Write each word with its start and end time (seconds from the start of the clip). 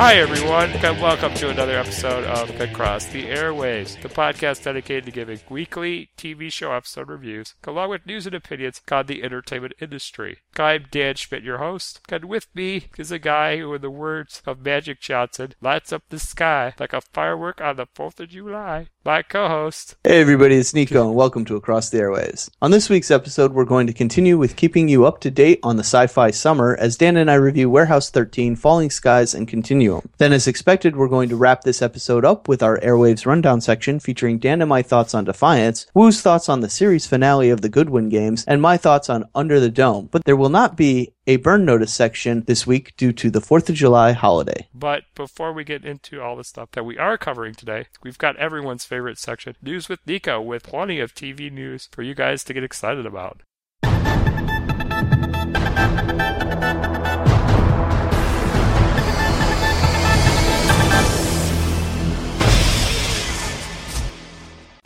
Hi, 0.00 0.14
everyone, 0.14 0.70
welcome 1.00 1.34
to 1.34 1.50
another 1.50 1.76
episode 1.76 2.22
of 2.22 2.60
Across 2.60 3.06
the 3.06 3.24
Airwaves, 3.24 4.00
the 4.00 4.08
podcast 4.08 4.62
dedicated 4.62 5.06
to 5.06 5.10
giving 5.10 5.40
weekly 5.50 6.10
TV 6.16 6.52
show 6.52 6.70
episode 6.70 7.08
reviews, 7.08 7.56
along 7.64 7.90
with 7.90 8.06
news 8.06 8.24
and 8.24 8.34
opinions 8.36 8.80
on 8.92 9.06
the 9.06 9.24
entertainment 9.24 9.74
industry. 9.80 10.38
I'm 10.56 10.86
Dan 10.92 11.16
Schmidt, 11.16 11.42
your 11.42 11.58
host, 11.58 12.00
and 12.08 12.26
with 12.26 12.46
me 12.54 12.90
is 12.96 13.10
a 13.10 13.18
guy 13.18 13.58
who, 13.58 13.74
in 13.74 13.82
the 13.82 13.90
words 13.90 14.40
of 14.46 14.64
Magic 14.64 15.00
Johnson, 15.00 15.54
lights 15.60 15.92
up 15.92 16.04
the 16.10 16.20
sky 16.20 16.74
like 16.78 16.92
a 16.92 17.00
firework 17.00 17.60
on 17.60 17.74
the 17.74 17.86
4th 17.86 18.20
of 18.20 18.28
July. 18.28 18.86
My 19.04 19.22
co 19.22 19.48
host. 19.48 19.96
Hey 20.04 20.20
everybody, 20.20 20.56
it's 20.56 20.74
Nico 20.74 21.06
and 21.06 21.14
welcome 21.16 21.44
to 21.46 21.56
Across 21.56 21.90
the 21.90 21.98
Airwaves. 21.98 22.50
On 22.60 22.70
this 22.70 22.90
week's 22.90 23.10
episode, 23.10 23.52
we're 23.52 23.64
going 23.64 23.86
to 23.86 23.92
continue 23.92 24.36
with 24.36 24.54
keeping 24.54 24.88
you 24.88 25.06
up 25.06 25.20
to 25.20 25.30
date 25.30 25.60
on 25.62 25.76
the 25.76 25.82
sci-fi 25.82 26.30
summer 26.30 26.76
as 26.78 26.96
Dan 26.96 27.16
and 27.16 27.30
I 27.30 27.34
review 27.34 27.70
Warehouse 27.70 28.10
13, 28.10 28.54
Falling 28.54 28.90
Skies, 28.90 29.34
and 29.34 29.48
Continuum. 29.88 30.10
Then 30.18 30.32
as 30.32 30.46
expected, 30.46 30.96
we're 30.96 31.08
going 31.08 31.28
to 31.30 31.36
wrap 31.36 31.62
this 31.62 31.82
episode 31.82 32.24
up 32.24 32.48
with 32.48 32.62
our 32.62 32.78
Airwaves 32.80 33.26
rundown 33.26 33.60
section 33.60 34.00
featuring 34.00 34.38
Dan 34.38 34.60
and 34.60 34.68
my 34.68 34.82
thoughts 34.82 35.14
on 35.14 35.24
Defiance, 35.24 35.86
Woo's 35.94 36.20
thoughts 36.20 36.48
on 36.48 36.60
the 36.60 36.68
series 36.68 37.06
finale 37.06 37.50
of 37.50 37.60
the 37.60 37.68
Goodwin 37.68 38.08
games, 38.08 38.44
and 38.46 38.60
my 38.60 38.76
thoughts 38.76 39.08
on 39.08 39.24
Under 39.34 39.58
the 39.60 39.70
Dome. 39.70 40.08
But 40.10 40.24
there 40.24 40.36
will 40.36 40.50
not 40.50 40.76
be 40.76 41.14
a 41.26 41.36
burn 41.36 41.64
notice 41.64 41.94
section 41.94 42.44
this 42.46 42.66
week 42.66 42.96
due 42.96 43.12
to 43.12 43.30
the 43.30 43.40
4th 43.40 43.68
of 43.68 43.74
July 43.74 44.12
holiday. 44.12 44.68
But 44.74 45.04
before 45.14 45.52
we 45.52 45.64
get 45.64 45.84
into 45.84 46.20
all 46.20 46.36
the 46.36 46.44
stuff 46.44 46.70
that 46.72 46.84
we 46.84 46.98
are 46.98 47.18
covering 47.18 47.54
today, 47.54 47.86
we've 48.02 48.18
got 48.18 48.36
everyone's 48.36 48.84
favorite 48.84 49.18
section, 49.18 49.56
News 49.62 49.88
with 49.88 50.00
Nico, 50.06 50.40
with 50.40 50.64
plenty 50.64 51.00
of 51.00 51.14
TV 51.14 51.50
news 51.50 51.88
for 51.92 52.02
you 52.02 52.14
guys 52.14 52.44
to 52.44 52.54
get 52.54 52.64
excited 52.64 53.06
about. 53.06 53.42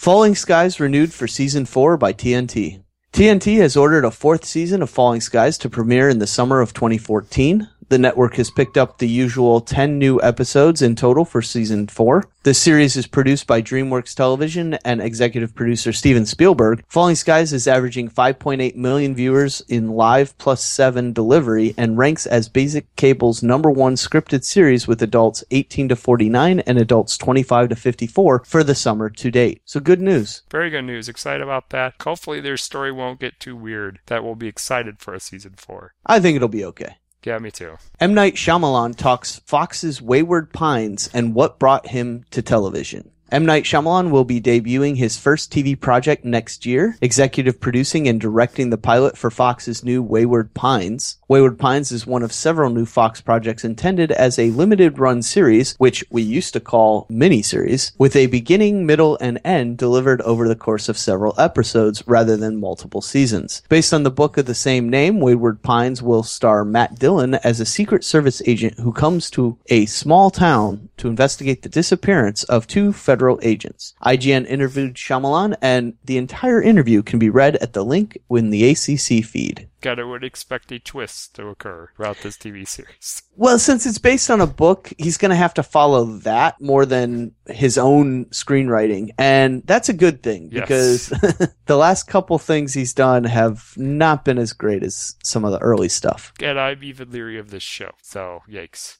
Falling 0.02 0.34
Skies 0.34 0.80
renewed 0.80 1.12
for 1.12 1.28
season 1.28 1.64
4 1.64 1.96
by 1.96 2.12
TNT. 2.12 2.82
TNT 3.12 3.58
has 3.58 3.76
ordered 3.76 4.04
a 4.04 4.10
fourth 4.10 4.44
season 4.44 4.82
of 4.82 4.90
Falling 4.90 5.20
Skies 5.20 5.56
to 5.58 5.70
premiere 5.70 6.08
in 6.08 6.18
the 6.18 6.26
summer 6.26 6.60
of 6.60 6.74
2014. 6.74 7.68
The 7.92 7.98
network 7.98 8.36
has 8.36 8.50
picked 8.50 8.78
up 8.78 8.96
the 8.96 9.06
usual 9.06 9.60
10 9.60 9.98
new 9.98 10.18
episodes 10.22 10.80
in 10.80 10.96
total 10.96 11.26
for 11.26 11.42
season 11.42 11.88
4. 11.88 12.24
The 12.42 12.54
series 12.54 12.96
is 12.96 13.06
produced 13.06 13.46
by 13.46 13.60
DreamWorks 13.60 14.14
Television 14.14 14.78
and 14.82 15.02
executive 15.02 15.54
producer 15.54 15.92
Steven 15.92 16.24
Spielberg. 16.24 16.82
Falling 16.88 17.16
Skies 17.16 17.52
is 17.52 17.68
averaging 17.68 18.08
5.8 18.08 18.76
million 18.76 19.14
viewers 19.14 19.60
in 19.68 19.90
live 19.90 20.36
plus 20.38 20.64
7 20.64 21.12
delivery 21.12 21.74
and 21.76 21.98
ranks 21.98 22.24
as 22.24 22.48
basic 22.48 22.96
cable's 22.96 23.42
number 23.42 23.70
one 23.70 23.96
scripted 23.96 24.42
series 24.42 24.88
with 24.88 25.02
adults 25.02 25.44
18 25.50 25.90
to 25.90 25.94
49 25.94 26.60
and 26.60 26.78
adults 26.78 27.18
25 27.18 27.68
to 27.68 27.76
54 27.76 28.42
for 28.46 28.64
the 28.64 28.74
summer 28.74 29.10
to 29.10 29.30
date. 29.30 29.60
So 29.66 29.80
good 29.80 30.00
news. 30.00 30.44
Very 30.50 30.70
good 30.70 30.86
news. 30.86 31.10
Excited 31.10 31.42
about 31.42 31.68
that. 31.68 31.92
Hopefully, 32.02 32.40
their 32.40 32.56
story 32.56 32.90
won't 32.90 33.20
get 33.20 33.38
too 33.38 33.54
weird. 33.54 34.00
That 34.06 34.24
we'll 34.24 34.34
be 34.34 34.48
excited 34.48 34.98
for 34.98 35.12
a 35.12 35.20
season 35.20 35.52
four. 35.58 35.92
I 36.06 36.20
think 36.20 36.36
it'll 36.36 36.48
be 36.48 36.64
okay. 36.64 36.96
Yeah, 37.24 37.38
me 37.38 37.50
too. 37.50 37.78
M. 38.00 38.14
Night 38.14 38.34
Shyamalan 38.34 38.96
talks 38.96 39.40
Fox's 39.46 40.02
Wayward 40.02 40.52
Pines 40.52 41.08
and 41.14 41.34
what 41.34 41.58
brought 41.58 41.86
him 41.88 42.24
to 42.30 42.42
television. 42.42 43.10
M. 43.32 43.46
Night 43.46 43.64
Shyamalan 43.64 44.10
will 44.10 44.26
be 44.26 44.42
debuting 44.42 44.98
his 44.98 45.16
first 45.16 45.50
TV 45.50 45.80
project 45.80 46.22
next 46.22 46.66
year, 46.66 46.98
executive 47.00 47.58
producing 47.58 48.06
and 48.06 48.20
directing 48.20 48.68
the 48.68 48.76
pilot 48.76 49.16
for 49.16 49.30
Fox's 49.30 49.82
new 49.82 50.02
Wayward 50.02 50.52
Pines. 50.52 51.16
Wayward 51.28 51.58
Pines 51.58 51.90
is 51.90 52.06
one 52.06 52.22
of 52.22 52.30
several 52.30 52.68
new 52.68 52.84
Fox 52.84 53.22
projects 53.22 53.64
intended 53.64 54.12
as 54.12 54.38
a 54.38 54.50
limited 54.50 54.98
run 54.98 55.22
series, 55.22 55.74
which 55.76 56.04
we 56.10 56.20
used 56.20 56.52
to 56.52 56.60
call 56.60 57.06
miniseries, 57.10 57.92
with 57.96 58.14
a 58.16 58.26
beginning, 58.26 58.84
middle, 58.84 59.16
and 59.18 59.40
end 59.46 59.78
delivered 59.78 60.20
over 60.20 60.46
the 60.46 60.54
course 60.54 60.90
of 60.90 60.98
several 60.98 61.34
episodes 61.40 62.02
rather 62.06 62.36
than 62.36 62.60
multiple 62.60 63.00
seasons. 63.00 63.62
Based 63.70 63.94
on 63.94 64.02
the 64.02 64.10
book 64.10 64.36
of 64.36 64.44
the 64.44 64.54
same 64.54 64.90
name, 64.90 65.20
Wayward 65.20 65.62
Pines 65.62 66.02
will 66.02 66.22
star 66.22 66.66
Matt 66.66 66.98
Dillon 66.98 67.36
as 67.36 67.60
a 67.60 67.64
Secret 67.64 68.04
Service 68.04 68.42
agent 68.44 68.78
who 68.80 68.92
comes 68.92 69.30
to 69.30 69.56
a 69.68 69.86
small 69.86 70.30
town 70.30 70.90
to 70.98 71.08
investigate 71.08 71.62
the 71.62 71.70
disappearance 71.70 72.44
of 72.44 72.66
two 72.66 72.92
federal 72.92 73.21
agents. 73.42 73.94
IGN 74.02 74.46
interviewed 74.46 74.94
Shyamalan, 74.94 75.56
and 75.62 75.94
the 76.04 76.18
entire 76.18 76.60
interview 76.62 77.02
can 77.02 77.18
be 77.18 77.30
read 77.30 77.56
at 77.56 77.72
the 77.72 77.84
link 77.84 78.18
in 78.30 78.50
the 78.50 78.68
ACC 78.70 79.24
feed. 79.24 79.68
Gotta 79.80 80.06
would 80.06 80.22
expect 80.22 80.70
a 80.70 80.78
twist 80.78 81.34
to 81.34 81.48
occur 81.48 81.90
throughout 81.96 82.18
this 82.22 82.36
TV 82.36 82.66
series. 82.68 83.22
Well, 83.34 83.58
since 83.58 83.84
it's 83.84 83.98
based 83.98 84.30
on 84.30 84.40
a 84.40 84.46
book, 84.46 84.92
he's 84.96 85.18
going 85.18 85.30
to 85.30 85.36
have 85.36 85.54
to 85.54 85.62
follow 85.64 86.04
that 86.18 86.60
more 86.60 86.86
than 86.86 87.32
his 87.46 87.78
own 87.78 88.26
screenwriting. 88.26 89.10
And 89.18 89.62
that's 89.66 89.88
a 89.88 89.92
good 89.92 90.22
thing 90.22 90.50
Yes. 90.52 90.62
because 90.62 91.08
the 91.66 91.76
last 91.76 92.06
couple 92.06 92.38
things 92.38 92.74
he's 92.74 92.94
done 92.94 93.24
have 93.24 93.72
not 93.76 94.24
been 94.24 94.38
as 94.38 94.52
great 94.52 94.84
as 94.84 95.16
some 95.24 95.44
of 95.44 95.50
the 95.50 95.58
early 95.58 95.88
stuff. 95.88 96.32
And 96.40 96.60
I'm 96.60 96.84
even 96.84 97.10
leery 97.10 97.38
of 97.38 97.50
this 97.50 97.64
show, 97.64 97.90
so 98.02 98.42
yikes. 98.48 98.98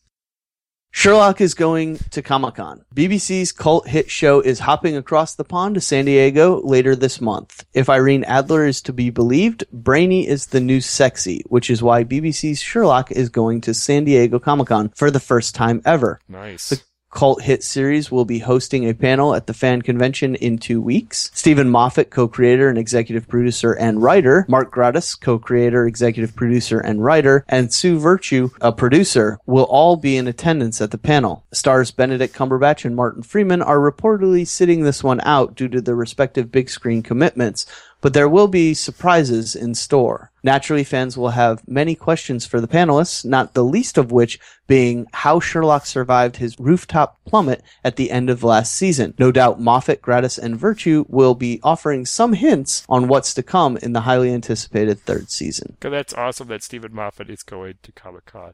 Sherlock 0.94 1.40
is 1.40 1.54
going 1.54 1.96
to 2.10 2.20
Comic 2.20 2.56
Con. 2.56 2.84
BBC's 2.94 3.50
cult 3.50 3.88
hit 3.88 4.10
show 4.10 4.40
is 4.40 4.60
hopping 4.60 4.94
across 4.94 5.34
the 5.34 5.42
pond 5.42 5.74
to 5.74 5.80
San 5.80 6.04
Diego 6.04 6.60
later 6.60 6.94
this 6.94 7.18
month. 7.18 7.64
If 7.72 7.88
Irene 7.88 8.24
Adler 8.24 8.66
is 8.66 8.82
to 8.82 8.92
be 8.92 9.08
believed, 9.08 9.64
Brainy 9.72 10.28
is 10.28 10.46
the 10.46 10.60
new 10.60 10.82
sexy, 10.82 11.42
which 11.46 11.70
is 11.70 11.82
why 11.82 12.04
BBC's 12.04 12.60
Sherlock 12.60 13.10
is 13.10 13.30
going 13.30 13.62
to 13.62 13.72
San 13.72 14.04
Diego 14.04 14.38
Comic 14.38 14.68
Con 14.68 14.90
for 14.90 15.10
the 15.10 15.18
first 15.18 15.54
time 15.54 15.80
ever. 15.86 16.20
Nice. 16.28 16.68
The 16.68 16.82
cult 17.12 17.42
hit 17.42 17.62
series 17.62 18.10
will 18.10 18.24
be 18.24 18.40
hosting 18.40 18.88
a 18.88 18.94
panel 18.94 19.34
at 19.34 19.46
the 19.46 19.54
fan 19.54 19.82
convention 19.82 20.34
in 20.34 20.58
two 20.58 20.80
weeks. 20.80 21.30
Steven 21.34 21.70
Moffat, 21.70 22.10
co-creator 22.10 22.68
and 22.68 22.78
executive 22.78 23.28
producer 23.28 23.72
and 23.72 24.02
writer, 24.02 24.44
Mark 24.48 24.74
Gatiss, 24.74 25.20
co-creator, 25.20 25.86
executive 25.86 26.34
producer 26.34 26.80
and 26.80 27.04
writer, 27.04 27.44
and 27.48 27.72
Sue 27.72 27.98
Virtue, 27.98 28.50
a 28.60 28.72
producer, 28.72 29.38
will 29.46 29.64
all 29.64 29.96
be 29.96 30.16
in 30.16 30.26
attendance 30.26 30.80
at 30.80 30.90
the 30.90 30.98
panel. 30.98 31.44
Stars 31.52 31.90
Benedict 31.90 32.34
Cumberbatch 32.34 32.84
and 32.84 32.96
Martin 32.96 33.22
Freeman 33.22 33.62
are 33.62 33.78
reportedly 33.78 34.46
sitting 34.46 34.82
this 34.82 35.04
one 35.04 35.20
out 35.22 35.54
due 35.54 35.68
to 35.68 35.80
their 35.80 35.94
respective 35.94 36.50
big 36.50 36.70
screen 36.70 37.02
commitments, 37.02 37.66
but 38.02 38.12
there 38.12 38.28
will 38.28 38.48
be 38.48 38.74
surprises 38.74 39.56
in 39.56 39.74
store. 39.74 40.30
Naturally, 40.42 40.84
fans 40.84 41.16
will 41.16 41.30
have 41.30 41.66
many 41.66 41.94
questions 41.94 42.44
for 42.44 42.60
the 42.60 42.68
panelists, 42.68 43.24
not 43.24 43.54
the 43.54 43.64
least 43.64 43.96
of 43.96 44.12
which 44.12 44.38
being 44.66 45.06
how 45.12 45.38
Sherlock 45.38 45.86
survived 45.86 46.36
his 46.36 46.58
rooftop 46.58 47.18
plummet 47.24 47.62
at 47.84 47.96
the 47.96 48.10
end 48.10 48.28
of 48.28 48.42
last 48.42 48.74
season. 48.74 49.14
No 49.18 49.30
doubt 49.30 49.60
Moffat, 49.60 50.02
Gatiss, 50.02 50.38
and 50.38 50.58
Virtue 50.58 51.04
will 51.08 51.36
be 51.36 51.60
offering 51.62 52.04
some 52.04 52.32
hints 52.32 52.84
on 52.88 53.06
what's 53.06 53.32
to 53.34 53.42
come 53.42 53.76
in 53.78 53.92
the 53.92 54.00
highly 54.00 54.34
anticipated 54.34 54.98
third 54.98 55.30
season. 55.30 55.76
that's 55.80 56.14
awesome 56.14 56.48
that 56.48 56.64
Steven 56.64 56.92
Moffat 56.92 57.30
is 57.30 57.44
going 57.44 57.74
to 57.82 57.92
Comic 57.92 58.26
Con. 58.26 58.52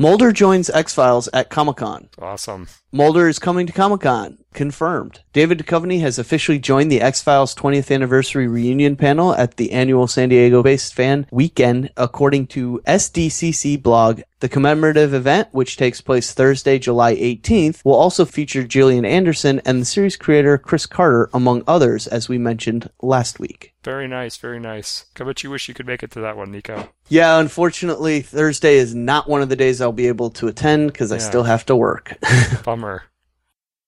Mulder 0.00 0.32
joins 0.32 0.70
X-Files 0.70 1.28
at 1.34 1.50
Comic-Con. 1.50 2.08
Awesome. 2.18 2.68
Mulder 2.90 3.28
is 3.28 3.38
coming 3.38 3.66
to 3.66 3.72
Comic 3.74 4.00
Con. 4.00 4.38
Confirmed. 4.54 5.20
David 5.34 5.58
Duchovny 5.58 6.00
has 6.00 6.18
officially 6.18 6.58
joined 6.58 6.90
the 6.90 7.02
X 7.02 7.22
Files 7.22 7.54
20th 7.54 7.94
anniversary 7.94 8.48
reunion 8.48 8.96
panel 8.96 9.34
at 9.34 9.58
the 9.58 9.70
annual 9.72 10.08
San 10.08 10.30
Diego 10.30 10.62
based 10.62 10.94
fan 10.94 11.26
weekend, 11.30 11.90
according 11.98 12.46
to 12.48 12.80
SDCC 12.86 13.80
blog. 13.80 14.22
The 14.40 14.48
commemorative 14.48 15.12
event, 15.12 15.48
which 15.52 15.76
takes 15.76 16.00
place 16.00 16.32
Thursday, 16.32 16.78
July 16.78 17.14
18th, 17.14 17.84
will 17.84 17.94
also 17.94 18.24
feature 18.24 18.64
Gillian 18.64 19.04
Anderson 19.04 19.60
and 19.66 19.82
the 19.82 19.84
series 19.84 20.16
creator 20.16 20.56
Chris 20.56 20.86
Carter, 20.86 21.28
among 21.34 21.62
others, 21.68 22.06
as 22.06 22.28
we 22.28 22.38
mentioned 22.38 22.90
last 23.02 23.38
week. 23.38 23.74
Very 23.84 24.08
nice, 24.08 24.38
very 24.38 24.58
nice. 24.58 25.04
I 25.20 25.24
bet 25.24 25.44
you 25.44 25.50
wish 25.50 25.68
you 25.68 25.74
could 25.74 25.86
make 25.86 26.02
it 26.02 26.10
to 26.12 26.20
that 26.22 26.38
one, 26.38 26.50
Nico. 26.50 26.88
Yeah, 27.10 27.40
unfortunately, 27.40 28.22
Thursday 28.22 28.76
is 28.76 28.94
not 28.94 29.28
one 29.28 29.42
of 29.42 29.48
the 29.48 29.56
days 29.56 29.80
I'll 29.80 29.90
be 29.90 30.06
able 30.06 30.30
to 30.30 30.46
attend 30.46 30.92
because 30.92 31.10
I 31.10 31.18
still 31.18 31.42
have 31.42 31.66
to 31.66 31.76
work. 31.76 32.16
Bummer. 32.64 33.02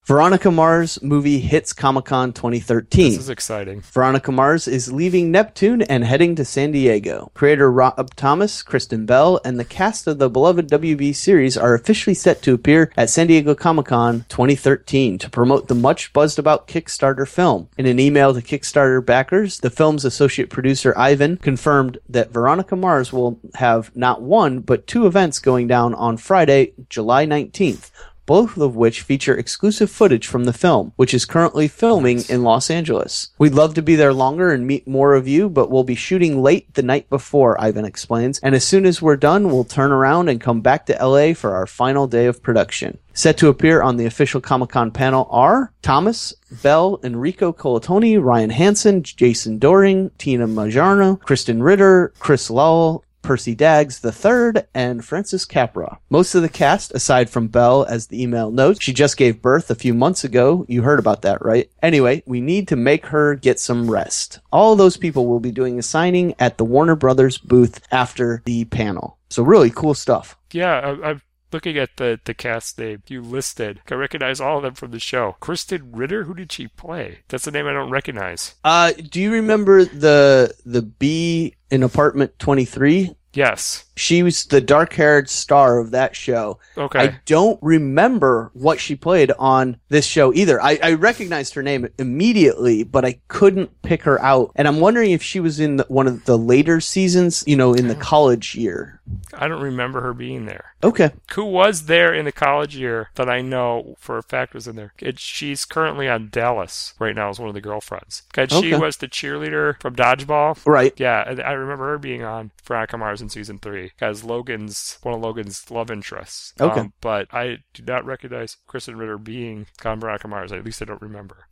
Veronica 0.04 0.50
Mars 0.50 1.00
movie 1.00 1.38
hits 1.38 1.72
Comic 1.72 2.06
Con 2.06 2.32
2013. 2.32 3.12
This 3.12 3.20
is 3.20 3.28
exciting. 3.28 3.82
Veronica 3.82 4.32
Mars 4.32 4.66
is 4.66 4.92
leaving 4.92 5.30
Neptune 5.30 5.80
and 5.82 6.02
heading 6.02 6.34
to 6.34 6.44
San 6.44 6.72
Diego. 6.72 7.30
Creator 7.34 7.70
Rob 7.70 8.12
Thomas, 8.16 8.64
Kristen 8.64 9.06
Bell, 9.06 9.40
and 9.44 9.60
the 9.60 9.64
cast 9.64 10.08
of 10.08 10.18
the 10.18 10.28
beloved 10.28 10.68
WB 10.68 11.14
series 11.14 11.56
are 11.56 11.74
officially 11.74 12.14
set 12.14 12.42
to 12.42 12.52
appear 12.52 12.90
at 12.96 13.10
San 13.10 13.28
Diego 13.28 13.54
Comic 13.54 13.86
Con 13.86 14.24
2013 14.28 15.18
to 15.18 15.30
promote 15.30 15.68
the 15.68 15.74
much 15.76 16.12
buzzed 16.12 16.40
about 16.40 16.66
Kickstarter 16.66 17.28
film. 17.28 17.68
In 17.78 17.86
an 17.86 18.00
email 18.00 18.34
to 18.34 18.42
Kickstarter 18.42 19.06
backers, 19.06 19.60
the 19.60 19.70
film's 19.70 20.04
associate 20.04 20.50
producer 20.50 20.92
Ivan 20.98 21.36
confirmed 21.36 21.98
that 22.08 22.32
Veronica 22.32 22.74
Mars 22.74 23.12
will 23.12 23.38
have 23.54 23.94
not 23.96 24.20
one, 24.20 24.58
but 24.58 24.88
two 24.88 25.06
events 25.06 25.38
going 25.38 25.68
down 25.68 25.94
on 25.94 26.16
Friday, 26.16 26.72
July 26.88 27.24
19th 27.24 27.92
both 28.32 28.56
of 28.56 28.74
which 28.74 29.02
feature 29.02 29.36
exclusive 29.36 29.90
footage 29.90 30.26
from 30.26 30.44
the 30.44 30.54
film, 30.54 30.90
which 30.96 31.12
is 31.12 31.26
currently 31.26 31.68
filming 31.68 32.22
in 32.30 32.42
Los 32.42 32.70
Angeles. 32.70 33.28
We'd 33.36 33.52
love 33.52 33.74
to 33.74 33.82
be 33.82 33.94
there 33.94 34.14
longer 34.14 34.50
and 34.54 34.66
meet 34.66 34.88
more 34.88 35.12
of 35.12 35.28
you, 35.28 35.50
but 35.50 35.70
we'll 35.70 35.84
be 35.84 35.94
shooting 35.94 36.42
late 36.42 36.72
the 36.72 36.82
night 36.82 37.10
before, 37.10 37.60
Ivan 37.60 37.84
explains, 37.84 38.38
and 38.38 38.54
as 38.54 38.64
soon 38.64 38.86
as 38.86 39.02
we're 39.02 39.18
done, 39.18 39.50
we'll 39.50 39.64
turn 39.64 39.92
around 39.92 40.30
and 40.30 40.40
come 40.40 40.62
back 40.62 40.86
to 40.86 40.94
LA 40.94 41.34
for 41.34 41.54
our 41.54 41.66
final 41.66 42.06
day 42.06 42.24
of 42.24 42.42
production. 42.42 42.96
Set 43.12 43.36
to 43.36 43.48
appear 43.48 43.82
on 43.82 43.98
the 43.98 44.06
official 44.06 44.40
Comic 44.40 44.70
Con 44.70 44.90
panel 44.90 45.28
are 45.30 45.70
Thomas, 45.82 46.32
Bell, 46.62 47.00
Enrico 47.04 47.52
Colantoni, 47.52 48.18
Ryan 48.18 48.48
Hansen, 48.48 49.02
Jason 49.02 49.60
Dohring, 49.60 50.10
Tina 50.16 50.46
Majorino, 50.48 51.20
Krysten 51.20 51.62
Ritter, 51.62 52.14
Chris 52.18 52.48
Lowell, 52.48 53.04
Percy 53.22 53.54
Daggs 53.54 54.04
III, 54.04 54.64
and 54.74 55.04
Francis 55.04 55.44
Capra. 55.44 55.98
Most 56.10 56.34
of 56.34 56.42
the 56.42 56.48
cast, 56.48 56.92
aside 56.92 57.30
from 57.30 57.48
Bell, 57.48 57.84
as 57.84 58.08
the 58.08 58.22
email 58.22 58.50
notes, 58.50 58.82
she 58.82 58.92
just 58.92 59.16
gave 59.16 59.40
birth 59.40 59.70
a 59.70 59.74
few 59.74 59.94
months 59.94 60.24
ago. 60.24 60.66
You 60.68 60.82
heard 60.82 60.98
about 60.98 61.22
that, 61.22 61.44
right? 61.44 61.70
Anyway, 61.82 62.22
we 62.26 62.40
need 62.40 62.68
to 62.68 62.76
make 62.76 63.06
her 63.06 63.34
get 63.34 63.58
some 63.58 63.90
rest. 63.90 64.40
All 64.52 64.76
those 64.76 64.96
people 64.96 65.26
will 65.26 65.40
be 65.40 65.52
doing 65.52 65.78
a 65.78 65.82
signing 65.82 66.34
at 66.38 66.58
the 66.58 66.64
Warner 66.64 66.96
Brothers 66.96 67.38
booth 67.38 67.80
after 67.90 68.42
the 68.44 68.64
panel. 68.66 69.18
So 69.30 69.42
really 69.42 69.70
cool 69.70 69.94
stuff. 69.94 70.36
Yeah, 70.52 70.74
I, 70.74 71.10
I'm 71.10 71.22
looking 71.52 71.78
at 71.78 71.96
the, 71.96 72.20
the 72.24 72.34
cast 72.34 72.78
name 72.78 73.02
you 73.06 73.22
listed. 73.22 73.80
I 73.90 73.94
recognize 73.94 74.40
all 74.40 74.58
of 74.58 74.62
them 74.62 74.74
from 74.74 74.90
the 74.90 74.98
show. 74.98 75.36
Krysten 75.40 75.90
Ritter, 75.92 76.24
who 76.24 76.34
did 76.34 76.52
she 76.52 76.68
play? 76.68 77.20
That's 77.28 77.46
a 77.46 77.50
name 77.50 77.66
I 77.66 77.72
don't 77.72 77.90
recognize. 77.90 78.54
Uh, 78.64 78.92
do 78.92 79.20
you 79.20 79.32
remember 79.32 79.84
the 79.84 80.54
the 80.64 80.82
bee 80.82 81.54
in 81.70 81.82
Apartment 81.82 82.38
Twenty 82.38 82.64
Three? 82.64 83.14
Yes. 83.34 83.86
She 83.94 84.22
was 84.22 84.44
the 84.44 84.60
dark 84.60 84.94
haired 84.94 85.28
star 85.28 85.78
of 85.78 85.90
that 85.90 86.16
show. 86.16 86.58
Okay. 86.78 86.98
I 86.98 87.18
don't 87.26 87.58
remember 87.62 88.50
what 88.54 88.80
she 88.80 88.94
played 88.96 89.30
on 89.38 89.76
this 89.90 90.06
show 90.06 90.32
either. 90.32 90.60
I, 90.62 90.78
I 90.82 90.92
recognized 90.94 91.54
her 91.54 91.62
name 91.62 91.88
immediately, 91.98 92.84
but 92.84 93.04
I 93.04 93.20
couldn't 93.28 93.82
pick 93.82 94.02
her 94.04 94.20
out. 94.22 94.52
And 94.54 94.66
I'm 94.66 94.80
wondering 94.80 95.10
if 95.10 95.22
she 95.22 95.40
was 95.40 95.60
in 95.60 95.76
the, 95.76 95.84
one 95.88 96.06
of 96.06 96.24
the 96.24 96.38
later 96.38 96.80
seasons, 96.80 97.44
you 97.46 97.56
know, 97.56 97.74
in 97.74 97.88
the 97.88 97.94
college 97.94 98.54
year. 98.54 99.00
I 99.34 99.46
don't 99.48 99.62
remember 99.62 100.00
her 100.00 100.14
being 100.14 100.46
there. 100.46 100.74
Okay. 100.82 101.10
Who 101.34 101.44
was 101.44 101.84
there 101.86 102.14
in 102.14 102.24
the 102.24 102.32
college 102.32 102.74
year 102.76 103.10
that 103.16 103.28
I 103.28 103.42
know 103.42 103.96
for 103.98 104.16
a 104.16 104.22
fact 104.22 104.54
was 104.54 104.66
in 104.66 104.76
there? 104.76 104.94
It, 105.00 105.18
she's 105.18 105.64
currently 105.64 106.08
on 106.08 106.28
Dallas 106.30 106.94
right 106.98 107.14
now 107.14 107.28
as 107.28 107.38
one 107.38 107.48
of 107.48 107.54
the 107.54 107.60
girlfriends. 107.60 108.22
'Cause 108.32 108.48
she 108.50 108.72
Okay. 108.74 108.78
was 108.78 108.96
the 108.96 109.08
cheerleader 109.08 109.78
from 109.80 109.94
Dodgeball. 109.96 110.64
Right. 110.64 110.94
Yeah, 110.96 111.34
I 111.44 111.52
remember 111.52 111.88
her 111.90 111.98
being 111.98 112.22
on 112.22 112.52
Veronica 112.64 112.96
Mars 112.96 113.20
in 113.20 113.28
season 113.28 113.58
three 113.58 113.81
as 114.00 114.24
Logan's 114.24 114.98
one 115.02 115.14
of 115.14 115.20
Logan's 115.20 115.70
love 115.70 115.90
interests. 115.90 116.52
Okay. 116.60 116.80
Um, 116.80 116.92
but 117.00 117.32
I 117.32 117.58
do 117.74 117.82
not 117.84 118.04
recognize 118.04 118.56
Krysten 118.68 118.98
Ritter 118.98 119.18
being 119.18 119.66
on 119.84 120.00
Veronica 120.00 120.28
Mars. 120.28 120.52
At 120.52 120.64
least 120.64 120.82
I 120.82 120.84
don't 120.86 121.02
remember. 121.02 121.46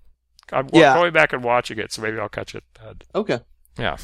I'm 0.52 0.68
Yeah. 0.72 0.94
going 0.94 1.12
back 1.12 1.32
and 1.32 1.44
watching 1.44 1.78
it, 1.78 1.92
so 1.92 2.02
maybe 2.02 2.18
I'll 2.18 2.28
catch 2.28 2.54
it 2.54 2.64
then. 2.82 2.96
Okay. 3.14 3.40
Yeah. 3.78 3.96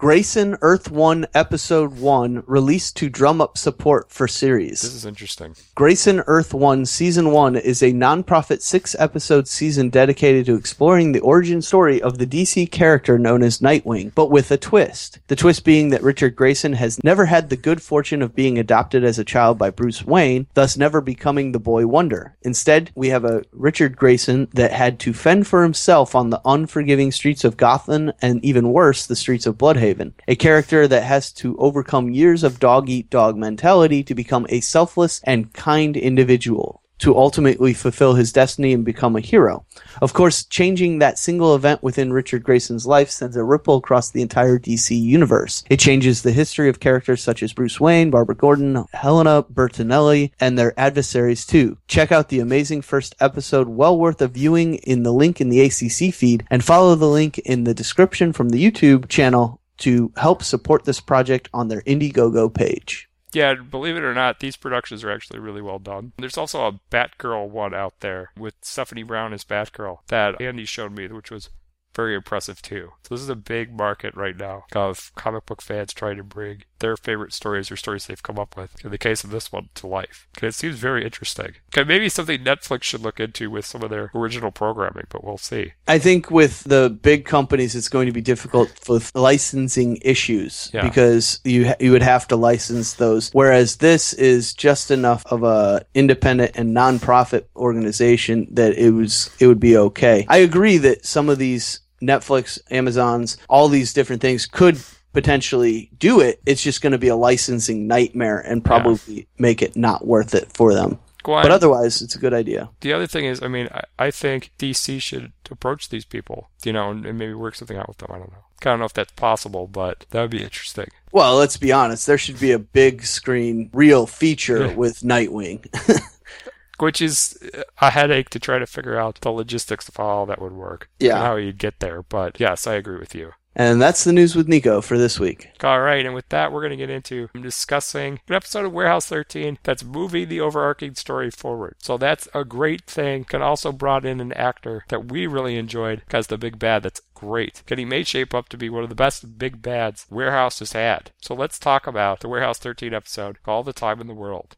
Grayson 0.00 0.56
Earth 0.62 0.90
1 0.90 1.26
Episode 1.34 1.98
1 1.98 2.44
released 2.46 2.96
to 2.96 3.10
drum 3.10 3.42
up 3.42 3.58
support 3.58 4.10
for 4.10 4.26
series. 4.26 4.80
This 4.80 4.94
is 4.94 5.04
interesting. 5.04 5.54
Grayson 5.74 6.22
Earth 6.26 6.54
1 6.54 6.86
Season 6.86 7.30
1 7.30 7.56
is 7.56 7.82
a 7.82 7.92
non-profit 7.92 8.62
six-episode 8.62 9.46
season 9.46 9.90
dedicated 9.90 10.46
to 10.46 10.54
exploring 10.54 11.12
the 11.12 11.20
origin 11.20 11.60
story 11.60 12.00
of 12.00 12.16
the 12.16 12.26
DC 12.26 12.70
character 12.70 13.18
known 13.18 13.42
as 13.42 13.58
Nightwing, 13.58 14.14
but 14.14 14.30
with 14.30 14.50
a 14.50 14.56
twist. 14.56 15.18
The 15.28 15.36
twist 15.36 15.66
being 15.66 15.90
that 15.90 16.02
Richard 16.02 16.34
Grayson 16.34 16.72
has 16.72 17.04
never 17.04 17.26
had 17.26 17.50
the 17.50 17.56
good 17.58 17.82
fortune 17.82 18.22
of 18.22 18.34
being 18.34 18.58
adopted 18.58 19.04
as 19.04 19.18
a 19.18 19.24
child 19.24 19.58
by 19.58 19.68
Bruce 19.68 20.02
Wayne, 20.02 20.46
thus 20.54 20.78
never 20.78 21.02
becoming 21.02 21.52
the 21.52 21.60
boy 21.60 21.86
wonder. 21.86 22.34
Instead, 22.40 22.90
we 22.94 23.10
have 23.10 23.26
a 23.26 23.44
Richard 23.52 23.98
Grayson 23.98 24.48
that 24.54 24.72
had 24.72 24.98
to 25.00 25.12
fend 25.12 25.46
for 25.46 25.62
himself 25.62 26.14
on 26.14 26.30
the 26.30 26.40
unforgiving 26.46 27.12
streets 27.12 27.44
of 27.44 27.58
Gotham 27.58 28.12
and 28.22 28.42
even 28.42 28.72
worse, 28.72 29.04
the 29.04 29.14
streets 29.14 29.44
of 29.44 29.58
Blüdhaven. 29.58 29.89
A 30.28 30.36
character 30.36 30.86
that 30.88 31.02
has 31.02 31.32
to 31.34 31.56
overcome 31.58 32.10
years 32.10 32.42
of 32.42 32.60
dog 32.60 32.88
eat 32.88 33.10
dog 33.10 33.36
mentality 33.36 34.02
to 34.04 34.14
become 34.14 34.46
a 34.48 34.60
selfless 34.60 35.20
and 35.24 35.52
kind 35.52 35.96
individual 35.96 36.80
to 37.00 37.16
ultimately 37.16 37.74
fulfill 37.74 38.14
his 38.14 38.32
destiny 38.32 38.72
and 38.72 38.84
become 38.84 39.16
a 39.16 39.20
hero. 39.20 39.64
Of 40.00 40.12
course, 40.12 40.44
changing 40.44 40.98
that 40.98 41.18
single 41.18 41.54
event 41.54 41.82
within 41.82 42.12
Richard 42.12 42.44
Grayson's 42.44 42.86
life 42.86 43.10
sends 43.10 43.36
a 43.36 43.44
ripple 43.44 43.76
across 43.76 44.10
the 44.10 44.22
entire 44.22 44.58
DC 44.58 44.98
universe. 45.00 45.64
It 45.68 45.80
changes 45.80 46.22
the 46.22 46.32
history 46.32 46.68
of 46.68 46.80
characters 46.80 47.22
such 47.22 47.42
as 47.42 47.52
Bruce 47.52 47.80
Wayne, 47.80 48.10
Barbara 48.10 48.36
Gordon, 48.36 48.84
Helena 48.92 49.42
Bertinelli, 49.42 50.30
and 50.38 50.58
their 50.58 50.78
adversaries 50.78 51.46
too. 51.46 51.78
Check 51.88 52.12
out 52.12 52.28
the 52.28 52.40
amazing 52.40 52.82
first 52.82 53.14
episode, 53.18 53.68
well 53.68 53.98
worth 53.98 54.20
a 54.20 54.28
viewing 54.28 54.74
in 54.76 55.02
the 55.02 55.12
link 55.12 55.40
in 55.40 55.48
the 55.48 55.62
ACC 55.62 56.14
feed, 56.14 56.44
and 56.50 56.62
follow 56.62 56.94
the 56.94 57.08
link 57.08 57.38
in 57.38 57.64
the 57.64 57.74
description 57.74 58.32
from 58.32 58.50
the 58.50 58.62
YouTube 58.62 59.08
channel 59.08 59.59
to 59.80 60.12
help 60.16 60.42
support 60.42 60.84
this 60.84 61.00
project 61.00 61.48
on 61.52 61.68
their 61.68 61.82
Indiegogo 61.82 62.52
page. 62.52 63.08
Yeah, 63.32 63.54
believe 63.54 63.96
it 63.96 64.02
or 64.02 64.14
not, 64.14 64.40
these 64.40 64.56
productions 64.56 65.04
are 65.04 65.10
actually 65.10 65.38
really 65.38 65.62
well 65.62 65.78
done. 65.78 66.12
There's 66.18 66.38
also 66.38 66.66
a 66.66 66.80
Batgirl 66.90 67.48
one 67.48 67.74
out 67.74 67.94
there 68.00 68.32
with 68.36 68.54
Stephanie 68.62 69.04
Brown 69.04 69.32
as 69.32 69.44
Batgirl 69.44 69.98
that 70.08 70.40
Andy 70.40 70.64
showed 70.64 70.92
me, 70.92 71.06
which 71.08 71.30
was 71.30 71.50
very 71.94 72.14
impressive 72.14 72.60
too. 72.62 72.92
So 73.04 73.14
this 73.14 73.22
is 73.22 73.28
a 73.28 73.36
big 73.36 73.76
market 73.76 74.14
right 74.16 74.36
now 74.36 74.64
of 74.74 75.12
comic 75.14 75.46
book 75.46 75.62
fans 75.62 75.92
trying 75.92 76.16
to 76.16 76.24
bring 76.24 76.64
their 76.80 76.96
favorite 76.96 77.32
stories 77.32 77.70
or 77.70 77.76
stories 77.76 78.06
they've 78.06 78.22
come 78.22 78.38
up 78.38 78.56
with, 78.56 78.84
in 78.84 78.90
the 78.90 78.98
case 78.98 79.22
of 79.24 79.30
this 79.30 79.52
one, 79.52 79.68
to 79.76 79.86
life. 79.86 80.26
It 80.42 80.54
seems 80.54 80.76
very 80.76 81.04
interesting. 81.04 81.52
Okay, 81.72 81.86
maybe 81.86 82.08
something 82.08 82.40
Netflix 82.42 82.82
should 82.82 83.00
look 83.02 83.20
into 83.20 83.50
with 83.50 83.64
some 83.64 83.82
of 83.82 83.90
their 83.90 84.10
original 84.14 84.50
programming, 84.50 85.04
but 85.08 85.22
we'll 85.24 85.38
see. 85.38 85.72
I 85.86 85.98
think 85.98 86.30
with 86.30 86.64
the 86.64 86.90
big 87.02 87.24
companies, 87.24 87.74
it's 87.74 87.88
going 87.88 88.06
to 88.06 88.12
be 88.12 88.20
difficult 88.20 88.70
with 88.88 89.14
licensing 89.14 89.98
issues 90.02 90.70
Yeah. 90.74 90.82
because 90.82 91.40
you 91.44 91.72
you 91.78 91.92
would 91.92 92.02
have 92.02 92.26
to 92.28 92.36
license 92.36 92.94
those. 92.94 93.30
Whereas 93.32 93.76
this 93.76 94.12
is 94.14 94.52
just 94.54 94.90
enough 94.90 95.24
of 95.26 95.42
a 95.42 95.84
independent 95.94 96.52
and 96.56 96.74
nonprofit 96.76 97.44
organization 97.56 98.46
that 98.50 98.74
it 98.74 98.90
was 98.90 99.30
it 99.38 99.46
would 99.46 99.60
be 99.60 99.76
okay. 99.76 100.26
I 100.28 100.38
agree 100.38 100.78
that 100.78 101.04
some 101.04 101.28
of 101.28 101.38
these 101.38 101.80
Netflix, 102.02 102.58
Amazons, 102.70 103.36
all 103.48 103.68
these 103.68 103.92
different 103.92 104.22
things 104.22 104.46
could 104.46 104.78
potentially 105.12 105.90
do 105.98 106.20
it. 106.20 106.40
It's 106.46 106.62
just 106.62 106.82
going 106.82 106.92
to 106.92 106.98
be 106.98 107.08
a 107.08 107.16
licensing 107.16 107.86
nightmare 107.86 108.38
and 108.38 108.64
probably 108.64 109.26
make 109.38 109.62
it 109.62 109.76
not 109.76 110.06
worth 110.06 110.34
it 110.34 110.52
for 110.52 110.74
them. 110.74 110.98
But 111.22 111.50
otherwise, 111.50 112.00
it's 112.00 112.14
a 112.14 112.18
good 112.18 112.32
idea. 112.32 112.70
the 112.80 112.94
other 112.94 113.06
thing 113.06 113.26
is, 113.26 113.42
I 113.42 113.48
mean, 113.48 113.68
I, 113.70 113.82
I 114.06 114.10
think 114.10 114.52
DC 114.58 115.02
should 115.02 115.32
approach 115.50 115.90
these 115.90 116.06
people, 116.06 116.48
you 116.64 116.72
know, 116.72 116.90
and, 116.90 117.04
and 117.04 117.18
maybe 117.18 117.34
work 117.34 117.54
something 117.56 117.76
out 117.76 117.88
with 117.88 117.98
them. 117.98 118.08
I 118.10 118.18
don't 118.18 118.32
know. 118.32 118.38
I 118.62 118.64
don't 118.64 118.78
know 118.78 118.86
if 118.86 118.94
that's 118.94 119.12
possible, 119.12 119.66
but 119.66 120.06
that 120.10 120.22
would 120.22 120.30
be 120.30 120.42
interesting. 120.42 120.88
Well, 121.12 121.36
let's 121.36 121.58
be 121.58 121.72
honest. 121.72 122.06
There 122.06 122.16
should 122.18 122.40
be 122.40 122.52
a 122.52 122.58
big 122.58 123.04
screen 123.04 123.68
real 123.74 124.06
feature 124.06 124.66
Yeah. 124.68 124.74
with 124.74 125.00
Nightwing. 125.00 125.66
Which 126.78 127.02
is 127.02 127.38
uh, 127.54 127.62
a 127.82 127.90
headache 127.90 128.30
to 128.30 128.38
try 128.38 128.58
to 128.58 128.66
figure 128.66 128.98
out 128.98 129.20
the 129.20 129.30
logistics 129.30 129.86
of 129.90 129.96
how 129.96 130.04
all 130.04 130.26
that 130.26 130.40
would 130.40 130.52
work. 130.52 130.88
Yeah. 130.98 131.16
And 131.16 131.24
how 131.24 131.36
you'd 131.36 131.58
get 131.58 131.80
there. 131.80 132.02
But 132.02 132.40
yes, 132.40 132.66
I 132.66 132.74
agree 132.74 132.98
with 132.98 133.14
you. 133.14 133.32
And 133.60 133.82
that's 133.82 134.04
the 134.04 134.12
news 134.12 134.34
with 134.34 134.48
Nico 134.48 134.80
for 134.80 134.96
this 134.96 135.20
week. 135.20 135.50
All 135.62 135.82
right, 135.82 136.06
and 136.06 136.14
with 136.14 136.28
that, 136.30 136.50
we're 136.50 136.62
going 136.62 136.70
to 136.70 136.76
get 136.76 136.88
into 136.88 137.28
discussing 137.38 138.20
an 138.26 138.34
episode 138.34 138.64
of 138.64 138.72
Warehouse 138.72 139.04
13 139.04 139.58
that's 139.62 139.84
moving 139.84 140.30
the 140.30 140.40
overarching 140.40 140.94
story 140.94 141.30
forward. 141.30 141.76
So 141.78 141.98
that's 141.98 142.26
a 142.32 142.42
great 142.42 142.86
thing. 142.86 143.24
Can 143.24 143.42
also 143.42 143.70
brought 143.70 144.06
in 144.06 144.18
an 144.18 144.32
actor 144.32 144.86
that 144.88 145.12
we 145.12 145.26
really 145.26 145.56
enjoyed 145.56 146.02
as 146.10 146.28
the 146.28 146.38
big 146.38 146.58
bad. 146.58 146.84
That's 146.84 147.02
great. 147.12 147.62
And 147.68 147.78
he 147.78 147.84
may 147.84 148.02
shape 148.02 148.32
up 148.32 148.48
to 148.48 148.56
be 148.56 148.70
one 148.70 148.82
of 148.82 148.88
the 148.88 148.94
best 148.94 149.38
big 149.38 149.60
bads 149.60 150.06
Warehouse 150.08 150.60
has 150.60 150.72
had. 150.72 151.10
So 151.20 151.34
let's 151.34 151.58
talk 151.58 151.86
about 151.86 152.20
the 152.20 152.28
Warehouse 152.28 152.58
13 152.58 152.94
episode, 152.94 153.36
All 153.44 153.62
the 153.62 153.74
Time 153.74 154.00
in 154.00 154.06
the 154.06 154.14
World. 154.14 154.56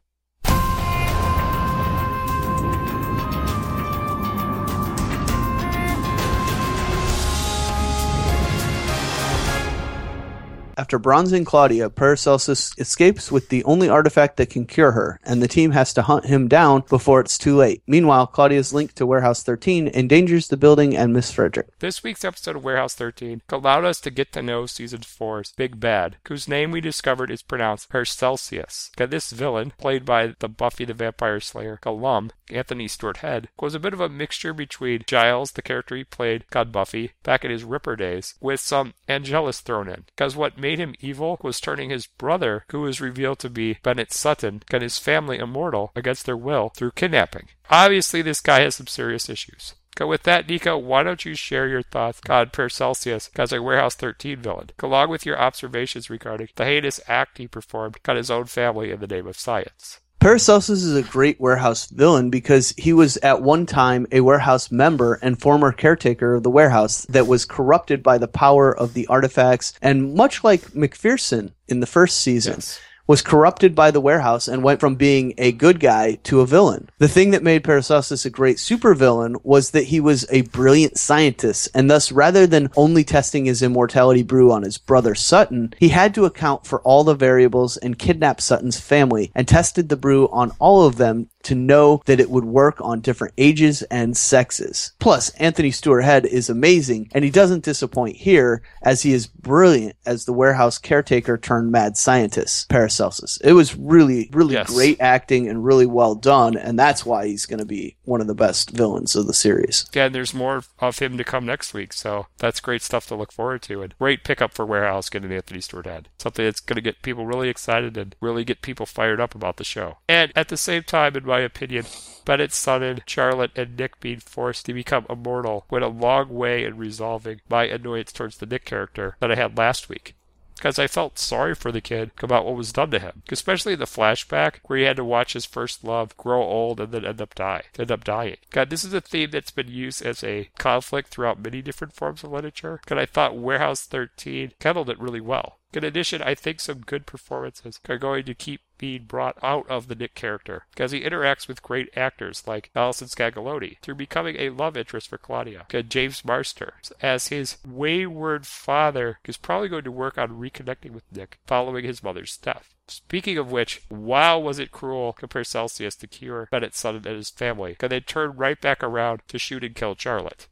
After 10.75 10.97
bronzing 10.97 11.45
Claudia, 11.45 11.89
Paracelsus 11.89 12.71
escapes 12.79 13.31
with 13.31 13.49
the 13.49 13.63
only 13.63 13.87
artifact 13.87 14.37
that 14.37 14.49
can 14.49 14.65
cure 14.65 14.91
her, 14.93 15.19
and 15.23 15.41
the 15.41 15.47
team 15.47 15.71
has 15.71 15.93
to 15.93 16.01
hunt 16.01 16.25
him 16.25 16.47
down 16.47 16.83
before 16.89 17.19
it's 17.19 17.37
too 17.37 17.55
late. 17.55 17.83
Meanwhile, 17.85 18.27
Claudia's 18.27 18.73
link 18.73 18.93
to 18.93 19.05
Warehouse 19.05 19.43
13 19.43 19.87
endangers 19.87 20.47
the 20.47 20.57
building 20.57 20.97
and 20.97 21.13
Miss 21.13 21.31
Frederic. 21.31 21.67
This 21.79 22.03
week's 22.03 22.25
episode 22.25 22.55
of 22.55 22.63
Warehouse 22.63 22.95
13 22.95 23.41
allowed 23.49 23.85
us 23.85 24.01
to 24.01 24.09
get 24.09 24.31
to 24.33 24.41
know 24.41 24.65
Season 24.65 25.01
4's 25.01 25.51
Big 25.51 25.79
Bad, 25.79 26.17
whose 26.27 26.47
name 26.47 26.71
we 26.71 26.81
discovered 26.81 27.29
is 27.29 27.43
pronounced 27.43 27.89
Paracelsus. 27.89 28.89
This 28.97 29.31
villain, 29.31 29.73
played 29.77 30.05
by 30.05 30.33
the 30.39 30.49
Buffy 30.49 30.85
the 30.85 30.93
Vampire 30.93 31.39
Slayer 31.39 31.79
alum, 31.85 32.31
Anthony 32.49 32.87
Stewart 32.87 33.17
Head, 33.17 33.49
was 33.59 33.75
a 33.75 33.79
bit 33.79 33.93
of 33.93 34.01
a 34.01 34.09
mixture 34.09 34.53
between 34.53 35.03
Giles, 35.05 35.51
the 35.51 35.61
character 35.61 35.95
he 35.95 36.03
played, 36.03 36.45
God 36.49 36.71
Buffy, 36.71 37.11
back 37.23 37.45
in 37.45 37.51
his 37.51 37.63
Ripper 37.63 37.95
days, 37.95 38.35
with 38.41 38.59
some 38.59 38.93
Angelus 39.07 39.59
thrown 39.59 39.87
in. 39.87 40.05
Because 40.07 40.35
what 40.35 40.57
made 40.63 40.79
him 40.79 40.95
evil 41.01 41.37
was 41.43 41.59
turning 41.59 41.89
his 41.89 42.07
brother, 42.07 42.63
who 42.69 42.79
was 42.79 43.01
revealed 43.01 43.37
to 43.39 43.49
be 43.49 43.77
Bennett 43.83 44.13
Sutton, 44.13 44.63
and 44.71 44.81
his 44.81 44.97
family 44.97 45.37
immortal 45.37 45.91
against 45.93 46.25
their 46.25 46.37
will 46.37 46.69
through 46.69 46.91
kidnapping. 46.91 47.49
Obviously, 47.69 48.21
this 48.21 48.39
guy 48.39 48.61
has 48.61 48.75
some 48.75 48.87
serious 48.87 49.27
issues. 49.27 49.75
Go 49.95 50.07
with 50.07 50.23
that, 50.23 50.47
Nico, 50.47 50.77
why 50.77 51.03
don't 51.03 51.25
you 51.25 51.35
share 51.35 51.67
your 51.67 51.83
thoughts 51.83 52.21
on 52.27 52.49
Paracelsus 52.49 53.29
as 53.35 53.51
a 53.51 53.61
Warehouse 53.61 53.95
13 53.95 54.37
villain, 54.37 54.69
along 54.79 55.09
with 55.09 55.25
your 55.25 55.37
observations 55.37 56.09
regarding 56.09 56.47
the 56.55 56.65
heinous 56.65 56.99
act 57.07 57.37
he 57.37 57.47
performed 57.47 57.99
on 58.07 58.15
his 58.15 58.31
own 58.31 58.45
family 58.45 58.89
in 58.89 59.01
the 59.01 59.07
name 59.07 59.27
of 59.27 59.37
science? 59.37 59.99
Paracelsus 60.23 60.83
is 60.83 60.95
a 60.95 61.01
great 61.01 61.37
warehouse 61.41 61.87
villain 61.87 62.29
because 62.29 62.73
he 62.77 62.93
was 62.93 63.17
at 63.17 63.41
one 63.41 63.65
time 63.65 64.07
a 64.09 64.21
warehouse 64.21 64.71
member 64.71 65.15
and 65.15 65.37
former 65.37 65.73
caretaker 65.73 66.35
of 66.35 66.43
the 66.43 66.49
warehouse 66.49 67.05
that 67.07 67.27
was 67.27 67.43
corrupted 67.43 68.01
by 68.01 68.17
the 68.17 68.29
power 68.29 68.73
of 68.73 68.93
the 68.93 69.05
artifacts 69.07 69.73
and 69.81 70.13
much 70.15 70.41
like 70.41 70.61
MacPherson 70.71 71.51
in 71.67 71.81
the 71.81 71.85
first 71.85 72.21
season. 72.21 72.53
Yes. 72.53 72.79
Was 73.05 73.21
corrupted 73.21 73.75
by 73.75 73.91
the 73.91 73.99
warehouse 73.99 74.47
and 74.47 74.63
went 74.63 74.79
from 74.79 74.95
being 74.95 75.33
a 75.37 75.51
good 75.51 75.81
guy 75.81 76.15
to 76.23 76.39
a 76.39 76.45
villain. 76.45 76.89
The 76.99 77.09
thing 77.09 77.31
that 77.31 77.43
made 77.43 77.63
Paracelsus 77.63 78.25
a 78.25 78.29
great 78.29 78.57
supervillain 78.57 79.35
was 79.43 79.71
that 79.71 79.85
he 79.85 79.99
was 79.99 80.25
a 80.29 80.43
brilliant 80.43 80.97
scientist, 80.97 81.67
and 81.73 81.91
thus 81.91 82.13
rather 82.13 82.47
than 82.47 82.69
only 82.77 83.03
testing 83.03 83.43
his 83.43 83.61
immortality 83.61 84.23
brew 84.23 84.53
on 84.53 84.63
his 84.63 84.77
brother 84.77 85.15
Sutton, 85.15 85.73
he 85.77 85.89
had 85.89 86.15
to 86.15 86.23
account 86.23 86.65
for 86.65 86.79
all 86.81 87.03
the 87.03 87.13
variables 87.13 87.75
and 87.75 87.99
kidnap 87.99 88.39
Sutton's 88.39 88.79
family 88.79 89.31
and 89.35 89.47
tested 89.49 89.89
the 89.89 89.97
brew 89.97 90.29
on 90.29 90.51
all 90.59 90.85
of 90.85 90.95
them 90.95 91.29
to 91.43 91.55
know 91.55 92.01
that 92.05 92.19
it 92.19 92.29
would 92.29 92.45
work 92.45 92.77
on 92.81 93.01
different 93.01 93.33
ages 93.37 93.81
and 93.83 94.15
sexes. 94.17 94.93
Plus, 94.99 95.29
Anthony 95.31 95.71
Stewart 95.71 96.03
Head 96.03 96.25
is 96.25 96.49
amazing, 96.49 97.09
and 97.13 97.23
he 97.23 97.29
doesn't 97.29 97.63
disappoint 97.63 98.15
here, 98.17 98.61
as 98.81 99.01
he 99.03 99.13
is 99.13 99.27
brilliant 99.27 99.95
as 100.05 100.25
the 100.25 100.33
warehouse 100.33 100.77
caretaker 100.77 101.37
turned 101.37 101.71
mad 101.71 101.97
scientist, 101.97 102.69
Paracelsus. 102.69 103.37
It 103.43 103.53
was 103.53 103.75
really, 103.75 104.29
really 104.33 104.53
Yes. 104.53 104.69
great 104.73 104.99
acting 105.01 105.47
and 105.47 105.63
really 105.65 105.85
well 105.85 106.15
done, 106.15 106.57
and 106.57 106.77
that's 106.77 107.05
why 107.05 107.27
he's 107.27 107.45
going 107.45 107.59
to 107.59 107.65
be 107.65 107.95
one 108.03 108.21
of 108.21 108.27
the 108.27 108.35
best 108.35 108.71
villains 108.71 109.15
of 109.15 109.27
the 109.27 109.33
series. 109.33 109.85
Yeah, 109.93 110.05
and 110.05 110.15
there's 110.15 110.33
more 110.33 110.63
of 110.79 110.99
him 110.99 111.17
to 111.17 111.23
come 111.23 111.45
next 111.45 111.73
week, 111.73 111.93
so 111.93 112.27
that's 112.37 112.59
great 112.59 112.81
stuff 112.81 113.07
to 113.07 113.15
look 113.15 113.31
forward 113.31 113.61
to. 113.63 113.81
And 113.81 113.95
great 113.99 114.23
pickup 114.23 114.53
for 114.53 114.65
Warehouse 114.65 115.09
getting 115.09 115.31
Anthony 115.31 115.61
Stewart 115.61 115.85
Head. 115.85 116.09
Something 116.19 116.45
that's 116.45 116.59
going 116.59 116.75
to 116.75 116.81
get 116.81 117.01
people 117.01 117.25
really 117.25 117.49
excited 117.49 117.97
and 117.97 118.15
really 118.21 118.43
get 118.43 118.61
people 118.61 118.85
fired 118.85 119.19
up 119.19 119.35
about 119.35 119.57
the 119.57 119.63
show. 119.63 119.97
And 120.07 120.31
at 120.35 120.49
the 120.49 120.57
same 120.57 120.83
time, 120.83 121.15
in 121.15 121.25
my 121.25 121.32
opinion, 121.39 121.85
Bennett 122.25 122.53
Sutton, 122.53 123.01
Charlotte, 123.05 123.51
and 123.55 123.77
Nick 123.77 123.99
being 123.99 124.19
forced 124.19 124.65
to 124.65 124.73
become 124.73 125.05
immortal 125.09 125.65
went 125.69 125.85
a 125.85 125.89
long 125.89 126.29
way 126.29 126.63
in 126.63 126.77
resolving 126.77 127.41
my 127.49 127.65
annoyance 127.65 128.11
towards 128.11 128.37
the 128.37 128.45
Nick 128.45 128.65
character 128.65 129.17
that 129.19 129.31
I 129.31 129.35
had 129.35 129.57
last 129.57 129.89
week. 129.89 130.15
Because 130.55 130.79
I 130.79 130.87
felt 130.87 131.19
sorry 131.19 131.55
for 131.55 131.71
the 131.71 131.81
kid 131.81 132.11
about 132.21 132.45
what 132.45 132.55
was 132.55 132.71
done 132.71 132.91
to 132.91 132.99
him, 132.99 133.23
especially 133.29 133.75
the 133.75 133.85
flashback 133.85 134.59
where 134.63 134.79
he 134.79 134.85
had 134.85 134.95
to 134.95 135.03
watch 135.03 135.33
his 135.33 135.45
first 135.45 135.83
love 135.83 136.15
grow 136.15 136.41
old 136.41 136.79
and 136.79 136.93
then 136.93 137.05
end 137.05 137.21
up 137.21 137.35
die, 137.35 137.63
end 137.77 137.91
up 137.91 138.03
dying. 138.03 138.37
God, 138.51 138.69
this 138.69 138.85
is 138.85 138.93
a 138.93 139.01
theme 139.01 139.31
that's 139.31 139.51
been 139.51 139.67
used 139.67 140.05
as 140.05 140.23
a 140.23 140.49
conflict 140.57 141.09
throughout 141.09 141.43
many 141.43 141.61
different 141.61 141.93
forms 141.93 142.23
of 142.23 142.31
literature. 142.31 142.79
And 142.87 142.99
I 142.99 143.05
thought 143.05 143.35
Warehouse 143.35 143.85
13 143.85 144.53
handled 144.61 144.89
it 144.89 144.99
really 144.99 145.19
well. 145.19 145.57
In 145.73 145.83
addition, 145.83 146.21
I 146.21 146.35
think 146.35 146.59
some 146.59 146.81
good 146.81 147.05
performances 147.05 147.79
are 147.89 147.97
going 147.97 148.25
to 148.25 148.35
keep 148.35 148.61
being 148.77 149.05
brought 149.05 149.37
out 149.41 149.67
of 149.69 149.87
the 149.87 149.95
Nick 149.95 150.13
character 150.13 150.65
because 150.71 150.91
he 150.91 151.01
interacts 151.01 151.47
with 151.47 151.63
great 151.63 151.89
actors 151.95 152.43
like 152.45 152.69
Allison 152.75 153.07
Scagliotti 153.07 153.79
through 153.81 153.95
becoming 153.95 154.35
a 154.37 154.49
love 154.49 154.75
interest 154.75 155.07
for 155.07 155.17
Claudia. 155.17 155.65
And 155.71 155.89
James 155.89 156.25
Marsters 156.25 156.91
as 157.01 157.29
his 157.29 157.57
wayward 157.65 158.45
father 158.45 159.19
is 159.25 159.37
probably 159.37 159.69
going 159.69 159.85
to 159.85 159.91
work 159.91 160.17
on 160.17 160.39
reconnecting 160.39 160.91
with 160.91 161.03
Nick 161.11 161.39
following 161.47 161.85
his 161.85 162.03
mother's 162.03 162.37
death. 162.37 162.75
Speaking 162.87 163.37
of 163.37 163.51
which, 163.51 163.81
wow, 163.89 164.37
was 164.37 164.59
it 164.59 164.71
cruel 164.71 165.15
of 165.21 165.29
Paracelsus 165.29 165.95
to 165.95 166.07
cure 166.07 166.49
Bennett's 166.51 166.79
son 166.79 166.95
and 166.97 167.05
his 167.05 167.29
family, 167.29 167.77
and 167.79 167.91
then 167.91 168.01
turn 168.01 168.35
right 168.35 168.59
back 168.59 168.83
around 168.83 169.21
to 169.29 169.39
shoot 169.39 169.63
and 169.63 169.75
kill 169.75 169.95
Charlotte. 169.95 170.47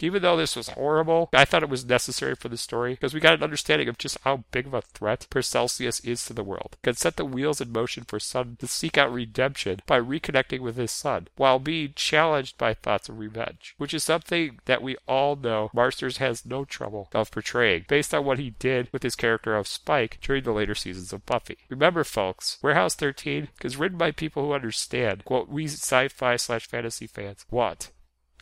Even 0.00 0.22
though 0.22 0.36
this 0.36 0.56
was 0.56 0.70
horrible, 0.70 1.28
I 1.32 1.44
thought 1.44 1.62
it 1.62 1.68
was 1.68 1.84
necessary 1.84 2.34
for 2.34 2.48
the 2.48 2.56
story 2.56 2.94
because 2.94 3.14
we 3.14 3.20
got 3.20 3.34
an 3.34 3.42
understanding 3.42 3.88
of 3.88 3.98
just 3.98 4.18
how 4.22 4.44
big 4.50 4.66
of 4.66 4.74
a 4.74 4.82
threat 4.82 5.26
Paracelsus 5.30 6.00
is 6.00 6.24
to 6.26 6.32
the 6.32 6.44
world. 6.44 6.76
Can 6.82 6.94
set 6.94 7.16
the 7.16 7.24
wheels 7.24 7.60
in 7.60 7.72
motion 7.72 8.04
for 8.04 8.20
Sutton 8.20 8.56
to 8.56 8.66
seek 8.66 8.96
out 8.96 9.12
redemption 9.12 9.80
by 9.86 10.00
reconnecting 10.00 10.60
with 10.60 10.76
his 10.76 10.92
son 10.92 11.28
while 11.36 11.58
being 11.58 11.92
challenged 11.96 12.58
by 12.58 12.74
thoughts 12.74 13.08
of 13.08 13.18
revenge, 13.18 13.74
which 13.78 13.94
is 13.94 14.04
something 14.04 14.60
that 14.66 14.82
we 14.82 14.96
all 15.06 15.36
know 15.36 15.70
Marsters 15.74 16.18
has 16.18 16.46
no 16.46 16.64
trouble 16.64 17.08
of 17.12 17.30
portraying 17.30 17.84
based 17.88 18.14
on 18.14 18.24
what 18.24 18.38
he 18.38 18.50
did 18.50 18.88
with 18.92 19.02
his 19.02 19.16
character 19.16 19.56
of 19.56 19.66
Spike 19.66 20.18
during 20.20 20.44
the 20.44 20.52
later 20.52 20.74
seasons 20.74 21.12
of 21.12 21.26
Buffy. 21.26 21.58
Remember, 21.68 22.04
folks, 22.04 22.58
Warehouse 22.62 22.94
13 22.94 23.48
is 23.62 23.76
written 23.76 23.98
by 23.98 24.10
people 24.10 24.44
who 24.44 24.52
understand 24.52 25.22
what 25.26 25.48
we 25.48 25.64
sci-fi 25.64 26.36
slash 26.36 26.66
fantasy 26.66 27.06
fans 27.06 27.44
want. 27.50 27.90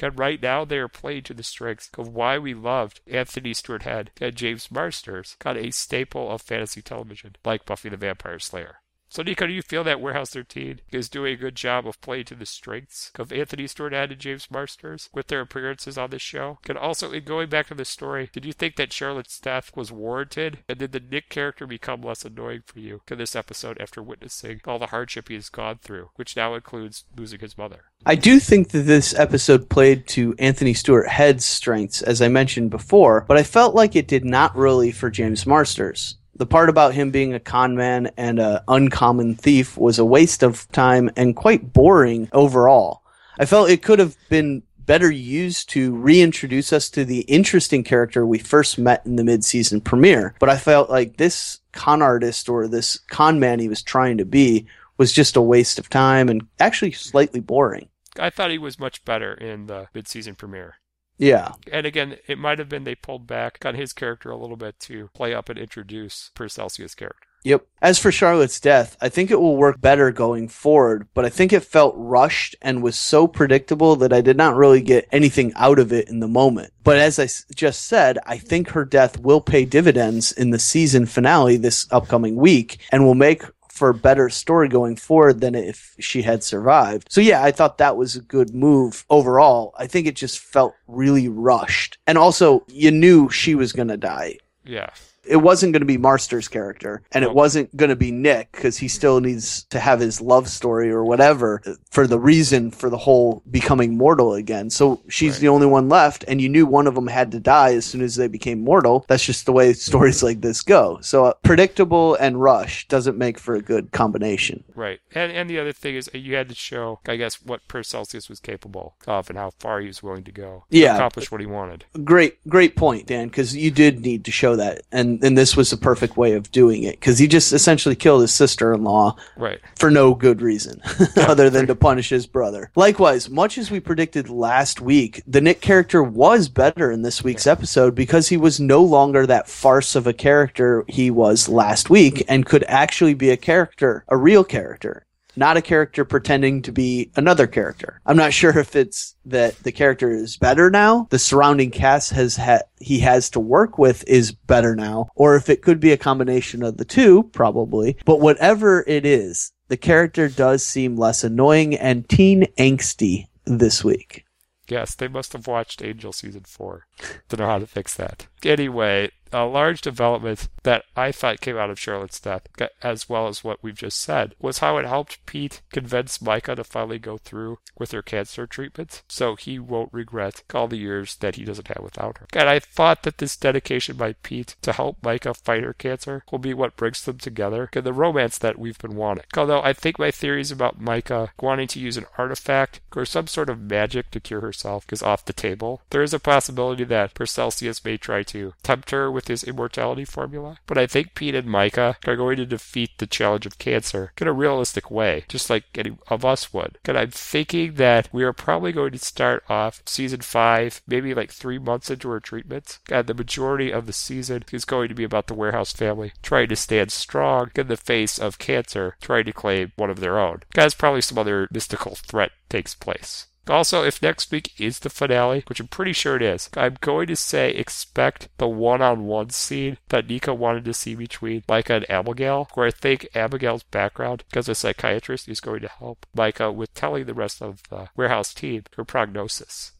And 0.01 0.19
right 0.19 0.41
now, 0.41 0.65
they 0.65 0.79
are 0.79 0.89
playing 0.89 1.23
to 1.25 1.35
the 1.35 1.43
strengths 1.43 1.91
of 1.97 2.09
why 2.09 2.39
we 2.39 2.55
loved 2.55 3.01
Anthony 3.07 3.55
Stewart 3.55 3.83
Head 3.83 4.11
and 4.21 4.37
James 4.37 4.71
Marsters, 4.71 5.37
got 5.39 5.57
a 5.57 5.71
staple 5.71 6.31
of 6.31 6.43
fantasy 6.43 6.83
television 6.83 7.37
like 7.45 7.65
Buffy 7.65 7.89
the 7.89 7.97
Vampire 7.97 8.39
Slayer. 8.39 8.81
So, 9.17 9.23
Nico, 9.23 9.47
do 9.47 9.53
you 9.55 9.63
feel 9.63 9.83
that 9.85 10.03
Warehouse 10.03 10.29
13 10.29 10.83
is 10.93 11.09
doing 11.09 11.33
a 11.33 11.39
good 11.39 11.55
job 11.55 11.89
of 11.89 11.99
playing 12.03 12.27
to 12.27 12.35
the 12.35 12.45
strengths 12.45 13.13
of 13.19 13.33
Anthony 13.33 13.67
Stewart 13.67 13.95
Head 13.95 14.13
and 14.13 14.21
James 14.21 14.51
Marsters 14.51 15.09
with 15.15 15.29
their 15.29 15.41
appearances 15.41 15.97
on 15.97 16.11
this 16.11 16.21
show? 16.21 16.59
And 16.69 16.77
also, 16.77 17.11
in 17.13 17.25
going 17.25 17.49
back 17.49 17.69
to 17.69 17.75
the 17.75 17.87
story, 17.87 18.29
did 18.31 18.45
you 18.45 18.53
think 18.53 18.77
that 18.77 18.93
Charlotte's 18.93 19.41
death 19.41 19.75
was 19.75 19.91
warranted? 19.91 20.59
And 20.69 20.79
did 20.79 20.93
the 20.93 21.01
Nick 21.01 21.31
character 21.31 21.67
become 21.67 22.03
less 22.03 22.27
annoying 22.27 22.65
for 22.67 22.79
you 22.79 23.01
in 23.11 23.17
this 23.17 23.35
episode 23.35 23.81
after 23.81 24.03
witnessing 24.03 24.61
all 24.67 24.79
the 24.79 24.89
hardship 24.89 25.29
he 25.29 25.35
has 25.37 25.49
gone 25.49 25.79
through, 25.79 26.11
which 26.17 26.37
now 26.37 26.55
includes 26.55 27.07
losing 27.17 27.41
his 27.41 27.57
mother? 27.57 27.85
I 28.05 28.17
do 28.17 28.39
think 28.39 28.69
that 28.73 28.83
this 28.83 29.15
episode 29.15 29.71
played 29.71 30.07
to 30.09 30.35
Anthony 30.39 30.75
Stewart 30.75 31.09
Head's 31.09 31.47
strengths, 31.47 32.03
as 32.03 32.21
I 32.21 32.29
mentioned 32.29 32.69
before, 32.69 33.23
but 33.23 33.39
I 33.39 33.45
felt 33.45 33.75
like 33.75 33.97
it 33.97 34.09
did 34.09 34.27
not 34.27 34.55
really 34.55 34.93
for 34.93 35.09
James 35.09 35.47
Marsters. 35.47 36.19
The 36.39 36.47
part 36.47 36.69
about 36.69 36.93
him 36.93 37.11
being 37.11 37.33
a 37.33 37.41
con 37.41 37.77
man 37.77 38.11
and 38.19 38.39
an 38.39 38.61
uncommon 38.69 39.37
thief 39.37 39.79
was 39.79 39.99
a 39.99 40.05
waste 40.05 40.43
of 40.43 40.71
time 40.71 41.11
and 41.17 41.35
quite 41.35 41.73
boring 41.73 42.29
overall. 42.33 43.03
I 43.39 43.47
felt 43.47 43.71
it 43.71 43.83
could 43.83 43.99
have 43.99 44.17
been 44.29 44.63
better 44.79 45.11
used 45.11 45.71
to 45.71 45.95
reintroduce 45.95 46.73
us 46.73 46.91
to 46.91 47.05
the 47.05 47.21
interesting 47.21 47.83
character 47.83 48.25
we 48.25 48.39
first 48.39 48.79
met 48.79 49.05
in 49.07 49.17
the 49.17 49.25
mid-season 49.25 49.81
premiere, 49.81 50.35
but 50.39 50.49
I 50.49 50.59
felt 50.59 50.91
like 50.91 51.17
this 51.17 51.61
con 51.73 52.03
artist 52.03 52.49
or 52.49 52.69
this 52.69 52.99
con 53.11 53.41
man 53.41 53.59
he 53.59 53.69
was 53.69 53.83
trying 53.83 54.19
to 54.19 54.25
be 54.25 54.67
was 54.99 55.13
just 55.13 55.37
a 55.37 55.43
waste 55.43 55.79
of 55.79 55.89
time 55.89 56.29
and 56.29 56.47
actually 56.61 56.93
slightly 56.93 57.41
boring. 57.41 57.89
I 58.19 58.31
thought 58.31 58.51
he 58.51 58.59
was 58.59 58.79
much 58.79 59.05
better 59.05 59.35
in 59.35 59.67
the 59.67 59.89
mid-season 59.95 60.35
premiere. 60.35 60.77
Yeah. 61.19 61.53
And 61.73 61.87
again, 61.87 62.17
it 62.27 62.39
might 62.39 62.59
have 62.59 62.69
been 62.69 62.85
they 62.85 62.95
pulled 62.95 63.27
back 63.27 63.65
on 63.65 63.75
his 63.75 63.93
character 63.93 64.31
a 64.31 64.37
little 64.37 64.57
bit 64.57 64.79
to 64.81 65.09
play 65.15 65.35
up 65.35 65.49
and 65.49 65.59
introduce 65.59 66.31
Paracelsus' 66.35 66.95
character. 66.95 67.21
Yep. 67.45 67.65
As 67.81 68.01
for 68.01 68.11
Charlotte's 68.11 68.59
death, 68.59 68.97
I 69.01 69.09
think 69.09 69.31
it 69.31 69.41
will 69.41 69.57
work 69.57 69.81
better 69.81 70.11
going 70.11 70.49
forward, 70.49 71.07
but 71.15 71.25
I 71.25 71.29
think 71.29 71.53
it 71.53 71.61
felt 71.63 71.95
rushed 71.97 72.57
and 72.61 72.83
was 72.83 72.99
so 72.99 73.29
predictable 73.29 73.95
that 73.97 74.13
I 74.13 74.21
did 74.21 74.37
not 74.37 74.57
really 74.57 74.81
get 74.83 75.07
anything 75.13 75.53
out 75.55 75.79
of 75.79 75.93
it 75.93 76.09
in 76.09 76.19
the 76.19 76.27
moment. 76.27 76.73
But 76.83 76.99
as 76.99 77.21
I 77.21 77.25
s- 77.25 77.45
just 77.55 77.85
said, 77.85 78.19
I 78.27 78.37
think 78.39 78.71
her 78.71 78.85
death 78.85 79.21
will 79.21 79.41
pay 79.41 79.65
dividends 79.65 80.33
in 80.33 80.51
the 80.51 80.59
season 80.59 81.07
finale 81.07 81.57
this 81.57 81.87
upcoming 81.93 82.35
week 82.35 82.81
and 82.91 83.05
will 83.05 83.15
make 83.15 83.45
for 83.77 83.91
a 83.91 83.95
better 83.95 84.29
story 84.29 84.69
going 84.69 84.97
forward 84.97 85.41
than 85.41 85.55
if 85.55 85.95
she 85.99 86.23
had 86.23 86.43
survived. 86.43 87.09
So 87.11 87.21
yeah, 87.21 87.43
I 87.43 87.53
thought 87.53 87.79
that 87.79 87.97
was 87.97 88.17
a 88.17 88.21
good 88.21 88.55
move 88.55 89.05
overall. 89.11 89.75
I 89.79 89.87
think 89.87 90.07
it 90.07 90.17
just 90.17 90.39
felt 90.39 90.75
really 90.89 91.29
rushed. 91.29 91.99
And 92.07 92.19
also, 92.19 92.65
you 92.69 92.91
knew 92.91 93.29
she 93.29 93.55
was 93.55 93.73
going 93.73 93.89
to 93.89 93.97
die. 93.97 94.39
Yeah. 94.65 94.91
It 95.29 95.37
wasn't 95.39 95.73
going 95.73 95.81
to 95.81 95.87
be 95.87 95.99
Marster's 95.99 96.49
character, 96.49 97.03
and 97.13 97.25
it 97.25 97.33
wasn't 97.35 97.75
going 97.77 97.91
to 97.91 97.97
be 97.97 98.11
Nick 98.11 98.53
because 98.53 98.79
he 98.79 98.89
still 98.89 99.21
needs 99.21 99.65
to 99.65 99.81
have 99.81 100.01
his 100.01 100.21
love 100.21 100.49
story 100.49 100.91
or 100.91 101.05
whatever 101.05 101.63
for 101.91 102.07
the 102.07 102.19
reason 102.19 102.71
for 102.71 102.89
the 102.91 102.97
whole 102.99 103.43
becoming 103.51 103.97
mortal 103.97 104.35
again. 104.35 104.71
So 104.71 105.01
she's 105.09 105.35
Right. 105.35 105.41
the 105.41 105.49
only 105.49 105.67
one 105.67 105.89
left, 105.89 106.25
and 106.29 106.41
you 106.41 106.49
knew 106.49 106.67
one 106.67 106.87
of 106.87 106.95
them 106.95 107.07
had 107.09 107.31
to 107.33 107.41
die 107.41 107.75
as 107.75 107.85
soon 107.87 108.03
as 108.03 108.17
they 108.17 108.29
became 108.29 108.63
mortal. 108.63 109.05
That's 109.09 109.25
just 109.25 109.47
the 109.47 109.53
way 109.53 109.73
stories 109.73 110.23
like 110.23 110.41
this 110.41 110.63
go. 110.63 110.99
So 111.03 111.27
uh, 111.27 111.33
predictable 111.43 112.15
and 112.17 112.41
rush 112.41 112.87
doesn't 112.89 113.17
make 113.19 113.39
for 113.39 113.55
a 113.55 113.63
good 113.63 113.93
combination. 113.93 114.65
Right. 114.75 115.01
And 115.15 115.33
and 115.33 115.49
the 115.51 115.59
other 115.59 115.73
thing 115.73 115.95
is 115.97 116.09
uh, 116.15 116.19
you 116.19 116.37
had 116.37 116.49
to 116.49 116.55
show, 116.55 117.01
I 117.09 117.17
guess, 117.17 117.43
what 117.43 117.67
Paracelsus 117.69 118.29
was 118.29 118.41
capable 118.41 118.95
of 119.07 119.29
and 119.31 119.39
how 119.39 119.51
far 119.59 119.81
he 119.81 119.87
was 119.87 120.03
willing 120.03 120.25
to 120.25 120.33
go 120.33 120.65
to 120.71 120.79
Yeah. 120.79 120.95
accomplish 120.95 121.31
what 121.31 121.41
he 121.41 121.47
wanted. 121.47 121.85
Great, 122.05 122.39
great 122.49 122.77
point, 122.77 123.07
Dan, 123.07 123.29
because 123.29 123.57
you 123.57 123.71
did 123.71 124.01
need 124.01 124.25
to 124.27 124.31
show 124.31 124.57
that, 124.57 124.83
and 124.93 125.16
and 125.23 125.37
this 125.39 125.57
was 125.57 125.71
the 125.71 125.77
perfect 125.77 126.17
way 126.17 126.33
of 126.35 126.51
doing 126.51 126.83
it 126.83 126.99
because 127.01 127.19
he 127.19 127.27
just 127.27 127.53
essentially 127.53 127.95
killed 127.95 128.23
his 128.23 128.35
sister-in-law 128.35 129.17
Right. 129.37 129.61
for 129.79 129.91
no 129.91 130.15
good 130.15 130.43
reason 130.43 130.81
other 131.17 131.51
than 131.51 131.67
to 131.69 131.75
punish 131.75 132.09
his 132.11 132.27
brother. 132.27 132.71
Likewise, 132.77 133.31
much 133.31 133.59
as 133.59 133.71
we 133.71 133.81
predicted 133.81 134.29
last 134.29 134.81
week, 134.81 135.23
the 135.27 135.41
Nick 135.41 135.61
character 135.61 136.03
was 136.03 136.49
better 136.49 136.91
in 136.91 137.03
this 137.03 137.23
week's 137.25 137.47
episode 137.47 137.95
because 137.95 138.29
he 138.29 138.37
was 138.37 138.61
no 138.61 138.83
longer 138.83 139.27
that 139.27 139.49
farce 139.49 139.95
of 139.95 140.07
a 140.07 140.13
character 140.13 140.85
he 140.89 141.11
was 141.11 141.49
last 141.49 141.89
week 141.91 142.25
and 142.29 142.45
could 142.47 142.65
actually 142.69 143.15
be 143.15 143.31
a 143.31 143.37
character, 143.37 144.05
a 144.09 144.17
real 144.17 144.45
character. 144.45 145.06
Not 145.37 145.57
a 145.57 145.63
character 145.63 146.05
pretending 146.05 146.63
to 146.63 146.73
be 146.73 147.11
another 147.17 147.47
character. 147.47 148.01
I'm 148.07 148.17
not 148.17 148.33
sure 148.33 148.59
if 148.59 148.75
it's 148.75 149.15
that 149.27 149.57
the 149.63 149.73
character 149.73 150.11
is 150.11 150.37
better 150.37 150.71
now, 150.71 151.07
the 151.11 151.19
surrounding 151.19 151.71
cast 151.71 152.11
has 152.13 152.37
ha- 152.37 152.63
he 152.81 153.01
has 153.01 153.29
to 153.31 153.41
work 153.41 153.79
with 153.79 154.03
is 154.09 154.33
better 154.33 154.75
now, 154.75 155.09
or 155.15 155.37
if 155.37 155.51
it 155.51 155.63
could 155.63 155.81
be 155.81 155.93
a 155.93 155.99
combination 155.99 156.63
of 156.63 156.79
the 156.79 156.85
two, 156.85 157.25
probably. 157.33 157.97
But 158.05 158.21
whatever 158.21 158.85
it 158.87 159.05
is, 159.05 159.53
the 159.69 159.77
character 159.77 160.29
does 160.29 160.65
seem 160.65 160.97
less 160.97 161.25
annoying 161.25 161.75
and 161.75 162.09
teen 162.09 162.47
angsty 162.59 163.27
this 163.45 163.85
week. 163.85 164.25
Yes, 164.69 164.95
they 164.95 165.09
must 165.09 165.33
have 165.33 165.47
watched 165.47 165.83
Angel 165.83 166.13
season 166.13 166.43
four 166.45 166.87
to 167.29 167.37
know 167.37 167.47
how 167.47 167.59
to 167.59 167.67
fix 167.67 167.95
that. 167.95 168.27
Anyway, 168.45 169.11
a 169.33 169.45
large 169.45 169.81
development 169.81 170.49
that 170.63 170.85
I 170.97 171.13
thought 171.13 171.41
came 171.41 171.57
out 171.57 171.71
of 171.71 171.79
Charlotte's 171.79 172.21
death, 172.21 172.47
as 172.83 173.09
well 173.09 173.29
as 173.29 173.45
what 173.45 173.63
we've 173.63 173.77
just 173.77 174.01
said, 174.01 174.35
was 174.41 174.59
how 174.59 174.79
it 174.79 174.87
helped 174.87 175.25
Pete 175.27 175.61
convince 175.71 176.19
Myka 176.19 176.57
to 176.57 176.65
finally 176.65 176.99
go 176.99 177.19
through 177.19 177.59
with 177.79 177.93
her 177.93 178.03
cancer 178.03 178.47
treatment 178.47 179.03
so 179.09 179.37
he 179.37 179.59
won't 179.59 179.93
regret 179.93 180.43
all 180.55 180.69
the 180.69 180.79
years 180.79 181.17
that 181.17 181.37
he 181.37 181.45
doesn't 181.45 181.69
have 181.69 181.83
without 181.83 182.19
her. 182.19 182.27
And 182.33 182.49
I 182.49 182.59
thought 182.59 183.03
that 183.03 183.19
this 183.19 183.37
dedication 183.37 183.97
by 183.97 184.15
Pete 184.15 184.57
to 184.63 184.73
help 184.73 185.01
Myka 185.03 185.37
fight 185.37 185.63
her 185.63 185.75
cancer 185.75 186.25
will 186.31 186.39
be 186.39 186.55
what 186.55 186.77
brings 186.77 187.05
them 187.05 187.19
together 187.19 187.69
and 187.73 187.85
the 187.85 187.93
romance 187.93 188.39
that 188.39 188.59
we've 188.59 188.79
been 188.79 188.97
wanting. 188.97 189.25
Although 189.37 189.63
I 189.63 189.73
think 189.73 189.99
my 189.99 190.11
theories 190.11 190.51
about 190.51 190.81
Myka 190.81 191.29
wanting 191.41 191.69
to 191.69 191.81
use 191.81 191.97
an 191.97 192.07
artifact 192.19 192.81
or 192.95 193.05
some 193.05 193.27
sort 193.27 193.51
of 193.51 193.61
magic 193.61 194.11
to 194.11 194.21
cure 194.21 194.41
herself 194.41 194.87
is 194.91 195.03
off 195.03 195.25
the 195.25 195.33
table. 195.33 195.83
There 195.91 196.03
is 196.03 196.15
a 196.15 196.19
possibility 196.19 196.85
that 196.85 197.15
Paracelsus 197.15 197.85
may 197.85 197.97
try 197.97 198.23
to 198.25 198.55
tempt 198.63 198.91
her 198.91 199.11
with 199.17 199.27
his 199.29 199.43
immortality 199.43 200.05
formula, 200.05 200.59
but 200.67 200.79
I 200.79 200.87
think 200.87 201.15
Pete 201.15 201.35
and 201.35 201.49
Myka 201.49 201.97
are 202.07 202.17
going 202.17 202.37
to 202.37 202.47
defeat 202.47 202.99
the 202.99 203.07
challenge 203.07 203.47
of 203.47 203.59
cancer 203.59 204.13
in 204.21 204.29
a 204.29 204.33
realistic 204.33 204.91
way, 204.91 205.25
just 205.29 205.51
like 205.51 205.65
any 205.75 205.97
of 206.09 206.25
us 206.25 206.53
would. 206.53 206.79
And 206.85 206.97
I'm 206.97 207.11
thinking 207.11 207.75
that 207.75 208.09
we 208.13 208.23
are 208.23 208.33
probably 208.33 208.73
going 208.73 208.93
to 208.93 208.99
start 208.99 209.43
off 209.49 209.83
season 209.87 210.21
five, 210.21 210.83
maybe 210.87 211.15
like 211.15 211.33
three 211.33 211.59
months 211.59 211.91
into 211.91 212.11
her 212.11 212.21
treatment, 212.21 212.79
and 212.91 213.07
the 213.07 213.15
majority 213.15 213.73
of 213.73 213.87
the 213.87 213.93
season 213.93 214.45
is 214.53 214.65
going 214.65 214.89
to 214.89 214.95
be 214.95 215.05
about 215.05 215.27
the 215.27 215.35
warehouse 215.35 215.73
family 215.73 216.13
trying 216.23 216.49
to 216.49 216.57
stand 216.57 216.93
strong 216.93 217.51
in 217.57 217.69
the 217.69 217.77
face 217.77 218.19
of 218.19 218.39
cancer, 218.39 218.97
trying 219.01 219.25
to 219.25 219.33
claim 219.33 219.73
one 219.77 219.91
of 219.91 220.01
their 220.01 220.19
own. 220.19 220.43
As 220.57 220.75
probably 220.75 221.01
some 221.01 221.19
other 221.19 221.49
mystical 221.51 221.95
threat 221.95 222.33
takes 222.51 222.75
place. 222.75 223.29
Also, 223.49 223.85
if 223.85 224.03
next 224.03 224.33
week 224.33 224.53
is 224.59 224.81
the 224.81 224.91
finale, 224.91 225.45
which 225.47 225.61
I'm 225.61 225.69
pretty 225.69 225.93
sure 225.93 226.17
it 226.17 226.23
is, 226.23 226.51
I'm 226.57 226.77
going 226.81 227.07
to 227.07 227.17
say 227.17 227.51
expect 227.51 228.29
the 228.39 228.49
one-on-one 228.49 229.31
scene 229.31 229.79
that 229.89 230.09
Nico 230.09 230.35
wanted 230.35 230.65
to 230.65 230.75
see 230.75 230.95
between 230.95 231.43
Myka 231.43 231.77
and 231.77 231.91
Abigail, 231.91 232.49
where 232.55 232.67
I 232.67 232.73
think 232.73 233.09
Abigail's 233.15 233.63
background 233.63 234.25
as 234.35 234.49
a 234.49 234.55
psychiatrist 234.55 235.29
is 235.29 235.41
going 235.41 235.61
to 235.61 235.69
help 235.69 236.07
Myka 236.17 236.53
with 236.53 236.75
telling 236.75 237.05
the 237.05 237.15
rest 237.15 237.41
of 237.41 237.63
the 237.71 237.89
warehouse 237.97 238.35
team 238.35 238.65
her 238.77 238.85
prognosis. 238.85 239.73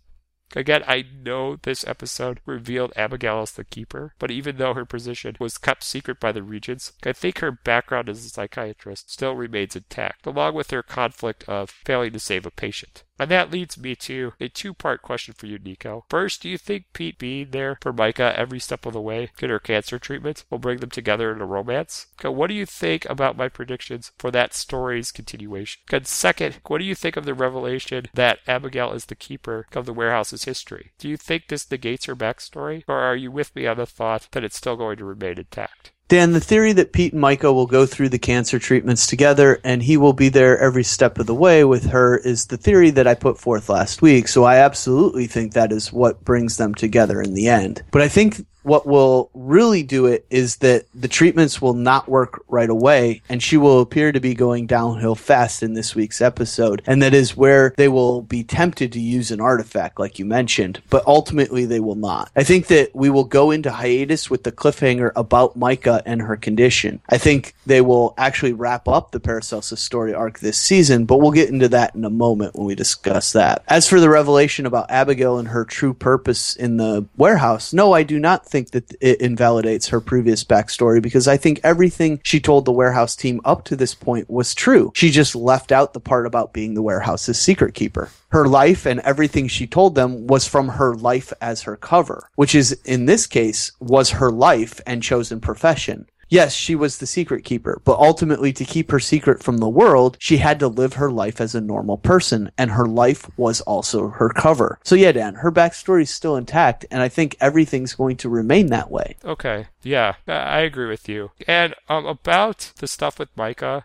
Again, 0.55 0.85
I 0.87 1.05
know 1.23 1.57
this 1.57 1.87
episode 1.87 2.41
revealed 2.47 2.93
Abigail 2.97 3.41
as 3.41 3.53
the 3.53 3.65
keeper, 3.65 4.15
but 4.19 4.31
even 4.31 4.57
though 4.57 4.75
her 4.75 4.85
position 4.85 5.37
was 5.41 5.59
kept 5.59 5.83
secret 5.83 6.21
by 6.21 6.33
the 6.33 6.43
regents, 6.43 6.93
I 7.05 7.13
think 7.13 7.39
her 7.39 7.51
background 7.53 8.09
as 8.09 8.25
a 8.25 8.29
psychiatrist 8.29 9.11
still 9.11 9.35
remains 9.35 9.77
intact, 9.77 10.27
along 10.27 10.55
with 10.55 10.71
her 10.71 10.83
conflict 10.83 11.45
of 11.49 11.71
failing 11.71 12.13
to 12.13 12.21
save 12.21 12.47
a 12.47 12.51
patient. 12.51 13.03
And 13.19 13.31
that 13.31 13.51
leads 13.51 13.79
me 13.79 13.95
to 13.97 14.35
a 14.41 14.49
two 14.49 14.75
part 14.75 15.01
question 15.01 15.33
for 15.33 15.47
you, 15.47 15.59
Nico. 15.59 16.05
First, 16.11 16.43
do 16.43 16.51
you 16.51 16.59
think 16.59 16.93
Pete 16.93 17.19
being 17.19 17.51
there 17.51 17.79
for 17.81 17.93
Myka 17.93 18.35
every 18.35 18.59
step 18.59 18.85
of 18.85 18.93
the 18.93 19.01
way 19.01 19.31
in 19.39 19.49
her 19.49 19.59
cancer 19.59 19.99
treatment 19.99 20.45
will 20.51 20.59
bring 20.59 20.79
them 20.79 20.91
together 20.91 21.33
in 21.33 21.41
a 21.41 21.47
romance? 21.47 22.09
Okay, 22.21 22.29
what 22.29 22.49
do 22.49 22.55
you 22.55 22.67
think 22.67 23.07
about 23.07 23.37
my 23.37 23.49
predictions 23.49 24.13
for 24.19 24.31
that 24.33 24.53
story's 24.53 25.13
continuation? 25.13 25.81
And 25.91 26.07
second, 26.07 26.59
what 26.67 26.79
do 26.79 26.85
you 26.85 26.95
think 26.95 27.17
of 27.17 27.25
the 27.25 27.35
revelation 27.35 28.07
that 28.13 28.41
Abigail 28.47 28.93
is 28.93 29.07
the 29.07 29.15
keeper 29.15 29.67
of 29.75 29.87
the 29.87 29.95
warehouse's 29.95 30.36
history? 30.45 30.93
Do 30.99 31.09
you 31.09 31.17
think 31.17 31.49
this 31.49 31.71
negates 31.71 32.07
her 32.07 32.17
backstory, 32.17 32.85
or 32.89 32.99
are 32.99 33.17
you 33.17 33.31
with 33.31 33.55
me 33.55 33.67
on 33.67 33.77
the 33.77 33.87
thought 33.87 34.29
that 34.33 34.45
it's 34.45 34.57
still 34.57 34.77
going 34.77 34.97
to 34.99 35.05
remain 35.05 35.39
intact? 35.39 35.93
Dan, 36.09 36.33
the 36.33 36.41
theory 36.41 36.73
that 36.73 36.93
Pete 36.93 37.13
and 37.13 37.23
Myka 37.23 37.53
will 37.53 37.67
go 37.67 37.85
through 37.85 38.11
the 38.11 38.19
cancer 38.19 38.61
treatments 38.61 39.09
together 39.09 39.61
and 39.65 39.83
he 39.83 39.97
will 39.97 40.13
be 40.13 40.29
there 40.29 40.57
every 40.59 40.85
step 40.85 41.19
of 41.19 41.27
the 41.27 41.35
way 41.35 41.65
with 41.65 41.87
her 41.87 42.19
is 42.19 42.47
the 42.47 42.57
theory 42.57 42.91
that 42.91 43.09
I 43.09 43.15
put 43.15 43.39
forth 43.39 43.69
last 43.69 44.03
week. 44.03 44.29
So 44.29 44.45
I 44.45 44.59
absolutely 44.59 45.27
think 45.27 45.53
that 45.53 45.73
is 45.73 45.93
what 45.93 46.25
brings 46.25 46.59
them 46.59 46.77
together 46.77 47.21
in 47.21 47.35
the 47.35 47.49
end. 47.49 47.83
But 47.91 48.03
I 48.03 48.09
think 48.09 48.47
what 48.67 48.85
will 48.85 49.31
really 49.33 49.85
do 49.85 50.07
it 50.07 50.27
is 50.29 50.57
that 50.57 50.87
the 50.93 51.07
treatments 51.07 51.63
will 51.63 51.73
not 51.73 52.09
work 52.09 52.43
right 52.49 52.69
away 52.69 53.23
and 53.29 53.41
she 53.41 53.57
will 53.57 53.81
appear 53.81 54.11
to 54.11 54.19
be 54.19 54.35
going 54.35 54.67
downhill 54.67 55.15
fast 55.15 55.63
in 55.63 55.75
this 55.75 55.95
week's 55.95 56.21
episode. 56.21 56.83
And 56.85 57.01
that 57.01 57.15
is 57.15 57.37
where 57.37 57.73
they 57.77 57.87
will 57.87 58.23
be 58.23 58.43
tempted 58.43 58.93
to 58.93 59.01
use 59.01 59.31
an 59.31 59.41
artifact, 59.41 60.01
like 60.01 60.19
you 60.19 60.25
mentioned, 60.25 60.83
but 60.91 61.07
ultimately 61.07 61.65
they 61.65 61.79
will 61.79 61.95
not. 61.95 62.33
I 62.35 62.43
think 62.43 62.67
that 62.67 62.91
we 62.93 63.09
will 63.09 63.23
go 63.23 63.53
into 63.53 63.71
hiatus 63.71 64.29
with 64.29 64.43
the 64.43 64.51
cliffhanger 64.51 65.13
about 65.15 65.57
Myka 65.57 66.03
and 66.05 66.23
her 66.23 66.37
condition. 66.37 67.01
I 67.09 67.19
think 67.19 67.55
they 67.67 67.81
will 67.81 68.15
actually 68.19 68.53
wrap 68.53 68.89
up 68.89 69.13
the 69.13 69.21
Paracelsus 69.21 69.81
story 69.81 70.13
arc 70.13 70.41
this 70.41 70.59
season, 70.59 71.05
but 71.05 71.19
we'll 71.19 71.31
get 71.31 71.51
into 71.51 71.69
that 71.69 71.95
in 71.95 72.05
a 72.05 72.11
moment 72.11 72.57
when 72.57 72.67
we 72.67 72.75
discuss 72.75 73.33
that. 73.35 73.63
As 73.69 73.89
for 73.89 74.01
the 74.01 74.11
revelation 74.11 74.67
about 74.67 74.91
Abigail 74.91 75.39
and 75.39 75.47
her 75.47 75.65
true 75.65 75.95
purpose 75.95 76.57
in 76.57 76.79
the 76.79 77.07
warehouse, 77.17 77.73
no, 77.73 77.93
I 77.93 78.03
do 78.03 78.19
not 78.19 78.45
think 78.45 78.56
that 78.65 78.95
it 79.01 79.21
invalidates 79.21 79.89
her 79.89 80.01
previous 80.01 80.45
backstory 80.45 81.03
because 81.03 81.29
I 81.29 81.37
think 81.37 81.61
everything 81.63 82.21
she 82.25 82.41
told 82.41 82.65
the 82.65 82.73
warehouse 82.73 83.15
team 83.15 83.41
up 83.45 83.65
to 83.65 83.77
this 83.77 83.95
point 83.95 84.29
was 84.31 84.55
true. 84.55 84.93
She 84.95 85.11
just 85.11 85.35
left 85.35 85.73
out 85.73 85.93
the 85.93 86.01
part 86.01 86.27
about 86.27 86.53
being 86.53 86.75
the 86.75 86.83
warehouse's 86.83 87.39
secret 87.39 87.75
keeper 87.75 88.11
her 88.31 88.47
life 88.47 88.87
and 88.87 89.01
everything 89.01 89.49
she 89.49 89.67
told 89.67 89.95
them 89.95 90.27
was 90.27 90.47
from 90.47 90.69
her 90.69 90.95
life 90.95 91.33
as 91.41 91.63
her 91.63 91.77
cover, 91.77 92.29
which 92.35 92.55
is 92.55 92.73
in 92.85 93.07
this 93.07 93.27
case 93.27 93.73
was 93.81 94.11
her 94.11 94.31
life 94.31 94.81
and 94.87 95.03
chosen 95.03 95.41
profession. 95.41 96.07
Yes, 96.29 96.55
she 96.55 96.75
was 96.75 96.99
the 96.99 97.07
secret 97.07 97.45
keeper, 97.45 97.81
but 97.85 97.99
ultimately 97.99 98.53
to 98.53 98.65
keep 98.65 98.91
her 98.91 98.99
secret 98.99 99.43
from 99.43 99.59
the 99.59 99.69
world, 99.69 100.17
she 100.19 100.39
had 100.39 100.59
to 100.61 100.69
live 100.69 100.95
her 100.95 101.11
life 101.11 101.41
as 101.41 101.55
a 101.55 101.61
normal 101.61 101.99
person, 101.99 102.51
and 102.59 102.73
her 102.73 102.87
life 102.87 103.31
was 103.37 103.61
also 103.61 104.09
her 104.09 104.31
cover. 104.31 104.79
So 104.85 104.95
yeah, 104.95 105.13
Dan, 105.13 105.35
her 105.37 105.53
backstory 105.53 106.03
is 106.03 106.11
still 106.11 106.37
intact, 106.37 106.85
and 106.91 107.01
I 107.01 107.09
think 107.09 107.37
everything's 107.41 107.95
going 107.95 108.17
to 108.19 108.29
remain 108.29 108.67
that 108.69 108.91
way. 108.91 109.17
Okay, 109.25 109.69
yeah, 109.83 110.15
I 110.27 110.61
agree 110.61 110.89
with 110.89 111.09
you. 111.09 111.31
And 111.47 111.75
um, 111.89 112.07
about 112.07 112.73
the 112.79 112.89
stuff 112.89 113.19
with 113.19 113.35
Myka, 113.37 113.85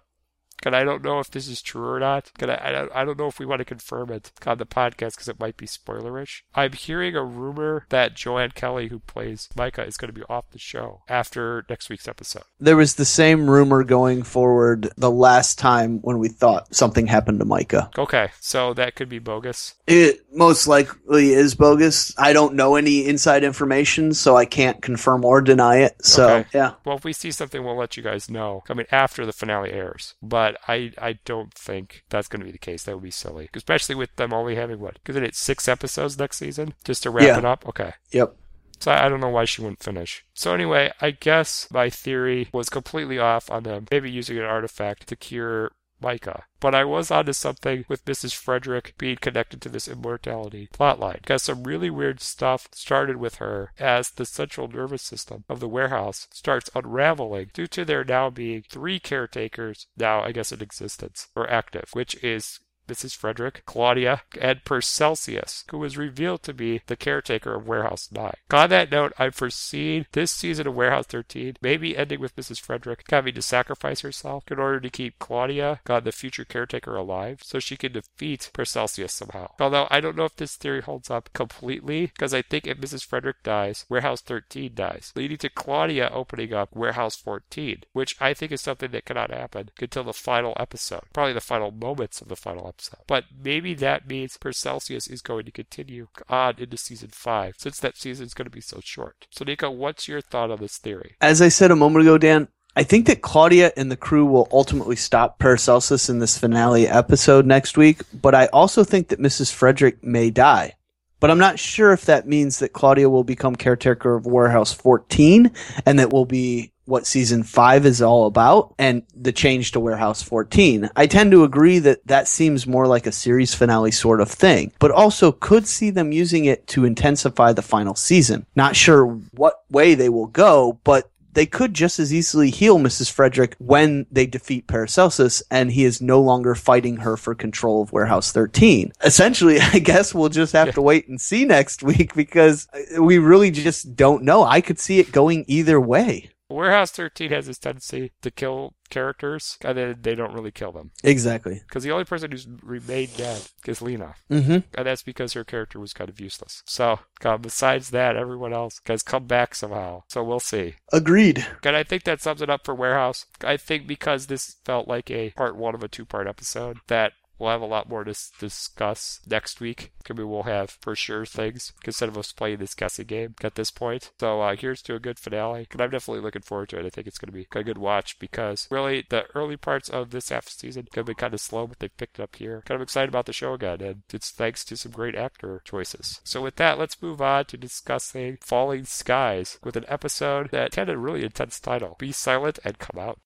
and 0.65 0.76
I 0.76 0.84
don't 0.84 1.04
know 1.04 1.19
if 1.19 1.32
this 1.32 1.47
is 1.47 1.62
true 1.62 1.88
or 1.88 2.00
not. 2.00 2.32
And 2.39 2.52
I, 2.52 2.60
I, 2.63 2.71
don't, 2.71 2.91
I 2.95 3.06
don't 3.06 3.17
know 3.17 3.28
if 3.28 3.39
we 3.39 3.45
want 3.45 3.60
to 3.60 3.65
confirm 3.65 4.12
it 4.12 4.32
on 4.45 4.58
the 4.58 4.65
podcast 4.65 5.12
because 5.15 5.28
it 5.28 5.39
might 5.39 5.58
be 5.58 5.65
spoilerish. 5.67 6.41
I'm 6.56 6.74
hearing 6.74 7.15
a 7.15 7.24
rumor 7.24 7.86
that 7.89 8.15
Joanne 8.15 8.52
Kelly, 8.52 8.88
who 8.88 9.00
plays 9.00 9.50
Myka, 9.56 9.88
is 9.88 9.97
going 9.97 10.13
to 10.13 10.19
be 10.19 10.26
off 10.30 10.52
the 10.52 10.60
show 10.60 11.02
after 11.08 11.65
next 11.69 11.89
week's 11.89 12.08
episode. 12.08 12.43
There 12.60 12.78
was 12.78 12.95
the 12.95 13.06
same 13.06 13.50
rumor 13.50 13.84
going 13.84 14.24
forward 14.24 14.89
the 14.97 15.12
last 15.12 15.58
time 15.60 16.00
when 16.02 16.19
we 16.19 16.30
thought 16.30 16.74
something 16.76 17.08
happened 17.08 17.39
to 17.39 17.45
Myka. 17.45 17.97
Okay, 17.97 18.30
so 18.39 18.74
that 18.74 18.95
could 18.95 19.10
be 19.10 19.19
bogus. 19.19 19.76
It 19.88 20.26
most 20.34 20.67
likely 20.67 21.32
is 21.34 21.56
bogus. 21.56 22.13
I 22.17 22.34
don't 22.34 22.56
know 22.56 22.76
any 22.76 23.06
inside 23.06 23.43
information, 23.43 24.13
so 24.13 24.38
I 24.38 24.45
can't 24.45 24.82
confirm 24.82 25.26
or 25.26 25.41
deny 25.41 25.78
it. 25.78 26.04
So, 26.06 26.21
Okay. 26.38 26.50
yeah. 26.54 26.74
Well, 26.86 26.97
if 26.97 27.04
we 27.04 27.13
see 27.13 27.32
something, 27.32 27.63
we'll 27.63 27.76
let 27.78 27.97
you 27.97 28.04
guys 28.04 28.30
know. 28.30 28.63
I 28.69 28.74
mean, 28.74 28.88
after 28.91 29.26
the 29.26 29.34
finale 29.34 29.71
airs. 29.71 30.15
But 30.21 30.51
I, 30.68 30.92
I 30.98 31.20
don't 31.26 31.54
think 31.54 32.04
that's 32.10 32.28
going 32.28 32.40
to 32.42 32.46
be 32.46 32.52
the 32.52 32.58
case. 32.58 32.84
That 32.84 32.96
would 32.96 33.04
be 33.04 33.12
silly, 33.12 33.50
especially 33.54 33.96
with 33.96 34.16
them 34.16 34.34
only 34.34 34.56
having 34.56 34.80
what? 34.80 34.96
Because 34.96 35.16
it's 35.16 35.40
six 35.40 35.68
episodes 35.68 36.18
next 36.18 36.38
season, 36.38 36.74
just 36.84 37.04
to 37.04 37.10
wrap 37.10 37.26
Yeah. 37.28 37.38
it 37.38 37.46
up. 37.46 37.68
Okay. 37.68 37.94
Yep. 38.12 38.36
So 38.80 38.92
I 38.92 39.10
don't 39.10 39.20
know 39.20 39.30
why 39.30 39.46
she 39.46 39.62
wouldn't 39.62 39.84
finish. 39.84 40.26
So 40.34 40.54
anyway, 40.56 40.92
I 41.00 41.12
guess 41.12 41.68
my 41.72 41.90
theory 41.90 42.50
was 42.52 42.68
completely 42.70 43.20
off 43.20 43.52
on 43.52 43.62
them 43.64 43.86
maybe 43.92 44.10
using 44.10 44.40
an 44.40 44.44
artifact 44.46 45.08
to 45.08 45.16
cure 45.16 45.72
Myka. 46.02 46.44
But 46.60 46.76
I 46.76 46.84
was 46.84 47.12
onto 47.12 47.34
something 47.34 47.86
with 47.88 48.06
Mrs. 48.06 48.34
Frederic 48.34 48.96
being 48.98 49.18
connected 49.18 49.62
to 49.62 49.70
this 49.70 49.88
immortality 49.88 50.70
plotline. 50.74 51.22
Because 51.22 51.44
some 51.44 51.64
really 51.64 51.90
weird 51.90 52.20
stuff 52.20 52.68
started 52.72 53.18
with 53.18 53.36
her 53.36 53.72
as 53.80 54.12
the 54.12 54.26
central 54.26 54.68
nervous 54.68 55.02
system 55.02 55.44
of 55.48 55.60
the 55.60 55.70
warehouse 55.70 56.28
starts 56.32 56.70
unraveling 56.76 57.52
due 57.54 57.68
to 57.68 57.86
there 57.86 58.04
now 58.04 58.30
being 58.30 58.64
three 58.64 59.00
caretakers 59.00 59.88
now, 59.98 60.22
I 60.22 60.32
guess, 60.32 60.52
in 60.52 60.62
existence 60.62 61.28
or 61.36 61.50
active, 61.50 61.90
which 61.94 62.16
is 62.24 62.60
Mrs. 62.88 63.15
Frederic, 63.15 63.63
Claudia, 63.65 64.24
and 64.39 64.63
Paracelsus, 64.65 65.65
who 65.72 65.78
was 65.78 65.98
revealed 65.98 66.44
to 66.44 66.54
be 66.54 66.82
the 66.88 66.96
caretaker 66.96 67.56
of 67.56 67.67
Warehouse 67.67 68.10
9. 68.12 68.34
On 68.52 68.70
that 68.70 68.91
note, 68.91 69.13
I 69.17 69.30
foreseen 69.30 70.06
this 70.12 70.32
season 70.32 70.67
of 70.67 70.76
Warehouse 70.76 71.08
13 71.08 71.58
maybe 71.62 71.98
ending 71.98 72.20
with 72.20 72.36
Mrs. 72.36 72.60
Frederic 72.60 73.04
having 73.10 73.34
to 73.34 73.41
sacrifice 73.41 74.02
herself 74.02 74.44
in 74.50 74.60
order 74.60 74.80
to 74.80 74.89
keep 74.89 75.20
Claudia, 75.20 75.80
God, 75.86 76.04
the 76.04 76.12
future 76.12 76.46
caretaker, 76.46 76.96
alive 76.96 77.41
so 77.44 77.60
she 77.60 77.78
can 77.78 77.94
defeat 77.94 78.50
Paracelsus 78.54 79.13
somehow. 79.13 79.52
Although 79.60 79.88
I 79.89 80.00
don't 80.00 80.15
know 80.15 80.26
if 80.26 80.36
this 80.36 80.56
theory 80.56 80.82
holds 80.82 81.10
up 81.10 81.30
completely, 81.34 82.08
because 82.08 82.34
I 82.34 82.41
think 82.41 82.67
if 82.67 82.78
Mrs. 82.78 83.06
Frederic 83.06 83.44
dies, 83.44 83.86
Warehouse 83.89 84.22
13 84.22 84.74
dies, 84.76 85.12
leading 85.15 85.38
to 85.38 85.50
Claudia 85.50 86.10
opening 86.13 86.54
up 86.54 86.76
Warehouse 86.76 87.15
14, 87.15 87.84
which 87.94 88.15
I 88.20 88.34
think 88.34 88.52
is 88.52 88.62
something 88.62 88.91
that 88.91 89.06
cannot 89.06 89.32
happen 89.32 89.70
until 89.80 90.04
the 90.04 90.13
final 90.13 90.54
episode, 90.60 91.04
probably 91.13 91.34
the 91.34 91.41
final 91.41 91.72
moments 91.72 92.22
of 92.22 92.28
the 92.28 92.36
final 92.36 92.67
episode. 92.67 92.71
But 93.08 93.26
maybe 93.44 93.74
that 93.76 94.08
means 94.08 94.38
Paracelsus 94.38 95.08
is 95.08 95.22
going 95.22 95.46
to 95.46 95.52
continue 95.52 96.08
on 96.30 96.56
into 96.58 96.78
season 96.78 97.10
five, 97.12 97.56
since 97.58 97.80
that 97.80 97.98
season 97.98 98.26
is 98.26 98.34
going 98.34 98.46
to 98.46 98.52
be 98.52 98.62
so 98.62 98.80
short. 98.84 99.28
So, 99.32 99.46
Nico, 99.46 99.70
what's 99.70 100.08
your 100.08 100.22
thought 100.22 100.52
on 100.52 100.60
this 100.60 100.78
theory? 100.78 101.16
As 101.22 101.42
I 101.42 101.50
said 101.50 101.72
a 101.72 101.76
moment 101.76 102.04
ago, 102.04 102.18
Dan, 102.18 102.48
I 102.76 102.84
think 102.84 103.06
that 103.08 103.22
Claudia 103.22 103.74
and 103.76 103.92
the 103.92 103.98
crew 103.98 104.26
will 104.26 104.48
ultimately 104.52 104.96
stop 104.96 105.40
Paracelsus 105.40 106.10
in 106.10 106.20
this 106.20 106.38
finale 106.38 106.88
episode 106.88 107.46
next 107.46 107.78
week, 107.78 108.02
but 108.14 108.34
I 108.34 108.46
also 108.48 108.86
think 108.86 109.10
that 109.10 109.20
Mrs. 109.20 109.52
Frederic 109.52 110.04
may 110.04 110.30
die. 110.30 110.76
But 111.20 111.30
I'm 111.30 111.38
not 111.38 111.60
sure 111.60 111.92
if 111.92 112.06
that 112.06 112.28
means 112.28 112.60
that 112.60 112.74
Claudia 112.74 113.10
will 113.10 113.24
become 113.24 113.56
caretaker 113.56 114.16
of 114.16 114.26
Warehouse 114.26 114.74
14 114.74 115.52
and 115.86 116.00
that 116.00 116.12
we'll 116.12 116.26
be 116.26 116.72
what 116.91 117.08
season 117.08 117.41
5 117.41 117.86
is 117.86 118.01
all 118.01 118.27
about 118.27 118.75
and 118.77 119.04
the 119.15 119.32
change 119.32 119.71
to 119.71 119.80
Warehouse 119.80 120.21
14. 120.21 120.89
I 120.95 121.08
tend 121.08 121.32
to 121.32 121.45
agree 121.45 121.80
that 121.80 122.06
that 122.06 122.27
seems 122.27 122.67
more 122.67 122.86
like 122.86 123.08
a 123.08 123.12
series 123.12 123.56
finale 123.56 123.91
sort 123.91 124.21
of 124.21 124.30
thing, 124.30 124.73
but 124.77 124.91
also 124.91 125.32
could 125.32 125.65
see 125.65 125.89
them 125.89 126.12
using 126.12 126.45
it 126.45 126.67
to 126.67 126.86
intensify 126.86 127.54
the 127.54 127.62
final 127.62 127.95
season. 127.95 128.45
Not 128.56 128.75
sure 128.75 129.06
what 129.06 129.63
way 129.69 129.95
they 129.95 130.10
will 130.10 130.27
go, 130.27 130.80
but 130.84 131.10
they 131.34 131.45
could 131.45 131.73
just 131.73 131.99
as 131.99 132.13
easily 132.13 132.49
heal 132.49 132.77
Mrs. 132.77 133.10
Frederic 133.10 133.56
when 133.60 134.06
they 134.12 134.25
defeat 134.25 134.67
Paracelsus 134.67 135.41
and 135.49 135.71
he 135.71 135.86
is 135.86 136.01
no 136.01 136.19
longer 136.19 136.56
fighting 136.56 136.97
her 136.97 137.15
for 137.15 137.34
control 137.34 137.82
of 137.82 137.93
Warehouse 137.93 138.32
13. 138.32 138.91
Essentially, 139.04 139.60
I 139.62 139.80
guess 139.80 140.13
we'll 140.13 140.30
just 140.30 140.54
have 140.54 140.73
to 140.73 140.82
wait 140.82 141.08
and 141.08 141.19
see 141.19 141.45
next 141.45 141.84
week 141.84 142.13
because 142.13 142.67
we 142.99 143.17
really 143.17 143.51
just 143.51 143.95
don't 143.95 144.23
know. 144.23 144.43
I 144.43 144.62
could 144.62 144.80
see 144.80 144.99
it 144.99 145.12
going 145.12 145.45
either 145.47 145.80
way. 145.80 146.30
Warehouse 146.52 146.92
13 146.92 147.32
has 147.32 147.48
this 147.48 147.58
tendency 147.58 148.12
to 148.22 148.32
kill 148.32 148.76
characters, 148.90 149.58
and 149.62 149.78
then 149.78 149.98
they 150.02 150.16
don't 150.16 150.34
really 150.34 150.52
kill 150.52 150.72
them. 150.72 150.92
Exactly. 151.04 151.62
Because 151.68 151.84
the 151.84 151.92
only 151.92 152.06
person 152.06 152.32
who's 152.32 152.48
remained 152.62 153.16
dead 153.18 153.42
is 153.66 153.82
Leena. 153.82 154.16
Mm-hmm. 154.30 154.52
And 154.52 154.88
that's 154.88 155.04
because 155.04 155.34
her 155.34 155.44
character 155.44 155.80
was 155.80 155.94
kind 155.94 156.10
of 156.10 156.20
useless. 156.20 156.62
So, 156.66 157.00
God, 157.20 157.42
besides 157.42 157.90
that, 157.92 158.16
everyone 158.16 158.54
else 158.54 158.82
has 158.86 159.02
come 159.02 159.26
back 159.26 159.56
somehow. 159.56 160.04
So 160.08 160.24
we'll 160.24 160.40
see. 160.40 160.76
Agreed. 160.92 161.46
And 161.64 161.76
I 161.76 161.84
think 161.84 162.04
that 162.04 162.22
sums 162.22 162.42
it 162.42 162.50
up 162.50 162.66
for 162.66 162.76
Warehouse. 162.76 163.26
I 163.44 163.58
think 163.58 163.88
because 163.88 164.28
this 164.28 164.58
felt 164.66 164.88
like 164.88 165.10
a 165.10 165.32
part 165.32 165.56
one 165.56 165.76
of 165.76 165.84
a 165.84 165.88
two 165.88 166.06
part 166.06 166.28
episode, 166.28 166.78
that 166.88 167.14
We'll 167.41 167.49
have 167.49 167.62
a 167.62 167.65
lot 167.65 167.89
more 167.89 168.04
to 168.04 168.13
discuss 168.38 169.19
next 169.27 169.60
week. 169.60 169.91
Maybe 170.08 170.21
we'll 170.23 170.43
have 170.43 170.77
for 170.80 170.95
sure 170.95 171.25
things 171.25 171.73
instead 171.84 172.08
of 172.08 172.15
us 172.15 172.32
playing 172.32 172.58
this 172.58 172.75
guessing 172.75 173.08
game 173.08 173.34
at 173.43 173.56
this 173.56 173.71
point. 173.71 174.12
So 174.19 174.41
uh, 174.41 174.56
here's 174.56 174.84
to 174.84 174.93
a 174.93 174.99
good 174.99 175.17
finale. 175.17 175.67
And 175.71 175.82
I'm 175.82 175.89
definitely 175.89 176.21
looking 176.21 176.43
forward 176.43 176.69
to 176.69 176.80
it. 176.80 176.86
I 176.86 176.91
think 176.91 177.08
it's 177.08 177.17
going 177.17 177.30
to 177.30 177.34
be 177.34 177.47
a 177.60 177.63
good 177.63 177.80
watch 177.80 178.19
because 178.19 178.67
really 178.69 179.08
the 179.10 179.25
early 179.34 179.58
parts 179.58 179.89
of 179.89 180.12
this 180.12 180.30
half 180.30 180.49
season 180.49 180.88
have 180.93 181.08
been 181.08 181.15
kind 181.15 181.34
of 181.34 181.41
slow, 181.41 181.65
but 181.65 181.80
they've 181.80 181.97
picked 181.97 182.19
up 182.19 182.36
here. 182.36 182.62
Kind 182.67 182.75
of 182.75 182.84
excited 182.84 183.10
about 183.10 183.25
the 183.25 183.34
show 183.34 183.54
again, 183.56 183.82
and 183.82 184.04
it's 184.13 184.30
thanks 184.30 184.63
to 184.65 184.77
some 184.77 184.91
great 184.91 185.15
actor 185.15 185.63
choices. 185.65 186.21
So 186.23 186.43
with 186.43 186.58
that, 186.58 186.77
let's 186.77 187.01
move 187.01 187.23
on 187.23 187.45
to 187.45 187.58
discussing 187.58 188.38
Falling 188.41 188.84
Skies 188.86 189.58
with 189.63 189.75
an 189.75 189.86
episode 189.88 190.51
that 190.51 190.75
had 190.75 190.89
a 190.89 190.97
really 190.97 191.23
intense 191.23 191.60
title. 191.60 191.95
Be 191.97 192.12
silent 192.12 192.60
and 192.63 192.77
come 192.77 193.01
out. 193.01 193.19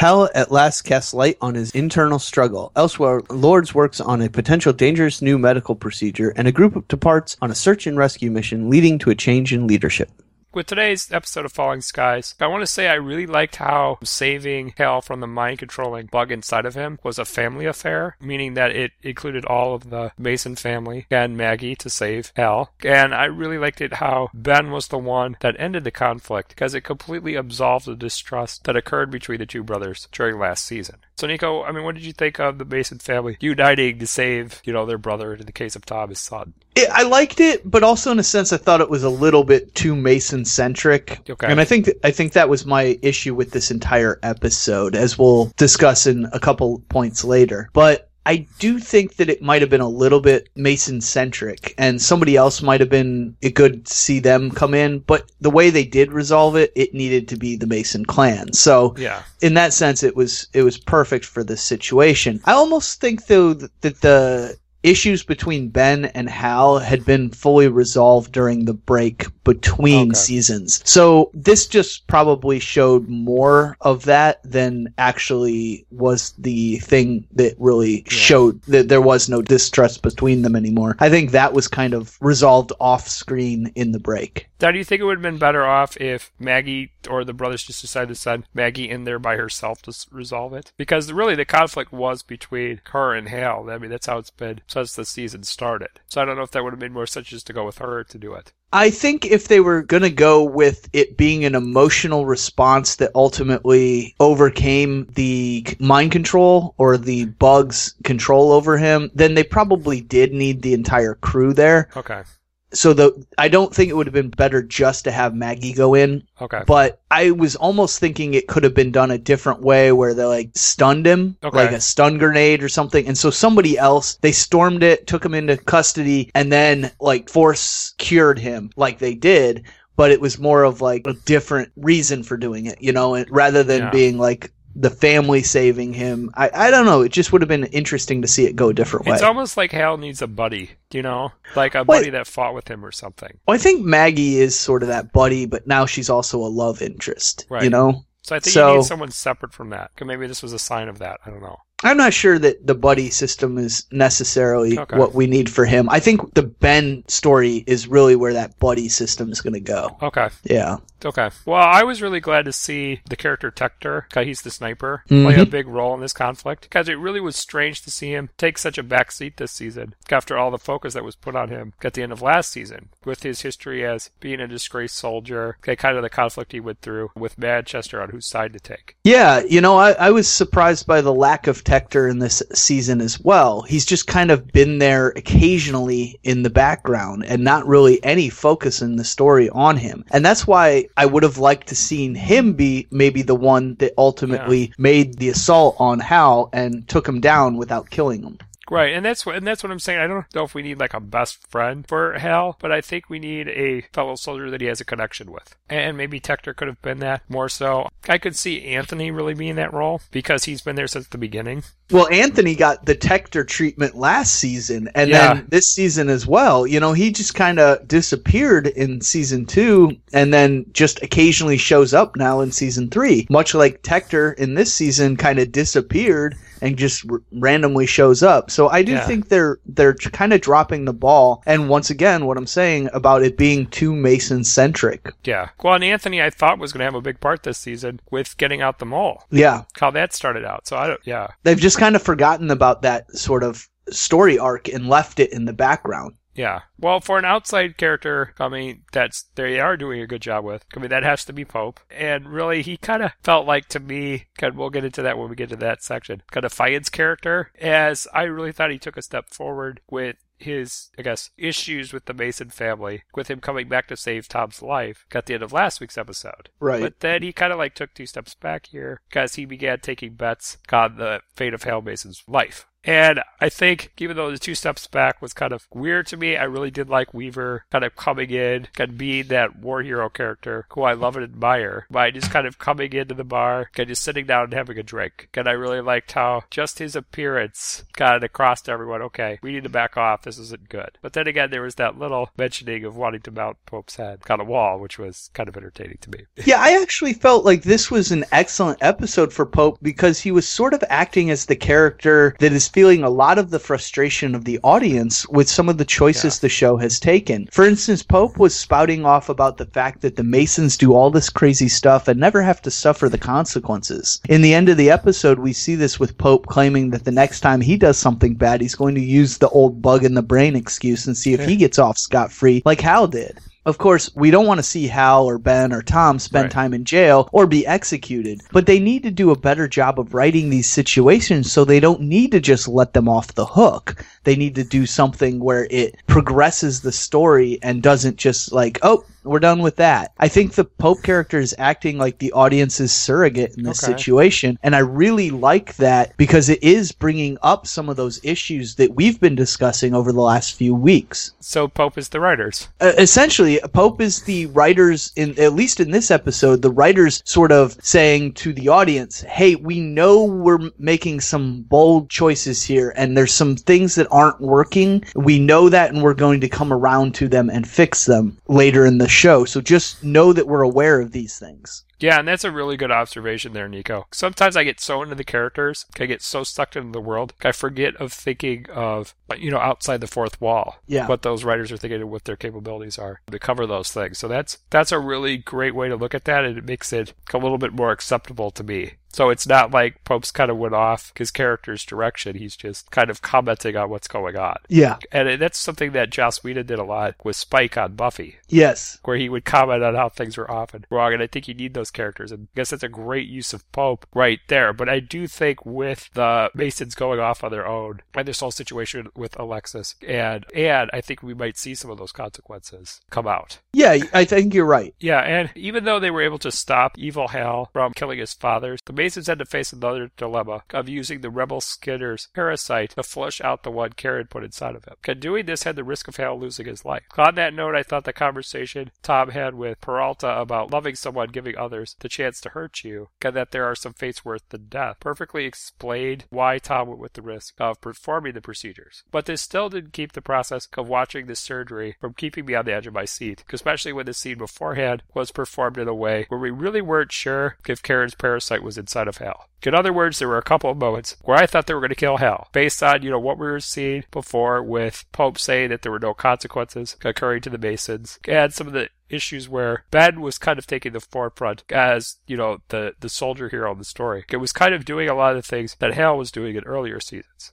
Hal 0.00 0.30
at 0.34 0.50
last 0.50 0.80
casts 0.80 1.12
light 1.12 1.36
on 1.42 1.54
his 1.54 1.72
internal 1.72 2.18
struggle. 2.18 2.72
Elsewhere, 2.74 3.20
Lourdes 3.28 3.74
works 3.74 4.00
on 4.00 4.22
a 4.22 4.30
potential 4.30 4.72
dangerous 4.72 5.20
new 5.20 5.38
medical 5.38 5.74
procedure, 5.74 6.32
and 6.36 6.48
a 6.48 6.52
group 6.52 6.88
departs 6.88 7.36
on 7.42 7.50
a 7.50 7.54
search 7.54 7.86
and 7.86 7.98
rescue 7.98 8.30
mission 8.30 8.70
leading 8.70 8.98
to 9.00 9.10
a 9.10 9.14
change 9.14 9.52
in 9.52 9.66
leadership. 9.66 10.10
With 10.52 10.66
today's 10.66 11.12
episode 11.12 11.44
of 11.44 11.52
Falling 11.52 11.80
Skies, 11.80 12.34
I 12.40 12.48
want 12.48 12.62
to 12.62 12.66
say 12.66 12.88
I 12.88 12.94
really 12.94 13.26
liked 13.26 13.56
how 13.56 13.98
saving 14.02 14.74
Hal 14.78 15.00
from 15.00 15.20
the 15.20 15.28
mind 15.28 15.60
controlling 15.60 16.06
bug 16.06 16.32
inside 16.32 16.66
of 16.66 16.74
him 16.74 16.98
was 17.04 17.20
a 17.20 17.24
family 17.24 17.66
affair, 17.66 18.16
meaning 18.20 18.54
that 18.54 18.74
it 18.74 18.90
included 19.00 19.44
all 19.44 19.74
of 19.74 19.90
the 19.90 20.10
Mason 20.18 20.56
family 20.56 21.06
and 21.08 21.36
Maggie 21.36 21.76
to 21.76 21.88
save 21.88 22.32
Hal. 22.34 22.72
And 22.82 23.14
I 23.14 23.26
really 23.26 23.58
liked 23.58 23.80
it 23.80 23.94
how 23.94 24.30
Ben 24.34 24.72
was 24.72 24.88
the 24.88 24.98
one 24.98 25.36
that 25.38 25.54
ended 25.56 25.84
the 25.84 25.92
conflict 25.92 26.48
because 26.48 26.74
it 26.74 26.80
completely 26.80 27.36
absolved 27.36 27.86
the 27.86 27.94
distrust 27.94 28.64
that 28.64 28.74
occurred 28.74 29.12
between 29.12 29.38
the 29.38 29.46
two 29.46 29.62
brothers 29.62 30.08
during 30.10 30.36
last 30.36 30.66
season. 30.66 30.96
So 31.20 31.26
Nico, 31.26 31.62
I 31.62 31.72
mean, 31.72 31.84
what 31.84 31.94
did 31.94 32.06
you 32.06 32.14
think 32.14 32.40
of 32.40 32.56
the 32.56 32.64
Mason 32.64 32.98
family 32.98 33.36
uniting 33.40 33.98
to 33.98 34.06
save, 34.06 34.62
you 34.64 34.72
know, 34.72 34.86
their 34.86 34.96
brother 34.96 35.34
in 35.34 35.44
the 35.44 35.52
case 35.52 35.76
of 35.76 35.84
Tom, 35.84 36.08
his 36.08 36.18
son? 36.18 36.54
It, 36.74 36.88
I 36.90 37.02
liked 37.02 37.40
it, 37.40 37.70
but 37.70 37.82
also 37.82 38.10
in 38.10 38.18
a 38.18 38.22
sense, 38.22 38.54
I 38.54 38.56
thought 38.56 38.80
it 38.80 38.88
was 38.88 39.04
a 39.04 39.10
little 39.10 39.44
bit 39.44 39.74
too 39.74 39.94
Mason 39.94 40.46
centric. 40.46 41.20
Okay. 41.28 41.46
And 41.46 41.60
I 41.60 41.66
think 41.66 41.84
th- 41.84 41.98
I 42.02 42.10
think 42.10 42.32
that 42.32 42.48
was 42.48 42.64
my 42.64 42.98
issue 43.02 43.34
with 43.34 43.50
this 43.50 43.70
entire 43.70 44.18
episode, 44.22 44.96
as 44.96 45.18
we'll 45.18 45.52
discuss 45.58 46.06
in 46.06 46.26
a 46.32 46.40
couple 46.40 46.78
points 46.88 47.22
later. 47.22 47.68
But 47.74 48.09
I 48.30 48.46
do 48.60 48.78
think 48.78 49.16
that 49.16 49.28
it 49.28 49.42
might 49.42 49.60
have 49.60 49.70
been 49.70 49.80
a 49.80 49.88
little 49.88 50.20
bit 50.20 50.50
Mason 50.54 51.00
centric, 51.00 51.74
and 51.76 52.00
somebody 52.00 52.36
else 52.36 52.62
might 52.62 52.78
have 52.78 52.88
been 52.88 53.36
it 53.42 53.56
good 53.56 53.86
to 53.86 53.92
see 53.92 54.20
them 54.20 54.52
come 54.52 54.72
in. 54.72 55.00
But 55.00 55.32
the 55.40 55.50
way 55.50 55.70
they 55.70 55.82
did 55.84 56.12
resolve 56.12 56.54
it, 56.54 56.72
it 56.76 56.94
needed 56.94 57.26
to 57.26 57.36
be 57.36 57.56
the 57.56 57.66
Mason 57.66 58.04
clan. 58.04 58.52
So 58.52 58.94
Yeah. 58.96 59.22
in 59.40 59.54
that 59.54 59.72
sense, 59.72 60.04
it 60.04 60.14
was 60.14 60.46
it 60.52 60.62
was 60.62 60.78
perfect 60.78 61.24
for 61.24 61.42
this 61.42 61.60
situation. 61.60 62.40
I 62.44 62.52
almost 62.52 63.00
think 63.00 63.26
though 63.26 63.52
that 63.54 64.00
the 64.00 64.56
issues 64.82 65.22
between 65.22 65.68
Ben 65.68 66.06
and 66.06 66.28
Hal 66.28 66.78
had 66.78 67.04
been 67.04 67.30
fully 67.30 67.68
resolved 67.68 68.32
during 68.32 68.64
the 68.64 68.74
break 68.74 69.26
between 69.44 70.10
Okay. 70.10 70.18
seasons. 70.18 70.82
So 70.84 71.30
this 71.34 71.66
just 71.66 72.06
probably 72.06 72.58
showed 72.58 73.08
more 73.08 73.76
of 73.80 74.04
that 74.04 74.40
than 74.44 74.92
actually 74.98 75.86
was 75.90 76.32
the 76.38 76.78
thing 76.78 77.26
that 77.32 77.54
really 77.58 78.04
showed 78.08 78.62
that 78.62 78.88
there 78.88 79.00
was 79.00 79.28
no 79.28 79.42
distrust 79.42 80.02
between 80.02 80.42
them 80.42 80.56
anymore. 80.56 80.96
I 81.00 81.10
think 81.10 81.30
that 81.30 81.52
was 81.52 81.68
kind 81.68 81.94
of 81.94 82.16
resolved 82.20 82.72
off 82.80 83.08
screen 83.08 83.72
in 83.74 83.92
the 83.92 83.98
break. 84.00 84.48
Now, 84.60 84.70
do 84.70 84.78
you 84.78 84.84
think 84.84 85.00
it 85.00 85.04
would 85.04 85.16
have 85.18 85.22
been 85.22 85.38
better 85.38 85.64
off 85.64 85.96
if 85.96 86.30
Maggie 86.38 86.92
or 87.08 87.24
the 87.24 87.32
brothers 87.32 87.64
just 87.64 87.80
decided 87.80 88.08
to 88.08 88.14
send 88.14 88.44
Maggie 88.54 88.88
in 88.88 89.04
there 89.04 89.18
by 89.18 89.36
herself 89.36 89.82
to 89.82 89.94
resolve 90.10 90.52
it? 90.52 90.72
Because 90.76 91.12
really, 91.12 91.34
the 91.34 91.44
conflict 91.44 91.92
was 91.92 92.22
between 92.22 92.80
her 92.92 93.14
and 93.14 93.28
Hal. 93.28 93.70
I 93.70 93.78
mean, 93.78 93.90
that's 93.90 94.06
how 94.06 94.18
it's 94.18 94.30
been 94.30 94.60
since 94.66 94.94
the 94.94 95.04
season 95.04 95.42
started. 95.42 95.90
So 96.08 96.20
I 96.20 96.24
don't 96.24 96.36
know 96.36 96.42
if 96.42 96.50
that 96.52 96.64
would 96.64 96.72
have 96.72 96.80
made 96.80 96.92
more 96.92 97.06
sense 97.06 97.28
just 97.28 97.46
to 97.48 97.52
go 97.52 97.64
with 97.64 97.78
her 97.78 98.04
to 98.04 98.18
do 98.18 98.34
it. 98.34 98.52
I 98.72 98.90
think 98.90 99.26
if 99.26 99.48
they 99.48 99.58
were 99.58 99.82
going 99.82 100.04
to 100.04 100.10
go 100.10 100.44
with 100.44 100.88
it 100.92 101.16
being 101.16 101.44
an 101.44 101.56
emotional 101.56 102.24
response 102.24 102.96
that 102.96 103.10
ultimately 103.16 104.14
overcame 104.20 105.08
the 105.14 105.66
mind 105.80 106.12
control 106.12 106.74
or 106.78 106.96
the 106.96 107.24
bug's 107.24 107.94
control 108.04 108.52
over 108.52 108.78
him, 108.78 109.10
then 109.12 109.34
they 109.34 109.42
probably 109.42 110.00
did 110.00 110.32
need 110.32 110.62
the 110.62 110.74
entire 110.74 111.14
crew 111.16 111.52
there. 111.52 111.88
Okay. 111.96 112.22
So 112.72 112.92
the 112.92 113.24
I 113.36 113.48
don't 113.48 113.74
think 113.74 113.90
it 113.90 113.94
would 113.94 114.06
have 114.06 114.14
been 114.14 114.30
better 114.30 114.62
just 114.62 115.04
to 115.04 115.10
have 115.10 115.34
Maggie 115.34 115.72
go 115.72 115.94
in, 115.94 116.22
Okay. 116.40 116.62
but 116.66 117.00
I 117.10 117.32
was 117.32 117.56
almost 117.56 117.98
thinking 117.98 118.34
it 118.34 118.46
could 118.46 118.62
have 118.62 118.74
been 118.74 118.92
done 118.92 119.10
a 119.10 119.18
different 119.18 119.60
way 119.62 119.90
where 119.92 120.14
they 120.14 120.24
like 120.24 120.50
stunned 120.54 121.06
him, 121.06 121.36
Okay. 121.42 121.56
like 121.56 121.72
a 121.72 121.80
stun 121.80 122.18
grenade 122.18 122.62
or 122.62 122.68
something. 122.68 123.06
And 123.08 123.18
so 123.18 123.30
somebody 123.30 123.76
else, 123.76 124.18
they 124.22 124.32
stormed 124.32 124.82
it, 124.84 125.06
took 125.08 125.24
him 125.24 125.34
into 125.34 125.56
custody, 125.56 126.30
and 126.34 126.52
then 126.52 126.92
like 127.00 127.28
force 127.28 127.94
cured 127.98 128.38
him 128.38 128.70
like 128.76 128.98
they 128.98 129.14
did. 129.14 129.64
But 129.96 130.12
it 130.12 130.20
was 130.20 130.38
more 130.38 130.62
of 130.62 130.80
like 130.80 131.02
a 131.06 131.12
different 131.12 131.72
reason 131.76 132.22
for 132.22 132.36
doing 132.36 132.66
it, 132.66 132.80
you 132.80 132.92
know, 132.92 133.14
and 133.16 133.26
rather 133.30 133.62
than 133.62 133.80
Yeah. 133.80 133.90
being 133.90 134.16
like 134.16 134.52
the 134.76 134.90
family 134.90 135.42
saving 135.42 135.92
him. 135.92 136.30
I, 136.34 136.50
I 136.52 136.70
don't 136.70 136.86
know. 136.86 137.02
It 137.02 137.10
just 137.12 137.32
would 137.32 137.42
have 137.42 137.48
been 137.48 137.64
interesting 137.64 138.22
to 138.22 138.28
see 138.28 138.46
it 138.46 138.54
go 138.56 138.68
a 138.68 138.74
different 138.74 139.06
way. 139.06 139.12
It's 139.14 139.22
almost 139.22 139.56
like 139.56 139.72
Hal 139.72 139.96
needs 139.96 140.22
a 140.22 140.26
buddy, 140.26 140.70
you 140.92 141.02
know, 141.02 141.32
like 141.56 141.74
a 141.74 141.82
Well, 141.84 141.98
buddy 141.98 142.10
that 142.10 142.26
fought 142.26 142.54
with 142.54 142.68
him 142.68 142.84
or 142.84 142.92
something. 142.92 143.38
Well, 143.46 143.54
I 143.54 143.58
think 143.58 143.84
Maggie 143.84 144.36
is 144.38 144.58
sort 144.58 144.82
of 144.82 144.88
that 144.88 145.12
buddy, 145.12 145.46
but 145.46 145.66
now 145.66 145.86
she's 145.86 146.08
also 146.10 146.38
a 146.38 146.46
love 146.48 146.82
interest. 146.82 147.46
Right. 147.50 147.64
You 147.64 147.70
know, 147.70 148.04
So 148.22 148.36
I 148.36 148.40
think 148.40 148.52
So- 148.54 148.70
you 148.72 148.76
need 148.78 148.84
someone 148.86 149.10
separate 149.10 149.52
from 149.52 149.70
that. 149.70 149.90
maybe 150.04 150.26
this 150.26 150.42
was 150.42 150.52
a 150.52 150.58
sign 150.58 150.88
of 150.88 150.98
that. 151.00 151.20
I 151.26 151.30
don't 151.30 151.42
know. 151.42 151.56
I'm 151.82 151.96
not 151.96 152.12
sure 152.12 152.38
that 152.38 152.66
the 152.66 152.74
buddy 152.74 153.10
system 153.10 153.56
is 153.58 153.86
necessarily 153.90 154.78
Okay. 154.78 154.96
what 154.98 155.14
we 155.14 155.26
need 155.26 155.48
for 155.50 155.64
him. 155.64 155.88
I 155.88 156.00
think 156.00 156.34
the 156.34 156.42
Ben 156.42 157.04
story 157.08 157.64
is 157.66 157.88
really 157.88 158.16
where 158.16 158.34
that 158.34 158.58
buddy 158.58 158.88
system 158.88 159.30
is 159.32 159.40
going 159.40 159.54
to 159.54 159.60
go. 159.60 159.96
Okay. 160.02 160.28
Yeah. 160.44 160.76
Okay. 161.02 161.30
Well, 161.46 161.62
I 161.62 161.82
was 161.82 162.02
really 162.02 162.20
glad 162.20 162.44
to 162.44 162.52
see 162.52 163.00
the 163.08 163.16
character 163.16 163.50
Tector, 163.50 164.02
he's 164.22 164.42
the 164.42 164.50
sniper, 164.50 165.02
play 165.08 165.34
a 165.36 165.46
Mhm. 165.46 165.50
big 165.50 165.66
role 165.66 165.94
in 165.94 166.00
this 166.00 166.12
conflict. 166.12 166.62
Because 166.64 166.88
it 166.90 166.98
really 166.98 167.20
was 167.20 167.36
strange 167.36 167.80
to 167.82 167.90
see 167.90 168.12
him 168.12 168.28
take 168.36 168.58
such 168.58 168.76
a 168.76 168.82
back 168.82 169.10
seat 169.10 169.38
this 169.38 169.50
season 169.52 169.94
after 170.10 170.36
all 170.36 170.50
the 170.50 170.58
focus 170.58 170.92
that 170.92 171.04
was 171.04 171.16
put 171.16 171.34
on 171.34 171.48
him 171.48 171.72
at 171.82 171.94
the 171.94 172.02
end 172.02 172.12
of 172.12 172.20
last 172.20 172.50
season, 172.52 172.90
with 173.06 173.22
his 173.22 173.40
history 173.40 173.84
as 173.86 174.10
being 174.20 174.40
a 174.40 174.46
disgraced 174.46 174.96
soldier, 174.96 175.56
okay, 175.62 175.74
kind 175.74 175.96
of 175.96 176.02
the 176.02 176.10
conflict 176.10 176.52
he 176.52 176.60
went 176.60 176.82
through 176.82 177.10
with 177.16 177.38
Manchester 177.38 178.02
on 178.02 178.10
whose 178.10 178.26
side 178.26 178.52
to 178.52 178.60
take. 178.60 178.96
Yeah, 179.02 179.40
you 179.48 179.62
know, 179.62 179.78
I, 179.78 179.92
I 179.92 180.10
was 180.10 180.28
surprised 180.28 180.86
by 180.86 181.00
the 181.00 181.14
lack 181.14 181.46
of 181.46 181.64
In 181.70 182.18
this 182.18 182.42
season 182.52 183.00
as 183.00 183.20
well. 183.20 183.62
He's 183.62 183.84
just 183.84 184.08
kind 184.08 184.32
of 184.32 184.50
been 184.50 184.78
there 184.78 185.10
occasionally 185.10 186.18
in 186.24 186.42
the 186.42 186.50
background 186.50 187.24
and 187.24 187.44
not 187.44 187.64
really 187.64 188.02
any 188.02 188.28
focus 188.28 188.82
in 188.82 188.96
the 188.96 189.04
story 189.04 189.48
on 189.50 189.76
him. 189.76 190.04
And 190.10 190.26
that's 190.26 190.48
why 190.48 190.88
I 190.96 191.06
would 191.06 191.22
have 191.22 191.38
liked 191.38 191.68
to 191.68 191.76
seen 191.76 192.16
him 192.16 192.54
be 192.54 192.88
maybe 192.90 193.22
the 193.22 193.36
one 193.36 193.76
that 193.76 193.94
ultimately 193.96 194.72
made 194.78 195.18
the 195.18 195.28
assault 195.28 195.76
on 195.78 196.00
Hal 196.00 196.48
and 196.52 196.88
took 196.88 197.08
him 197.08 197.20
down 197.20 197.56
without 197.56 197.88
killing 197.88 198.24
him. 198.24 198.38
Right, 198.70 198.94
and 198.94 199.04
that's 199.04 199.26
what 199.26 199.34
and 199.34 199.44
that's 199.44 199.64
what 199.64 199.72
I'm 199.72 199.80
saying. 199.80 199.98
I 199.98 200.06
don't 200.06 200.32
know 200.32 200.44
if 200.44 200.54
we 200.54 200.62
need 200.62 200.78
like 200.78 200.94
a 200.94 201.00
best 201.00 201.44
friend 201.50 201.84
for 201.86 202.12
Hal, 202.18 202.56
but 202.60 202.70
I 202.70 202.80
think 202.80 203.10
we 203.10 203.18
need 203.18 203.48
a 203.48 203.80
fellow 203.92 204.14
soldier 204.14 204.48
that 204.48 204.60
he 204.60 204.68
has 204.68 204.80
a 204.80 204.84
connection 204.84 205.32
with. 205.32 205.56
And 205.68 205.96
maybe 205.96 206.20
Tector 206.20 206.54
could 206.54 206.68
have 206.68 206.80
been 206.80 207.00
that 207.00 207.22
more 207.28 207.48
so. 207.48 207.88
I 208.08 208.18
could 208.18 208.36
see 208.36 208.64
Anthony 208.66 209.10
really 209.10 209.34
being 209.34 209.56
that 209.56 209.72
role 209.74 210.00
because 210.12 210.44
he's 210.44 210.62
been 210.62 210.76
there 210.76 210.86
since 210.86 211.08
the 211.08 211.18
beginning. 211.18 211.64
Well, 211.90 212.08
Anthony 212.12 212.54
got 212.54 212.86
the 212.86 212.94
Tector 212.94 213.44
treatment 213.46 213.96
last 213.96 214.34
season, 214.34 214.88
and 214.94 215.10
Yeah. 215.10 215.34
then 215.34 215.46
this 215.48 215.66
season 215.66 216.08
as 216.08 216.24
well. 216.24 216.64
You 216.64 216.78
know, 216.78 216.92
he 216.92 217.10
just 217.10 217.34
kind 217.34 217.58
of 217.58 217.88
disappeared 217.88 218.68
in 218.68 219.00
season 219.00 219.46
two, 219.46 219.96
and 220.12 220.32
then 220.32 220.66
just 220.72 221.02
occasionally 221.02 221.58
shows 221.58 221.92
up 221.92 222.14
now 222.14 222.40
in 222.40 222.52
season 222.52 222.88
three. 222.88 223.26
Much 223.28 223.52
like 223.52 223.82
Tector 223.82 224.38
in 224.38 224.54
this 224.54 224.72
season 224.72 225.16
kind 225.16 225.40
of 225.40 225.50
disappeared 225.50 226.36
and 226.62 226.76
just 226.76 227.04
r- 227.10 227.22
randomly 227.32 227.86
shows 227.86 228.22
up. 228.22 228.50
So 228.50 228.68
I 228.68 228.82
do 228.82 228.92
Yeah. 228.92 229.06
think 229.06 229.28
they're 229.28 229.58
they're 229.66 229.94
kind 229.94 230.32
of 230.32 230.40
dropping 230.40 230.84
the 230.84 230.92
ball. 230.92 231.42
And 231.46 231.68
once 231.68 231.90
again, 231.90 232.26
what 232.26 232.36
I'm 232.36 232.46
saying 232.46 232.88
about 232.92 233.22
it 233.22 233.36
being 233.36 233.66
too 233.66 233.94
Mason 233.94 234.44
centric. 234.44 235.12
Yeah. 235.24 235.48
Well, 235.62 235.74
and 235.74 235.84
Anthony, 235.84 236.22
I 236.22 236.30
thought 236.30 236.58
was 236.58 236.72
going 236.72 236.80
to 236.80 236.84
have 236.84 236.94
a 236.94 237.00
big 237.00 237.20
part 237.20 237.42
this 237.42 237.58
season 237.58 238.00
with 238.10 238.36
getting 238.36 238.60
out 238.62 238.78
the 238.78 238.86
mole. 238.86 239.24
Yeah, 239.30 239.62
How 239.78 239.90
that 239.92 240.12
started 240.12 240.44
out. 240.44 240.66
So 240.66 240.76
I 240.76 240.86
don't. 240.86 241.00
Yeah. 241.04 241.28
they've 241.44 241.58
just 241.58 241.78
kind 241.78 241.96
of 241.96 242.02
forgotten 242.02 242.50
about 242.50 242.82
that 242.82 243.10
sort 243.16 243.42
of 243.42 243.68
story 243.90 244.38
arc 244.38 244.68
and 244.68 244.88
left 244.88 245.18
it 245.20 245.32
in 245.32 245.44
the 245.46 245.52
background. 245.52 246.14
Yeah. 246.40 246.62
Well, 246.78 247.00
for 247.00 247.18
an 247.18 247.26
outside 247.26 247.76
character, 247.76 248.32
I 248.40 248.48
mean, 248.48 248.84
that's 248.92 249.26
they 249.34 249.60
are 249.60 249.76
doing 249.76 250.00
a 250.00 250.06
good 250.06 250.22
job 250.22 250.42
with. 250.42 250.64
I 250.74 250.80
mean, 250.80 250.88
that 250.88 251.02
has 251.02 251.22
to 251.26 251.34
be 251.34 251.44
Pope, 251.44 251.80
and 251.90 252.28
really, 252.28 252.62
he 252.62 252.78
kind 252.78 253.02
of 253.02 253.12
felt 253.22 253.46
like 253.46 253.68
to 253.68 253.80
me. 253.80 254.28
And 254.40 254.56
we'll 254.56 254.70
get 254.70 254.84
into 254.84 255.02
that 255.02 255.18
when 255.18 255.28
we 255.28 255.36
get 255.36 255.50
to 255.50 255.56
that 255.56 255.82
section. 255.82 256.22
Kind 256.30 256.46
of 256.46 256.52
Fiennes' 256.52 256.88
character, 256.88 257.52
as 257.60 258.08
I 258.14 258.22
really 258.22 258.52
thought 258.52 258.70
he 258.70 258.78
took 258.78 258.96
a 258.96 259.02
step 259.02 259.28
forward 259.28 259.82
with 259.90 260.16
his, 260.38 260.88
I 260.98 261.02
guess, 261.02 261.28
issues 261.36 261.92
with 261.92 262.06
the 262.06 262.14
Mason 262.14 262.48
family, 262.48 263.02
with 263.14 263.28
him 263.28 263.40
coming 263.40 263.68
back 263.68 263.88
to 263.88 263.96
save 263.98 264.26
Tom's 264.26 264.62
life 264.62 265.04
at 265.12 265.26
the 265.26 265.34
end 265.34 265.42
of 265.42 265.52
last 265.52 265.78
week's 265.78 265.98
episode. 265.98 266.48
Right. 266.58 266.80
But 266.80 267.00
then 267.00 267.22
he 267.22 267.34
kind 267.34 267.52
of 267.52 267.58
like 267.58 267.74
took 267.74 267.92
two 267.92 268.06
steps 268.06 268.32
back 268.34 268.68
here 268.68 269.02
because 269.10 269.34
he 269.34 269.44
began 269.44 269.80
taking 269.80 270.14
bets 270.14 270.56
on 270.72 270.96
the 270.96 271.20
fate 271.34 271.52
of 271.52 271.64
Hal 271.64 271.82
Mason's 271.82 272.24
life. 272.26 272.66
And 272.84 273.20
I 273.40 273.48
think, 273.48 273.92
even 273.98 274.16
though 274.16 274.30
the 274.30 274.38
two 274.38 274.54
steps 274.54 274.86
back 274.86 275.20
was 275.20 275.32
kind 275.32 275.52
of 275.52 275.66
weird 275.72 276.06
to 276.08 276.16
me, 276.16 276.36
I 276.36 276.44
really 276.44 276.70
did 276.70 276.88
like 276.88 277.12
Weaver 277.12 277.64
kind 277.70 277.84
of 277.84 277.96
coming 277.96 278.30
in 278.30 278.68
and 278.78 278.96
being 278.96 279.28
that 279.28 279.58
war 279.58 279.82
hero 279.82 280.08
character 280.08 280.66
who 280.70 280.82
I 280.82 280.94
love 280.94 281.16
and 281.16 281.24
admire 281.24 281.86
by 281.90 282.10
just 282.10 282.30
kind 282.30 282.46
of 282.46 282.58
coming 282.58 282.92
into 282.92 283.14
the 283.14 283.24
bar 283.24 283.70
and 283.76 283.88
just 283.88 284.02
sitting 284.02 284.26
down 284.26 284.44
and 284.44 284.54
having 284.54 284.78
a 284.78 284.82
drink. 284.82 285.28
And 285.34 285.48
I 285.48 285.52
really 285.52 285.80
liked 285.80 286.12
how 286.12 286.44
just 286.50 286.78
his 286.78 286.96
appearance 286.96 287.84
kind 287.94 288.22
of 288.22 288.32
crossed 288.32 288.68
everyone, 288.68 289.02
okay, 289.02 289.38
we 289.42 289.52
need 289.52 289.64
to 289.64 289.68
back 289.68 289.96
off, 289.96 290.22
this 290.22 290.38
isn't 290.38 290.68
good. 290.68 290.98
But 291.02 291.12
then 291.12 291.26
again, 291.26 291.50
there 291.50 291.62
was 291.62 291.74
that 291.76 291.98
little 291.98 292.30
mentioning 292.36 292.84
of 292.84 292.96
wanting 292.96 293.20
to 293.22 293.30
mount 293.30 293.58
Pope's 293.66 293.96
head 293.96 294.20
on 294.28 294.40
a 294.40 294.44
wall, 294.44 294.78
which 294.78 294.98
was 294.98 295.30
kind 295.34 295.48
of 295.48 295.56
entertaining 295.56 295.98
to 296.00 296.10
me. 296.10 296.24
Yeah, 296.44 296.60
I 296.60 296.80
actually 296.80 297.12
felt 297.12 297.44
like 297.44 297.62
this 297.62 297.90
was 297.90 298.10
an 298.10 298.24
excellent 298.32 298.78
episode 298.80 299.32
for 299.32 299.44
Pope 299.44 299.78
because 299.82 300.20
he 300.20 300.30
was 300.30 300.48
sort 300.48 300.72
of 300.72 300.82
acting 300.88 301.30
as 301.30 301.46
the 301.46 301.56
character 301.56 302.34
that 302.38 302.52
is 302.52 302.69
feeling 302.70 303.02
a 303.02 303.10
lot 303.10 303.38
of 303.38 303.50
the 303.50 303.58
frustration 303.58 304.34
of 304.34 304.44
the 304.44 304.58
audience 304.62 305.28
with 305.28 305.48
some 305.48 305.68
of 305.68 305.76
the 305.76 305.84
choices 305.84 306.38
the 306.38 306.48
show 306.48 306.76
has 306.76 306.98
taken. 306.98 307.48
For 307.52 307.66
instance, 307.66 308.02
Pope 308.02 308.38
was 308.38 308.54
spouting 308.54 309.04
off 309.04 309.28
about 309.28 309.56
the 309.56 309.66
fact 309.66 310.00
that 310.00 310.16
the 310.16 310.24
Masons 310.24 310.76
do 310.76 310.94
all 310.94 311.10
this 311.10 311.28
crazy 311.28 311.68
stuff 311.68 312.08
and 312.08 312.18
never 312.18 312.42
have 312.42 312.62
to 312.62 312.70
suffer 312.70 313.08
the 313.08 313.18
consequences. 313.18 314.20
In 314.28 314.42
the 314.42 314.54
end 314.54 314.68
of 314.68 314.76
the 314.76 314.90
episode, 314.90 315.38
we 315.38 315.52
see 315.52 315.74
this 315.74 316.00
with 316.00 316.16
Pope 316.16 316.46
claiming 316.46 316.90
that 316.90 317.04
the 317.04 317.12
next 317.12 317.40
time 317.40 317.60
he 317.60 317.76
does 317.76 317.98
something 317.98 318.34
bad, 318.34 318.60
he's 318.60 318.74
going 318.74 318.94
to 318.94 319.00
use 319.00 319.38
the 319.38 319.48
old 319.50 319.82
bug 319.82 320.04
in 320.04 320.14
the 320.14 320.22
brain 320.22 320.56
excuse 320.56 321.06
and 321.06 321.16
see 321.16 321.34
if 321.34 321.44
he 321.44 321.56
gets 321.56 321.78
off 321.78 321.98
scot 321.98 322.32
free 322.32 322.62
like 322.64 322.80
Hal 322.80 323.06
did. 323.06 323.38
Of 323.66 323.76
course, 323.76 324.10
we 324.14 324.30
don't 324.30 324.46
want 324.46 324.58
to 324.58 324.62
see 324.62 324.86
Hal 324.86 325.26
or 325.26 325.36
Ben 325.36 325.72
or 325.72 325.82
Tom 325.82 326.18
spend 326.18 326.44
Right. 326.44 326.50
time 326.50 326.72
in 326.72 326.84
jail 326.84 327.28
or 327.30 327.46
be 327.46 327.66
executed, 327.66 328.40
but 328.52 328.64
they 328.64 328.78
need 328.80 329.02
to 329.02 329.10
do 329.10 329.30
a 329.30 329.38
better 329.38 329.68
job 329.68 330.00
of 330.00 330.14
writing 330.14 330.48
these 330.48 330.68
situations 330.68 331.52
so 331.52 331.64
they 331.64 331.78
don't 331.78 332.00
need 332.00 332.32
to 332.32 332.40
just 332.40 332.66
let 332.68 332.94
them 332.94 333.06
off 333.08 333.34
the 333.34 333.44
hook. 333.44 334.02
They 334.24 334.34
need 334.34 334.54
to 334.54 334.64
do 334.64 334.86
something 334.86 335.40
where 335.40 335.66
it 335.70 335.96
progresses 336.06 336.80
the 336.80 336.92
story 336.92 337.58
and 337.62 337.82
doesn't 337.82 338.16
just 338.16 338.50
like, 338.50 338.78
oh, 338.82 339.04
we're 339.24 339.38
done 339.40 339.60
with 339.60 339.76
that. 339.76 340.12
I 340.18 340.28
think 340.28 340.52
the 340.54 340.64
Pope 340.64 341.02
character 341.02 341.38
is 341.38 341.54
acting 341.58 341.98
like 341.98 342.18
the 342.18 342.32
audience's 342.32 342.92
surrogate 342.92 343.52
in 343.56 343.64
this 343.64 343.82
Okay. 343.82 343.92
situation, 343.96 344.58
and 344.62 344.74
I 344.74 344.80
really 344.80 345.30
like 345.30 345.76
that 345.76 346.16
because 346.16 346.48
it 346.48 346.62
is 346.62 346.92
bringing 346.92 347.36
up 347.42 347.66
some 347.66 347.88
of 347.88 347.96
those 347.96 348.20
issues 348.22 348.74
that 348.76 348.94
we've 348.94 349.20
been 349.20 349.34
discussing 349.34 349.94
over 349.94 350.12
the 350.12 350.20
last 350.20 350.54
few 350.54 350.74
weeks 350.74 351.32
So 351.40 351.68
Pope 351.68 351.98
is 351.98 352.08
the 352.08 352.20
writers. 352.20 352.68
uh, 352.80 352.92
essentially 352.98 353.60
pope 353.72 354.00
is 354.00 354.22
the 354.22 354.46
writers 354.46 355.12
in 355.16 355.38
at 355.38 355.52
least 355.52 355.80
in 355.80 355.90
this 355.90 356.10
episode 356.10 356.62
the 356.62 356.70
writers 356.70 357.22
sort 357.24 357.52
of 357.52 357.76
saying 357.82 358.32
to 358.34 358.52
the 358.52 358.68
audience 358.68 359.20
hey 359.22 359.54
we 359.54 359.80
know 359.80 360.24
we're 360.24 360.70
making 360.78 361.20
some 361.20 361.62
bold 361.62 362.08
choices 362.10 362.62
here 362.62 362.92
and 362.96 363.16
there's 363.16 363.32
some 363.34 363.56
things 363.56 363.94
that 363.94 364.06
aren't 364.10 364.40
working 364.40 365.02
we 365.14 365.38
know 365.38 365.68
that 365.68 365.92
and 365.92 366.02
we're 366.02 366.14
going 366.14 366.40
to 366.40 366.48
come 366.48 366.72
around 366.72 367.14
to 367.14 367.28
them 367.28 367.50
and 367.50 367.68
fix 367.68 368.04
them 368.06 368.36
later 368.48 368.86
in 368.86 368.98
the 368.98 369.08
show 369.10 369.44
so 369.44 369.60
just 369.60 370.02
know 370.02 370.32
that 370.32 370.46
we're 370.46 370.62
aware 370.62 371.00
of 371.00 371.12
these 371.12 371.38
things 371.38 371.84
Yeah, 372.00 372.18
and 372.18 372.26
that's 372.26 372.44
a 372.44 372.50
really 372.50 372.78
good 372.78 372.90
observation 372.90 373.52
there, 373.52 373.68
Nico. 373.68 374.06
Sometimes 374.10 374.56
I 374.56 374.64
get 374.64 374.80
so 374.80 375.02
into 375.02 375.14
the 375.14 375.24
characters, 375.24 375.84
I 375.98 376.06
get 376.06 376.22
so 376.22 376.44
sucked 376.44 376.74
into 376.76 376.92
the 376.92 377.00
world, 377.00 377.34
I 377.44 377.52
forget 377.52 377.94
of 377.96 378.12
thinking 378.12 378.66
of, 378.70 379.14
you 379.36 379.50
know, 379.50 379.58
outside 379.58 380.00
the 380.00 380.06
fourth 380.06 380.40
wall. 380.40 380.76
Yeah. 380.86 381.06
What 381.06 381.22
those 381.22 381.44
writers 381.44 381.70
are 381.70 381.76
thinking 381.76 382.00
and 382.00 382.10
what 382.10 382.24
their 382.24 382.36
capabilities 382.36 382.98
are 382.98 383.20
to 383.30 383.38
cover 383.38 383.66
those 383.66 383.92
things. 383.92 384.18
So 384.18 384.28
that's 384.28 384.58
that's 384.70 384.92
a 384.92 384.98
really 384.98 385.36
great 385.36 385.74
way 385.74 385.88
to 385.88 385.96
look 385.96 386.14
at 386.14 386.24
that, 386.24 386.44
and 386.44 386.56
it 386.56 386.64
makes 386.64 386.92
it 386.92 387.12
a 387.32 387.38
little 387.38 387.58
bit 387.58 387.74
more 387.74 387.92
acceptable 387.92 388.50
to 388.52 388.64
me. 388.64 388.94
So 389.12 389.28
it's 389.30 389.46
not 389.46 389.70
like 389.72 390.04
Pope's 390.04 390.30
kind 390.30 390.50
of 390.50 390.56
went 390.56 390.74
off 390.74 391.12
his 391.16 391.30
character's 391.30 391.84
direction. 391.84 392.36
He's 392.36 392.56
just 392.56 392.90
kind 392.90 393.10
of 393.10 393.22
commenting 393.22 393.76
on 393.76 393.90
what's 393.90 394.08
going 394.08 394.36
on. 394.36 394.56
yeah 394.68 394.98
And 395.12 395.40
that's 395.40 395.58
something 395.58 395.92
that 395.92 396.10
Joss 396.10 396.42
Whedon 396.44 396.66
did 396.66 396.78
a 396.78 396.84
lot 396.84 397.14
with 397.24 397.36
Spike 397.36 397.76
on 397.76 397.94
Buffy 397.94 398.36
yes 398.48 398.98
where 399.04 399.16
he 399.16 399.28
would 399.28 399.44
comment 399.44 399.82
on 399.82 399.94
how 399.94 400.08
things 400.08 400.36
were 400.36 400.50
often 400.50 400.84
wrong. 400.90 401.12
And 401.12 401.22
I 401.22 401.26
think 401.26 401.48
you 401.48 401.54
need 401.54 401.74
those 401.74 401.90
characters. 401.90 402.32
And 402.32 402.48
I 402.52 402.56
guess 402.56 402.70
that's 402.70 402.82
a 402.82 402.88
great 402.88 403.28
use 403.28 403.52
of 403.52 403.70
Pope 403.72 404.06
right 404.14 404.40
there. 404.48 404.72
But 404.72 404.88
I 404.88 405.00
do 405.00 405.26
think 405.26 405.64
with 405.64 406.10
the 406.14 406.50
Masons 406.54 406.94
going 406.94 407.20
off 407.20 407.42
on 407.44 407.50
their 407.50 407.66
own 407.66 408.00
and 408.14 408.26
this 408.26 408.40
whole 408.40 408.50
situation 408.50 409.08
with 409.16 409.38
Alexis 409.38 409.94
and 410.06 410.44
and 410.54 410.90
I 410.92 411.00
think 411.00 411.22
we 411.22 411.34
might 411.34 411.56
see 411.56 411.74
some 411.74 411.90
of 411.90 411.98
those 411.98 412.12
consequences 412.12 413.00
come 413.10 413.26
out. 413.26 413.58
yeah 413.72 413.96
i 414.12 414.24
think 414.24 414.54
you're 414.54 414.64
right 414.64 414.94
Yeah, 415.00 415.20
and 415.20 415.50
even 415.54 415.84
though 415.84 415.98
they 416.00 416.10
were 416.10 416.22
able 416.22 416.38
to 416.38 416.50
stop 416.52 416.98
evil 416.98 417.28
Hal 417.28 417.68
from 417.72 417.92
killing 417.92 418.18
his 418.18 418.34
fathers, 418.34 418.80
the 418.84 418.92
Masons 419.00 419.28
had 419.28 419.38
to 419.38 419.46
face 419.46 419.72
another 419.72 420.10
dilemma 420.18 420.62
of 420.74 420.86
using 420.86 421.22
the 421.22 421.30
rebel 421.30 421.62
Skitter's 421.62 422.28
parasite 422.34 422.90
to 422.90 423.02
flush 423.02 423.40
out 423.40 423.62
the 423.62 423.70
one 423.70 423.94
Karen 423.94 424.26
put 424.26 424.44
inside 424.44 424.76
of 424.76 424.84
him. 424.84 424.96
And 425.08 425.18
doing 425.18 425.46
this 425.46 425.62
had 425.62 425.74
the 425.74 425.84
risk 425.84 426.06
of 426.06 426.16
Hal 426.16 426.38
losing 426.38 426.66
his 426.66 426.84
life. 426.84 427.04
On 427.16 427.34
that 427.36 427.54
note, 427.54 427.74
I 427.74 427.82
thought 427.82 428.04
the 428.04 428.12
conversation 428.12 428.90
Tom 429.02 429.30
had 429.30 429.54
with 429.54 429.80
Peralta 429.80 430.38
about 430.38 430.70
loving 430.70 430.96
someone 430.96 431.30
giving 431.30 431.56
others 431.56 431.96
the 432.00 432.10
chance 432.10 432.42
to 432.42 432.50
hurt 432.50 432.84
you, 432.84 433.08
and 433.22 433.34
that 433.34 433.52
there 433.52 433.64
are 433.64 433.74
some 433.74 433.94
fates 433.94 434.22
worse 434.22 434.42
than 434.50 434.66
death, 434.68 434.98
perfectly 435.00 435.46
explained 435.46 436.26
why 436.28 436.58
Tom 436.58 436.88
went 436.88 437.00
with 437.00 437.14
the 437.14 437.22
risk 437.22 437.54
of 437.58 437.80
performing 437.80 438.34
the 438.34 438.42
procedures. 438.42 439.02
But 439.10 439.24
this 439.24 439.40
still 439.40 439.70
didn't 439.70 439.94
keep 439.94 440.12
the 440.12 440.20
process 440.20 440.68
of 440.76 440.90
watching 440.90 441.24
the 441.24 441.36
surgery 441.36 441.96
from 442.02 442.12
keeping 442.12 442.44
me 442.44 442.54
on 442.54 442.66
the 442.66 442.74
edge 442.74 442.86
of 442.86 442.92
my 442.92 443.06
seat, 443.06 443.44
especially 443.50 443.94
when 443.94 444.04
the 444.04 444.12
scene 444.12 444.36
beforehand 444.36 445.04
was 445.14 445.32
performed 445.32 445.78
in 445.78 445.88
a 445.88 445.94
way 445.94 446.26
where 446.28 446.38
we 446.38 446.50
really 446.50 446.82
weren't 446.82 447.12
sure 447.12 447.56
if 447.66 447.82
Karen's 447.82 448.14
parasite 448.14 448.62
was 448.62 448.76
inside 448.90 449.08
of 449.08 449.18
Hal. 449.18 449.46
In 449.62 449.74
other 449.74 449.92
words, 449.92 450.18
there 450.18 450.28
were 450.28 450.38
a 450.38 450.42
couple 450.42 450.70
of 450.70 450.76
moments 450.76 451.16
where 451.22 451.36
I 451.36 451.46
thought 451.46 451.66
they 451.66 451.74
were 451.74 451.80
going 451.80 451.90
to 451.90 451.94
kill 451.94 452.16
Hal, 452.16 452.48
based 452.52 452.82
on, 452.82 453.02
you 453.02 453.10
know, 453.10 453.20
what 453.20 453.38
we 453.38 453.46
were 453.46 453.60
seeing 453.60 454.04
before 454.10 454.62
with 454.62 455.04
Pope 455.12 455.38
saying 455.38 455.68
that 455.68 455.82
there 455.82 455.92
were 455.92 455.98
no 455.98 456.14
consequences 456.14 456.96
occurring 457.04 457.42
to 457.42 457.50
the 457.50 457.58
Masons, 457.58 458.18
and 458.26 458.52
some 458.52 458.66
of 458.66 458.72
the 458.72 458.88
issues 459.08 459.48
where 459.48 459.84
Ben 459.90 460.20
was 460.20 460.38
kind 460.38 460.58
of 460.58 460.66
taking 460.66 460.92
the 460.92 461.00
forefront 461.00 461.62
as, 461.70 462.16
you 462.26 462.36
know, 462.36 462.58
the, 462.68 462.94
the 463.00 463.08
soldier 463.08 463.48
hero 463.48 463.70
in 463.72 463.78
the 463.78 463.84
story. 463.84 464.24
It 464.30 464.38
was 464.38 464.52
kind 464.52 464.74
of 464.74 464.84
doing 464.84 465.08
a 465.08 465.14
lot 465.14 465.36
of 465.36 465.42
the 465.42 465.48
things 465.48 465.76
that 465.78 465.94
Hal 465.94 466.16
was 466.16 466.32
doing 466.32 466.56
in 466.56 466.64
earlier 466.64 467.00
seasons. 467.00 467.52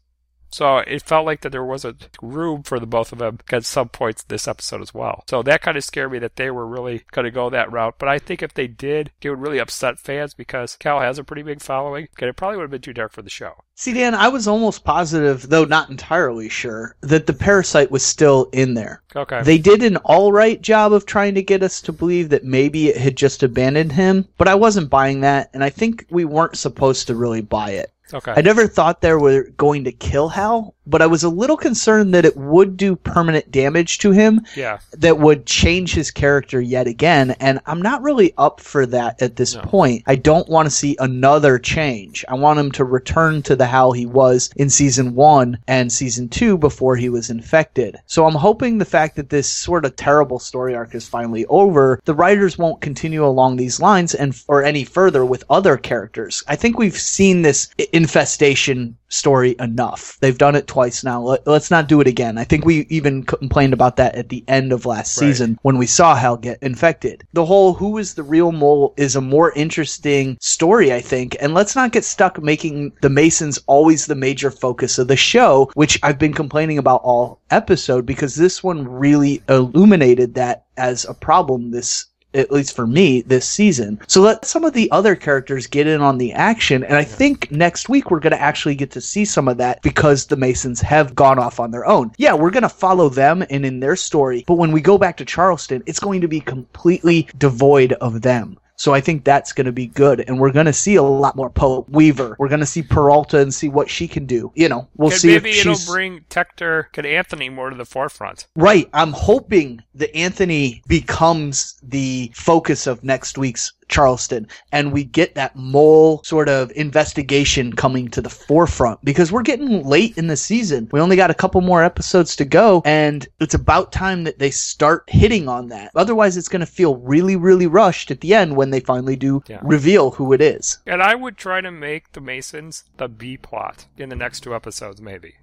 So 0.52 0.78
it 0.78 1.04
felt 1.04 1.26
like 1.26 1.42
that 1.42 1.52
there 1.52 1.64
wasn't 1.64 2.10
room 2.22 2.64
for 2.64 2.80
the 2.80 2.88
both 2.88 3.12
of 3.12 3.20
them 3.20 3.40
at 3.52 3.66
some 3.66 3.90
points 3.90 4.22
in 4.22 4.28
this 4.30 4.48
episode 4.48 4.82
as 4.82 4.94
well. 4.94 5.24
So 5.30 5.44
that 5.44 5.62
kind 5.62 5.78
of 5.78 5.84
scared 5.84 6.12
me 6.12 6.20
that 6.20 6.36
they 6.36 6.52
were 6.52 6.66
really 6.66 7.04
going 7.12 7.26
to 7.26 7.32
go 7.32 7.50
that 7.50 7.72
route. 7.72 7.96
But 8.00 8.10
I 8.10 8.20
think 8.20 8.42
if 8.42 8.54
they 8.54 8.68
did, 8.68 9.12
it 9.22 9.30
would 9.30 9.42
really 9.42 9.60
upset 9.60 10.00
fans 10.00 10.34
because 10.34 10.76
Cal 10.76 11.00
has 11.00 11.20
a 11.20 11.24
pretty 11.24 11.44
big 11.44 11.62
following, 11.62 12.08
and 12.20 12.30
it 12.30 12.36
probably 12.36 12.58
would 12.58 12.64
have 12.64 12.72
been 12.72 12.82
too 12.82 12.94
dark 12.94 13.12
for 13.12 13.22
the 13.22 13.30
show. 13.30 13.54
See, 13.76 13.94
Dan, 13.94 14.16
I 14.16 14.30
was 14.30 14.48
almost 14.48 14.84
positive, 14.84 15.50
though 15.50 15.66
not 15.66 15.90
entirely 15.90 16.50
sure, 16.50 16.96
that 17.02 17.28
the 17.28 17.34
parasite 17.34 17.92
was 17.92 18.04
still 18.04 18.50
in 18.52 18.74
there. 18.74 19.04
Okay. 19.16 19.44
They 19.44 19.60
did 19.60 19.84
an 19.84 19.98
all 19.98 20.32
right 20.32 20.60
job 20.60 20.94
of 20.94 21.06
trying 21.06 21.36
to 21.36 21.44
get 21.44 21.62
us 21.62 21.82
to 21.84 21.92
believe 21.92 22.30
that 22.30 22.44
maybe 22.44 22.88
it 22.88 22.98
had 22.98 23.16
just 23.16 23.44
abandoned 23.44 23.92
him, 23.92 24.28
but 24.38 24.48
I 24.48 24.56
wasn't 24.56 24.90
buying 24.90 25.22
that, 25.22 25.52
and 25.54 25.64
I 25.64 25.70
think 25.70 26.08
we 26.10 26.26
weren't 26.26 26.58
supposed 26.58 27.06
to 27.08 27.16
really 27.16 27.42
buy 27.42 27.72
it. 27.72 27.92
Okay. 28.14 28.34
I 28.36 28.42
never 28.42 28.68
thought 28.68 29.02
they 29.02 29.14
were 29.14 29.50
going 29.58 29.84
to 29.86 29.92
kill 29.92 30.30
Hal, 30.30 30.76
but 30.90 31.02
I 31.02 31.08
was 31.08 31.24
a 31.24 31.30
little 31.30 31.58
concerned 31.58 32.14
that 32.14 32.26
it 32.26 32.38
would 32.38 32.78
do 32.78 32.96
permanent 32.96 33.52
damage 33.52 34.00
to 34.00 34.12
him 34.12 34.42
yeah. 34.56 34.80
that 34.94 35.20
would 35.20 35.46
change 35.46 35.94
his 35.94 36.12
character 36.12 36.60
yet 36.62 36.88
again, 36.88 37.32
and 37.40 37.60
I'm 37.66 37.82
not 37.82 38.02
really 38.02 38.34
up 38.38 38.62
for 38.62 38.86
that 38.88 39.22
at 39.22 39.36
this 39.36 39.56
No. 39.56 39.62
point. 39.62 40.04
I 40.08 40.16
don't 40.16 40.48
want 40.50 40.66
to 40.68 40.72
see 40.76 40.96
another 41.00 41.60
change. 41.60 42.24
I 42.28 42.36
want 42.36 42.60
him 42.60 42.72
to 42.74 42.84
return 42.84 43.42
to 43.44 43.56
the 43.56 43.66
how 43.66 43.92
he 43.92 44.06
was 44.06 44.50
in 44.56 44.70
season 44.70 45.16
one 45.16 45.58
and 45.68 45.92
season 45.92 46.30
two 46.30 46.58
before 46.58 46.96
he 46.96 47.10
was 47.10 47.30
infected. 47.30 47.98
So 48.06 48.26
I'm 48.26 48.36
hoping 48.36 48.78
the 48.78 48.86
fact 48.86 49.16
that 49.16 49.30
this 49.30 49.50
sort 49.50 49.86
of 49.86 49.96
terrible 49.96 50.40
story 50.40 50.76
arc 50.76 50.96
is 50.96 51.08
finally 51.08 51.46
over, 51.48 52.00
the 52.06 52.14
writers 52.14 52.58
won't 52.58 52.82
continue 52.82 53.26
along 53.26 53.58
these 53.58 53.80
lines 53.80 54.16
and 54.16 54.34
or 54.48 54.64
any 54.64 54.84
further 54.84 55.26
with 55.26 55.44
other 55.50 55.78
characters. 55.78 56.44
I 56.48 56.56
think 56.56 56.78
we've 56.78 56.98
seen 56.98 57.42
this 57.42 57.70
infestation 57.94 58.98
story 59.10 59.56
enough. 59.60 60.18
They've 60.20 60.38
done 60.38 60.56
it 60.56 60.68
twice 60.68 61.04
now. 61.04 61.22
Let, 61.22 61.48
let's 61.48 61.72
not 61.72 61.88
do 61.88 62.02
it 62.02 62.08
again. 62.08 62.38
I 62.38 62.44
think 62.44 62.66
we 62.66 62.86
even 62.90 63.24
complained 63.24 63.74
about 63.74 63.96
that 63.98 64.16
at 64.16 64.30
the 64.30 64.44
end 64.48 64.72
of 64.72 64.86
last 64.86 65.20
Right. 65.22 65.28
season 65.28 65.58
when 65.62 65.78
we 65.78 65.86
saw 65.86 66.16
Hal 66.16 66.38
get 66.38 66.58
infected. 66.62 67.24
The 67.34 67.46
whole 67.46 67.74
who 67.74 67.98
is 67.98 68.14
the 68.14 68.24
real 68.24 68.52
mole 68.52 68.94
is 68.98 69.16
a 69.16 69.22
more 69.22 69.52
interesting 69.54 70.38
story, 70.42 70.94
I 70.94 71.00
think. 71.00 71.36
And 71.40 71.54
let's 71.54 71.76
not 71.76 71.92
get 71.92 72.04
stuck 72.04 72.42
making 72.42 72.94
the 73.02 73.10
Masons 73.10 73.60
always 73.68 74.06
the 74.06 74.16
major 74.16 74.52
focus 74.52 74.98
of 74.98 75.08
the 75.08 75.16
show, 75.16 75.72
which 75.74 76.00
I've 76.04 76.20
been 76.20 76.34
complaining 76.34 76.78
about 76.78 77.02
all 77.04 77.40
episode 77.50 78.06
because 78.06 78.36
this 78.36 78.64
one 78.64 78.88
really 78.88 79.42
illuminated 79.48 80.36
that 80.36 80.66
as 80.78 81.06
a 81.06 81.14
problem 81.14 81.72
this 81.72 82.06
at 82.34 82.52
least 82.52 82.76
for 82.76 82.86
me 82.88 83.22
this 83.22 83.48
season. 83.48 84.00
So 84.08 84.22
let 84.22 84.46
some 84.46 84.64
of 84.64 84.74
the 84.74 84.92
other 84.92 85.16
characters 85.16 85.68
get 85.68 85.88
in 85.88 86.02
on 86.02 86.18
the 86.18 86.34
action 86.34 86.84
and 86.84 86.96
I 86.96 87.04
think 87.04 87.52
next 87.52 87.90
week 87.90 88.12
we're 88.12 88.20
going 88.20 88.32
to 88.32 88.42
actually 88.42 88.76
get 88.76 88.92
to 88.92 89.02
see 89.02 89.26
some 89.26 89.48
of 89.48 89.58
that 89.58 89.82
because 89.82 90.26
the 90.26 90.36
Masons 90.36 90.82
have 90.82 91.16
gone 91.16 91.40
off 91.40 91.60
on 91.60 91.72
their 91.72 91.86
own. 91.86 92.12
Yeah, 92.18 92.34
we're 92.34 92.52
going 92.52 92.64
to 92.64 92.70
follow 92.70 93.10
them 93.10 93.46
and 93.50 93.66
in 93.66 93.80
their 93.80 93.96
story, 93.96 94.44
but 94.48 94.56
when 94.56 94.72
we 94.72 94.82
go 94.82 94.98
back 94.98 95.18
to 95.18 95.26
Charleston, 95.26 95.84
it's 95.86 96.00
going 96.00 96.22
to 96.22 96.28
be 96.28 96.40
completely 96.40 97.28
devoid 97.38 97.94
of 97.94 98.22
them. 98.22 98.60
So 98.78 98.94
I 98.94 99.02
think 99.02 99.24
that's 99.24 99.54
going 99.54 99.66
to 99.66 99.72
be 99.72 99.88
good, 99.88 100.24
and 100.28 100.40
we're 100.40 100.52
going 100.52 100.68
to 100.68 100.74
see 100.74 100.96
a 100.96 101.04
lot 101.04 101.36
more 101.36 101.50
Pope 101.50 101.90
Weaver. 101.90 102.36
We're 102.38 102.48
going 102.48 102.60
to 102.60 102.66
see 102.66 102.84
Peralta 102.84 103.40
and 103.40 103.52
see 103.52 103.70
what 103.70 103.90
she 103.90 104.08
can 104.08 104.28
do. 104.28 104.52
You 104.54 104.70
know, 104.70 104.88
we'll 104.96 105.10
And 105.12 105.20
see 105.20 105.30
maybe 105.30 105.50
if 105.50 105.62
it'll 105.62 105.74
she's 105.74 105.88
bring 105.88 106.22
Tector 106.30 106.86
and 106.96 107.06
Anthony 107.06 107.50
more 107.50 107.72
to 107.72 107.76
the 107.76 107.86
forefront. 107.86 108.46
Right. 108.56 108.88
I'm 108.94 109.14
hoping 109.14 109.82
that 109.96 110.16
Anthony 110.16 110.84
becomes 110.88 111.80
the 111.82 112.32
focus 112.36 112.86
of 112.86 113.04
next 113.04 113.40
week's 113.40 113.74
Charleston 113.90 114.48
and 114.72 114.92
we 114.92 115.04
get 115.04 115.36
that 115.36 115.56
mole 115.56 116.22
sort 116.24 116.50
of 116.50 116.72
investigation 116.76 117.74
coming 117.74 118.08
to 118.10 118.22
the 118.22 118.30
forefront 118.30 119.04
because 119.04 119.32
we're 119.32 119.42
getting 119.42 119.86
late 119.86 120.18
in 120.18 120.28
the 120.28 120.38
season. 120.38 120.90
We 120.92 121.00
only 121.00 121.16
got 121.16 121.32
a 121.32 121.34
couple 121.36 121.62
more 121.62 121.84
episodes 121.84 122.36
to 122.38 122.46
go 122.46 122.82
and 122.86 123.28
it's 123.40 123.54
about 123.54 123.92
time 123.92 124.24
that 124.26 124.40
they 124.40 124.52
start 124.52 125.04
hitting 125.08 125.48
on 125.48 125.68
that. 125.70 125.92
Otherwise 125.96 126.38
it's 126.38 126.50
going 126.50 126.60
to 126.62 126.66
feel 126.66 126.98
really, 126.98 127.36
really 127.36 127.68
rushed 127.68 128.12
at 128.12 128.22
the 128.22 128.34
end 128.34 128.56
when 128.56 128.70
they 128.72 128.80
finally 128.80 129.16
do 129.16 129.44
Yeah. 129.48 129.60
reveal 129.64 130.12
who 130.12 130.34
it 130.34 130.42
is. 130.42 130.80
And 130.86 131.02
I 131.02 131.16
would 131.16 131.38
try 131.38 131.62
to 131.62 131.72
make 131.72 132.12
the 132.14 132.22
Masons 132.22 132.84
the 132.98 133.08
B 133.08 133.38
plot 133.38 133.86
in 133.98 134.10
the 134.10 134.16
next 134.16 134.42
two 134.42 134.54
episodes, 134.56 135.02
maybe. 135.02 135.36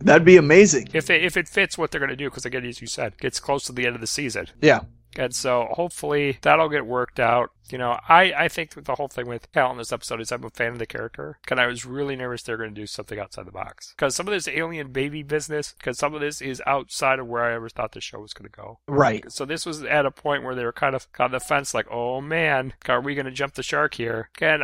That'd 0.00 0.24
be 0.24 0.36
amazing. 0.36 0.88
If 0.92 1.10
it, 1.10 1.22
if 1.24 1.36
it 1.36 1.48
fits 1.48 1.78
what 1.78 1.90
they're 1.90 2.00
going 2.00 2.10
to 2.10 2.16
do, 2.16 2.28
because 2.28 2.44
again, 2.44 2.64
as 2.64 2.80
you 2.80 2.88
said, 2.88 3.16
gets 3.18 3.38
close 3.38 3.64
to 3.64 3.72
the 3.72 3.86
end 3.86 3.94
of 3.94 4.00
the 4.00 4.06
season. 4.08 4.48
Yeah. 4.60 4.80
And 5.16 5.34
so 5.34 5.68
hopefully 5.72 6.38
that'll 6.42 6.68
get 6.68 6.86
worked 6.86 7.20
out. 7.20 7.50
You 7.70 7.78
know, 7.78 7.98
I, 8.08 8.32
I 8.36 8.48
think 8.48 8.72
the 8.84 8.94
whole 8.94 9.08
thing 9.08 9.26
with 9.26 9.48
Hal 9.54 9.70
in 9.72 9.78
this 9.78 9.92
episode 9.92 10.20
is 10.20 10.30
I'm 10.30 10.44
a 10.44 10.50
fan 10.50 10.72
of 10.72 10.78
the 10.78 10.86
character. 10.86 11.38
And 11.50 11.60
I 11.60 11.66
was 11.66 11.86
really 11.86 12.16
nervous 12.16 12.42
they're 12.42 12.56
going 12.56 12.74
to 12.74 12.80
do 12.80 12.86
something 12.86 13.18
outside 13.18 13.46
the 13.46 13.52
box. 13.52 13.94
Because 13.96 14.14
some 14.14 14.26
of 14.26 14.32
this 14.32 14.48
alien 14.48 14.92
baby 14.92 15.22
business, 15.22 15.74
because 15.78 15.98
some 15.98 16.14
of 16.14 16.20
this 16.20 16.40
is 16.42 16.62
outside 16.66 17.18
of 17.18 17.28
where 17.28 17.44
I 17.44 17.54
ever 17.54 17.68
thought 17.68 17.92
the 17.92 18.00
show 18.00 18.20
was 18.20 18.34
going 18.34 18.50
to 18.50 18.56
go. 18.56 18.80
Right. 18.88 19.30
So 19.30 19.44
this 19.44 19.64
was 19.64 19.82
at 19.84 20.04
a 20.06 20.10
point 20.10 20.44
where 20.44 20.54
they 20.54 20.64
were 20.64 20.72
kind 20.72 20.94
of 20.94 21.06
on 21.18 21.30
the 21.30 21.40
fence, 21.40 21.72
like, 21.72 21.90
oh 21.90 22.20
man, 22.20 22.74
are 22.88 23.00
we 23.00 23.14
going 23.14 23.26
to 23.26 23.32
jump 23.32 23.54
the 23.54 23.62
shark 23.62 23.94
here? 23.94 24.28
And 24.40 24.62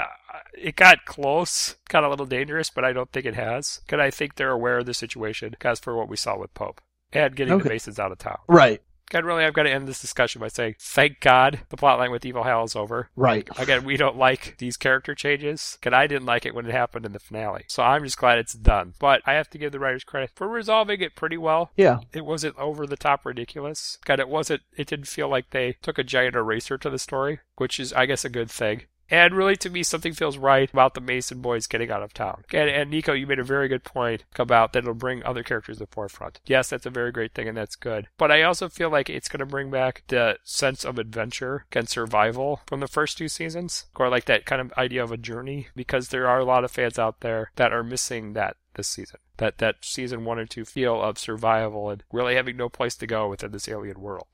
it 0.55 0.77
got 0.77 1.05
close, 1.07 1.77
got 1.89 2.05
a 2.05 2.09
little 2.11 2.27
dangerous, 2.27 2.69
but 2.69 2.85
I 2.85 2.93
don't 2.93 3.11
think 3.13 3.27
it 3.27 3.35
has. 3.35 3.81
Because 3.87 4.01
I 4.01 4.11
think 4.11 4.35
they're 4.35 4.51
aware 4.51 4.79
of 4.79 4.87
the 4.87 4.95
situation, 4.95 5.55
as 5.63 5.81
for 5.81 5.97
what 5.97 6.09
we 6.09 6.17
saw 6.17 6.37
with 6.39 6.53
Pope 6.55 6.81
and 7.13 7.35
getting 7.35 7.55
Okay. 7.55 7.63
the 7.63 7.69
Masons 7.71 7.99
out 7.99 8.13
of 8.13 8.19
town. 8.19 8.39
Right. 8.49 8.83
God, 9.11 9.25
really, 9.25 9.44
I've 9.44 9.55
got 9.55 9.62
to 9.64 9.71
end 9.71 9.88
this 9.88 10.01
discussion 10.01 10.40
by 10.40 10.49
saying, 10.49 10.77
thank 10.79 11.21
God 11.21 11.61
the 11.71 11.77
plotline 11.77 12.11
with 12.11 12.25
Evil 12.25 12.42
Hal 12.42 12.64
is 12.64 12.77
over. 12.77 13.09
Right. 13.16 13.49
Again, 13.59 13.85
we 13.85 13.97
don't 13.97 14.16
like 14.16 14.57
these 14.59 14.77
character 14.77 15.14
changes, 15.14 15.79
and 15.83 15.94
I 15.94 16.07
didn't 16.07 16.27
like 16.27 16.44
it 16.44 16.55
when 16.55 16.66
it 16.66 16.73
happened 16.73 17.07
in 17.07 17.12
the 17.12 17.18
finale. 17.18 17.64
So 17.68 17.83
I'm 17.83 18.05
just 18.05 18.18
glad 18.18 18.38
it's 18.38 18.55
done. 18.55 18.94
But 18.99 19.23
I 19.27 19.35
have 19.35 19.49
to 19.51 19.59
give 19.59 19.73
the 19.73 19.79
writers 19.79 20.05
credit 20.05 20.31
for 20.35 20.49
resolving 20.49 21.01
it 21.01 21.14
pretty 21.14 21.38
well. 21.38 21.71
Yeah. 21.77 22.01
It 22.12 22.25
wasn't 22.25 22.59
over 22.59 22.87
the 22.87 22.97
top 22.97 23.25
ridiculous. 23.25 23.99
God, 24.05 24.21
it 24.21 24.29
wasn't. 24.29 24.62
It 24.77 24.87
didn't 24.87 25.09
feel 25.09 25.29
like 25.29 25.51
they 25.51 25.77
took 25.83 25.99
a 25.99 26.05
giant 26.05 26.37
eraser 26.37 26.79
to 26.79 26.90
the 26.90 26.99
story, 26.99 27.40
which 27.57 27.81
is, 27.81 27.92
I 27.92 28.07
guess, 28.07 28.25
a 28.25 28.31
good 28.31 28.51
thing. 28.51 28.83
And 29.11 29.35
really, 29.35 29.57
to 29.57 29.71
me, 29.71 29.83
something 29.83 30.12
feels 30.12 30.37
right 30.37 30.71
about 30.71 30.94
the 30.94 31.01
Mason 31.01 31.40
boys 31.40 31.66
getting 31.66 31.90
out 31.90 32.03
of 32.03 32.12
town. 32.12 32.44
And, 32.53 32.68
and 32.68 32.90
Nico, 32.90 33.12
you 33.12 33.27
made 33.27 33.38
a 33.38 33.44
very 33.44 33.68
good 33.68 33.85
point 33.85 34.25
about 34.37 34.73
that 34.73 34.81
it'll 34.81 34.94
bring 34.94 35.25
other 35.25 35.42
characters 35.42 35.79
to 35.79 35.85
the 35.85 35.90
forefront. 35.90 36.40
Yes, 36.47 36.71
that's 36.71 36.87
a 36.87 36.90
very 36.90 37.12
great 37.12 37.35
thing, 37.35 37.49
and 37.49 37.57
that's 37.57 37.77
good. 37.77 38.09
But 38.18 38.31
I 38.31 38.42
also 38.42 38.68
feel 38.68 38.90
like 38.90 39.09
it's 39.09 39.29
going 39.29 39.40
to 39.40 39.47
bring 39.47 39.71
back 39.71 40.05
the 40.09 40.38
sense 40.44 40.85
of 40.85 40.99
adventure 40.99 41.64
and 41.73 41.88
survival 41.88 42.61
from 42.66 42.81
the 42.81 42.88
first 42.88 43.18
two 43.18 43.29
seasons, 43.29 43.87
or 43.97 44.09
like 44.09 44.27
that 44.27 44.44
kind 44.44 44.61
of 44.61 44.73
idea 44.75 45.03
of 45.03 45.12
a 45.12 45.16
journey, 45.16 45.68
because 45.75 46.09
there 46.09 46.29
are 46.29 46.40
a 46.40 46.44
lot 46.44 46.64
of 46.64 46.71
fans 46.71 46.99
out 46.99 47.21
there 47.21 47.51
that 47.57 47.73
are 47.73 47.85
missing 47.85 48.35
that 48.35 48.57
this 48.75 48.88
season. 48.88 49.21
That 49.38 49.59
that 49.59 49.77
season 49.83 50.25
one 50.25 50.38
and 50.38 50.49
two 50.49 50.64
feel 50.64 51.01
of 51.01 51.18
survival 51.18 51.90
and 51.90 52.03
really 52.12 52.35
having 52.35 52.57
no 52.57 52.68
place 52.68 52.97
to 52.97 53.07
go 53.07 53.29
within 53.29 53.53
this 53.53 53.68
alien 53.68 54.01
world. 54.01 54.27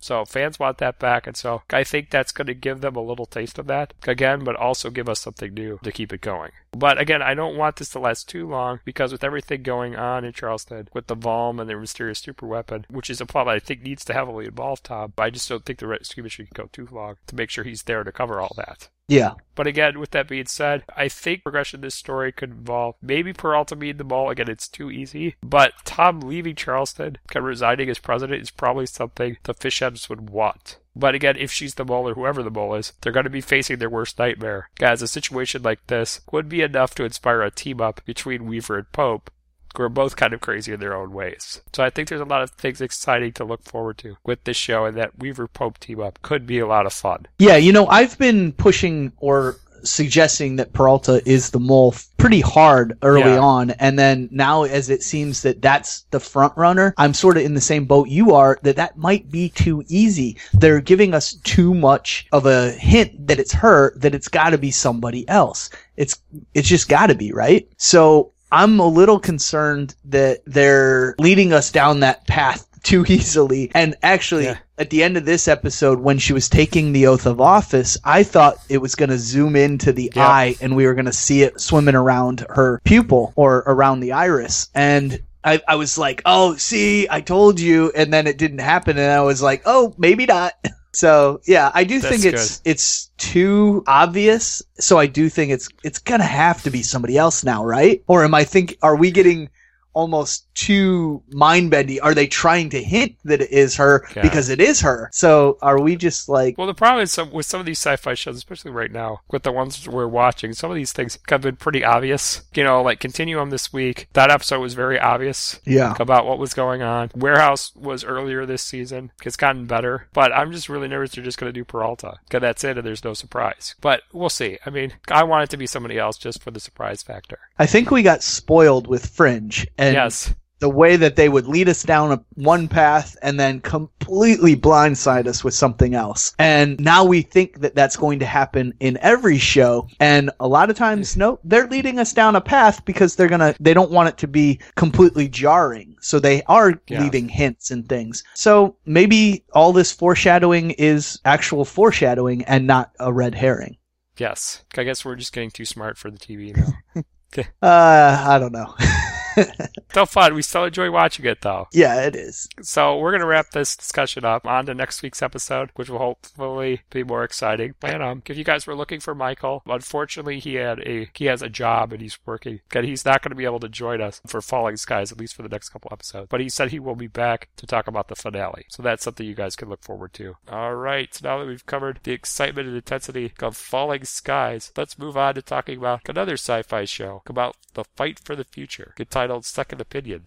So 0.00 0.24
fans 0.24 0.58
want 0.58 0.78
that 0.78 0.98
back, 0.98 1.26
and 1.26 1.36
so 1.36 1.62
I 1.70 1.84
think 1.84 2.10
that's 2.10 2.32
going 2.32 2.46
to 2.46 2.54
give 2.54 2.80
them 2.80 2.96
a 2.96 3.00
little 3.00 3.26
taste 3.26 3.58
of 3.58 3.66
that 3.66 3.94
again, 4.06 4.44
but 4.44 4.56
also 4.56 4.90
give 4.90 5.08
us 5.08 5.20
something 5.20 5.52
new 5.54 5.78
to 5.82 5.92
keep 5.92 6.12
it 6.12 6.20
going. 6.20 6.52
But 6.72 7.00
again, 7.00 7.22
I 7.22 7.34
don't 7.34 7.56
want 7.56 7.76
this 7.76 7.88
to 7.90 7.98
last 7.98 8.28
too 8.28 8.46
long 8.46 8.80
because 8.84 9.12
with 9.12 9.24
everything 9.24 9.62
going 9.62 9.96
on 9.96 10.24
in 10.24 10.32
Charleston, 10.32 10.88
with 10.92 11.06
the 11.06 11.16
Volm 11.16 11.60
and 11.60 11.68
their 11.68 11.80
mysterious 11.80 12.18
super 12.18 12.46
weapon, 12.46 12.84
which 12.90 13.10
is 13.10 13.20
a 13.20 13.26
plot 13.26 13.48
I 13.48 13.58
think 13.58 13.82
needs 13.82 14.04
to 14.04 14.12
heavily 14.12 14.46
involve 14.46 14.82
Tom, 14.82 15.14
I 15.18 15.30
just 15.30 15.48
don't 15.48 15.64
think 15.64 15.78
the 15.78 15.86
rescue 15.86 16.22
mission 16.22 16.46
can 16.46 16.64
go 16.64 16.68
too 16.70 16.88
long 16.90 17.16
to 17.26 17.36
make 17.36 17.50
sure 17.50 17.64
he's 17.64 17.84
there 17.84 18.04
to 18.04 18.12
cover 18.12 18.40
all 18.40 18.54
that. 18.56 18.88
Yeah. 19.08 19.34
But 19.54 19.66
again, 19.66 19.98
with 19.98 20.10
that 20.10 20.28
being 20.28 20.46
said, 20.46 20.84
I 20.94 21.08
think 21.08 21.42
progression 21.42 21.78
of 21.78 21.82
this 21.82 21.94
story 21.94 22.32
could 22.32 22.50
involve 22.50 22.96
maybe 23.00 23.32
Peralta 23.32 23.76
being 23.76 23.96
the 23.96 24.04
mole. 24.04 24.30
Again, 24.30 24.50
it's 24.50 24.68
too 24.68 24.90
easy. 24.90 25.36
But 25.42 25.72
Tom 25.84 26.20
leaving 26.20 26.56
Charleston 26.56 27.18
and 27.34 27.44
resigning 27.44 27.88
as 27.88 27.98
president 27.98 28.42
is 28.42 28.50
probably 28.50 28.86
something 28.86 29.36
the 29.44 29.54
Fishheads 29.54 30.08
would 30.08 30.30
want. 30.30 30.78
But 30.94 31.14
again, 31.14 31.36
if 31.36 31.52
she's 31.52 31.74
the 31.74 31.84
mole 31.84 32.08
or 32.08 32.14
whoever 32.14 32.42
the 32.42 32.50
mole 32.50 32.74
is, 32.74 32.94
they're 33.00 33.12
going 33.12 33.24
to 33.24 33.30
be 33.30 33.42
facing 33.42 33.78
their 33.78 33.90
worst 33.90 34.18
nightmare. 34.18 34.70
Guys, 34.78 35.02
a 35.02 35.08
situation 35.08 35.62
like 35.62 35.86
this 35.86 36.20
would 36.32 36.48
be 36.48 36.62
enough 36.62 36.94
to 36.94 37.04
inspire 37.04 37.42
a 37.42 37.50
team 37.50 37.80
up 37.80 38.00
between 38.06 38.46
Weaver 38.46 38.78
and 38.78 38.92
Pope, 38.92 39.30
who 39.76 39.82
are 39.84 39.88
both 39.88 40.16
kind 40.16 40.32
of 40.32 40.40
crazy 40.40 40.72
in 40.72 40.80
their 40.80 40.94
own 40.94 41.12
ways. 41.12 41.60
So 41.72 41.84
I 41.84 41.90
think 41.90 42.08
there's 42.08 42.20
a 42.20 42.24
lot 42.24 42.42
of 42.42 42.50
things 42.50 42.80
exciting 42.80 43.32
to 43.32 43.44
look 43.44 43.62
forward 43.64 43.98
to 43.98 44.16
with 44.24 44.44
this 44.44 44.56
show, 44.56 44.84
and 44.84 44.96
that 44.96 45.18
Weaver 45.18 45.48
Pope 45.48 45.78
team 45.78 46.00
up 46.00 46.20
could 46.22 46.46
be 46.46 46.58
a 46.58 46.66
lot 46.66 46.86
of 46.86 46.92
fun. 46.92 47.26
Yeah, 47.38 47.56
you 47.56 47.72
know, 47.72 47.86
I've 47.86 48.18
been 48.18 48.52
pushing 48.52 49.12
or 49.18 49.56
suggesting 49.82 50.56
that 50.56 50.72
Peralta 50.72 51.22
is 51.26 51.50
the 51.50 51.60
mole 51.60 51.94
pretty 52.16 52.40
hard 52.40 52.98
early 53.02 53.32
Yeah. 53.32 53.38
on, 53.38 53.70
and 53.72 53.98
then 53.98 54.28
now 54.32 54.64
as 54.64 54.90
it 54.90 55.02
seems 55.02 55.42
that 55.42 55.62
that's 55.62 56.06
the 56.10 56.18
front 56.18 56.54
runner, 56.56 56.92
I'm 56.96 57.14
sort 57.14 57.36
of 57.36 57.44
in 57.44 57.54
the 57.54 57.60
same 57.60 57.84
boat 57.84 58.08
you 58.08 58.34
are. 58.34 58.58
That 58.62 58.76
that 58.76 58.96
might 58.96 59.30
be 59.30 59.50
too 59.50 59.84
easy. 59.86 60.38
They're 60.54 60.80
giving 60.80 61.14
us 61.14 61.34
too 61.44 61.72
much 61.72 62.26
of 62.32 62.46
a 62.46 62.72
hint 62.72 63.28
that 63.28 63.38
it's 63.38 63.52
her. 63.52 63.92
That 63.96 64.14
it's 64.14 64.28
got 64.28 64.50
to 64.50 64.58
be 64.58 64.70
somebody 64.70 65.28
else. 65.28 65.70
It's 65.96 66.20
it's 66.54 66.68
just 66.68 66.88
got 66.88 67.06
to 67.08 67.14
be 67.14 67.32
right. 67.32 67.68
So 67.76 68.32
I'm 68.52 68.78
a 68.78 68.86
little 68.86 69.18
concerned 69.18 69.94
that 70.06 70.40
they're 70.46 71.14
leading 71.18 71.52
us 71.52 71.70
down 71.72 72.00
that 72.00 72.26
path 72.26 72.66
too 72.82 73.04
easily. 73.08 73.70
And 73.74 73.96
actually, 74.02 74.44
Yeah. 74.44 74.58
at 74.78 74.90
the 74.90 75.02
end 75.02 75.16
of 75.16 75.24
this 75.24 75.48
episode, 75.48 75.98
when 76.00 76.18
she 76.18 76.32
was 76.32 76.48
taking 76.48 76.92
the 76.92 77.06
oath 77.08 77.26
of 77.26 77.40
office, 77.40 77.98
I 78.04 78.22
thought 78.22 78.56
it 78.68 78.78
was 78.78 78.94
going 78.94 79.10
to 79.10 79.18
zoom 79.18 79.56
into 79.56 79.92
the 79.92 80.12
Yeah. 80.14 80.26
eye 80.28 80.56
and 80.60 80.76
we 80.76 80.86
were 80.86 80.94
going 80.94 81.06
to 81.06 81.12
see 81.12 81.42
it 81.42 81.60
swimming 81.60 81.96
around 81.96 82.46
her 82.50 82.80
pupil 82.84 83.32
or 83.36 83.64
around 83.66 84.00
the 84.00 84.12
iris. 84.12 84.68
And 84.74 85.20
I, 85.42 85.60
I 85.68 85.76
was 85.76 85.96
like, 85.98 86.22
oh, 86.24 86.56
see, 86.56 87.06
I 87.10 87.20
told 87.20 87.58
you. 87.60 87.92
And 87.94 88.12
then 88.12 88.26
it 88.26 88.36
didn't 88.38 88.58
happen. 88.58 88.98
And 88.98 89.10
I 89.12 89.22
was 89.22 89.40
like, 89.42 89.62
oh, 89.66 89.94
maybe 89.98 90.26
not. 90.26 90.52
So 90.96 91.42
yeah, 91.44 91.70
I 91.74 91.84
do 91.84 92.00
That's 92.00 92.22
think 92.22 92.34
it's 92.34 92.62
it's 92.64 93.10
too 93.18 93.84
obvious. 93.86 94.62
So 94.80 94.98
I 94.98 95.04
do 95.04 95.28
think 95.28 95.52
it's 95.52 95.68
it's 95.84 95.98
gonna 95.98 96.24
have 96.24 96.62
to 96.62 96.70
be 96.70 96.82
somebody 96.82 97.18
else 97.18 97.44
now, 97.44 97.66
right? 97.66 98.02
Or 98.06 98.24
am 98.24 98.32
I 98.32 98.44
think 98.44 98.78
are 98.80 98.96
we 98.96 99.10
getting 99.10 99.50
almost 99.96 100.46
too 100.54 101.22
mind 101.32 101.70
bendy? 101.70 101.98
Are 102.00 102.14
they 102.14 102.26
trying 102.26 102.68
to 102.70 102.82
hint 102.82 103.16
that 103.24 103.40
it 103.40 103.50
is 103.50 103.76
her 103.76 104.06
Yeah. 104.14 104.22
because 104.22 104.48
it 104.50 104.60
is 104.60 104.80
her? 104.82 105.08
So 105.12 105.56
are 105.62 105.80
we 105.80 105.96
just 105.96 106.28
like 106.28 106.58
Well, 106.58 106.66
the 106.66 106.74
problem 106.74 107.02
is 107.02 107.12
some, 107.12 107.30
with 107.32 107.46
some 107.46 107.60
of 107.60 107.66
these 107.66 107.78
sci-fi 107.78 108.14
shows, 108.14 108.36
especially 108.36 108.70
right 108.70 108.92
now, 108.92 109.20
with 109.30 109.42
the 109.42 109.52
ones 109.52 109.88
we're 109.88 110.06
watching, 110.06 110.52
some 110.52 110.70
of 110.70 110.76
these 110.76 110.92
things 110.92 111.18
have 111.28 111.40
been 111.40 111.56
pretty 111.56 111.82
obvious. 111.84 112.42
You 112.54 112.62
know, 112.64 112.82
like 112.82 113.00
Continuum 113.00 113.50
this 113.50 113.72
week, 113.72 114.08
that 114.12 114.30
episode 114.30 114.60
was 114.60 114.74
very 114.74 115.00
obvious 115.00 115.60
yeah 115.64 115.94
about 115.98 116.26
what 116.26 116.38
was 116.38 116.52
going 116.54 116.82
on. 116.82 117.10
Warehouse 117.14 117.74
was 117.74 118.04
earlier 118.04 118.44
this 118.44 118.62
season. 118.62 119.12
It's 119.24 119.36
gotten 119.36 119.64
better, 119.66 120.08
but 120.12 120.30
I'm 120.32 120.52
just 120.52 120.68
really 120.68 120.88
nervous 120.88 121.12
they're 121.12 121.24
just 121.24 121.38
going 121.38 121.48
to 121.52 121.58
do 121.58 121.64
Peralta 121.64 122.18
because 122.24 122.42
that's 122.42 122.64
it, 122.64 122.76
and 122.76 122.86
there's 122.86 123.04
no 123.04 123.14
surprise. 123.14 123.74
But 123.80 124.02
we'll 124.12 124.28
see. 124.28 124.58
I 124.66 124.70
mean, 124.70 124.92
I 125.10 125.22
want 125.24 125.44
it 125.44 125.50
to 125.50 125.56
be 125.56 125.66
somebody 125.66 125.98
else 125.98 126.18
just 126.18 126.42
for 126.42 126.50
the 126.50 126.60
surprise 126.60 127.02
factor. 127.02 127.38
I 127.58 127.64
think 127.66 127.90
we 127.90 128.02
got 128.02 128.22
spoiled 128.22 128.86
with 128.86 129.06
Fringe 129.06 129.66
and 129.78 129.85
yes, 129.94 130.34
the 130.58 130.68
way 130.70 130.96
that 130.96 131.16
they 131.16 131.28
would 131.28 131.46
lead 131.46 131.68
us 131.68 131.82
down 131.82 132.12
a, 132.12 132.24
one 132.34 132.66
path 132.66 133.14
and 133.20 133.38
then 133.38 133.60
completely 133.60 134.56
blindside 134.56 135.26
us 135.26 135.44
with 135.44 135.52
something 135.52 135.94
else. 135.94 136.32
And 136.38 136.80
now 136.80 137.04
we 137.04 137.20
think 137.20 137.60
that 137.60 137.74
that's 137.74 137.94
going 137.96 138.20
to 138.20 138.24
happen 138.26 138.72
in 138.80 138.96
every 139.02 139.36
show. 139.36 139.86
And 140.00 140.30
a 140.40 140.48
lot 140.48 140.70
of 140.70 140.76
times, 140.76 141.14
no, 141.14 141.38
they're 141.44 141.66
leading 141.66 141.98
us 141.98 142.14
down 142.14 142.36
a 142.36 142.40
path 142.40 142.82
because 142.86 143.16
they're 143.16 143.28
gonna, 143.28 143.54
they 143.60 143.74
don't 143.74 143.90
want 143.90 144.08
it 144.08 144.16
to 144.18 144.26
be 144.28 144.58
completely 144.76 145.28
jarring. 145.28 145.94
So 146.00 146.18
they 146.20 146.42
are 146.44 146.80
Yeah. 146.88 147.02
leaving 147.02 147.28
hints 147.28 147.70
and 147.70 147.86
things. 147.86 148.24
So 148.34 148.76
maybe 148.86 149.44
all 149.52 149.74
this 149.74 149.92
foreshadowing 149.92 150.70
is 150.72 151.20
actual 151.26 151.66
foreshadowing 151.66 152.44
and 152.44 152.66
not 152.66 152.92
a 152.98 153.12
red 153.12 153.34
herring. 153.34 153.76
yes. 154.16 154.62
I 154.74 154.84
guess 154.84 155.04
we're 155.04 155.16
just 155.16 155.34
getting 155.34 155.50
too 155.50 155.66
smart 155.66 155.98
for 155.98 156.10
the 156.10 156.18
TV 156.18 156.56
now. 156.56 157.02
Uh, 157.60 158.24
I 158.28 158.38
don't 158.38 158.52
know. 158.52 158.74
still 159.90 160.06
fun. 160.06 160.34
We 160.34 160.42
still 160.42 160.64
enjoy 160.64 160.90
watching 160.90 161.24
it 161.26 161.40
though. 161.40 161.68
yeah, 161.72 162.02
it 162.02 162.16
is. 162.16 162.48
So 162.62 162.98
we're 162.98 163.12
gonna 163.12 163.26
wrap 163.26 163.50
this 163.50 163.76
discussion 163.76 164.24
up 164.24 164.46
on 164.46 164.66
to 164.66 164.74
next 164.74 165.02
week's 165.02 165.22
episode, 165.22 165.70
which 165.74 165.88
will 165.88 165.98
hopefully 165.98 166.82
be 166.90 167.04
more 167.04 167.24
exciting. 167.24 167.74
And 167.82 168.02
um, 168.02 168.22
if 168.26 168.36
you 168.36 168.44
guys 168.44 168.66
were 168.66 168.74
looking 168.74 169.00
for 169.00 169.14
Michael, 169.14 169.62
unfortunately 169.66 170.38
he 170.38 170.54
had 170.54 170.80
a 170.80 171.08
he 171.14 171.26
has 171.26 171.42
a 171.42 171.48
job 171.48 171.92
and 171.92 172.00
he's 172.02 172.18
working. 172.26 172.60
And 172.74 172.84
he's 172.84 173.04
not 173.04 173.22
going 173.22 173.30
to 173.30 173.36
be 173.36 173.44
able 173.44 173.60
to 173.60 173.68
join 173.68 174.00
us 174.00 174.20
for 174.26 174.40
Falling 174.40 174.76
Skies 174.76 175.12
at 175.12 175.18
least 175.18 175.34
for 175.34 175.42
the 175.42 175.48
next 175.48 175.70
couple 175.70 175.90
episodes. 175.92 176.28
But 176.30 176.40
he 176.40 176.48
said 176.48 176.70
he 176.70 176.78
will 176.80 176.94
be 176.94 177.06
back 177.06 177.48
to 177.56 177.66
talk 177.66 177.86
about 177.86 178.08
the 178.08 178.16
finale. 178.16 178.66
So 178.68 178.82
that's 178.82 179.04
something 179.04 179.26
you 179.26 179.34
guys 179.34 179.56
can 179.56 179.68
look 179.68 179.82
forward 179.82 180.12
to. 180.14 180.36
All 180.50 180.74
right. 180.74 181.12
So 181.14 181.28
now 181.28 181.38
that 181.38 181.46
we've 181.46 181.64
covered 181.66 182.00
the 182.02 182.12
excitement 182.12 182.68
and 182.68 182.76
intensity 182.76 183.32
of 183.40 183.56
Falling 183.56 184.04
Skies, 184.04 184.72
let's 184.76 184.98
move 184.98 185.16
on 185.16 185.34
to 185.34 185.42
talking 185.42 185.78
about 185.78 186.08
another 186.08 186.34
sci-fi 186.34 186.84
show 186.84 187.22
about 187.26 187.56
the 187.74 187.84
fight 187.84 188.18
for 188.18 188.34
the 188.34 188.44
future, 188.44 188.94
entitled 189.26 189.44
Second 189.44 189.80
Opinion. 189.80 190.26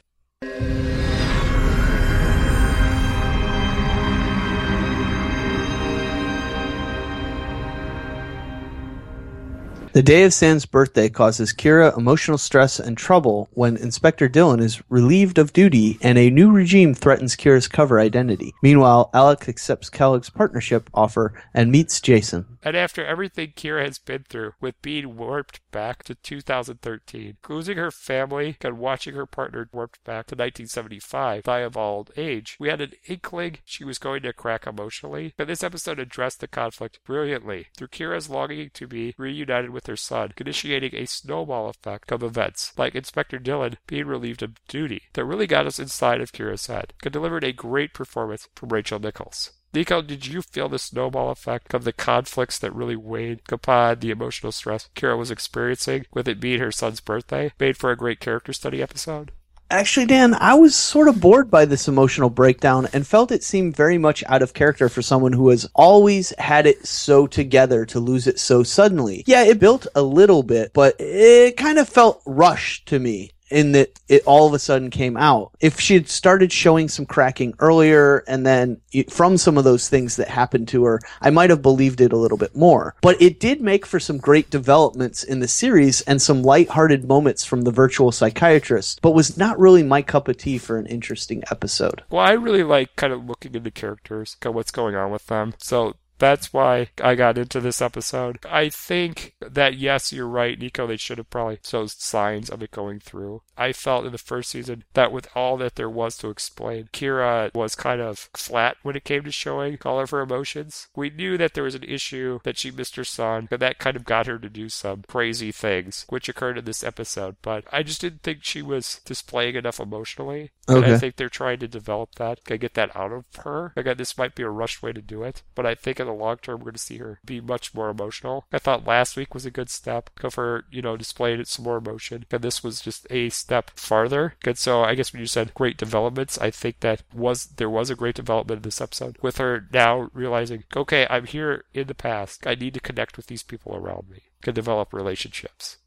The 9.92 10.04
day 10.04 10.24
of 10.24 10.34
Sam's 10.34 10.68
birthday 10.68 11.10
causes 11.10 11.52
Kira 11.52 11.98
emotional 11.98 12.38
stress 12.38 12.80
and 12.80 12.96
trouble 12.96 13.50
when 13.54 13.76
Inspector 13.76 14.28
Dillon 14.30 14.60
is 14.60 14.84
relieved 14.88 15.40
of 15.40 15.52
duty 15.52 15.98
and 16.02 16.18
a 16.18 16.30
new 16.30 16.52
regime 16.52 16.94
threatens 16.94 17.36
Kira's 17.36 17.68
cover 17.68 18.00
identity. 18.00 18.54
Meanwhile, 18.62 19.10
Alec 19.16 19.50
accepts 19.50 19.90
Kellogg's 19.90 20.30
partnership 20.30 20.92
offer 20.94 21.34
and 21.56 21.72
meets 21.72 22.00
Jason. 22.02 22.60
And 22.62 22.78
after 22.78 23.04
everything 23.04 23.54
Kira 23.56 23.84
has 23.84 23.98
been 23.98 24.26
through, 24.30 24.54
with 24.62 24.80
being 24.84 25.18
warped 25.18 25.60
back 25.72 26.04
to 26.04 26.16
2013, 26.16 27.38
losing 27.48 27.78
her 27.78 27.92
family, 27.92 28.58
and 28.62 28.80
watching 28.80 29.16
her 29.16 29.26
partner 29.26 29.70
warped 29.72 30.04
back 30.04 30.28
to 30.28 30.36
1975, 30.36 31.44
die 31.44 31.60
of 31.60 31.78
old 31.78 32.12
age, 32.18 32.58
we 32.60 32.70
had 32.70 32.82
an 32.82 32.94
inkling 33.08 33.58
she 33.66 33.84
was 33.84 33.98
going 33.98 34.22
to 34.24 34.34
crack 34.34 34.66
emotionally. 34.66 35.34
And 35.38 35.50
this 35.50 35.64
episode 35.64 36.00
addressed 36.00 36.40
the 36.40 36.48
conflict 36.48 37.00
brilliantly 37.06 37.68
through 37.78 37.90
Kira's 37.90 38.30
longing 38.30 38.72
to 38.74 38.88
be 38.88 39.14
reunited 39.18 39.70
with 39.72 39.88
her 39.88 39.96
son, 39.96 40.34
initiating 40.38 40.96
a 40.96 41.06
snowball 41.06 41.70
effect 41.70 42.12
of 42.12 42.24
events, 42.24 42.74
like 42.78 42.96
Inspector 42.96 43.38
Dillon 43.40 43.78
being 43.88 44.08
relieved 44.08 44.44
of 44.44 44.66
duty, 44.68 45.04
that 45.14 45.26
really 45.26 45.48
got 45.48 45.68
us 45.68 45.80
inside 45.80 46.22
of 46.22 46.32
Kira's 46.32 46.68
head, 46.68 46.94
and 47.04 47.14
delivered 47.14 47.44
a 47.44 47.54
great 47.54 47.94
performance 47.94 48.48
from 48.56 48.70
Rachel 48.70 49.00
Nichols. 49.00 49.52
Nico, 49.72 50.02
did 50.02 50.26
you 50.26 50.42
feel 50.42 50.68
the 50.68 50.80
snowball 50.80 51.30
effect 51.30 51.76
of 51.76 51.84
the 51.84 51.94
conflicts 51.94 52.58
that 52.58 52.74
really 52.74 52.96
weighed 52.96 53.42
upon 53.52 54.00
the 54.00 54.10
emotional 54.10 54.52
stress 54.52 54.90
Kara 54.96 55.16
was 55.16 55.30
experiencing 55.30 56.08
with 56.12 56.28
it 56.28 56.40
being 56.40 56.60
her 56.60 56.72
son's 56.72 57.00
birthday? 57.00 57.52
Made 57.60 57.78
for 57.78 57.92
a 57.92 57.96
great 57.96 58.20
character 58.20 58.52
study 58.52 58.82
episode? 58.82 59.32
Actually, 59.72 60.08
Dan, 60.08 60.34
I 60.34 60.56
was 60.56 60.74
sort 60.74 61.08
of 61.08 61.22
bored 61.22 61.52
by 61.52 61.66
this 61.66 61.88
emotional 61.88 62.32
breakdown 62.32 62.88
and 62.92 63.06
felt 63.06 63.32
it 63.32 63.44
seemed 63.44 63.76
very 63.76 64.00
much 64.00 64.24
out 64.26 64.42
of 64.42 64.56
character 64.56 64.90
for 64.90 65.04
someone 65.04 65.34
who 65.34 65.50
has 65.50 65.70
always 65.76 66.34
had 66.40 66.66
it 66.66 66.88
so 66.88 67.28
together 67.28 67.86
to 67.86 68.00
lose 68.00 68.26
it 68.26 68.40
so 68.40 68.64
suddenly. 68.64 69.24
Yeah, 69.28 69.44
it 69.44 69.60
built 69.60 69.86
a 69.94 70.02
little 70.02 70.42
bit, 70.42 70.74
but 70.74 70.96
it 70.98 71.58
kind 71.58 71.78
of 71.78 71.88
felt 71.88 72.24
rushed 72.26 72.88
to 72.88 72.98
me 72.98 73.30
in 73.50 73.72
that 73.74 74.00
it 74.08 74.24
all 74.26 74.48
of 74.48 74.54
a 74.54 74.60
sudden 74.60 74.90
came 74.90 75.18
out. 75.18 75.52
If 75.60 75.80
she 75.80 75.94
had 75.96 76.10
started 76.10 76.52
showing 76.52 76.88
some 76.88 77.06
cracking 77.06 77.54
earlier 77.60 78.24
and 78.28 78.46
then 78.46 78.78
it- 78.92 79.12
from 79.12 79.38
some 79.38 79.58
of 79.58 79.64
those 79.64 79.90
things 79.90 80.16
that 80.16 80.28
happened 80.28 80.68
to 80.70 80.84
her, 80.86 81.00
I 81.22 81.30
might 81.30 81.50
have 81.50 81.62
believed 81.62 82.02
it 82.02 82.14
a 82.14 82.18
little 82.18 82.38
bit 82.38 82.56
more. 82.56 82.96
But 83.02 83.22
it 83.22 83.40
did 83.40 83.62
make 83.62 83.86
for 83.86 84.00
some 84.00 84.18
great 84.18 84.50
developments 84.50 85.24
in 85.24 85.40
the 85.40 85.48
series 85.48 86.02
and 86.02 86.22
some 86.22 86.44
lighthearted 86.44 87.08
moments 87.08 87.44
from 87.44 87.62
the 87.62 87.72
virtual 87.72 88.12
psychiatrist, 88.12 89.02
but 89.02 89.12
was 89.12 89.38
not 89.38 89.60
really 89.60 89.84
my 89.84 90.02
cup 90.02 90.28
of 90.28 90.38
tea 90.38 90.58
for 90.58 90.78
an 90.78 90.86
interesting 90.86 91.44
episode. 91.52 92.04
Well, 92.10 92.26
I 92.26 92.32
really 92.32 92.64
like 92.64 92.96
kind 92.96 93.14
of 93.14 93.26
looking 93.26 93.56
into 93.56 93.72
characters, 93.72 94.38
kind 94.40 94.52
of 94.52 94.56
what's 94.56 94.72
going 94.72 94.96
on 94.96 95.12
with 95.12 95.28
them. 95.28 95.54
So 95.58 95.96
that's 96.20 96.54
why 96.54 96.90
I 97.02 97.16
got 97.16 97.38
into 97.38 97.60
this 97.60 97.82
episode. 97.82 98.40
I 98.48 98.70
think 98.70 99.36
that 99.42 99.78
yes, 99.78 100.14
you're 100.14 100.28
right, 100.28 100.60
Nico. 100.60 100.86
They 100.86 100.98
should 100.98 101.18
have 101.18 101.30
probably 101.30 101.60
showed 101.66 101.92
signs 101.92 102.50
of 102.50 102.62
it 102.62 102.72
going 102.72 103.00
through. 103.00 103.42
I 103.58 103.74
felt 103.74 104.06
in 104.06 104.12
the 104.12 104.18
first 104.18 104.52
season 104.52 104.84
that 104.94 105.12
with 105.12 105.28
all 105.36 105.58
that 105.58 105.76
there 105.76 105.90
was 105.90 106.18
to 106.18 106.30
explain, 106.30 106.90
Kira 106.94 107.54
was 107.54 107.76
kind 107.76 108.02
of 108.02 108.30
flat 108.34 108.78
when 108.84 108.96
it 108.96 109.04
came 109.04 109.24
to 109.24 109.32
showing 109.32 109.78
all 109.84 110.00
of 110.00 110.10
her 110.12 110.22
emotions. 110.22 110.88
We 110.96 111.10
knew 111.10 111.38
that 111.38 111.54
there 111.54 111.64
was 111.64 111.76
an 111.76 111.84
issue 111.84 112.40
that 112.44 112.58
she 112.58 112.72
missed 112.72 112.96
her 112.96 113.04
son, 113.04 113.48
and 113.50 113.62
that 113.62 113.80
kind 113.80 113.96
of 113.96 114.06
got 114.06 114.28
her 114.28 114.38
to 114.38 114.50
do 114.50 114.70
some 114.70 115.04
crazy 115.08 115.52
things, 115.52 116.06
which 116.10 116.30
occurred 116.30 116.58
in 116.58 116.66
this 116.66 116.84
episode. 116.84 117.38
But 117.42 117.64
I 117.72 117.84
just 117.84 118.02
didn't 118.02 118.24
think 118.24 118.40
she 118.44 118.62
was 118.62 119.02
displaying 119.06 119.56
enough 119.56 119.80
emotionally. 119.80 120.52
And 120.68 120.86
I 120.86 120.98
think 120.98 121.16
they're 121.16 121.30
trying 121.30 121.60
to 121.60 121.68
develop 121.68 122.16
that, 122.16 122.44
get 122.44 122.76
that 122.76 122.96
out 122.96 123.12
of 123.12 123.26
her. 123.44 123.74
Again, 123.76 123.98
this 123.98 124.18
might 124.18 124.36
be 124.36 124.44
a 124.44 124.50
rushed 124.50 124.84
way 124.84 124.94
to 124.94 125.02
do 125.02 125.24
it, 125.24 125.42
but 125.56 125.66
I 125.66 125.74
think 125.74 126.00
in 126.00 126.08
the 126.10 126.24
long 126.24 126.38
term 126.38 126.60
we're 126.60 126.66
going 126.66 126.74
to 126.74 126.80
see 126.80 126.98
her 126.98 127.20
be 127.24 127.40
much 127.40 127.74
more 127.74 127.90
emotional. 127.90 128.46
I 128.52 128.60
thought 128.60 128.88
last 128.88 129.16
week 129.16 129.34
was 129.34 129.46
a 129.46 129.52
good 129.52 129.70
step 129.70 130.10
for 130.20 130.30
her, 130.42 130.66
you 130.72 130.82
know, 130.82 130.98
displaying 130.98 131.44
some 131.46 131.66
more 131.66 131.78
emotion. 131.78 132.26
And 132.32 132.42
this 132.42 132.64
was 132.64 132.82
just 132.82 133.08
a 133.10 133.30
step 133.30 133.72
farther. 133.76 134.36
And 134.46 134.58
so 134.58 134.84
I 134.84 134.96
guess 134.96 135.14
when 135.14 135.22
you 135.22 135.26
said 135.28 135.54
great 135.54 135.78
developments, 135.78 136.38
I 136.38 136.52
think 136.52 136.82
that 136.82 137.04
was 137.14 137.46
there 137.46 137.70
was 137.70 137.90
a 137.90 137.96
great 137.96 138.16
development 138.16 138.60
in 138.60 138.64
this 138.64 138.82
episode 138.82 139.18
with 139.22 139.38
her 139.38 139.68
now 139.72 140.10
realizing, 140.14 140.64
okay, 140.76 141.08
I'm 141.10 141.26
here 141.26 141.66
in 141.74 141.88
the 141.88 141.96
past. 141.96 142.46
I 142.46 142.56
need 142.56 142.74
to 142.74 142.80
connect 142.80 143.18
with 143.18 143.28
these 143.28 143.44
people 143.44 143.76
around 143.76 144.10
me. 144.10 144.24
Can 144.42 144.54
develop 144.54 144.94
relationships. 144.94 145.78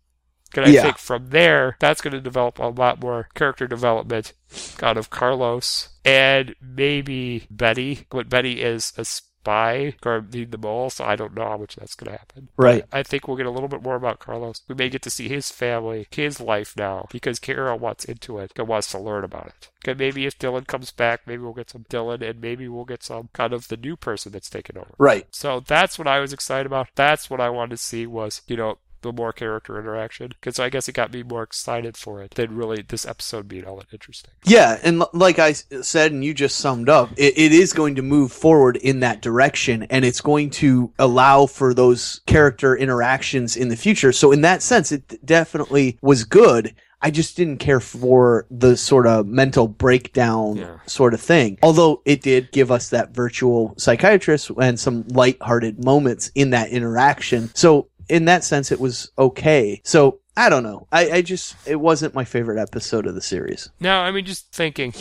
And 0.54 0.66
I 0.66 0.70
Yeah. 0.70 0.82
think 0.82 0.98
from 0.98 1.30
there, 1.30 1.76
that's 1.80 2.02
going 2.02 2.12
to 2.12 2.20
develop 2.20 2.58
a 2.58 2.66
lot 2.66 3.00
more 3.00 3.28
character 3.34 3.66
development 3.66 4.34
out 4.82 4.98
of 4.98 5.08
Carlos 5.08 5.88
and 6.04 6.54
maybe 6.60 7.46
Betty. 7.50 8.06
But 8.10 8.28
Betty 8.28 8.60
is 8.60 8.92
a 8.98 9.04
spy 9.42 9.94
guarding 10.00 10.50
the 10.50 10.58
mole, 10.58 10.88
so 10.88 11.04
I 11.04 11.16
don't 11.16 11.34
know 11.34 11.44
how 11.44 11.58
much 11.58 11.76
that's 11.76 11.96
going 11.96 12.12
to 12.12 12.18
happen. 12.18 12.48
Right. 12.56 12.84
But 12.88 12.96
I 12.96 13.02
think 13.02 13.26
we'll 13.26 13.36
get 13.36 13.46
a 13.46 13.50
little 13.50 13.68
bit 13.68 13.82
more 13.82 13.96
about 13.96 14.20
Carlos. 14.20 14.62
We 14.68 14.74
may 14.74 14.88
get 14.88 15.02
to 15.02 15.10
see 15.10 15.28
his 15.28 15.50
family, 15.50 16.06
his 16.10 16.40
life 16.40 16.74
now, 16.76 17.06
because 17.10 17.38
Kara 17.38 17.76
wants 17.76 18.04
into 18.04 18.38
it 18.38 18.52
and 18.56 18.68
wants 18.68 18.90
to 18.92 18.98
learn 18.98 19.24
about 19.24 19.48
it. 19.48 19.70
And 19.84 19.98
maybe 19.98 20.26
if 20.26 20.38
Dillon 20.38 20.64
comes 20.64 20.92
back, 20.92 21.22
maybe 21.26 21.42
we'll 21.42 21.54
get 21.54 21.70
some 21.70 21.86
Dillon, 21.88 22.22
and 22.22 22.40
maybe 22.40 22.68
we'll 22.68 22.84
get 22.84 23.02
some 23.02 23.30
kind 23.32 23.52
of 23.52 23.66
the 23.68 23.76
new 23.76 23.96
person 23.96 24.30
that's 24.30 24.50
taken 24.50 24.78
over. 24.78 24.94
Right. 24.96 25.26
So 25.32 25.60
that's 25.60 25.98
what 25.98 26.06
I 26.06 26.20
was 26.20 26.32
excited 26.32 26.66
about. 26.66 26.88
That's 26.94 27.28
what 27.28 27.40
I 27.40 27.50
wanted 27.50 27.70
to 27.70 27.76
see 27.78 28.06
was, 28.06 28.42
you 28.46 28.56
know, 28.56 28.78
the 29.02 29.12
more 29.12 29.32
character 29.32 29.78
interaction. 29.78 30.28
Because 30.28 30.58
I 30.58 30.68
guess 30.70 30.88
it 30.88 30.92
got 30.92 31.12
me 31.12 31.22
more 31.22 31.42
excited 31.42 31.96
for 31.96 32.22
it 32.22 32.32
than 32.32 32.56
really 32.56 32.82
this 32.82 33.06
episode 33.06 33.48
being 33.48 33.64
all 33.66 33.76
that 33.76 33.92
interesting. 33.92 34.30
Yeah, 34.44 34.78
and 34.82 35.02
like 35.12 35.38
I 35.38 35.52
said, 35.52 36.12
and 36.12 36.24
you 36.24 36.32
just 36.34 36.56
summed 36.56 36.88
up, 36.88 37.10
it, 37.16 37.36
it 37.36 37.52
is 37.52 37.72
going 37.72 37.96
to 37.96 38.02
move 38.02 38.32
forward 38.32 38.76
in 38.76 39.00
that 39.00 39.20
direction, 39.22 39.84
and 39.90 40.04
it's 40.04 40.20
going 40.20 40.50
to 40.50 40.92
allow 40.98 41.46
for 41.46 41.74
those 41.74 42.20
character 42.26 42.76
interactions 42.76 43.56
in 43.56 43.68
the 43.68 43.76
future. 43.76 44.12
So, 44.12 44.32
in 44.32 44.40
that 44.42 44.62
sense, 44.62 44.92
it 44.92 45.24
definitely 45.24 45.98
was 46.02 46.24
good. 46.24 46.74
I 47.04 47.10
just 47.10 47.36
didn't 47.36 47.58
care 47.58 47.80
for 47.80 48.46
the 48.48 48.76
sort 48.76 49.08
of 49.08 49.26
mental 49.26 49.66
breakdown 49.66 50.56
Yeah. 50.56 50.76
sort 50.86 51.14
of 51.14 51.20
thing. 51.20 51.58
Although 51.60 52.00
it 52.04 52.22
did 52.22 52.52
give 52.52 52.70
us 52.70 52.90
that 52.90 53.12
virtual 53.12 53.74
psychiatrist 53.76 54.50
and 54.60 54.78
some 54.78 55.04
lighthearted 55.08 55.84
moments 55.84 56.30
in 56.36 56.50
that 56.50 56.70
interaction. 56.70 57.50
So 57.54 57.88
in 58.08 58.26
that 58.26 58.44
sense, 58.44 58.72
it 58.72 58.80
was 58.80 59.10
okay. 59.18 59.80
So 59.84 60.20
I 60.36 60.48
don't 60.48 60.62
know. 60.62 60.86
I, 60.90 61.10
I 61.10 61.22
just, 61.22 61.56
it 61.66 61.76
wasn't 61.76 62.14
my 62.14 62.24
favorite 62.24 62.60
episode 62.60 63.06
of 63.06 63.14
the 63.14 63.20
series. 63.20 63.68
No, 63.80 64.00
I 64.00 64.10
mean, 64.10 64.24
just 64.24 64.52
thinking. 64.52 64.94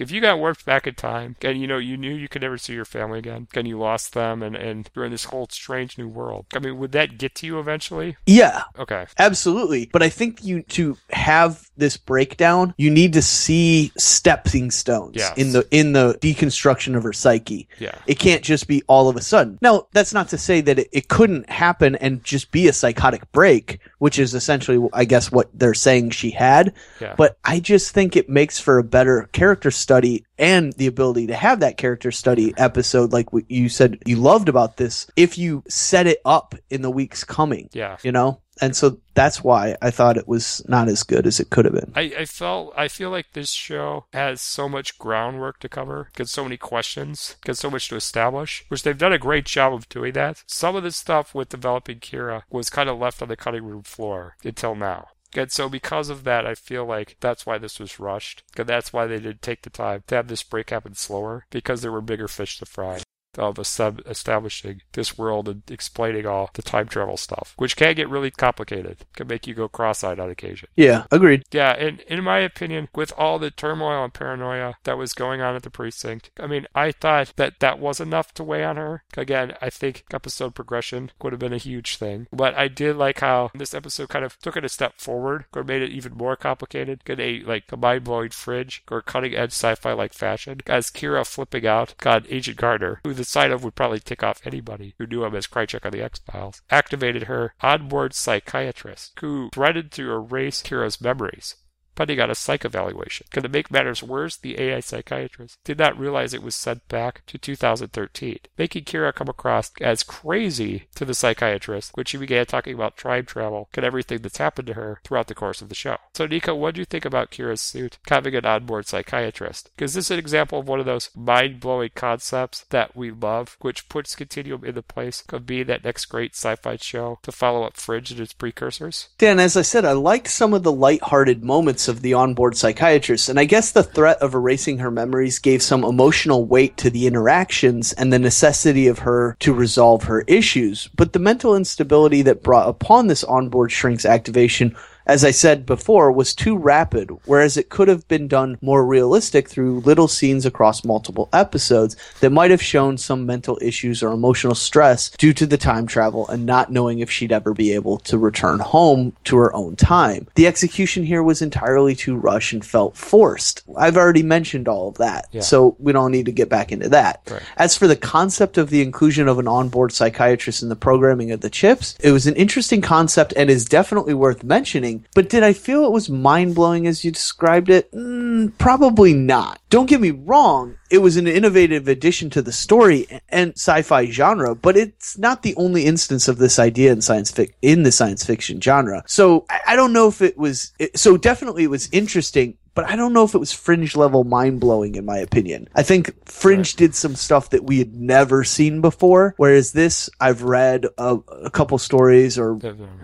If 0.00 0.10
you 0.10 0.20
got 0.20 0.38
warped 0.38 0.64
back 0.64 0.86
in 0.86 0.94
time, 0.94 1.36
and 1.42 1.60
you 1.60 1.66
know 1.66 1.78
you 1.78 1.96
knew 1.96 2.12
you 2.14 2.28
could 2.28 2.42
never 2.42 2.58
see 2.58 2.72
your 2.74 2.84
family 2.84 3.18
again, 3.18 3.48
and 3.54 3.66
you 3.66 3.78
lost 3.78 4.14
them, 4.14 4.42
and 4.42 4.56
and 4.56 4.88
you're 4.94 5.04
in 5.04 5.10
this 5.12 5.24
whole 5.24 5.48
strange 5.50 5.98
new 5.98 6.08
world. 6.08 6.46
I 6.54 6.58
mean, 6.58 6.78
would 6.78 6.92
that 6.92 7.18
get 7.18 7.34
to 7.36 7.46
you 7.46 7.58
eventually? 7.58 8.16
Yeah, 8.26 8.62
Okay, 8.78 9.06
Absolutely. 9.18 9.88
But 9.92 10.02
I 10.02 10.08
think 10.08 10.44
you 10.44 10.62
to 10.62 10.96
have 11.10 11.68
this 11.76 11.96
breakdown, 11.96 12.74
you 12.76 12.90
need 12.90 13.12
to 13.14 13.22
see 13.22 13.92
stepping 13.98 14.70
stones 14.70 15.14
Yes. 15.16 15.36
in 15.36 15.52
the 15.52 15.66
in 15.70 15.92
the 15.92 16.14
deconstruction 16.20 16.96
of 16.96 17.02
her 17.02 17.12
psyche. 17.12 17.68
yeah, 17.78 17.94
It 18.06 18.18
can't 18.18 18.42
just 18.42 18.66
be 18.68 18.82
all 18.86 19.08
of 19.08 19.16
a 19.16 19.20
sudden. 19.22 19.58
Now, 19.62 19.86
that's 19.92 20.12
not 20.14 20.28
to 20.30 20.38
say 20.38 20.60
that 20.62 20.78
it, 20.78 20.88
it 20.92 21.08
couldn't 21.08 21.48
happen 21.50 21.94
and 21.96 22.22
just 22.24 22.50
be 22.50 22.68
a 22.68 22.72
psychotic 22.72 23.30
break, 23.32 23.80
which 23.98 24.18
is 24.18 24.34
essentially, 24.34 24.88
I 24.92 25.04
guess, 25.04 25.30
what 25.32 25.50
they're 25.52 25.74
saying 25.74 26.10
she 26.10 26.30
had. 26.30 26.72
yeah. 27.00 27.14
But 27.16 27.38
I 27.44 27.60
just 27.60 27.92
think 27.92 28.16
it 28.16 28.28
makes 28.28 28.58
for 28.58 28.78
a 28.78 28.84
better 28.84 29.28
character 29.32 29.70
study 29.88 30.22
and 30.36 30.74
the 30.74 30.86
ability 30.86 31.26
to 31.28 31.34
have 31.34 31.60
that 31.60 31.78
character 31.78 32.12
study 32.12 32.52
episode, 32.58 33.10
like 33.10 33.32
what 33.32 33.50
you 33.50 33.70
said 33.70 33.98
you 34.04 34.16
loved 34.16 34.50
about 34.50 34.76
this, 34.76 35.06
if 35.16 35.38
you 35.38 35.64
set 35.66 36.06
it 36.06 36.18
up 36.26 36.54
in 36.68 36.82
the 36.82 36.90
weeks 36.90 37.24
coming 37.24 37.70
yeah. 37.72 37.96
you 38.02 38.12
know 38.12 38.40
and 38.60 38.74
so 38.74 38.98
that's 39.14 39.42
why 39.44 39.76
i 39.80 39.90
thought 39.90 40.16
it 40.16 40.26
was 40.26 40.62
not 40.68 40.88
as 40.88 41.02
good 41.04 41.26
as 41.26 41.38
it 41.38 41.50
could 41.50 41.64
have 41.64 41.74
been 41.74 41.92
I, 41.94 42.12
I 42.18 42.24
felt 42.24 42.74
I 42.76 42.88
feel 42.88 43.10
like 43.10 43.32
this 43.32 43.50
show 43.50 44.06
has 44.12 44.40
so 44.40 44.68
much 44.68 44.98
groundwork 44.98 45.58
to 45.60 45.68
cover, 45.68 46.10
gets 46.14 46.30
so 46.30 46.44
many 46.44 46.56
questions, 46.56 47.36
gets 47.44 47.60
so 47.60 47.70
much 47.70 47.88
to 47.88 47.96
establish, 47.96 48.64
which 48.68 48.82
they've 48.82 48.96
done 48.96 49.12
a 49.12 49.18
great 49.18 49.46
job 49.46 49.74
of 49.74 49.88
doing 49.88 50.12
that. 50.14 50.42
Some 50.46 50.76
of 50.76 50.82
the 50.82 50.92
stuff 50.92 51.34
with 51.34 51.48
developing 51.48 52.00
Kira 52.00 52.42
was 52.50 52.70
kind 52.70 52.88
of 52.88 52.98
left 52.98 53.20
on 53.22 53.28
the 53.28 53.36
cutting 53.36 53.64
room 53.64 53.82
floor 53.82 54.36
until 54.44 54.74
now. 54.74 55.08
And 55.34 55.52
so 55.52 55.68
because 55.68 56.08
of 56.08 56.24
that, 56.24 56.46
I 56.46 56.54
feel 56.54 56.84
like 56.84 57.16
that's 57.20 57.44
why 57.44 57.58
this 57.58 57.78
was 57.78 58.00
rushed. 58.00 58.42
That's 58.54 58.92
why 58.92 59.06
they 59.06 59.18
did 59.18 59.42
take 59.42 59.62
the 59.62 59.70
time 59.70 60.02
to 60.06 60.14
have 60.14 60.28
this 60.28 60.42
break 60.42 60.70
happen 60.70 60.94
slower, 60.94 61.46
because 61.50 61.82
there 61.82 61.92
were 61.92 62.00
bigger 62.00 62.28
fish 62.28 62.58
to 62.58 62.66
fry 62.66 63.00
of 63.38 63.58
establishing 63.58 64.82
this 64.92 65.16
world 65.16 65.48
and 65.48 65.62
explaining 65.70 66.26
all 66.26 66.50
the 66.54 66.62
time 66.62 66.88
travel 66.88 67.16
stuff, 67.16 67.54
which 67.56 67.76
can 67.76 67.94
get 67.94 68.08
really 68.08 68.30
complicated, 68.30 68.98
can 69.14 69.26
make 69.26 69.46
you 69.46 69.54
go 69.54 69.68
cross-eyed 69.68 70.20
on 70.20 70.30
occasion. 70.30 70.68
yeah 70.76 71.04
agreed 71.10 71.44
Yeah, 71.52 71.72
and 71.72 72.00
in 72.00 72.24
my 72.24 72.38
opinion, 72.38 72.88
with 72.94 73.12
all 73.16 73.38
the 73.38 73.50
turmoil 73.50 74.04
and 74.04 74.14
paranoia 74.14 74.74
that 74.84 74.98
was 74.98 75.12
going 75.14 75.40
on 75.40 75.56
at 75.56 75.62
the 75.62 75.70
precinct, 75.70 76.30
I 76.38 76.46
mean, 76.46 76.66
I 76.74 76.92
thought 76.92 77.32
that 77.36 77.60
that 77.60 77.78
was 77.78 78.00
enough 78.00 78.32
to 78.34 78.44
weigh 78.44 78.64
on 78.64 78.76
her. 78.76 79.04
Again, 79.16 79.54
I 79.60 79.70
think 79.70 80.04
episode 80.12 80.54
progression 80.54 81.10
would 81.22 81.32
have 81.32 81.40
been 81.40 81.52
a 81.52 81.58
huge 81.58 81.96
thing. 81.96 82.26
But 82.32 82.54
I 82.54 82.68
did 82.68 82.96
like 82.96 83.20
how 83.20 83.50
this 83.54 83.74
episode 83.74 84.08
kind 84.08 84.24
of 84.24 84.38
took 84.40 84.56
it 84.56 84.64
a 84.64 84.68
step 84.68 85.00
forward 85.00 85.46
or 85.54 85.64
made 85.64 85.82
it 85.82 85.90
even 85.90 86.16
more 86.16 86.36
complicated. 86.36 87.04
Got 87.04 87.20
a 87.20 87.40
like 87.40 87.64
a 87.72 87.76
mind 87.76 88.04
blowing 88.04 88.30
Fringe 88.30 88.82
or 88.90 89.02
cutting 89.02 89.34
edge 89.34 89.52
sci 89.52 89.74
fi 89.74 89.92
like 89.92 90.12
fashion. 90.12 90.60
As 90.66 90.90
Kira 90.90 91.26
flipping 91.26 91.66
out, 91.66 91.94
got 91.98 92.26
Agent 92.28 92.56
Gardiner, 92.56 93.00
who 93.04 93.14
the 93.14 93.24
of 93.36 93.62
would 93.64 93.74
probably 93.74 94.00
tick 94.00 94.22
off 94.22 94.40
anybody 94.44 94.94
who 94.98 95.06
knew 95.06 95.24
him 95.24 95.34
as 95.34 95.46
Krycek 95.46 95.84
on 95.84 95.92
the 95.92 96.02
X 96.02 96.20
Files, 96.20 96.62
activated 96.70 97.24
her 97.24 97.54
onboard 97.60 98.14
psychiatrist, 98.14 99.12
who 99.20 99.50
threatened 99.52 99.92
to 99.92 100.10
erase 100.10 100.62
Kira's 100.62 101.00
memories 101.00 101.54
pending 101.98 102.20
on 102.20 102.30
a 102.30 102.34
psych 102.36 102.64
evaluation. 102.64 103.26
And 103.34 103.42
to 103.42 103.48
make 103.48 103.72
matters 103.72 104.04
worse, 104.04 104.36
the 104.36 104.60
AI 104.60 104.78
psychiatrist 104.78 105.58
did 105.64 105.78
not 105.78 105.98
realize 105.98 106.32
it 106.32 106.44
was 106.44 106.54
sent 106.54 106.86
back 106.86 107.26
to 107.26 107.38
2013, 107.38 108.38
making 108.56 108.84
Kira 108.84 109.12
come 109.12 109.28
across 109.28 109.72
as 109.80 110.04
crazy 110.04 110.84
to 110.94 111.04
the 111.04 111.12
psychiatrist 111.12 111.90
when 111.94 112.06
she 112.06 112.16
began 112.16 112.46
talking 112.46 112.74
about 112.74 112.96
time 112.96 113.24
travel 113.26 113.68
and 113.74 113.84
everything 113.84 114.18
that's 114.18 114.38
happened 114.38 114.68
to 114.68 114.74
her 114.74 115.00
throughout 115.02 115.26
the 115.26 115.34
course 115.34 115.60
of 115.60 115.68
the 115.68 115.74
show. 115.74 115.96
So, 116.14 116.26
Nico, 116.26 116.54
what 116.54 116.76
do 116.76 116.80
you 116.80 116.84
think 116.84 117.04
about 117.04 117.32
Kira's 117.32 117.60
suit 117.60 117.98
having 118.08 118.36
an 118.36 118.46
onboard 118.46 118.86
psychiatrist? 118.86 119.70
Because 119.74 119.94
this 119.94 120.06
is 120.06 120.10
an 120.12 120.20
example 120.20 120.60
of 120.60 120.68
one 120.68 120.78
of 120.78 120.86
those 120.86 121.10
mind 121.16 121.58
blowing 121.58 121.90
concepts 121.96 122.64
that 122.70 122.96
we 122.96 123.10
love, 123.10 123.56
which 123.60 123.88
puts 123.88 124.14
Continuum 124.14 124.64
in 124.64 124.76
the 124.76 124.82
place 124.82 125.24
of 125.30 125.46
being 125.46 125.66
that 125.66 125.84
next 125.84 126.06
great 126.06 126.36
sci 126.36 126.54
fi 126.54 126.76
show 126.76 127.18
to 127.24 127.32
follow 127.32 127.64
up 127.64 127.76
Fringe 127.76 128.12
and 128.12 128.20
its 128.20 128.32
precursors. 128.32 129.08
dan 129.18 129.40
as 129.40 129.56
i 129.56 129.62
said 129.62 129.84
i 129.84 129.92
liked 129.92 130.28
some 130.28 130.54
of 130.54 130.62
the 130.62 130.72
lighthearted 130.72 131.42
moments 131.42 131.87
of 131.88 132.02
the 132.02 132.14
onboard 132.14 132.56
psychiatrist. 132.56 133.28
And 133.28 133.40
i 133.40 133.44
guess 133.44 133.72
the 133.72 133.82
threat 133.82 134.18
of 134.18 134.34
erasing 134.34 134.78
her 134.78 134.90
memories 134.90 135.38
gave 135.38 135.62
some 135.62 135.84
emotional 135.84 136.44
weight 136.44 136.76
to 136.78 136.90
the 136.90 137.06
interactions 137.06 137.92
and 137.94 138.12
the 138.12 138.18
necessity 138.18 138.86
of 138.86 139.00
her 139.00 139.36
to 139.40 139.52
resolve 139.52 140.04
her 140.04 140.22
issues. 140.26 140.88
But 140.94 141.12
the 141.12 141.18
mental 141.18 141.56
instability 141.56 142.22
that 142.22 142.42
brought 142.42 142.68
upon 142.68 143.06
this 143.06 143.24
onboard 143.24 143.72
shrink's 143.72 144.04
activation 144.04 144.76
as 145.08 145.24
I 145.24 145.30
said 145.30 145.64
before, 145.66 146.12
was 146.12 146.34
too 146.34 146.56
rapid, 146.56 147.10
whereas 147.24 147.56
it 147.56 147.70
could 147.70 147.88
have 147.88 148.06
been 148.08 148.28
done 148.28 148.58
more 148.60 148.84
realistic 148.86 149.48
through 149.48 149.80
little 149.80 150.06
scenes 150.06 150.44
across 150.46 150.84
multiple 150.84 151.28
episodes 151.32 151.96
that 152.20 152.30
might 152.30 152.50
have 152.50 152.62
shown 152.62 152.98
some 152.98 153.24
mental 153.26 153.58
issues 153.62 154.02
or 154.02 154.12
emotional 154.12 154.54
stress 154.54 155.10
due 155.10 155.32
to 155.32 155.46
the 155.46 155.56
time 155.56 155.86
travel 155.86 156.28
and 156.28 156.44
not 156.44 156.70
knowing 156.70 156.98
if 156.98 157.10
she'd 157.10 157.32
ever 157.32 157.54
be 157.54 157.72
able 157.72 157.98
to 157.98 158.18
return 158.18 158.58
home 158.60 159.12
to 159.24 159.36
her 159.38 159.54
own 159.56 159.74
time. 159.76 160.26
The 160.34 160.46
execution 160.46 161.04
here 161.04 161.22
was 161.22 161.40
entirely 161.42 161.94
too 161.94 162.14
rushed 162.16 162.52
and 162.52 162.64
felt 162.64 162.96
forced. 162.96 163.62
I've 163.76 163.96
already 163.96 164.22
mentioned 164.22 164.68
all 164.68 164.88
of 164.88 164.98
that, 164.98 165.26
Yeah. 165.32 165.40
so 165.40 165.74
we 165.78 165.92
don't 165.92 166.12
need 166.12 166.26
to 166.26 166.32
get 166.32 166.48
back 166.48 166.70
into 166.70 166.88
that. 166.90 167.22
Right. 167.30 167.42
As 167.56 167.76
for 167.76 167.86
the 167.86 167.96
concept 167.96 168.58
of 168.58 168.70
the 168.70 168.82
inclusion 168.82 169.26
of 169.26 169.38
an 169.38 169.48
onboard 169.48 169.92
psychiatrist 169.92 170.62
in 170.62 170.68
the 170.68 170.76
programming 170.76 171.30
of 171.32 171.40
the 171.40 171.50
chips, 171.50 171.94
it 172.00 172.12
was 172.12 172.26
an 172.26 172.34
interesting 172.36 172.82
concept 172.82 173.32
and 173.36 173.48
is 173.48 173.64
definitely 173.64 174.12
worth 174.14 174.44
mentioning. 174.44 174.97
But 175.14 175.28
did 175.28 175.42
I 175.42 175.52
feel 175.52 175.84
it 175.84 175.92
was 175.92 176.08
mind 176.10 176.54
blowing 176.54 176.86
as 176.86 177.04
you 177.04 177.10
described 177.10 177.70
it? 177.70 177.90
Mm, 177.92 178.56
probably 178.58 179.14
not. 179.14 179.60
Don't 179.70 179.88
get 179.88 180.00
me 180.00 180.10
wrong, 180.10 180.76
it 180.90 180.98
was 180.98 181.16
an 181.16 181.26
innovative 181.26 181.88
addition 181.88 182.30
to 182.30 182.42
the 182.42 182.52
story 182.52 183.06
and 183.28 183.52
sci-fi 183.52 184.06
genre, 184.06 184.54
but 184.54 184.76
it's 184.76 185.18
not 185.18 185.42
the 185.42 185.54
only 185.56 185.84
instance 185.84 186.28
of 186.28 186.38
this 186.38 186.58
idea 186.58 186.92
in 186.92 187.00
science 187.00 187.30
fic 187.30 187.52
in 187.60 187.82
the 187.82 187.92
science 187.92 188.24
fiction 188.24 188.60
genre. 188.60 189.02
So 189.06 189.44
I, 189.50 189.60
I 189.68 189.76
don't 189.76 189.92
know 189.92 190.08
if 190.08 190.22
it 190.22 190.38
was. 190.38 190.72
It, 190.78 190.98
so 190.98 191.16
definitely 191.16 191.64
it 191.64 191.70
was 191.70 191.88
interesting. 191.92 192.56
But 192.78 192.88
I 192.88 192.94
don't 192.94 193.12
know 193.12 193.24
if 193.24 193.34
it 193.34 193.38
was 193.38 193.52
Fringe 193.52 193.96
level 193.96 194.22
mind 194.22 194.60
blowing 194.60 194.94
in 194.94 195.04
my 195.04 195.18
opinion. 195.18 195.68
I 195.74 195.82
think 195.82 196.14
Fringe 196.28 196.76
did 196.76 196.94
some 196.94 197.16
stuff 197.16 197.50
that 197.50 197.64
we 197.64 197.80
had 197.80 197.96
never 197.96 198.44
seen 198.44 198.80
before, 198.80 199.34
whereas 199.36 199.72
this 199.72 200.08
I've 200.20 200.44
read 200.44 200.86
a, 200.96 201.16
a 201.42 201.50
couple 201.50 201.76
stories 201.78 202.38
or 202.38 202.56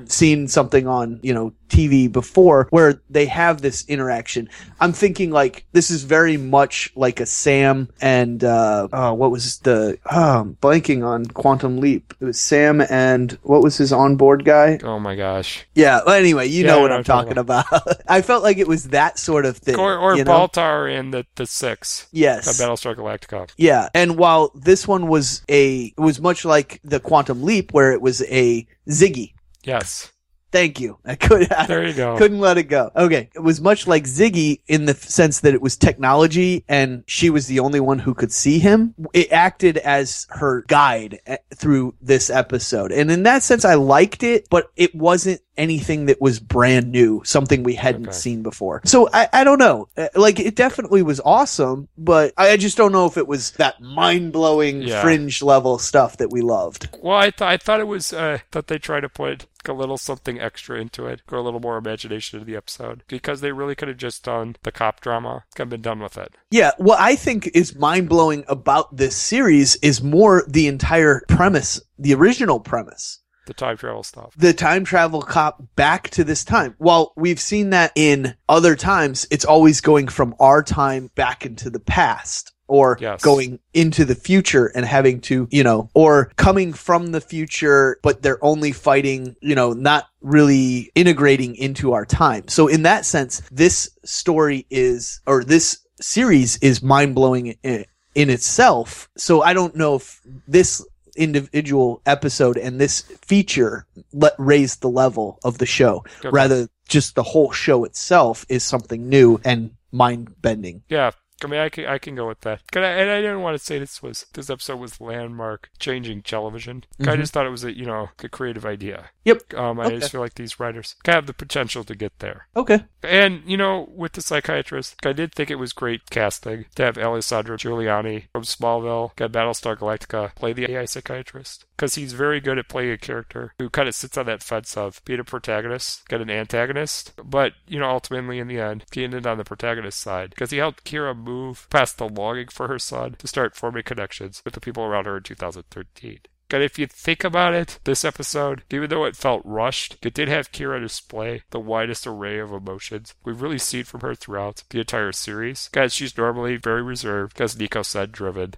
seen 0.05 0.47
something 0.47 0.87
on, 0.87 1.19
you 1.25 1.35
know, 1.35 1.53
TV 1.69 2.11
before 2.11 2.69
where 2.71 3.03
they 3.11 3.27
have 3.27 3.63
this 3.63 3.85
interaction. 3.89 4.49
I'm 4.79 4.93
thinking 4.93 5.33
like 5.33 5.67
this 5.73 5.91
is 5.91 6.05
very 6.05 6.37
much 6.37 6.93
like 6.95 7.19
a 7.19 7.27
Sam 7.27 7.89
and 8.01 8.45
uh, 8.45 8.87
oh, 8.93 9.15
what 9.15 9.33
was 9.33 9.59
the 9.61 9.99
oh, 10.07 10.41
I'm 10.41 10.55
blanking 10.57 11.05
on 11.05 11.27
Quantum 11.27 11.79
Leap. 11.79 12.15
It 12.21 12.25
was 12.25 12.39
Sam 12.39 12.81
and 12.81 13.33
what 13.43 13.61
was 13.63 13.77
his 13.77 13.93
onboard 13.93 14.45
guy? 14.45 14.79
Oh 14.85 15.01
my 15.01 15.17
gosh. 15.17 15.67
Yeah. 15.75 16.01
Well, 16.07 16.15
anyway, 16.15 16.47
you 16.47 16.65
Yeah, 16.65 16.73
know 16.73 16.81
what 16.81 16.93
I'm 16.93 16.99
you're 16.99 17.05
talking 17.05 17.39
about. 17.39 17.67
I 18.09 18.23
felt 18.23 18.45
like 18.45 18.59
it 18.59 18.69
was 18.69 18.91
that 18.91 19.19
sort 19.19 19.45
of 19.45 19.57
thing. 19.65 19.77
Or, 19.77 19.97
or 19.97 20.17
you 20.17 20.25
know? 20.25 20.33
Baltar 20.33 20.93
in 20.93 21.11
the, 21.11 21.27
the 21.37 21.47
six. 21.47 22.07
Yes. 22.13 22.47
Of 22.47 22.67
Battlestar 22.67 22.95
Galactica. 22.95 23.51
Yeah, 23.57 23.89
and 23.95 24.17
while 24.17 24.51
this 24.55 24.87
one 24.87 25.09
was 25.09 25.43
a 25.49 25.87
it 25.97 26.01
was 26.01 26.21
much 26.21 26.45
like 26.45 26.81
the 26.85 27.01
Quantum 27.01 27.43
Leap, 27.43 27.73
where 27.73 27.93
it 27.93 28.01
was 28.01 28.23
a 28.23 28.67
Ziggy. 28.89 29.35
Yes. 29.65 30.11
Thank 30.55 30.79
you. 30.79 30.99
I 31.05 31.17
could 31.17 31.49
There 31.67 31.85
you 31.85 31.95
go. 31.95 32.17
couldn't 32.17 32.39
let 32.39 32.59
it 32.59 32.65
go. 32.65 32.89
Okay, 32.95 33.29
it 33.35 33.41
was 33.41 33.61
much 33.61 33.89
like 33.89 34.05
Ziggy 34.05 34.61
in 34.69 34.85
the 34.85 34.95
sense 34.95 35.41
that 35.41 35.53
it 35.53 35.61
was 35.61 35.77
technology, 35.77 36.65
and 36.69 37.03
she 37.09 37.29
was 37.29 37.49
the 37.49 37.59
only 37.59 37.81
one 37.81 37.99
who 37.99 38.15
could 38.15 38.31
see 38.31 38.61
him. 38.61 38.95
It 39.13 39.33
acted 39.33 39.79
as 39.79 40.29
her 40.31 40.63
guide 40.69 41.19
eh, 41.27 41.39
through 41.57 41.97
this 42.01 42.31
episode, 42.31 42.93
and 42.93 43.11
in 43.11 43.25
that 43.25 43.43
sense, 43.43 43.65
I 43.65 43.75
liked 43.75 44.23
it, 44.23 44.47
but 44.49 44.71
it 44.77 44.95
wasn't 44.95 45.41
anything 45.57 46.07
that 46.07 46.21
was 46.21 46.41
brand 46.41 46.91
new, 46.91 47.23
something 47.25 47.63
we 47.63 47.75
hadn't 47.75 48.09
Okay. 48.09 48.17
seen 48.17 48.43
before. 48.43 48.81
So 48.85 49.09
I, 49.13 49.29
I 49.33 49.45
don't 49.45 49.59
know. 49.59 49.89
Uh, 49.97 50.09
Like 50.15 50.41
it 50.41 50.57
definitely 50.57 51.03
was 51.03 51.21
awesome, 51.25 51.89
but 51.99 52.33
I 52.37 52.57
just 52.57 52.77
don't 52.77 52.93
know 52.93 53.07
if 53.07 53.17
it 53.17 53.27
was 53.29 53.53
that 53.53 53.81
mind 53.81 54.33
blowing 54.33 54.83
Yeah. 54.83 55.03
fringe 55.03 55.43
level 55.43 55.79
stuff 55.79 56.17
that 56.19 56.31
we 56.31 56.41
loved. 56.41 56.89
Well, 57.01 57.17
I, 57.17 57.31
th- 57.31 57.43
I 57.43 57.57
thought 57.57 57.81
it 57.81 57.87
was 57.87 58.13
uh, 58.13 58.39
that 58.53 58.67
they 58.67 58.79
tried 58.79 59.01
to 59.01 59.09
put 59.09 59.47
a 59.67 59.73
little 59.73 59.97
something 59.97 60.39
extra 60.39 60.79
into 60.79 61.07
it, 61.07 61.23
go 61.27 61.39
a 61.39 61.41
little 61.41 61.59
more 61.61 61.79
imagination 61.79 62.39
into 62.39 62.51
the 62.51 62.57
episode, 62.57 63.03
because 63.09 63.41
they 63.41 63.51
really 63.51 63.75
could 63.75 63.89
have 63.89 63.97
just 63.97 64.23
done 64.23 64.57
the 64.63 64.71
cop 64.71 65.01
drama, 65.01 65.45
kind 65.55 65.67
of 65.69 65.71
been 65.71 65.81
done 65.81 66.01
with 66.01 66.19
it. 66.19 66.35
Yeah, 66.51 66.73
what 66.77 67.01
I 67.01 67.17
think 67.17 67.51
is 67.55 67.75
mind 67.75 68.11
blowing 68.11 68.45
about 68.47 68.95
this 68.95 69.17
series 69.17 69.77
is 69.77 70.03
more 70.03 70.45
the 70.47 70.67
entire 70.67 71.23
premise, 71.31 71.81
the 71.99 72.13
original 72.13 72.61
premise. 72.61 73.21
The 73.47 73.55
time 73.55 73.77
travel 73.77 74.03
stuff. 74.03 74.33
The 74.37 74.53
time 74.53 74.85
travel 74.85 75.23
cop 75.23 75.63
back 75.77 76.11
to 76.11 76.25
this 76.25 76.45
time. 76.45 76.75
Well, 76.79 77.13
we've 77.17 77.41
seen 77.41 77.71
that 77.71 77.93
in 77.95 78.35
other 78.49 78.75
times, 78.77 79.27
it's 79.31 79.45
always 79.45 79.81
going 79.81 80.09
from 80.09 80.35
our 80.41 80.63
time 80.63 81.11
back 81.15 81.45
into 81.45 81.71
the 81.71 81.81
past. 81.81 82.51
Or 82.67 82.97
Yes. 82.99 83.21
going 83.21 83.59
into 83.75 84.07
the 84.07 84.15
future 84.15 84.73
and 84.75 84.87
having 84.87 85.21
to, 85.23 85.47
you 85.51 85.63
know, 85.63 85.91
or 85.93 86.33
coming 86.37 86.73
from 86.73 87.13
the 87.13 87.21
future, 87.21 87.99
but 88.03 88.23
they're 88.23 88.43
only 88.43 88.73
fighting, 88.73 89.37
you 89.43 89.55
know, 89.55 89.75
not 89.75 90.07
really 90.23 90.91
integrating 90.95 91.57
into 91.57 91.93
our 91.93 92.07
time. 92.07 92.49
So 92.49 92.67
in 92.67 92.85
that 92.85 93.05
sense, 93.05 93.43
this 93.53 93.91
story 94.07 94.67
is, 94.71 95.21
or 95.27 95.45
this 95.45 95.81
series 96.01 96.57
is 96.63 96.83
mind 96.83 97.15
blowing 97.15 97.55
in, 97.63 97.85
in 98.15 98.31
itself. 98.31 99.11
So 99.15 99.43
I 99.43 99.53
don't 99.53 99.77
know 99.77 99.97
if 99.97 100.23
this 100.49 100.83
individual 101.17 102.01
episode 102.07 102.57
and 102.57 102.81
this 102.81 103.03
feature 103.23 103.87
let 104.13 104.35
raise 104.39 104.77
the 104.77 104.89
level 104.89 105.39
of 105.45 105.59
the 105.59 105.67
show. 105.67 106.05
Okay. 106.21 106.31
Rather, 106.31 106.69
just 106.89 107.15
the 107.15 107.23
whole 107.23 107.51
show 107.53 107.85
itself 107.85 108.45
is 108.49 108.63
something 108.65 109.09
new 109.09 109.41
and 109.45 109.71
mind 109.93 110.35
bending. 110.43 110.83
Yeah. 110.89 111.11
I 111.43 111.47
mean, 111.47 111.61
I 111.61 111.69
can, 111.69 111.85
I 111.87 111.99
can 111.99 112.15
go 112.15 112.27
with 112.29 112.41
that. 112.43 112.63
I, 112.75 112.79
and 112.81 113.11
I 113.11 113.21
didn't 113.21 113.43
want 113.43 113.59
to 113.59 113.63
say 113.63 113.79
this 113.79 114.03
was 114.03 114.25
this 114.33 114.49
episode 114.49 114.77
was 114.79 115.01
landmark 115.01 115.69
changing 115.79 116.23
television. 116.23 116.85
I 117.01 117.03
Mhm. 117.05 117.17
just 117.19 117.33
thought 117.35 117.45
it 117.45 117.51
was 117.51 117.65
a 117.65 117.77
you 117.77 117.85
know 117.85 118.09
a 118.23 118.29
creative 118.29 118.65
idea. 118.65 119.11
Yep. 119.25 119.53
Um, 119.55 119.79
I 119.81 119.87
Okay. 119.87 119.99
just 119.99 120.13
feel 120.13 120.21
like 120.23 120.35
these 120.35 120.59
writers 120.61 120.95
kind 121.03 121.19
of 121.19 121.23
have 121.25 121.27
the 121.27 121.35
potential 121.35 121.85
to 121.85 121.95
get 121.95 122.19
there. 122.21 122.47
Okay. 122.57 122.85
And, 123.05 123.43
you 123.47 123.57
know, 123.57 123.89
with 123.95 124.13
the 124.13 124.23
psychiatrist, 124.23 124.97
I 125.05 125.13
did 125.13 125.33
think 125.33 125.51
it 125.51 125.57
was 125.57 125.73
great 125.73 126.11
casting 126.11 126.67
to 126.75 126.85
have 126.85 126.99
Alessandro 126.99 127.57
Juliani 127.57 128.27
from 128.33 128.43
Smallville, 128.43 129.15
got 129.17 129.33
Battlestar 129.33 129.77
Galactica, 129.77 130.35
play 130.35 130.53
the 130.53 130.71
AI 130.71 130.85
psychiatrist. 130.85 131.65
Because 131.77 131.97
he's 131.97 132.13
very 132.13 132.41
good 132.41 132.59
at 132.59 132.69
playing 132.69 132.93
a 132.93 132.99
character 132.99 133.53
who 133.59 133.69
kind 133.69 133.89
of 133.89 133.95
sits 133.95 134.17
on 134.17 134.27
that 134.27 134.43
fence 134.43 134.77
of 134.77 135.03
being 135.05 135.21
a 135.21 135.25
protagonist, 135.25 136.09
get 136.09 136.21
an 136.21 136.31
antagonist. 136.31 137.13
But, 137.23 137.53
you 137.67 137.79
know, 137.79 137.91
ultimately 137.91 138.39
in 138.39 138.49
the 138.49 138.61
end, 138.61 138.85
he 138.93 139.05
ended 139.05 139.27
on 139.27 139.39
the 139.39 139.45
protagonist 139.45 140.01
side. 140.01 140.31
Because 140.31 140.51
he 140.51 140.59
helped 140.59 140.85
Kira 140.85 141.17
move 141.17 141.67
past 141.71 141.99
the 141.99 142.09
longing 142.09 142.49
for 142.49 142.69
her 142.69 142.79
son 142.79 143.17
to 143.19 143.27
start 143.27 143.57
forming 143.57 143.83
connections 143.83 144.43
with 144.45 144.55
the 144.55 144.61
people 144.61 144.85
around 144.85 145.07
her 145.07 145.17
in 145.17 145.23
2013. 145.23 146.21
And 146.51 146.63
if 146.63 146.79
you 146.79 146.87
think 146.87 147.25
about 147.25 147.55
it, 147.55 147.81
this 147.85 148.05
episode, 148.05 148.63
even 148.71 148.91
though 148.91 149.05
it 149.05 149.17
felt 149.17 149.43
rushed, 149.45 149.97
it 150.03 150.15
did 150.15 150.29
have 150.29 150.53
Kira 150.53 150.81
display 150.81 151.43
the 151.51 151.59
widest 151.59 152.07
array 152.07 152.39
of 152.39 152.53
emotions 152.53 153.15
we've 153.25 153.43
really 153.43 153.59
seen 153.59 153.85
from 153.85 154.03
her 154.03 154.15
throughout 154.15 154.63
the 154.71 154.79
entire 154.79 155.13
series. 155.13 155.69
Guys, 155.73 155.95
she's 155.95 156.17
normally 156.17 156.57
very 156.57 156.83
reserved, 156.83 157.41
as 157.41 157.59
Nico 157.59 157.83
said, 157.83 158.13
driven. 158.13 158.55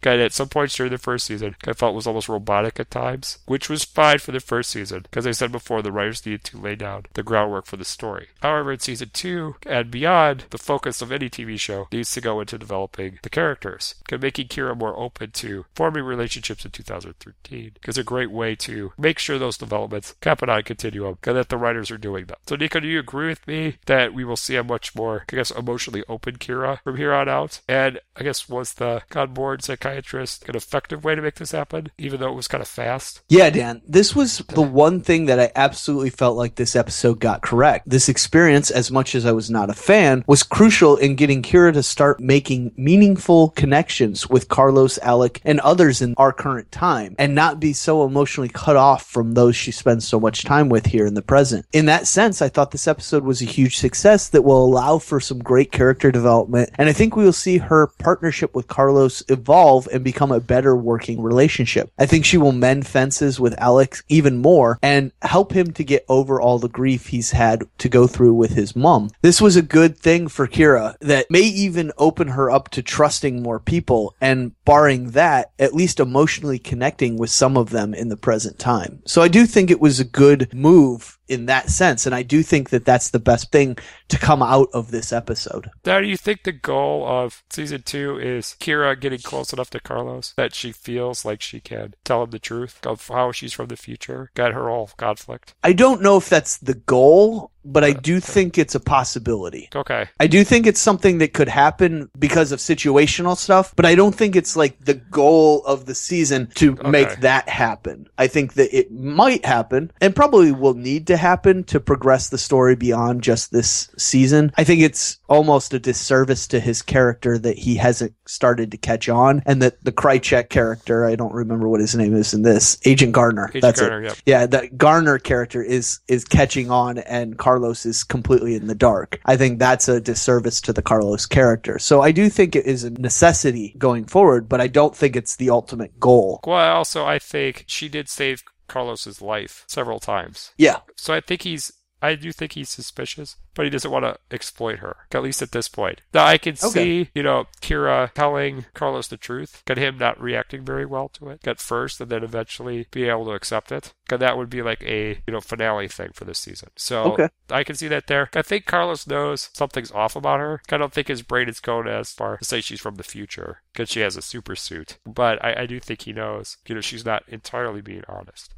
Guy 0.00 0.18
at 0.18 0.32
some 0.32 0.48
points 0.48 0.76
during 0.76 0.92
the 0.92 0.98
first 0.98 1.26
season, 1.26 1.56
I 1.66 1.72
felt 1.72 1.94
was 1.94 2.06
almost 2.06 2.28
robotic 2.28 2.80
at 2.80 2.90
times, 2.90 3.38
which 3.46 3.68
was 3.68 3.84
fine 3.84 4.18
for 4.18 4.32
the 4.32 4.40
first 4.40 4.70
season, 4.70 5.02
because 5.02 5.26
I 5.26 5.32
said 5.32 5.52
before 5.52 5.82
the 5.82 5.92
writers 5.92 6.24
needed 6.24 6.44
to 6.44 6.58
lay 6.58 6.74
down 6.74 7.04
the 7.14 7.22
groundwork 7.22 7.66
for 7.66 7.76
the 7.76 7.84
story. 7.84 8.28
However, 8.40 8.72
in 8.72 8.78
season 8.78 9.10
two 9.12 9.56
and 9.66 9.90
beyond, 9.90 10.44
the 10.50 10.58
focus 10.58 11.02
of 11.02 11.12
any 11.12 11.28
TV 11.28 11.58
show 11.58 11.88
needs 11.92 12.12
to 12.12 12.20
go 12.20 12.40
into 12.40 12.58
developing 12.58 13.18
the 13.22 13.30
characters, 13.30 13.94
making 14.10 14.48
Kira 14.48 14.76
more 14.76 14.98
open 14.98 15.30
to 15.32 15.64
forming 15.74 16.04
relationships 16.04 16.64
in 16.64 16.70
2013 16.70 17.72
is 17.86 17.98
a 17.98 18.04
great 18.04 18.30
way 18.30 18.54
to 18.54 18.92
make 18.98 19.18
sure 19.18 19.38
those 19.38 19.58
developments 19.58 20.14
happen 20.22 20.48
on 20.48 20.58
a 20.58 20.62
continuum, 20.62 21.18
and 21.24 21.36
that 21.36 21.48
the 21.48 21.56
writers 21.56 21.90
are 21.90 21.98
doing 21.98 22.26
them. 22.26 22.36
So, 22.46 22.56
Nico, 22.56 22.80
do 22.80 22.88
you 22.88 22.98
agree 22.98 23.28
with 23.28 23.46
me 23.46 23.76
that 23.86 24.14
we 24.14 24.24
will 24.24 24.36
see 24.36 24.56
a 24.56 24.64
much 24.64 24.94
more, 24.94 25.24
I 25.30 25.36
guess, 25.36 25.50
emotionally 25.50 26.04
open 26.08 26.36
Kira 26.36 26.80
from 26.82 26.96
here 26.96 27.12
on 27.12 27.28
out? 27.28 27.60
And 27.68 28.00
I 28.16 28.22
guess 28.22 28.48
was 28.48 28.74
the 28.74 29.02
on 29.14 29.34
board 29.34 29.62
psychiatrist 29.90 30.48
an 30.48 30.56
effective 30.56 31.04
way 31.04 31.14
to 31.14 31.22
make 31.22 31.34
this 31.34 31.52
happen, 31.52 31.90
even 31.98 32.20
though 32.20 32.30
it 32.30 32.36
was 32.36 32.48
kind 32.48 32.62
of 32.62 32.68
fast? 32.68 33.22
Yeah, 33.28 33.50
Dan, 33.50 33.82
this 33.86 34.14
was 34.14 34.38
the 34.38 34.62
one 34.62 35.00
thing 35.00 35.26
that 35.26 35.40
I 35.40 35.50
absolutely 35.56 36.10
felt 36.10 36.36
like 36.36 36.54
this 36.54 36.76
episode 36.76 37.20
got 37.20 37.42
correct. 37.42 37.88
This 37.88 38.08
experience, 38.08 38.70
as 38.70 38.90
much 38.90 39.14
as 39.14 39.26
I 39.26 39.32
was 39.32 39.50
not 39.50 39.70
a 39.70 39.74
fan, 39.74 40.24
was 40.26 40.42
crucial 40.42 40.96
in 40.96 41.16
getting 41.16 41.42
Kira 41.42 41.72
to 41.72 41.82
start 41.82 42.20
making 42.20 42.72
meaningful 42.76 43.50
connections 43.50 44.28
with 44.28 44.48
Carlos, 44.48 44.98
Alec, 44.98 45.40
and 45.44 45.60
others 45.60 46.02
in 46.02 46.14
our 46.16 46.32
current 46.32 46.70
time, 46.70 47.14
and 47.18 47.34
not 47.34 47.60
be 47.60 47.72
so 47.72 48.04
emotionally 48.04 48.48
cut 48.48 48.76
off 48.76 49.06
from 49.06 49.32
those 49.32 49.56
she 49.56 49.72
spends 49.72 50.06
so 50.06 50.20
much 50.20 50.44
time 50.44 50.68
with 50.68 50.86
here 50.86 51.06
in 51.06 51.14
the 51.14 51.22
present. 51.22 51.66
In 51.72 51.86
that 51.86 52.06
sense, 52.06 52.42
I 52.42 52.48
thought 52.48 52.70
this 52.70 52.88
episode 52.88 53.24
was 53.24 53.42
a 53.42 53.46
huge 53.46 53.78
success 53.78 54.28
that 54.28 54.42
will 54.42 54.64
allow 54.64 54.98
for 54.98 55.20
some 55.20 55.38
great 55.38 55.72
character 55.72 56.10
development, 56.10 56.70
and 56.76 56.88
I 56.88 56.92
think 56.92 57.16
we 57.16 57.24
will 57.24 57.32
see 57.32 57.58
her 57.58 57.88
partnership 57.98 58.54
with 58.54 58.68
Carlos 58.68 59.22
evolve 59.28 59.79
and 59.86 60.04
become 60.04 60.32
a 60.32 60.40
better 60.40 60.76
working 60.76 61.22
relationship. 61.22 61.90
I 61.98 62.06
think 62.06 62.24
she 62.24 62.36
will 62.36 62.52
mend 62.52 62.86
fences 62.86 63.38
with 63.38 63.58
Alex 63.58 64.02
even 64.08 64.38
more 64.38 64.78
and 64.82 65.12
help 65.22 65.52
him 65.52 65.72
to 65.72 65.84
get 65.84 66.04
over 66.08 66.40
all 66.40 66.58
the 66.58 66.68
grief 66.68 67.06
he's 67.06 67.30
had 67.30 67.64
to 67.78 67.88
go 67.88 68.06
through 68.06 68.34
with 68.34 68.52
his 68.52 68.74
mom. 68.74 69.10
This 69.22 69.40
was 69.40 69.56
a 69.56 69.62
good 69.62 69.96
thing 69.96 70.28
for 70.28 70.46
Kira 70.46 70.96
that 71.00 71.30
may 71.30 71.40
even 71.40 71.92
open 71.98 72.28
her 72.28 72.50
up 72.50 72.68
to 72.70 72.82
trusting 72.82 73.42
more 73.42 73.60
people 73.60 74.14
and 74.20 74.52
barring 74.64 75.10
that, 75.10 75.52
at 75.58 75.74
least 75.74 76.00
emotionally 76.00 76.58
connecting 76.58 77.16
with 77.16 77.30
some 77.30 77.56
of 77.56 77.70
them 77.70 77.94
in 77.94 78.08
the 78.08 78.16
present 78.16 78.58
time. 78.58 79.02
So 79.06 79.22
I 79.22 79.28
do 79.28 79.46
think 79.46 79.70
it 79.70 79.80
was 79.80 80.00
a 80.00 80.04
good 80.04 80.52
move 80.52 81.18
in 81.30 81.46
that 81.46 81.70
sense. 81.70 82.04
And 82.04 82.14
I 82.14 82.22
do 82.22 82.42
think 82.42 82.70
that 82.70 82.84
that's 82.84 83.10
the 83.10 83.20
best 83.20 83.52
thing 83.52 83.78
to 84.08 84.18
come 84.18 84.42
out 84.42 84.68
of 84.74 84.90
this 84.90 85.12
episode. 85.12 85.70
Now, 85.86 86.00
do 86.00 86.06
you 86.06 86.16
think 86.16 86.42
the 86.42 86.52
goal 86.52 87.06
of 87.06 87.44
season 87.48 87.82
two 87.82 88.18
is 88.18 88.56
Kira 88.58 89.00
getting 89.00 89.20
close 89.20 89.52
enough 89.52 89.70
to 89.70 89.80
Carlos 89.80 90.34
that 90.36 90.54
she 90.54 90.72
feels 90.72 91.24
like 91.24 91.40
she 91.40 91.60
can 91.60 91.94
tell 92.04 92.24
him 92.24 92.30
the 92.30 92.38
truth 92.38 92.84
of 92.84 93.06
how 93.08 93.30
she's 93.30 93.52
from 93.52 93.68
the 93.68 93.76
future, 93.76 94.30
got 94.34 94.52
her 94.52 94.68
whole 94.68 94.90
conflict? 94.96 95.54
I 95.62 95.72
don't 95.72 96.02
know 96.02 96.16
if 96.16 96.28
that's 96.28 96.58
the 96.58 96.74
goal, 96.74 97.52
but 97.64 97.84
I 97.84 97.92
do 97.92 98.20
think 98.20 98.58
it's 98.58 98.74
a 98.74 98.80
possibility. 98.80 99.68
Okay. 99.74 100.08
I 100.18 100.26
do 100.26 100.44
think 100.44 100.66
it's 100.66 100.80
something 100.80 101.18
that 101.18 101.32
could 101.32 101.48
happen 101.48 102.10
because 102.18 102.52
of 102.52 102.58
situational 102.58 103.36
stuff, 103.36 103.74
but 103.76 103.86
I 103.86 103.94
don't 103.94 104.14
think 104.14 104.36
it's 104.36 104.56
like 104.56 104.82
the 104.84 104.94
goal 104.94 105.64
of 105.64 105.86
the 105.86 105.94
season 105.94 106.48
to 106.56 106.72
Okay. 106.72 106.88
make 106.90 107.20
that 107.20 107.48
happen. 107.48 108.06
I 108.16 108.26
think 108.26 108.54
that 108.54 108.76
it 108.76 108.90
might 108.92 109.44
happen 109.44 109.90
and 110.00 110.14
probably 110.16 110.52
will 110.52 110.74
need 110.74 111.06
to 111.08 111.16
happen 111.16 111.64
to 111.64 111.80
progress 111.80 112.28
the 112.28 112.38
story 112.38 112.76
beyond 112.76 113.22
just 113.22 113.50
this 113.52 113.90
season. 113.98 114.52
I 114.56 114.64
think 114.64 114.80
it's 114.82 115.18
almost 115.28 115.74
a 115.74 115.78
disservice 115.78 116.46
to 116.48 116.60
his 116.60 116.82
character 116.82 117.38
that 117.38 117.58
he 117.58 117.76
hasn't 117.76 118.14
started 118.30 118.70
to 118.70 118.76
catch 118.76 119.08
on, 119.08 119.42
and 119.46 119.60
that 119.62 119.82
the 119.84 119.92
Krycek 119.92 120.48
character, 120.48 121.04
I 121.04 121.16
don't 121.16 121.32
remember 121.34 121.68
what 121.68 121.80
his 121.80 121.94
name 121.94 122.14
is 122.14 122.32
in 122.32 122.42
this, 122.42 122.78
Agent 122.84 123.12
Garner. 123.12 123.48
Agent 123.48 123.62
that's 123.62 123.80
Garner, 123.80 124.02
it. 124.02 124.04
yep. 124.04 124.16
Yeah, 124.26 124.46
that 124.46 124.76
Garner 124.78 125.18
character 125.18 125.62
is 125.62 126.00
is 126.08 126.24
catching 126.24 126.70
on, 126.70 126.98
and 126.98 127.38
Carlos 127.38 127.84
is 127.86 128.04
completely 128.04 128.54
in 128.54 128.66
the 128.66 128.74
dark. 128.74 129.20
I 129.24 129.36
think 129.36 129.58
that's 129.58 129.88
a 129.88 130.00
disservice 130.00 130.60
to 130.62 130.72
the 130.72 130.82
Carlos 130.82 131.26
character. 131.26 131.78
So 131.78 132.00
I 132.00 132.12
do 132.12 132.28
think 132.28 132.54
it 132.56 132.66
is 132.66 132.84
a 132.84 132.90
necessity 132.90 133.74
going 133.78 134.04
forward, 134.04 134.48
but 134.48 134.60
I 134.60 134.66
don't 134.68 134.96
think 134.96 135.16
it's 135.16 135.36
the 135.36 135.50
ultimate 135.50 135.98
goal. 136.00 136.40
Well, 136.46 136.76
also, 136.76 137.04
I 137.04 137.18
think 137.18 137.64
she 137.66 137.88
did 137.88 138.08
save 138.08 138.42
Carlos's 138.68 139.20
life 139.20 139.64
several 139.66 139.98
times. 139.98 140.52
Yeah, 140.56 140.78
So 140.96 141.12
I 141.14 141.20
think 141.20 141.42
he's. 141.42 141.72
I 142.02 142.14
do 142.14 142.32
think 142.32 142.52
he's 142.52 142.68
suspicious, 142.70 143.36
but 143.54 143.64
he 143.64 143.70
doesn't 143.70 143.90
want 143.90 144.04
to 144.04 144.16
exploit 144.30 144.78
her, 144.78 144.96
at 145.12 145.22
least 145.22 145.42
at 145.42 145.52
this 145.52 145.68
point. 145.68 146.00
Now, 146.14 146.24
I 146.26 146.38
can 146.38 146.52
Okay. 146.54 146.68
see, 147.04 147.10
you 147.14 147.22
know, 147.22 147.46
Kira 147.60 148.12
telling 148.14 148.64
Carlos 148.74 149.08
the 149.08 149.16
truth, 149.16 149.62
and 149.66 149.78
him 149.78 149.98
not 149.98 150.20
reacting 150.20 150.64
very 150.64 150.86
well 150.86 151.08
to 151.10 151.28
it 151.30 151.46
at 151.46 151.60
first, 151.60 152.00
and 152.00 152.10
then 152.10 152.24
eventually 152.24 152.86
being 152.90 153.10
able 153.10 153.26
to 153.26 153.32
accept 153.32 153.70
it. 153.72 153.92
And 154.10 154.20
that 154.20 154.36
would 154.36 154.50
be 154.50 154.62
like 154.62 154.82
a, 154.82 155.22
you 155.26 155.32
know, 155.32 155.40
finale 155.40 155.88
thing 155.88 156.10
for 156.14 156.24
this 156.24 156.38
season. 156.38 156.70
So 156.76 157.02
Okay. 157.12 157.28
I 157.50 157.64
can 157.64 157.76
see 157.76 157.88
that 157.88 158.06
there. 158.06 158.30
I 158.34 158.42
think 158.42 158.66
Carlos 158.66 159.06
knows 159.06 159.50
something's 159.52 159.92
off 159.92 160.16
about 160.16 160.40
her. 160.40 160.62
I 160.70 160.76
don't 160.78 160.92
think 160.92 161.08
his 161.08 161.22
brain 161.22 161.48
is 161.48 161.60
going 161.60 161.86
as 161.86 162.12
far 162.12 162.38
to 162.38 162.44
say 162.44 162.60
she's 162.60 162.80
from 162.80 162.96
the 162.96 163.02
future 163.04 163.62
because 163.72 163.88
she 163.90 164.00
has 164.00 164.16
a 164.16 164.22
super 164.22 164.56
suit. 164.56 164.98
But 165.06 165.44
I, 165.44 165.62
I 165.62 165.66
do 165.66 165.78
think 165.80 166.02
he 166.02 166.12
knows, 166.12 166.56
you 166.66 166.74
know, 166.74 166.80
she's 166.80 167.04
not 167.04 167.24
entirely 167.28 167.80
being 167.80 168.02
honest. 168.08 168.54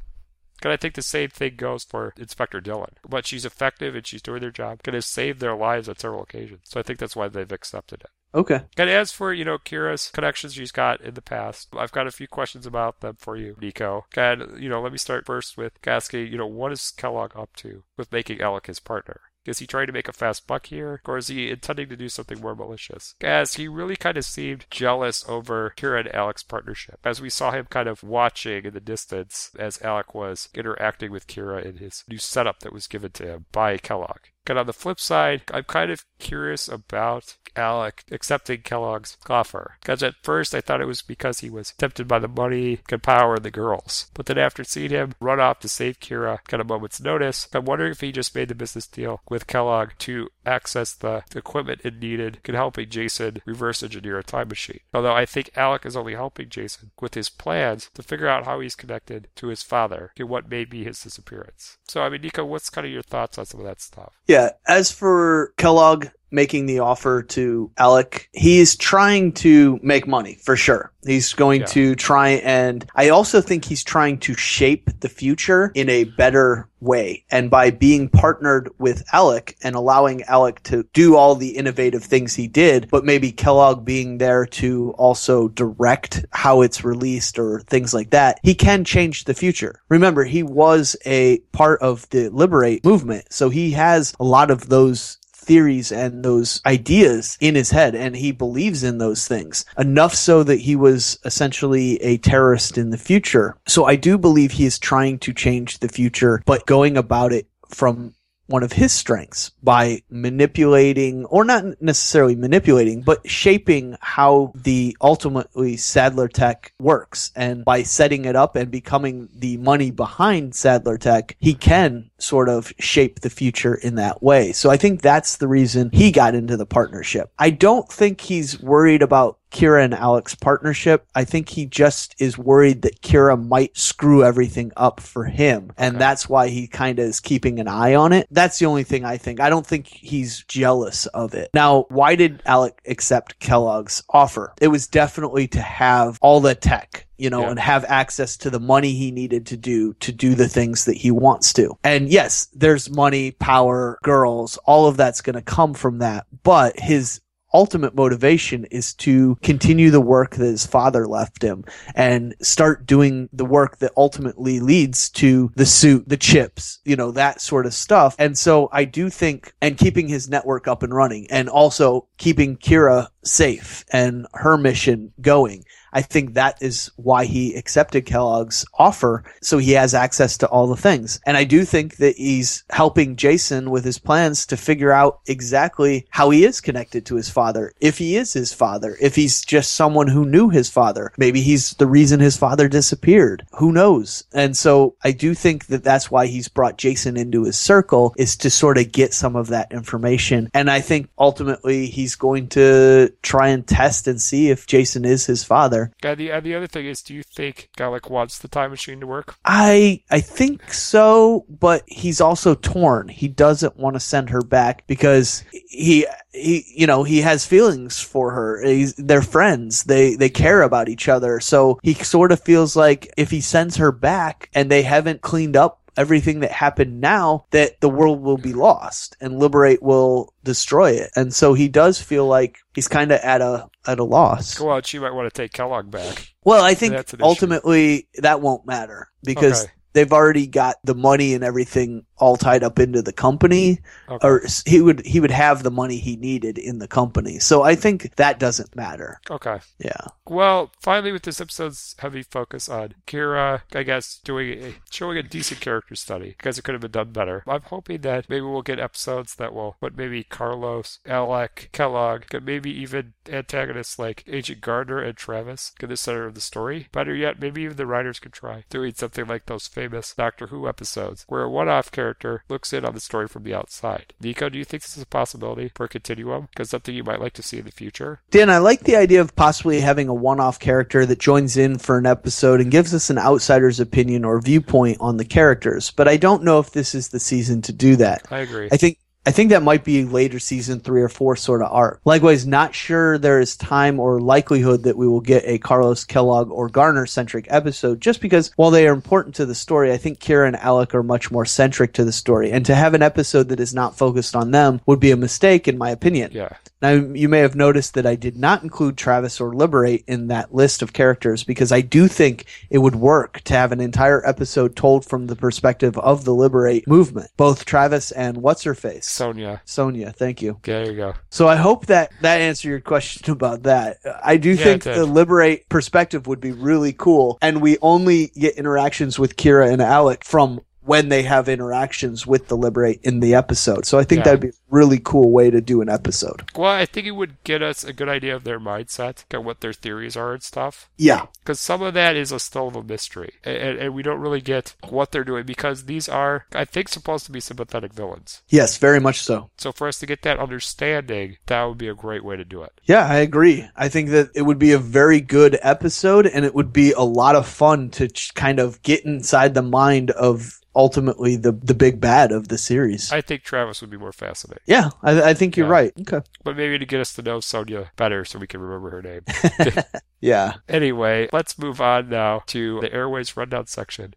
And 0.63 0.71
I 0.71 0.77
think 0.77 0.95
the 0.95 1.01
same 1.01 1.29
thing 1.29 1.55
goes 1.57 1.83
for 1.83 2.13
Inspector 2.17 2.59
Dillon. 2.61 2.95
But 3.07 3.27
she's 3.27 3.45
effective 3.45 3.95
and 3.95 4.07
she's 4.07 4.21
doing 4.21 4.41
their 4.41 4.51
job. 4.51 4.81
Going 4.83 4.93
to 4.93 5.01
save 5.01 5.39
their 5.39 5.55
lives 5.55 5.89
on 5.89 5.97
several 5.97 6.23
occasions. 6.23 6.61
So 6.63 6.79
I 6.79 6.83
think 6.83 6.99
that's 6.99 7.15
why 7.15 7.27
they've 7.27 7.51
accepted 7.51 8.01
it. 8.01 8.09
okay. 8.33 8.61
And 8.77 8.89
as 8.89 9.11
for, 9.11 9.33
you 9.33 9.45
know, 9.45 9.57
Kira's 9.57 10.09
connections 10.09 10.53
she's 10.53 10.71
got 10.71 11.01
in 11.01 11.13
the 11.13 11.21
past, 11.21 11.69
I've 11.77 11.91
got 11.91 12.07
a 12.07 12.11
few 12.11 12.27
questions 12.27 12.65
about 12.65 13.01
them 13.01 13.17
for 13.19 13.35
you, 13.35 13.57
Nico. 13.61 14.05
And, 14.15 14.59
you 14.61 14.69
know, 14.69 14.81
let 14.81 14.91
me 14.91 14.97
start 14.97 15.25
first 15.25 15.57
with 15.57 15.73
asking, 15.85 16.27
you 16.27 16.37
know, 16.37 16.47
what 16.47 16.71
is 16.71 16.91
Kellogg 16.95 17.35
up 17.35 17.55
to 17.57 17.83
with 17.97 18.11
making 18.11 18.41
Alec 18.41 18.67
his 18.67 18.79
partner? 18.79 19.21
Is 19.45 19.59
he 19.59 19.67
trying 19.67 19.87
to 19.87 19.93
make 19.93 20.07
a 20.07 20.13
fast 20.13 20.47
buck 20.47 20.67
here, 20.67 21.01
or 21.05 21.17
is 21.17 21.27
he 21.27 21.49
intending 21.49 21.89
to 21.89 21.97
do 21.97 22.09
something 22.09 22.39
more 22.39 22.55
malicious? 22.55 23.15
As 23.21 23.55
he 23.55 23.67
really 23.67 23.95
kind 23.95 24.17
of 24.17 24.25
seemed 24.25 24.65
jealous 24.69 25.27
over 25.27 25.73
Kira 25.75 26.01
and 26.01 26.15
Alec's 26.15 26.43
partnership, 26.43 26.99
as 27.03 27.21
we 27.21 27.29
saw 27.29 27.51
him 27.51 27.65
kind 27.69 27.89
of 27.89 28.03
watching 28.03 28.65
in 28.65 28.73
the 28.73 28.79
distance 28.79 29.51
as 29.57 29.81
Alec 29.81 30.13
was 30.15 30.49
interacting 30.53 31.11
with 31.11 31.27
Kira 31.27 31.63
in 31.63 31.77
his 31.77 32.03
new 32.07 32.17
setup 32.17 32.59
that 32.61 32.73
was 32.73 32.87
given 32.87 33.11
to 33.11 33.27
him 33.27 33.45
by 33.51 33.77
Kellogg. 33.77 34.19
And 34.47 34.59
on 34.59 34.65
the 34.65 34.73
flip 34.73 34.99
side, 34.99 35.43
I'm 35.51 35.63
kind 35.63 35.91
of 35.91 36.05
curious 36.19 36.67
about 36.67 37.37
Alec 37.55 38.03
accepting 38.11 38.61
Kellogg's 38.61 39.17
offer. 39.29 39.77
Because 39.81 40.03
at 40.03 40.15
first 40.23 40.55
I 40.55 40.61
thought 40.61 40.81
it 40.81 40.87
was 40.87 41.01
because 41.01 41.39
he 41.39 41.49
was 41.49 41.73
tempted 41.77 42.07
by 42.07 42.19
the 42.19 42.27
money 42.27 42.79
and 42.89 43.03
power 43.03 43.37
the 43.39 43.51
girls. 43.51 44.07
But 44.13 44.25
then 44.25 44.37
after 44.37 44.63
seeing 44.63 44.89
him 44.89 45.13
run 45.19 45.39
off 45.39 45.59
to 45.59 45.69
save 45.69 45.99
Kira 45.99 46.39
at 46.51 46.59
a 46.59 46.63
moment's 46.63 47.01
notice, 47.01 47.47
I'm 47.53 47.65
wondering 47.65 47.91
if 47.91 48.01
he 48.01 48.11
just 48.11 48.35
made 48.35 48.49
the 48.49 48.55
business 48.55 48.87
deal 48.87 49.21
with 49.29 49.47
Kellogg 49.47 49.91
to 49.99 50.29
access 50.45 50.93
the 50.93 51.23
equipment 51.35 51.81
it 51.83 51.99
needed 51.99 52.39
in 52.45 52.55
helping 52.55 52.89
Jason 52.89 53.41
reverse 53.45 53.83
engineer 53.83 54.19
a 54.19 54.23
time 54.23 54.49
machine. 54.49 54.79
Although 54.93 55.13
I 55.13 55.25
think 55.25 55.51
Alec 55.55 55.85
is 55.85 55.95
only 55.95 56.15
helping 56.15 56.49
Jason 56.49 56.91
with 56.99 57.13
his 57.13 57.29
plans 57.29 57.89
to 57.93 58.03
figure 58.03 58.27
out 58.27 58.45
how 58.45 58.59
he's 58.59 58.75
connected 58.75 59.27
to 59.35 59.47
his 59.47 59.63
father 59.63 60.11
and 60.17 60.29
what 60.29 60.49
may 60.49 60.65
be 60.65 60.83
his 60.83 61.01
disappearance. 61.01 61.77
So, 61.87 62.01
I 62.01 62.09
mean, 62.09 62.21
Nico, 62.21 62.43
what's 62.45 62.69
kind 62.69 62.85
of 62.85 62.93
your 62.93 63.03
thoughts 63.03 63.37
on 63.37 63.45
some 63.45 63.59
of 63.59 63.65
that 63.65 63.81
stuff? 63.81 64.13
Yeah. 64.27 64.32
As 64.67 64.91
for 64.91 65.53
Kellogg 65.57 66.07
making 66.33 66.65
the 66.65 66.79
offer 66.79 67.21
to 67.23 67.71
Alec, 67.77 68.27
he's 68.33 68.75
trying 68.75 69.31
to 69.33 69.79
make 69.81 70.07
money 70.07 70.37
for 70.43 70.55
sure. 70.57 70.91
He's 71.05 71.33
going 71.33 71.61
Yeah. 71.61 71.67
to 71.67 71.95
try 71.95 72.29
and 72.29 72.85
I 72.95 73.09
also 73.09 73.41
think 73.41 73.65
he's 73.65 73.83
trying 73.83 74.17
to 74.19 74.33
shape 74.35 74.89
the 75.01 75.09
future 75.09 75.71
in 75.75 75.89
a 75.89 76.05
better 76.05 76.69
way. 76.79 77.23
And 77.29 77.49
by 77.49 77.71
being 77.71 78.07
partnered 78.09 78.69
with 78.79 79.03
Alec 79.13 79.55
and 79.63 79.75
allowing 79.75 80.23
Alec 80.23 80.63
to 80.63 80.85
do 80.93 81.15
all 81.15 81.35
the 81.35 81.49
innovative 81.57 82.03
things 82.03 82.35
he 82.35 82.47
did, 82.47 82.87
but 82.89 83.05
maybe 83.05 83.31
Kellogg 83.31 83.85
being 83.85 84.17
there 84.17 84.45
to 84.45 84.93
also 84.97 85.49
direct 85.49 86.25
how 86.31 86.61
it's 86.61 86.83
released 86.83 87.37
or 87.37 87.61
things 87.67 87.93
like 87.93 88.09
that, 88.11 88.39
he 88.43 88.55
can 88.55 88.83
change 88.83 89.25
the 89.25 89.33
future. 89.33 89.81
Remember, 89.89 90.23
he 90.23 90.43
was 90.43 90.95
a 91.05 91.39
part 91.51 91.81
of 91.81 92.09
the 92.09 92.29
Liber8 92.29 92.83
movement. 92.83 93.25
So 93.29 93.49
he 93.49 93.71
has 93.71 94.13
a 94.19 94.23
lot 94.25 94.51
of 94.51 94.69
those 94.69 95.17
theories 95.43 95.91
and 95.91 96.23
those 96.23 96.61
ideas 96.65 97.37
in 97.39 97.55
his 97.55 97.71
head 97.71 97.95
and 97.95 98.15
he 98.15 98.31
believes 98.31 98.83
in 98.83 98.97
those 98.97 99.27
things 99.27 99.65
enough 99.77 100.15
so 100.15 100.43
that 100.43 100.61
he 100.61 100.75
was 100.75 101.19
essentially 101.25 102.01
a 102.01 102.17
terrorist 102.17 102.77
in 102.77 102.89
the 102.89 102.97
future. 102.97 103.55
So 103.67 103.85
I 103.85 103.95
do 103.95 104.17
believe 104.17 104.53
he 104.53 104.65
is 104.65 104.79
trying 104.79 105.19
to 105.19 105.33
change 105.33 105.79
the 105.79 105.89
future, 105.89 106.41
but 106.45 106.65
going 106.65 106.97
about 106.97 107.33
it 107.33 107.47
from 107.67 108.13
one 108.47 108.63
of 108.63 108.73
his 108.73 108.91
strengths 108.91 109.51
by 109.61 110.01
manipulating 110.09 111.25
or 111.25 111.45
not 111.45 111.81
necessarily 111.81 112.35
manipulating 112.35 113.01
but 113.01 113.27
shaping 113.29 113.95
how 114.01 114.51
the 114.55 114.95
ultimately 115.01 115.77
Sadler 115.77 116.27
Tech 116.27 116.73
works. 116.79 117.31
And 117.35 117.63
by 117.65 117.83
setting 117.83 118.25
it 118.25 118.35
up 118.35 118.55
and 118.55 118.69
becoming 118.69 119.29
the 119.33 119.57
money 119.57 119.91
behind 119.91 120.55
Sadler 120.55 120.97
Tech 120.97 121.35
he 121.39 121.53
can 121.53 122.09
sort 122.17 122.49
of 122.49 122.73
shape 122.79 123.19
the 123.19 123.29
future 123.29 123.75
in 123.75 123.95
that 123.95 124.21
way. 124.21 124.51
So 124.51 124.69
I 124.69 124.77
think 124.77 125.01
that's 125.01 125.37
the 125.37 125.47
reason 125.47 125.89
he 125.91 126.11
got 126.11 126.35
into 126.35 126.57
the 126.57 126.65
partnership. 126.65 127.31
I 127.37 127.49
don't 127.49 127.89
think 127.89 128.21
he's 128.21 128.59
worried 128.61 129.01
about 129.01 129.39
Kira 129.53 129.83
and 129.85 129.93
Alec's 129.93 130.35
partnership. 130.35 131.05
I 131.15 131.23
think 131.23 131.47
he 131.47 131.65
just 131.65 132.15
is 132.19 132.37
worried 132.37 132.81
that 132.81 133.01
Kira 133.01 133.41
might 133.41 133.77
screw 133.77 134.23
everything 134.23 134.71
up 134.75 134.99
for 134.99 135.25
him. 135.25 135.71
And 135.77 135.95
Okay. 135.95 135.99
that's 135.99 136.27
why 136.27 136.47
he 136.49 136.67
kind 136.67 136.99
of 136.99 137.05
is 137.05 137.19
keeping 137.19 137.59
an 137.59 137.67
eye 137.67 137.95
on 137.95 138.11
it. 138.11 138.27
That's 138.31 138.59
the 138.59 138.65
only 138.65 138.83
thing 138.83 139.05
I 139.05 139.17
think. 139.17 139.39
I 139.39 139.49
don't 139.49 139.65
think 139.65 139.87
he's 139.87 140.43
jealous 140.47 141.05
of 141.07 141.33
it. 141.35 141.49
Now, 141.53 141.85
why 141.89 142.15
did 142.15 142.41
Alec 142.45 142.81
accept 142.87 143.39
Kellogg's 143.39 144.03
offer? 144.09 144.53
It 144.59 144.67
was 144.69 144.87
definitely 144.87 145.47
to 145.49 145.61
have 145.61 146.17
all 146.21 146.41
the 146.41 146.55
tech 146.55 147.05
you 147.15 147.29
know, 147.29 147.41
Yeah. 147.43 147.51
and 147.51 147.59
have 147.59 147.85
access 147.87 148.35
to 148.37 148.49
the 148.49 148.59
money 148.59 148.93
he 148.93 149.09
needed 149.11 149.45
to 149.45 149.55
do 149.55 149.93
to 150.01 150.11
do 150.11 150.35
the 150.35 150.49
things 150.49 150.83
that 150.85 150.97
he 150.97 151.09
wants 151.11 151.53
to. 151.53 151.77
And 151.83 152.09
yes, 152.09 152.49
there's 152.53 152.89
money, 152.89 153.31
power, 153.31 153.97
girls, 154.03 154.57
all 154.65 154.87
of 154.87 154.97
that's 154.97 155.21
going 155.21 155.35
to 155.35 155.41
come 155.41 155.73
from 155.73 155.99
that. 155.99 156.25
But 156.43 156.77
his 156.79 157.21
ultimate 157.53 157.95
motivation 157.95 158.65
is 158.65 158.93
to 158.95 159.35
continue 159.41 159.91
the 159.91 160.01
work 160.01 160.35
that 160.35 160.45
his 160.45 160.65
father 160.65 161.07
left 161.07 161.41
him 161.41 161.63
and 161.95 162.35
start 162.41 162.85
doing 162.85 163.29
the 163.31 163.45
work 163.45 163.77
that 163.77 163.91
ultimately 163.95 164.59
leads 164.59 165.09
to 165.09 165.51
the 165.55 165.65
suit, 165.65 166.07
the 166.07 166.17
chips, 166.17 166.79
you 166.83 166.95
know, 166.95 167.11
that 167.11 167.41
sort 167.41 167.65
of 167.65 167.73
stuff. 167.73 168.15
And 168.17 168.37
so 168.37 168.69
I 168.71 168.85
do 168.85 169.09
think, 169.09 169.53
and 169.61 169.77
keeping 169.77 170.07
his 170.07 170.29
network 170.29 170.67
up 170.67 170.83
and 170.83 170.93
running 170.93 171.27
and 171.29 171.49
also 171.49 172.07
keeping 172.17 172.57
Kira 172.57 173.07
safe 173.23 173.85
and 173.91 174.27
her 174.33 174.57
mission 174.57 175.13
going. 175.21 175.63
I 175.93 176.01
think 176.01 176.33
that 176.33 176.61
is 176.61 176.91
why 176.95 177.25
he 177.25 177.55
accepted 177.55 178.05
Kellogg's 178.05 178.65
offer. 178.73 179.23
So 179.41 179.57
he 179.59 179.71
has 179.71 179.93
access 179.93 180.37
to 180.39 180.47
all 180.47 180.67
the 180.67 180.75
things. 180.75 181.19
And 181.25 181.37
I 181.37 181.43
do 181.43 181.63
think 181.63 181.97
that 181.97 182.17
he's 182.17 182.63
helping 182.69 183.15
Jason 183.15 183.69
with 183.69 183.85
his 183.85 183.99
plans 183.99 184.45
to 184.47 184.57
figure 184.57 184.91
out 184.91 185.19
exactly 185.27 186.07
how 186.09 186.31
he 186.31 186.43
is 186.43 186.61
connected 186.61 187.05
to 187.05 187.15
his 187.15 187.29
father. 187.29 187.73
If 187.79 187.97
he 187.97 188.17
is 188.17 188.33
his 188.33 188.53
father, 188.53 188.97
if 188.99 189.15
he's 189.15 189.41
just 189.41 189.73
someone 189.73 190.07
who 190.07 190.25
knew 190.25 190.49
his 190.49 190.69
father, 190.69 191.11
maybe 191.17 191.41
he's 191.41 191.71
the 191.75 191.87
reason 191.87 192.19
his 192.19 192.37
father 192.37 192.67
disappeared. 192.67 193.45
Who 193.59 193.71
knows? 193.71 194.23
And 194.33 194.57
so 194.57 194.95
I 195.03 195.11
do 195.11 195.33
think 195.33 195.67
that 195.67 195.83
that's 195.83 196.09
why 196.09 196.27
he's 196.27 196.47
brought 196.47 196.77
Jason 196.77 197.17
into 197.17 197.43
his 197.43 197.57
circle 197.57 198.13
is 198.17 198.35
to 198.37 198.49
sort 198.49 198.77
of 198.77 198.91
get 198.91 199.13
some 199.13 199.35
of 199.35 199.47
that 199.47 199.71
information. 199.71 200.49
And 200.53 200.69
I 200.69 200.81
think 200.81 201.09
ultimately 201.17 201.87
he's 201.87 202.15
going 202.15 202.47
to 202.49 203.13
try 203.21 203.49
and 203.49 203.65
test 203.65 204.07
and 204.07 204.21
see 204.21 204.49
if 204.49 204.67
Jason 204.67 205.05
is 205.05 205.25
his 205.25 205.43
father. 205.43 205.82
And 206.03 206.17
the, 206.17 206.31
and 206.31 206.45
the 206.45 206.55
other 206.55 206.67
thing 206.67 206.85
is, 206.85 207.01
do 207.01 207.13
you 207.13 207.23
think 207.23 207.69
Gallic 207.77 208.09
wants 208.09 208.39
the 208.39 208.47
time 208.47 208.71
machine 208.71 208.99
to 208.99 209.07
work? 209.07 209.35
I 209.45 210.03
I 210.09 210.19
think 210.19 210.73
so, 210.73 211.45
but 211.49 211.83
he's 211.87 212.21
also 212.21 212.55
torn. 212.55 213.07
He 213.07 213.27
doesn't 213.27 213.77
want 213.77 213.95
to 213.95 213.99
send 213.99 214.29
her 214.29 214.41
back 214.41 214.85
because 214.87 215.43
he 215.51 216.07
he 216.31 216.65
you 216.75 216.87
know 216.87 217.03
he 217.03 217.21
has 217.21 217.45
feelings 217.45 217.99
for 217.99 218.31
her. 218.31 218.63
He's, 218.65 218.93
they're 218.95 219.21
friends. 219.21 219.83
They 219.83 220.15
they 220.15 220.29
care 220.29 220.61
about 220.61 220.89
each 220.89 221.07
other. 221.07 221.39
So 221.39 221.79
he 221.83 221.93
sort 221.93 222.31
of 222.31 222.39
feels 222.41 222.75
like 222.75 223.13
if 223.17 223.31
he 223.31 223.41
sends 223.41 223.77
her 223.77 223.91
back 223.91 224.49
and 224.53 224.69
they 224.69 224.83
haven't 224.83 225.21
cleaned 225.21 225.55
up 225.55 225.79
everything 225.95 226.39
that 226.39 226.51
happened 226.51 226.99
now 226.99 227.45
that 227.51 227.79
the 227.81 227.89
world 227.89 228.21
will 228.21 228.37
be 228.37 228.53
lost 228.53 229.15
and 229.21 229.39
Liber8 229.39 229.81
will 229.81 230.33
destroy 230.43 230.91
it 230.91 231.11
and 231.15 231.33
so 231.33 231.53
he 231.53 231.67
does 231.67 232.01
feel 232.01 232.25
like 232.25 232.57
he's 232.73 232.87
kind 232.87 233.11
of 233.11 233.19
at 233.19 233.41
a 233.41 233.69
at 233.85 233.99
a 233.99 234.03
loss 234.03 234.59
Well, 234.59 234.81
she 234.81 234.99
might 234.99 235.13
want 235.13 235.33
to 235.33 235.41
take 235.41 235.51
Kellogg 235.53 235.91
back. 235.91 236.33
well 236.43 236.63
i 236.63 236.73
think 236.73 236.93
an 236.93 236.99
issue. 237.01 237.17
ultimately 237.21 238.07
that 238.15 238.41
won't 238.41 238.65
matter 238.65 239.09
because 239.23 239.63
Okay. 239.63 239.71
They've 239.93 240.11
already 240.11 240.47
got 240.47 240.77
the 240.83 240.95
money 240.95 241.33
and 241.33 241.43
everything 241.43 242.05
all 242.17 242.37
tied 242.37 242.63
up 242.63 242.79
into 242.79 243.01
the 243.01 243.11
company 243.11 243.79
Okay. 244.07 244.25
or 244.27 244.41
he 244.65 244.81
would 244.81 245.05
he 245.05 245.19
would 245.19 245.31
have 245.31 245.63
the 245.63 245.71
money 245.71 245.97
he 245.97 246.15
needed 246.15 246.57
in 246.57 246.79
the 246.79 246.87
company. 246.87 247.39
So 247.39 247.63
I 247.63 247.75
think 247.75 248.15
that 248.15 248.39
doesn't 248.39 248.75
matter. 248.75 249.19
Okay. 249.29 249.59
Yeah. 249.79 250.07
Well, 250.25 250.71
finally, 250.79 251.11
with 251.11 251.23
this 251.23 251.41
episode's 251.41 251.95
heavy 251.99 252.23
focus 252.23 252.69
on 252.69 252.93
Kira, 253.07 253.61
I 253.73 253.83
guess 253.83 254.19
doing 254.23 254.63
a, 254.63 254.73
showing 254.89 255.17
a 255.17 255.23
decent 255.23 255.59
character 255.59 255.95
study 255.95 256.29
because 256.37 256.57
it 256.57 256.63
could 256.63 256.73
have 256.73 256.81
been 256.81 256.91
done 256.91 257.11
better. 257.11 257.43
I'm 257.45 257.61
hoping 257.63 258.01
that 258.01 258.29
maybe 258.29 258.41
we'll 258.45 258.61
get 258.61 258.79
episodes 258.79 259.35
that 259.35 259.53
will 259.53 259.75
put 259.81 259.97
maybe 259.97 260.23
Carlos, 260.23 260.99
Alec, 261.05 261.69
Kellogg, 261.73 262.23
maybe 262.41 262.71
even 262.71 263.13
antagonists 263.29 263.99
like 263.99 264.23
Agent 264.27 264.61
Gardiner 264.61 264.99
and 264.99 265.17
Travis 265.17 265.73
get 265.77 265.87
the 265.87 265.97
center 265.97 266.25
of 266.25 266.35
the 266.35 266.41
story. 266.41 266.87
Better 266.91 267.13
yet, 267.13 267.39
maybe 267.39 267.63
even 267.63 267.75
the 267.77 267.85
writers 267.85 268.19
could 268.19 268.33
try 268.33 268.63
doing 268.69 268.93
something 268.95 269.25
like 269.27 269.45
those 269.47 269.67
famous 269.83 270.13
Doctor 270.13 270.47
Who 270.47 270.65
episodes 270.65 271.25
where 271.27 271.41
a 271.41 271.49
one-off 271.49 271.91
character 271.91 272.45
looks 272.47 272.71
in 272.71 272.85
on 272.85 272.93
the 272.93 273.01
story 273.01 273.27
from 273.27 273.43
the 273.43 273.53
outside. 273.53 274.13
Nico, 274.21 274.47
do 274.47 274.57
you 274.57 274.63
think 274.63 274.81
this 274.81 274.95
is 274.95 275.03
a 275.03 275.07
possibility 275.07 275.71
for 275.75 275.83
a 275.83 275.89
continuum? 275.89 276.47
Because 276.49 276.69
something 276.69 276.95
you 276.95 277.03
might 277.03 277.19
like 277.19 277.33
to 277.33 277.43
see 277.43 277.59
in 277.59 277.65
the 277.65 277.71
future? 277.71 278.21
Dan, 278.31 278.49
I 278.49 278.59
like 278.59 278.81
the 278.81 278.95
idea 278.95 279.19
of 279.19 279.35
possibly 279.35 279.81
having 279.81 280.07
a 280.07 280.13
one-off 280.13 280.57
character 280.57 281.05
that 281.05 281.19
joins 281.19 281.57
in 281.57 281.79
for 281.79 281.97
an 281.97 282.05
episode 282.05 282.61
and 282.61 282.71
gives 282.71 282.93
us 282.93 283.09
an 283.09 283.17
outsider's 283.17 283.81
opinion 283.81 284.23
or 284.23 284.39
viewpoint 284.39 284.99
on 285.01 285.17
the 285.17 285.25
characters, 285.25 285.91
but 285.91 286.07
I 286.07 286.15
don't 286.15 286.43
know 286.43 286.59
if 286.59 286.71
this 286.71 286.95
is 286.95 287.09
the 287.09 287.19
season 287.19 287.61
to 287.63 287.73
do 287.73 287.97
that. 287.97 288.23
I 288.31 288.39
agree. 288.39 288.69
I 288.71 288.77
think 288.77 288.99
I 289.25 289.31
think 289.31 289.51
that 289.51 289.63
might 289.63 289.85
be 289.85 290.03
later 290.03 290.37
season 290.37 290.81
three 290.81 291.01
or 291.01 291.07
four 291.07 291.37
sort 291.37 291.61
of 291.61 291.71
arc. 291.71 292.01
Likewise, 292.03 292.45
not 292.45 292.75
sure 292.75 293.17
there 293.17 293.39
is 293.39 293.55
time 293.55 293.99
or 293.99 294.19
likelihood 294.19 294.83
that 294.83 294.97
we 294.97 295.07
will 295.07 295.21
get 295.21 295.43
a 295.45 295.59
Carlos 295.59 296.03
Kellogg 296.03 296.51
or 296.51 296.67
Garner 296.67 297.05
centric 297.05 297.45
episode, 297.49 298.01
just 298.01 298.19
because 298.19 298.51
while 298.57 298.71
they 298.71 298.85
are 298.85 298.93
important 298.93 299.35
to 299.35 299.45
the 299.45 299.55
story, 299.55 299.93
I 299.93 299.97
think 299.97 300.19
Kira 300.19 300.47
and 300.47 300.57
Alec 300.57 300.93
are 300.93 301.03
much 301.03 301.31
more 301.31 301.45
centric 301.45 301.93
to 301.93 302.03
the 302.03 302.11
story. 302.11 302.51
And 302.51 302.65
to 302.65 302.75
have 302.75 302.93
an 302.93 303.01
episode 303.01 303.47
that 303.49 303.61
is 303.61 303.73
not 303.73 303.97
focused 303.97 304.35
on 304.35 304.51
them 304.51 304.81
would 304.85 304.99
be 304.99 305.11
a 305.11 305.17
mistake, 305.17 305.67
in 305.67 305.77
my 305.77 305.89
opinion. 305.89 306.31
yeah. 306.33 306.49
Now, 306.83 306.91
you 306.91 307.29
may 307.29 307.39
have 307.39 307.55
noticed 307.55 307.93
that 307.93 308.05
I 308.05 308.15
did 308.15 308.35
not 308.35 308.61
include 308.61 308.97
Travis 308.97 309.39
or 309.39 309.53
Liber8 309.53 310.03
in 310.05 310.27
that 310.27 310.53
list 310.53 310.81
of 310.81 310.91
characters 310.91 311.45
because 311.45 311.71
I 311.71 311.79
do 311.79 312.09
think 312.09 312.43
it 312.69 312.79
would 312.79 312.95
work 312.95 313.39
to 313.45 313.53
have 313.53 313.71
an 313.71 313.79
entire 313.79 314.21
episode 314.27 314.75
told 314.75 315.05
from 315.05 315.27
the 315.27 315.37
perspective 315.37 315.97
of 315.97 316.25
the 316.25 316.33
Liber8 316.33 316.85
movement. 316.85 317.31
Both 317.37 317.63
Travis 317.63 318.11
and 318.11 318.39
what's 318.39 318.63
her 318.63 318.75
face? 318.75 319.12
Sonya. 319.13 319.61
Sonya, 319.65 320.11
thank 320.11 320.41
you. 320.41 320.59
There 320.63 320.89
you 320.89 320.95
go. 320.97 321.13
So 321.29 321.47
I 321.47 321.55
hope 321.55 321.85
that 321.87 322.11
that 322.21 322.41
answered 322.41 322.69
your 322.69 322.79
question 322.81 323.31
about 323.31 323.63
that. 323.63 323.97
I 324.23 324.37
do 324.37 324.49
Yeah, 324.51 324.63
think 324.63 324.83
the 324.83 325.05
Liber8 325.05 325.69
perspective 325.69 326.27
would 326.27 326.41
be 326.41 326.51
really 326.51 326.93
cool, 326.93 327.37
and 327.41 327.61
we 327.61 327.77
only 327.81 328.27
get 328.37 328.55
interactions 328.57 329.19
with 329.19 329.35
Kira 329.35 329.71
and 329.71 329.81
Alec 329.81 330.23
from 330.23 330.61
when 330.85 331.07
they 331.07 331.23
have 331.23 331.47
interactions 331.47 332.27
with 332.27 332.49
the 332.49 332.57
Liber8 332.57 332.99
in 333.03 333.21
the 333.21 333.35
episode. 333.35 333.85
So 333.85 333.97
I 333.97 334.03
think 334.03 334.19
Yeah. 334.19 334.23
that'd 334.25 334.39
be 334.41 334.51
really 334.73 334.99
cool 334.99 335.31
way 335.31 335.51
to 335.51 335.61
do 335.61 335.81
an 335.81 335.89
episode. 335.89 336.49
Well, 336.55 336.71
I 336.71 336.85
think 336.85 337.05
it 337.05 337.11
would 337.11 337.41
get 337.43 337.61
us 337.61 337.83
a 337.83 337.93
good 337.93 338.09
idea 338.09 338.35
of 338.35 338.43
their 338.43 338.59
mindset, 338.59 339.23
and 339.31 339.45
what 339.45 339.61
their 339.61 339.73
theories 339.73 340.17
are 340.17 340.33
and 340.33 340.43
stuff. 340.43 340.89
Yeah. 340.97 341.27
Because 341.39 341.59
some 341.59 341.81
of 341.81 341.93
that 341.93 342.15
is 342.15 342.31
a 342.31 342.39
still 342.39 342.67
of 342.67 342.75
a 342.75 342.83
mystery, 342.83 343.35
and, 343.43 343.77
and 343.77 343.93
we 343.93 344.03
don't 344.03 344.19
really 344.19 344.41
get 344.41 344.75
what 344.89 345.11
they're 345.11 345.23
doing 345.23 345.45
because 345.45 345.85
these 345.85 346.09
are, 346.09 346.45
I 346.53 346.65
think, 346.65 346.89
supposed 346.89 347.25
to 347.27 347.31
be 347.31 347.39
sympathetic 347.39 347.93
villains. 347.93 348.41
Yes, 348.49 348.77
very 348.77 348.99
much 348.99 349.21
so. 349.21 349.51
So 349.57 349.71
for 349.71 349.87
us 349.87 349.99
to 349.99 350.05
get 350.05 350.23
that 350.23 350.39
understanding, 350.39 351.37
that 351.45 351.63
would 351.63 351.77
be 351.77 351.87
a 351.87 351.95
great 351.95 352.23
way 352.23 352.35
to 352.35 352.45
do 352.45 352.63
it. 352.63 352.71
Yeah, 352.83 353.05
I 353.05 353.17
agree. 353.17 353.67
I 353.75 353.89
think 353.89 354.09
that 354.09 354.29
it 354.35 354.41
would 354.41 354.59
be 354.59 354.71
a 354.71 354.79
very 354.79 355.21
good 355.21 355.59
episode 355.61 356.25
and 356.25 356.45
it 356.45 356.55
would 356.55 356.73
be 356.73 356.91
a 356.93 357.01
lot 357.01 357.35
of 357.35 357.47
fun 357.47 357.89
to 357.91 358.07
ch- 358.07 358.33
kind 358.33 358.59
of 358.59 358.81
get 358.81 359.05
inside 359.05 359.53
the 359.53 359.61
mind 359.61 360.11
of 360.11 360.59
ultimately 360.75 361.35
the 361.35 361.51
the 361.51 361.73
big 361.73 362.01
bad 362.01 362.31
of 362.31 362.47
the 362.47 362.57
series. 362.57 363.11
I 363.11 363.21
think 363.21 363.43
Travis 363.43 363.81
would 363.81 363.89
be 363.89 363.97
more 363.97 364.11
fascinating, 364.11 364.62
yeah, 364.65 364.89
I, 365.01 365.29
I 365.29 365.33
think 365.33 365.55
you're 365.57 365.67
Yeah. 365.67 365.71
right. 365.73 365.93
Okay. 366.01 366.21
but 366.43 366.55
maybe 366.57 366.77
to 366.79 366.85
get 366.85 366.99
us 367.01 367.13
to 367.15 367.21
know 367.21 367.39
Sonya 367.39 367.91
better 367.95 368.23
so 368.25 368.39
we 368.39 368.47
can 368.47 368.61
remember 368.61 368.89
her 368.91 369.01
name. 369.01 369.21
Yeah. 370.21 370.53
anyway, 370.69 371.27
let's 371.33 371.57
move 371.59 371.81
on 371.81 372.07
now 372.07 372.43
to 372.47 372.79
the 372.79 372.87
Airwaves 372.89 373.35
Rundown 373.35 373.67
section. 373.67 374.13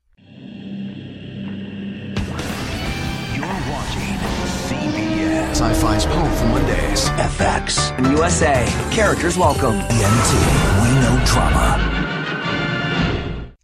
You're 3.34 3.44
watching 3.44 4.14
CBS. 4.68 5.50
Sci-Fi's 5.50 6.04
Home 6.04 6.32
for 6.36 6.46
Mondays. 6.46 7.08
FX. 7.10 7.98
In 7.98 8.04
USA, 8.16 8.64
characters 8.92 9.36
welcome. 9.36 9.80
TNT. 9.80 10.82
We 10.82 10.94
know 11.00 11.22
drama. 11.26 12.05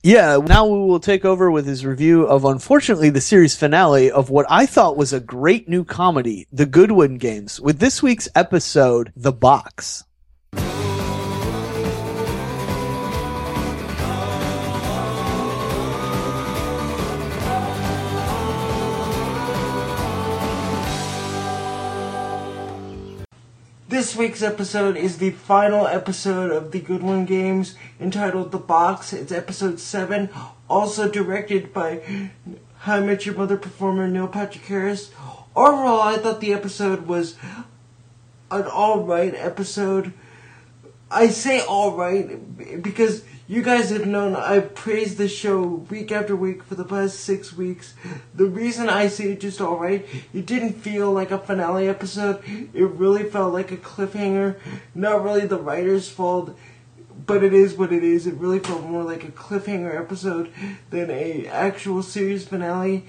Yeah, 0.05 0.39
now 0.39 0.67
Woo 0.67 0.87
will 0.89 0.99
take 0.99 1.25
over 1.25 1.49
with 1.49 1.65
his 1.65 1.87
review 1.87 2.27
of 2.27 2.45
unfortunately 2.45 3.11
the 3.11 3.21
series 3.21 3.55
finale 3.55 4.11
of 4.11 4.31
what 4.31 4.47
I 4.51 4.67
thought 4.67 4.97
was 4.97 5.13
a 5.13 5.21
great 5.21 5.69
new 5.69 5.85
comedy, 5.85 6.49
The 6.51 6.67
Goodwin 6.67 7.19
Games, 7.19 7.61
with 7.61 7.79
this 7.79 8.03
week's 8.03 8.29
episode, 8.35 9.13
The 9.15 9.31
Box. 9.31 10.03
This 23.93 24.17
week's 24.17 24.41
episode 24.41 24.97
is 24.97 25.19
the 25.19 25.33
final 25.33 25.87
episode 25.87 26.51
of 26.51 26.73
the 26.73 26.81
Goodwin 26.81 27.27
Games 27.27 27.75
entitled 28.01 28.51
The 28.51 28.57
Box. 28.57 29.13
It's 29.13 29.31
episode 29.31 29.79
7, 29.79 30.31
also 30.67 31.11
directed 31.11 31.75
by 31.75 32.31
How 32.79 32.95
I 32.97 33.01
Met 33.01 33.27
Your 33.27 33.35
Mother 33.35 33.59
performer 33.59 34.09
Neil 34.09 34.29
Patrick 34.29 34.65
Harris. 34.65 35.11
Overall, 35.55 36.01
I 36.01 36.17
thought 36.17 36.41
the 36.41 36.55
episode 36.55 37.07
was 37.07 37.37
an 38.51 38.63
alright 38.63 39.35
episode. 39.35 40.15
I 41.11 41.29
say 41.29 41.61
alright 41.61 42.83
because 42.83 43.25
you 43.53 43.63
guys 43.63 43.91
have 43.91 44.07
known 44.07 44.35
I've 44.35 44.75
praised 44.75 45.19
the 45.19 45.29
show 45.29 45.61
week 45.63 46.11
after 46.11 46.35
week 46.35 46.63
for 46.63 46.75
the 46.75 46.87
past 46.87 47.21
six 47.21 47.53
weeks. 47.53 47.93
The 48.35 48.47
reason 48.47 48.89
I 48.89 49.09
say 49.09 49.33
it 49.33 49.41
just 49.41 49.61
alright, 49.61 50.07
it 50.33 50.47
didn't 50.47 50.73
feel 50.73 51.13
like 51.13 51.31
a 51.31 51.39
finale 51.39 51.87
episode. 51.87 52.43
It 52.73 52.85
really 52.85 53.25
felt 53.25 53.53
like 53.53 53.71
a 53.71 53.77
cliffhanger. 53.77 54.59
Not 54.95 55.23
really 55.23 55.47
the 55.47 55.59
writer's 55.59 56.09
fault, 56.09 56.57
but 57.27 57.45
it 57.45 57.53
is 57.53 57.75
what 57.75 57.93
it 57.93 58.03
is. 58.03 58.27
It 58.27 58.37
really 58.37 58.59
felt 58.59 58.85
more 58.85 59.03
like 59.03 59.23
a 59.25 59.31
cliffhanger 59.33 60.01
episode 60.01 60.51
than 60.89 61.11
a 61.11 61.47
actual 61.49 62.03
series 62.03 62.49
finale. 62.49 63.05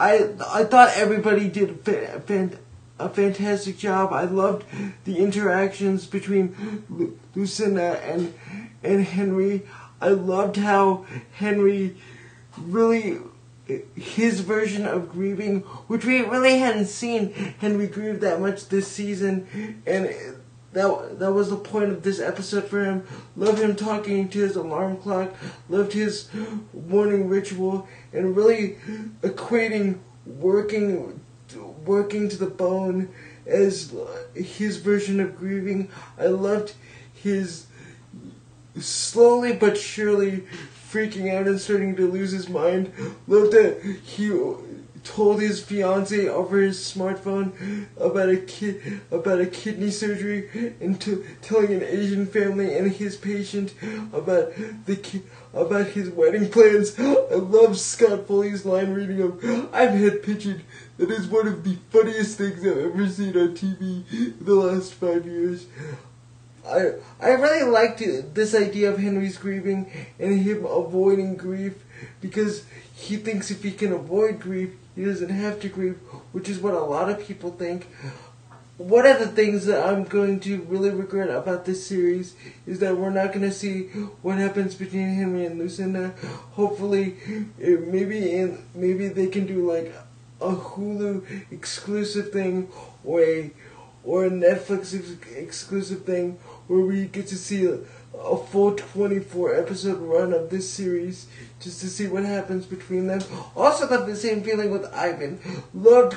I 0.00 0.30
I 0.52 0.64
thought 0.64 0.96
everybody 0.96 1.48
did 1.48 1.70
a 1.70 1.74
fa- 1.74 2.20
fan- 2.26 2.58
a 2.98 3.08
fantastic 3.08 3.78
job. 3.78 4.12
I 4.12 4.24
loved 4.24 4.66
the 5.04 5.18
interactions 5.18 6.06
between 6.06 6.84
Lu- 6.90 7.16
Lucinda 7.36 8.00
and 8.04 8.34
and 8.82 9.04
Henry. 9.04 9.62
I 10.00 10.08
loved 10.08 10.56
how 10.56 11.06
Henry 11.32 11.96
really 12.58 13.18
his 13.94 14.40
version 14.40 14.86
of 14.86 15.12
grieving, 15.12 15.60
which 15.86 16.04
we 16.04 16.22
really 16.22 16.58
hadn't 16.58 16.86
seen 16.86 17.32
Henry 17.60 17.86
grieve 17.86 18.20
that 18.20 18.40
much 18.40 18.68
this 18.68 18.88
season, 18.88 19.46
and 19.86 20.06
that 20.72 21.18
that 21.18 21.32
was 21.32 21.50
the 21.50 21.56
point 21.56 21.90
of 21.90 22.02
this 22.02 22.20
episode 22.20 22.64
for 22.64 22.84
him. 22.84 23.06
Loved 23.36 23.58
him 23.58 23.76
talking 23.76 24.28
to 24.28 24.38
his 24.38 24.56
alarm 24.56 24.96
clock. 24.96 25.34
Loved 25.68 25.92
his 25.92 26.28
morning 26.72 27.28
ritual, 27.28 27.88
and 28.12 28.36
really 28.36 28.78
equating 29.22 29.98
working 30.26 31.20
working 31.84 32.28
to 32.28 32.36
the 32.36 32.46
bone 32.46 33.08
as 33.46 33.94
his 34.34 34.76
version 34.76 35.20
of 35.20 35.36
grieving. 35.36 35.88
I 36.18 36.26
loved 36.26 36.74
his 37.14 37.66
slowly 38.80 39.52
but 39.52 39.76
surely 39.76 40.44
freaking 40.90 41.32
out 41.32 41.46
and 41.46 41.60
starting 41.60 41.94
to 41.96 42.10
lose 42.10 42.32
his 42.32 42.48
mind. 42.48 42.92
Loved 43.26 43.52
that 43.52 43.80
he 44.04 44.30
told 45.02 45.40
his 45.40 45.62
fiance 45.62 46.28
over 46.28 46.60
his 46.60 46.78
smartphone 46.78 47.86
about 47.96 48.28
a 48.28 48.36
kid 48.36 49.00
about 49.10 49.40
a 49.40 49.46
kidney 49.46 49.90
surgery 49.90 50.74
and 50.80 51.00
telling 51.40 51.72
an 51.72 51.82
Asian 51.82 52.26
family 52.26 52.76
and 52.76 52.92
his 52.92 53.16
patient 53.16 53.72
about 54.12 54.52
the 54.86 54.96
ki- 54.96 55.22
about 55.54 55.86
his 55.88 56.10
wedding 56.10 56.48
plans. 56.50 56.98
I 56.98 57.34
love 57.34 57.78
Scott 57.78 58.26
Foley's 58.26 58.64
line 58.64 58.92
reading 58.92 59.22
of 59.22 59.42
I've 59.72 59.94
had 59.94 60.22
pictured 60.22 60.62
that 60.98 61.10
is 61.10 61.26
one 61.26 61.48
of 61.48 61.64
the 61.64 61.76
funniest 61.90 62.36
things 62.36 62.58
I've 62.60 62.76
ever 62.76 63.08
seen 63.08 63.36
on 63.36 63.54
TV 63.56 64.04
in 64.12 64.36
the 64.40 64.54
last 64.54 64.94
five 64.94 65.24
years. 65.24 65.66
I 66.70 66.92
I 67.20 67.30
really 67.32 67.70
liked 67.70 67.98
this 68.34 68.54
idea 68.54 68.90
of 68.90 68.98
Henry's 68.98 69.38
grieving 69.38 69.90
and 70.18 70.40
him 70.40 70.64
avoiding 70.64 71.36
grief 71.36 71.74
because 72.20 72.64
he 72.94 73.16
thinks 73.16 73.50
if 73.50 73.62
he 73.62 73.72
can 73.72 73.92
avoid 73.92 74.40
grief, 74.40 74.70
he 74.96 75.04
doesn't 75.04 75.30
have 75.30 75.60
to 75.60 75.68
grieve, 75.68 75.98
which 76.32 76.48
is 76.48 76.58
what 76.58 76.74
a 76.74 76.80
lot 76.80 77.10
of 77.10 77.20
people 77.26 77.50
think. 77.52 77.86
one 78.78 79.04
of 79.06 79.18
the 79.18 79.26
things 79.26 79.66
that 79.66 79.86
I'm 79.86 80.04
going 80.04 80.40
to 80.40 80.62
really 80.62 80.88
regret 80.88 81.28
about 81.28 81.66
this 81.66 81.86
series 81.86 82.34
is 82.66 82.78
that 82.78 82.96
we're 82.96 83.10
not 83.10 83.28
going 83.28 83.42
to 83.42 83.52
see 83.52 83.88
what 84.22 84.38
happens 84.38 84.74
between 84.74 85.14
Henry 85.14 85.44
and 85.44 85.58
Lucinda. 85.58 86.14
Hopefully, 86.52 87.16
maybe 87.58 88.32
in 88.32 88.64
maybe 88.74 89.08
they 89.08 89.26
can 89.26 89.46
do 89.46 89.70
like 89.70 89.94
a 90.40 90.54
Hulu 90.54 91.26
exclusive 91.50 92.32
thing 92.32 92.68
or 93.04 93.20
a 93.20 93.50
or 94.02 94.24
a 94.24 94.30
Netflix 94.30 94.94
ex- 94.98 95.30
exclusive 95.36 96.04
thing 96.04 96.38
where 96.70 96.86
we 96.86 97.06
get 97.06 97.26
to 97.26 97.36
see 97.36 97.66
a, 97.66 97.78
a 98.16 98.36
full 98.36 98.76
24 98.76 99.56
episode 99.56 99.98
run 99.98 100.32
of 100.32 100.50
this 100.50 100.70
series 100.70 101.26
just 101.58 101.80
to 101.80 101.88
see 101.88 102.06
what 102.06 102.24
happens 102.24 102.64
between 102.64 103.08
them. 103.08 103.20
Also, 103.56 103.88
got 103.88 104.06
the 104.06 104.14
same 104.14 104.40
feeling 104.44 104.70
with 104.70 104.84
Ivan. 104.94 105.40
Loved 105.74 106.16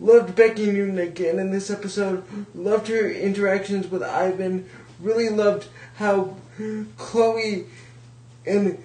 loved 0.00 0.34
Becky 0.34 0.66
Newton 0.66 0.98
again 0.98 1.38
in 1.38 1.50
this 1.50 1.70
episode. 1.70 2.24
Loved 2.54 2.88
her 2.88 3.10
interactions 3.10 3.90
with 3.90 4.02
Ivan. 4.02 4.66
Really 4.98 5.28
loved 5.28 5.68
how 5.96 6.36
Chloe 6.96 7.66
and 8.46 8.82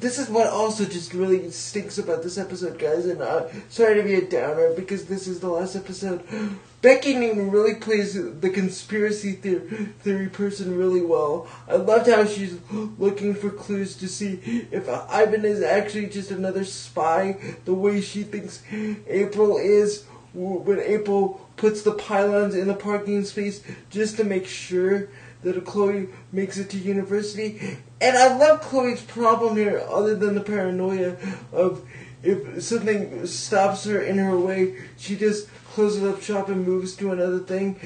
this 0.00 0.18
is 0.18 0.28
what 0.28 0.46
also 0.46 0.84
just 0.84 1.12
really 1.12 1.50
stinks 1.50 1.98
about 1.98 2.22
this 2.22 2.38
episode, 2.38 2.78
guys. 2.78 3.06
And 3.06 3.20
uh, 3.20 3.48
sorry 3.68 3.96
to 3.96 4.02
be 4.02 4.14
a 4.14 4.28
downer 4.28 4.72
because 4.74 5.06
this 5.06 5.26
is 5.26 5.40
the 5.40 5.48
last 5.48 5.76
episode. 5.76 6.22
Becky 6.80 7.14
Newton 7.14 7.50
really 7.50 7.74
plays 7.74 8.14
the 8.14 8.50
conspiracy 8.50 9.32
theory, 9.32 9.88
theory 10.00 10.28
person 10.28 10.76
really 10.76 11.00
well. 11.00 11.48
I 11.66 11.74
loved 11.74 12.08
how 12.08 12.24
she's 12.24 12.56
looking 12.70 13.34
for 13.34 13.50
clues 13.50 13.96
to 13.96 14.08
see 14.08 14.66
if 14.70 14.88
Ivan 14.88 15.44
is 15.44 15.62
actually 15.62 16.06
just 16.06 16.30
another 16.30 16.64
spy, 16.64 17.36
the 17.64 17.74
way 17.74 18.00
she 18.00 18.22
thinks 18.22 18.62
April 19.08 19.58
is 19.58 20.04
when 20.32 20.78
April 20.78 21.47
puts 21.58 21.82
the 21.82 21.92
pylons 21.92 22.54
in 22.54 22.66
the 22.68 22.74
parking 22.74 23.24
space 23.24 23.62
just 23.90 24.16
to 24.16 24.24
make 24.24 24.46
sure 24.46 25.08
that 25.42 25.64
Chloe 25.64 26.08
makes 26.32 26.56
it 26.56 26.70
to 26.70 26.78
university. 26.78 27.78
And 28.00 28.16
I 28.16 28.36
love 28.36 28.60
Chloe's 28.60 29.02
problem 29.02 29.56
here, 29.56 29.84
other 29.88 30.14
than 30.14 30.34
the 30.34 30.40
paranoia 30.40 31.16
of 31.52 31.86
if 32.22 32.62
something 32.62 33.26
stops 33.26 33.84
her 33.84 34.00
in 34.00 34.18
her 34.18 34.38
way, 34.38 34.76
she 34.96 35.16
just 35.16 35.48
closes 35.72 36.02
up 36.02 36.22
shop 36.22 36.48
and 36.48 36.66
moves 36.66 36.96
to 36.96 37.12
another 37.12 37.38
thing. 37.38 37.78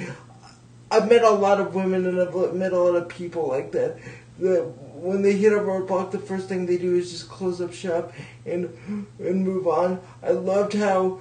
I've 0.90 1.08
met 1.08 1.22
a 1.22 1.30
lot 1.30 1.60
of 1.60 1.74
women 1.74 2.06
and 2.06 2.20
I've 2.20 2.54
met 2.54 2.72
a 2.72 2.78
lot 2.78 2.96
of 2.96 3.08
people 3.08 3.48
like 3.48 3.72
that. 3.72 3.98
That 4.38 4.64
when 4.94 5.22
they 5.22 5.32
hit 5.32 5.52
a 5.52 5.56
roadblock, 5.56 6.10
the 6.10 6.18
first 6.18 6.48
thing 6.48 6.64
they 6.64 6.78
do 6.78 6.96
is 6.96 7.10
just 7.10 7.28
close 7.28 7.60
up 7.60 7.72
shop 7.72 8.12
and 8.46 8.74
and 9.18 9.44
move 9.44 9.66
on. 9.66 10.00
I 10.22 10.30
loved 10.30 10.72
how 10.72 11.20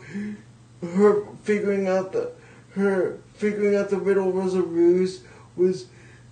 her 0.82 1.26
figuring 1.44 1.88
out 1.88 2.14
the 2.14 2.32
her 2.76 3.18
figuring 3.34 3.76
out 3.76 3.90
the 3.90 3.98
riddle 3.98 4.32
was 4.32 4.56
a 4.56 4.62
ruse 4.62 5.22
was 5.56 5.88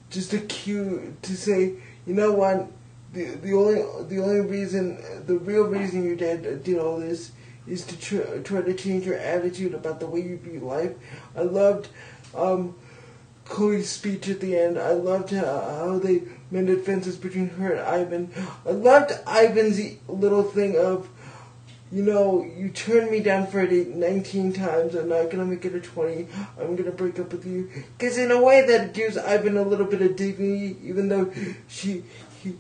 just 0.10 0.34
a 0.34 0.40
cue 0.40 1.16
to 1.22 1.36
say, 1.36 1.74
you 2.06 2.14
know 2.14 2.32
what, 2.32 2.68
the 3.14 3.26
the 3.36 3.54
only 3.54 3.82
the 4.08 4.22
only 4.22 4.42
reason 4.42 4.98
the 5.26 5.38
real 5.38 5.66
reason 5.66 6.04
you 6.04 6.16
did 6.16 6.64
did 6.64 6.78
all 6.78 7.00
this 7.00 7.32
is 7.68 7.86
to 7.86 8.00
try, 8.00 8.40
try 8.44 8.62
to 8.62 8.74
change 8.74 9.06
your 9.06 9.18
attitude 9.18 9.74
about 9.74 10.00
the 10.00 10.08
way 10.08 10.22
you 10.22 10.38
view 10.38 10.60
life. 10.60 10.94
I 11.36 11.42
loved 11.42 11.90
um, 12.36 12.76
Chloe's 13.46 13.90
speech 13.90 14.28
at 14.30 14.40
the 14.40 14.58
end. 14.58 14.78
I 14.78 14.92
loved 14.92 15.32
how 15.32 16.00
they 16.00 16.24
mended 16.52 16.84
fences 16.84 17.16
between 17.16 17.50
her 17.50 17.74
and 17.74 17.82
Ivan. 17.82 18.32
I 18.66 18.72
loved 18.72 19.12
Ivan's 19.28 19.98
little 20.08 20.44
thing 20.44 20.78
of, 20.78 21.10
you 21.92 22.04
know, 22.04 22.44
you 22.44 22.70
turned 22.70 23.10
me 23.10 23.20
down 23.20 23.48
for 23.48 23.62
a 23.62 23.68
date 23.68 23.90
19 23.90 24.54
times. 24.54 24.94
I'm 24.96 25.10
not 25.10 25.30
gonna 25.30 25.46
make 25.46 25.66
it 25.66 25.74
a 25.74 25.80
20. 25.80 26.28
I'm 26.60 26.76
gonna 26.76 26.92
break 26.92 27.20
up 27.20 27.32
with 27.32 27.46
you. 27.46 27.70
Because 27.98 28.18
in 28.18 28.32
a 28.32 28.42
way 28.42 28.66
that 28.68 28.94
gives 28.94 29.18
Ivan 29.18 29.58
a 29.58 29.64
little 29.64 29.88
bit 29.88 30.02
of 30.02 30.16
dignity, 30.16 30.78
even 30.84 31.10
though 31.10 31.32
she 31.68 32.04
he 32.44 32.56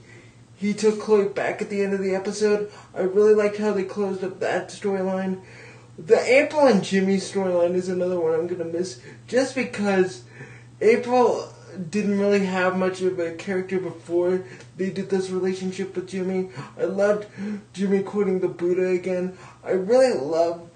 he 0.55 0.73
took 0.73 0.99
Chloe 0.99 1.29
back 1.29 1.61
at 1.61 1.69
the 1.69 1.81
end 1.81 1.93
of 1.93 2.01
the 2.01 2.15
episode. 2.15 2.71
I 2.93 3.01
really 3.01 3.35
liked 3.35 3.57
how 3.57 3.71
they 3.71 3.83
closed 3.83 4.23
up 4.23 4.39
that 4.39 4.69
storyline. 4.69 5.41
The 5.97 6.19
April 6.19 6.65
and 6.65 6.83
Jimmy 6.83 7.17
storyline 7.17 7.75
is 7.75 7.87
another 7.87 8.19
one 8.19 8.33
I'm 8.33 8.47
gonna 8.47 8.65
miss, 8.65 8.99
just 9.27 9.53
because 9.53 10.23
April 10.81 11.53
didn't 11.89 12.19
really 12.19 12.45
have 12.45 12.77
much 12.77 13.01
of 13.01 13.19
a 13.19 13.31
character 13.33 13.79
before 13.79 14.43
they 14.79 14.89
did 14.89 15.09
this 15.09 15.29
relationship 15.29 15.95
with 15.95 16.07
Jimmy. 16.07 16.49
I 16.79 16.85
loved 16.85 17.27
Jimmy 17.73 18.01
quoting 18.01 18.39
the 18.39 18.47
Buddha 18.47 18.87
again. 18.87 19.37
I 19.63 19.71
really 19.71 20.17
love 20.17 20.69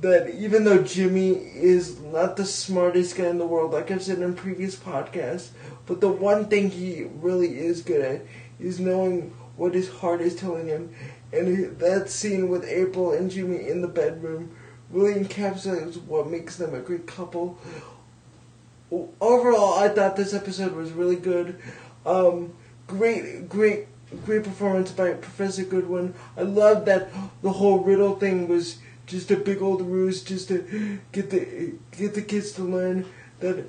that 0.00 0.34
even 0.34 0.64
though 0.64 0.82
Jimmy 0.82 1.30
is 1.30 2.00
not 2.00 2.36
the 2.36 2.44
smartest 2.44 3.16
guy 3.16 3.28
in 3.28 3.38
the 3.38 3.46
world, 3.46 3.72
like 3.72 3.90
I've 3.90 4.02
said 4.02 4.18
in 4.18 4.34
previous 4.34 4.74
podcasts, 4.74 5.50
but 5.86 6.00
the 6.00 6.08
one 6.08 6.46
thing 6.46 6.70
he 6.70 7.04
really 7.04 7.56
is 7.58 7.82
good 7.82 8.02
at 8.02 8.22
is 8.58 8.80
knowing 8.80 9.32
what 9.56 9.74
his 9.74 9.88
heart 9.88 10.20
is 10.20 10.34
telling 10.34 10.66
him. 10.66 10.92
And 11.32 11.78
that 11.78 12.10
scene 12.10 12.48
with 12.48 12.64
April 12.64 13.12
and 13.12 13.30
Jimmy 13.30 13.68
in 13.68 13.80
the 13.80 13.88
bedroom 13.88 14.56
really 14.90 15.14
encapsulates 15.14 16.02
what 16.02 16.28
makes 16.28 16.56
them 16.56 16.74
a 16.74 16.80
great 16.80 17.06
couple. 17.06 17.58
Overall, 18.90 19.74
I 19.74 19.88
thought 19.88 20.16
this 20.16 20.34
episode 20.34 20.72
was 20.72 20.90
really 20.90 21.16
good. 21.16 21.60
Um, 22.04 22.52
great, 22.86 23.48
great, 23.48 23.86
great 24.24 24.44
performance 24.44 24.92
by 24.92 25.12
Professor 25.12 25.64
Goodwin. 25.64 26.14
I 26.36 26.42
love 26.42 26.84
that 26.86 27.08
the 27.42 27.52
whole 27.52 27.80
riddle 27.80 28.16
thing 28.16 28.48
was 28.48 28.78
just 29.06 29.30
a 29.30 29.36
big 29.36 29.62
old 29.62 29.82
ruse, 29.82 30.22
just 30.22 30.48
to 30.48 30.98
get 31.12 31.30
the 31.30 31.74
get 31.92 32.14
the 32.14 32.22
kids 32.22 32.52
to 32.52 32.62
learn 32.62 33.06
that 33.40 33.66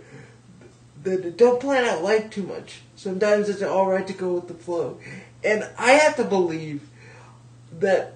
that 1.04 1.38
don't 1.38 1.62
plan 1.62 1.86
out 1.86 2.04
life 2.04 2.30
too 2.30 2.44
much. 2.44 2.82
Sometimes 2.96 3.50
it's 3.50 3.62
all 3.62 3.88
right 3.88 4.08
to 4.08 4.14
go 4.14 4.34
with 4.34 4.48
the 4.48 4.54
flow, 4.54 5.00
and 5.44 5.68
I 5.78 5.92
have 5.92 6.16
to 6.18 6.24
believe 6.24 6.90
that 7.80 8.16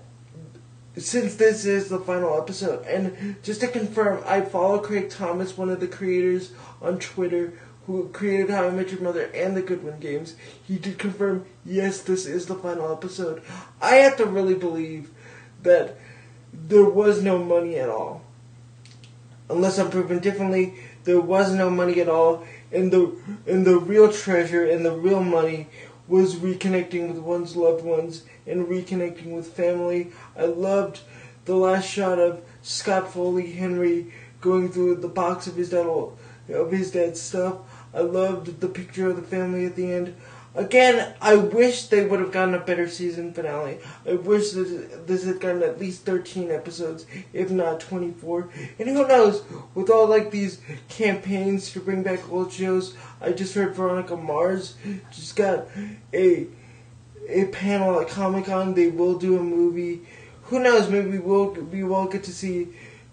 since 0.97 1.35
this 1.35 1.65
is 1.65 1.89
the 1.89 1.99
final 1.99 2.37
episode, 2.37 2.85
and 2.85 3.37
just 3.43 3.61
to 3.61 3.67
confirm, 3.67 4.23
I 4.25 4.41
follow 4.41 4.79
Craig 4.79 5.09
Thomas, 5.09 5.57
one 5.57 5.69
of 5.69 5.79
the 5.79 5.87
creators 5.87 6.51
on 6.81 6.99
Twitter, 6.99 7.53
who 7.87 8.09
created 8.09 8.49
How 8.49 8.67
I 8.67 8.71
Met 8.71 8.91
Your 8.91 9.01
Mother 9.01 9.31
and 9.33 9.55
the 9.55 9.61
Goodwin 9.61 9.99
games. 9.99 10.35
He 10.67 10.77
did 10.77 10.99
confirm, 10.99 11.45
yes, 11.65 12.01
this 12.01 12.25
is 12.25 12.45
the 12.45 12.55
final 12.55 12.91
episode. 12.91 13.41
I 13.81 13.95
have 13.95 14.17
to 14.17 14.25
really 14.25 14.55
believe 14.55 15.09
that 15.63 15.97
there 16.53 16.85
was 16.85 17.23
no 17.23 17.37
money 17.43 17.77
at 17.77 17.89
all. 17.89 18.21
Unless 19.49 19.79
I'm 19.79 19.89
proven 19.89 20.19
differently, 20.19 20.75
there 21.03 21.19
was 21.19 21.53
no 21.53 21.69
money 21.69 21.99
at 21.99 22.07
all, 22.07 22.45
and 22.71 22.91
the 22.91 23.17
and 23.47 23.65
the 23.65 23.77
real 23.77 24.11
treasure 24.11 24.65
and 24.65 24.85
the 24.85 24.93
real 24.93 25.23
money 25.23 25.67
was 26.07 26.35
reconnecting 26.35 27.07
with 27.07 27.17
one's 27.17 27.55
loved 27.55 27.83
ones 27.83 28.23
and 28.45 28.67
reconnecting 28.67 29.35
with 29.35 29.47
family. 29.53 30.11
I 30.37 30.45
loved 30.45 31.01
the 31.45 31.55
last 31.55 31.89
shot 31.89 32.19
of 32.19 32.41
Scott 32.61 33.11
Foley 33.11 33.51
Henry 33.51 34.13
going 34.39 34.69
through 34.69 34.95
the 34.95 35.07
box 35.07 35.47
of 35.47 35.55
his 35.55 35.69
dad 35.69 35.85
of 36.49 36.71
his 36.71 36.91
dad's 36.91 37.21
stuff. 37.21 37.57
I 37.93 38.01
loved 38.01 38.61
the 38.61 38.67
picture 38.67 39.09
of 39.09 39.15
the 39.15 39.21
family 39.21 39.65
at 39.65 39.75
the 39.75 39.91
end. 39.91 40.15
Again, 40.53 41.13
I 41.21 41.35
wish 41.35 41.85
they 41.85 42.05
would 42.05 42.19
have 42.19 42.33
gotten 42.33 42.55
a 42.55 42.59
better 42.59 42.89
season 42.89 43.33
finale. 43.33 43.79
I 44.05 44.15
wish 44.15 44.51
that 44.51 45.07
this 45.07 45.23
had 45.23 45.39
gotten 45.39 45.63
at 45.63 45.79
least 45.79 46.03
13 46.03 46.51
episodes, 46.51 47.05
if 47.31 47.49
not 47.51 47.79
24. 47.79 48.49
And 48.77 48.89
who 48.89 49.07
knows, 49.07 49.43
with 49.75 49.89
all 49.89 50.07
like 50.07 50.31
these 50.31 50.59
campaigns 50.89 51.71
to 51.71 51.79
bring 51.79 52.03
back 52.03 52.29
old 52.29 52.51
shows, 52.51 52.97
I 53.21 53.31
just 53.31 53.55
heard 53.55 53.75
Veronica 53.75 54.17
Mars 54.17 54.75
just 55.09 55.37
got 55.37 55.67
a 56.13 56.47
a 57.29 57.45
panel 57.45 58.01
at 58.01 58.09
Comic 58.09 58.45
Con. 58.45 58.73
They 58.73 58.89
will 58.89 59.17
do 59.17 59.37
a 59.37 59.43
movie. 59.43 60.01
Who 60.43 60.59
knows? 60.59 60.89
Maybe 60.89 61.17
we'll 61.17 61.51
we 61.51 61.83
will 61.83 62.07
get 62.07 62.25
to 62.25 62.33
see 62.33 62.67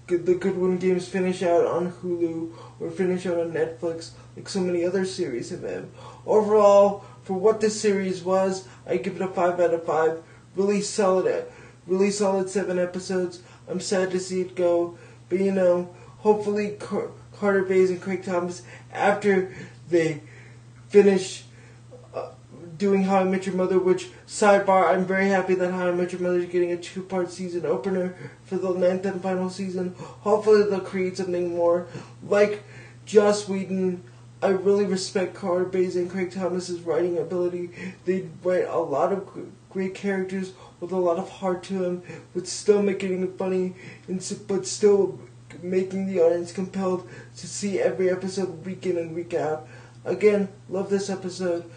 the 0.09 0.35
Goodwin 0.35 0.79
games 0.79 1.07
finish 1.07 1.43
out 1.43 1.67
on 1.67 1.93
Hulu 1.93 2.53
or 2.81 2.91
finish 2.91 3.27
out 3.27 3.39
on 3.39 3.53
Netflix, 3.53 4.11
like 4.37 4.49
so 4.49 4.61
many 4.61 4.85
other 4.85 5.05
series 5.05 5.51
have 5.51 5.63
been. 5.63 5.91
Overall, 6.27 7.05
for 7.23 7.35
what 7.35 7.61
this 7.61 7.81
series 7.81 8.23
was, 8.23 8.67
I 8.87 8.97
give 8.97 9.17
it 9.17 9.23
a 9.23 9.29
five 9.29 9.61
out 9.61 9.75
of 9.75 9.85
five. 9.85 10.23
Really 10.57 10.81
solid, 10.81 11.27
eh, 11.27 11.43
really 11.87 12.11
solid 12.11 12.49
seven 12.49 12.79
episodes. 12.79 13.43
I'm 13.69 13.81
sad 13.81 14.11
to 14.13 14.21
see 14.21 14.41
it 14.41 14.55
go, 14.55 14.99
but 15.29 15.41
you 15.41 15.53
know, 15.53 15.95
hopefully 16.19 16.77
Car- 16.79 17.11
Carter 17.33 17.63
Bays 17.63 17.91
and 17.91 18.01
Craig 18.01 18.25
Thomas, 18.25 18.63
after 18.93 19.55
they 19.89 20.23
finish 20.89 21.45
doing 22.79 23.03
How 23.05 23.19
I 23.19 23.25
Met 23.25 23.45
Your 23.45 23.55
Mother, 23.55 23.79
which 23.79 24.09
sidebar, 24.27 24.89
I'm 24.89 25.05
very 25.05 25.29
happy 25.29 25.55
that 25.57 25.73
How 25.73 25.89
I 25.89 25.93
Met 25.93 26.13
Your 26.13 26.23
Mother 26.23 26.39
is 26.39 26.47
getting 26.47 26.73
a 26.73 26.77
two-part 26.77 27.31
season 27.31 27.67
opener 27.67 28.15
for 28.45 28.57
the 28.57 28.73
ninth 28.73 29.05
and 29.05 29.21
final 29.21 29.51
season. 29.51 29.95
Hopefully, 29.99 30.63
they'll 30.63 30.81
create 30.81 31.17
something 31.17 31.55
more 31.55 31.87
like 32.23 32.63
Joss 33.05 33.49
Whedon 33.49 34.03
I 34.41 34.49
really 34.49 34.85
respect 34.85 35.35
Carter 35.35 35.65
Bays 35.65 35.97
and 35.97 36.09
Craig 36.09 36.31
Thomas's 36.31 36.81
writing 36.83 37.19
ability. 37.19 37.71
They 38.05 38.29
write 38.45 38.69
a 38.69 38.79
lot 38.79 39.13
of 39.13 39.29
great 39.69 39.97
characters 39.97 40.53
with 40.79 40.93
a 40.93 40.97
lot 40.97 41.19
of 41.19 41.29
heart 41.29 41.65
to 41.65 41.75
them, 41.75 42.03
but 42.35 42.47
still 42.47 42.81
making 42.81 43.23
it 43.23 43.37
funny, 43.37 43.75
and 44.07 44.19
but 44.47 44.65
still 44.65 45.19
making 45.61 46.07
the 46.07 46.21
audience 46.21 46.53
compelled 46.53 47.09
to 47.37 47.49
see 47.49 47.81
every 47.81 48.11
episode 48.11 48.65
week 48.65 48.87
in 48.87 48.97
and 48.97 49.13
week 49.13 49.35
out. 49.35 49.67
Again, 50.05 50.49
love 50.69 50.89
this 50.89 51.11
episode. 51.11 51.69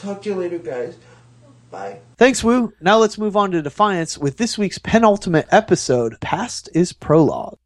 Talk 0.00 0.22
to 0.22 0.30
you 0.30 0.34
later, 0.34 0.58
guys. 0.58 0.96
Bye. 1.70 2.00
Thanks, 2.16 2.42
Woo. 2.42 2.72
Now 2.80 2.96
let's 2.96 3.18
move 3.18 3.36
on 3.36 3.50
to 3.50 3.60
Defiance 3.60 4.16
with 4.16 4.38
this 4.38 4.56
week's 4.56 4.78
penultimate 4.78 5.46
episode, 5.50 6.18
Past 6.20 6.70
is 6.74 6.94
Prologue. 6.94 7.59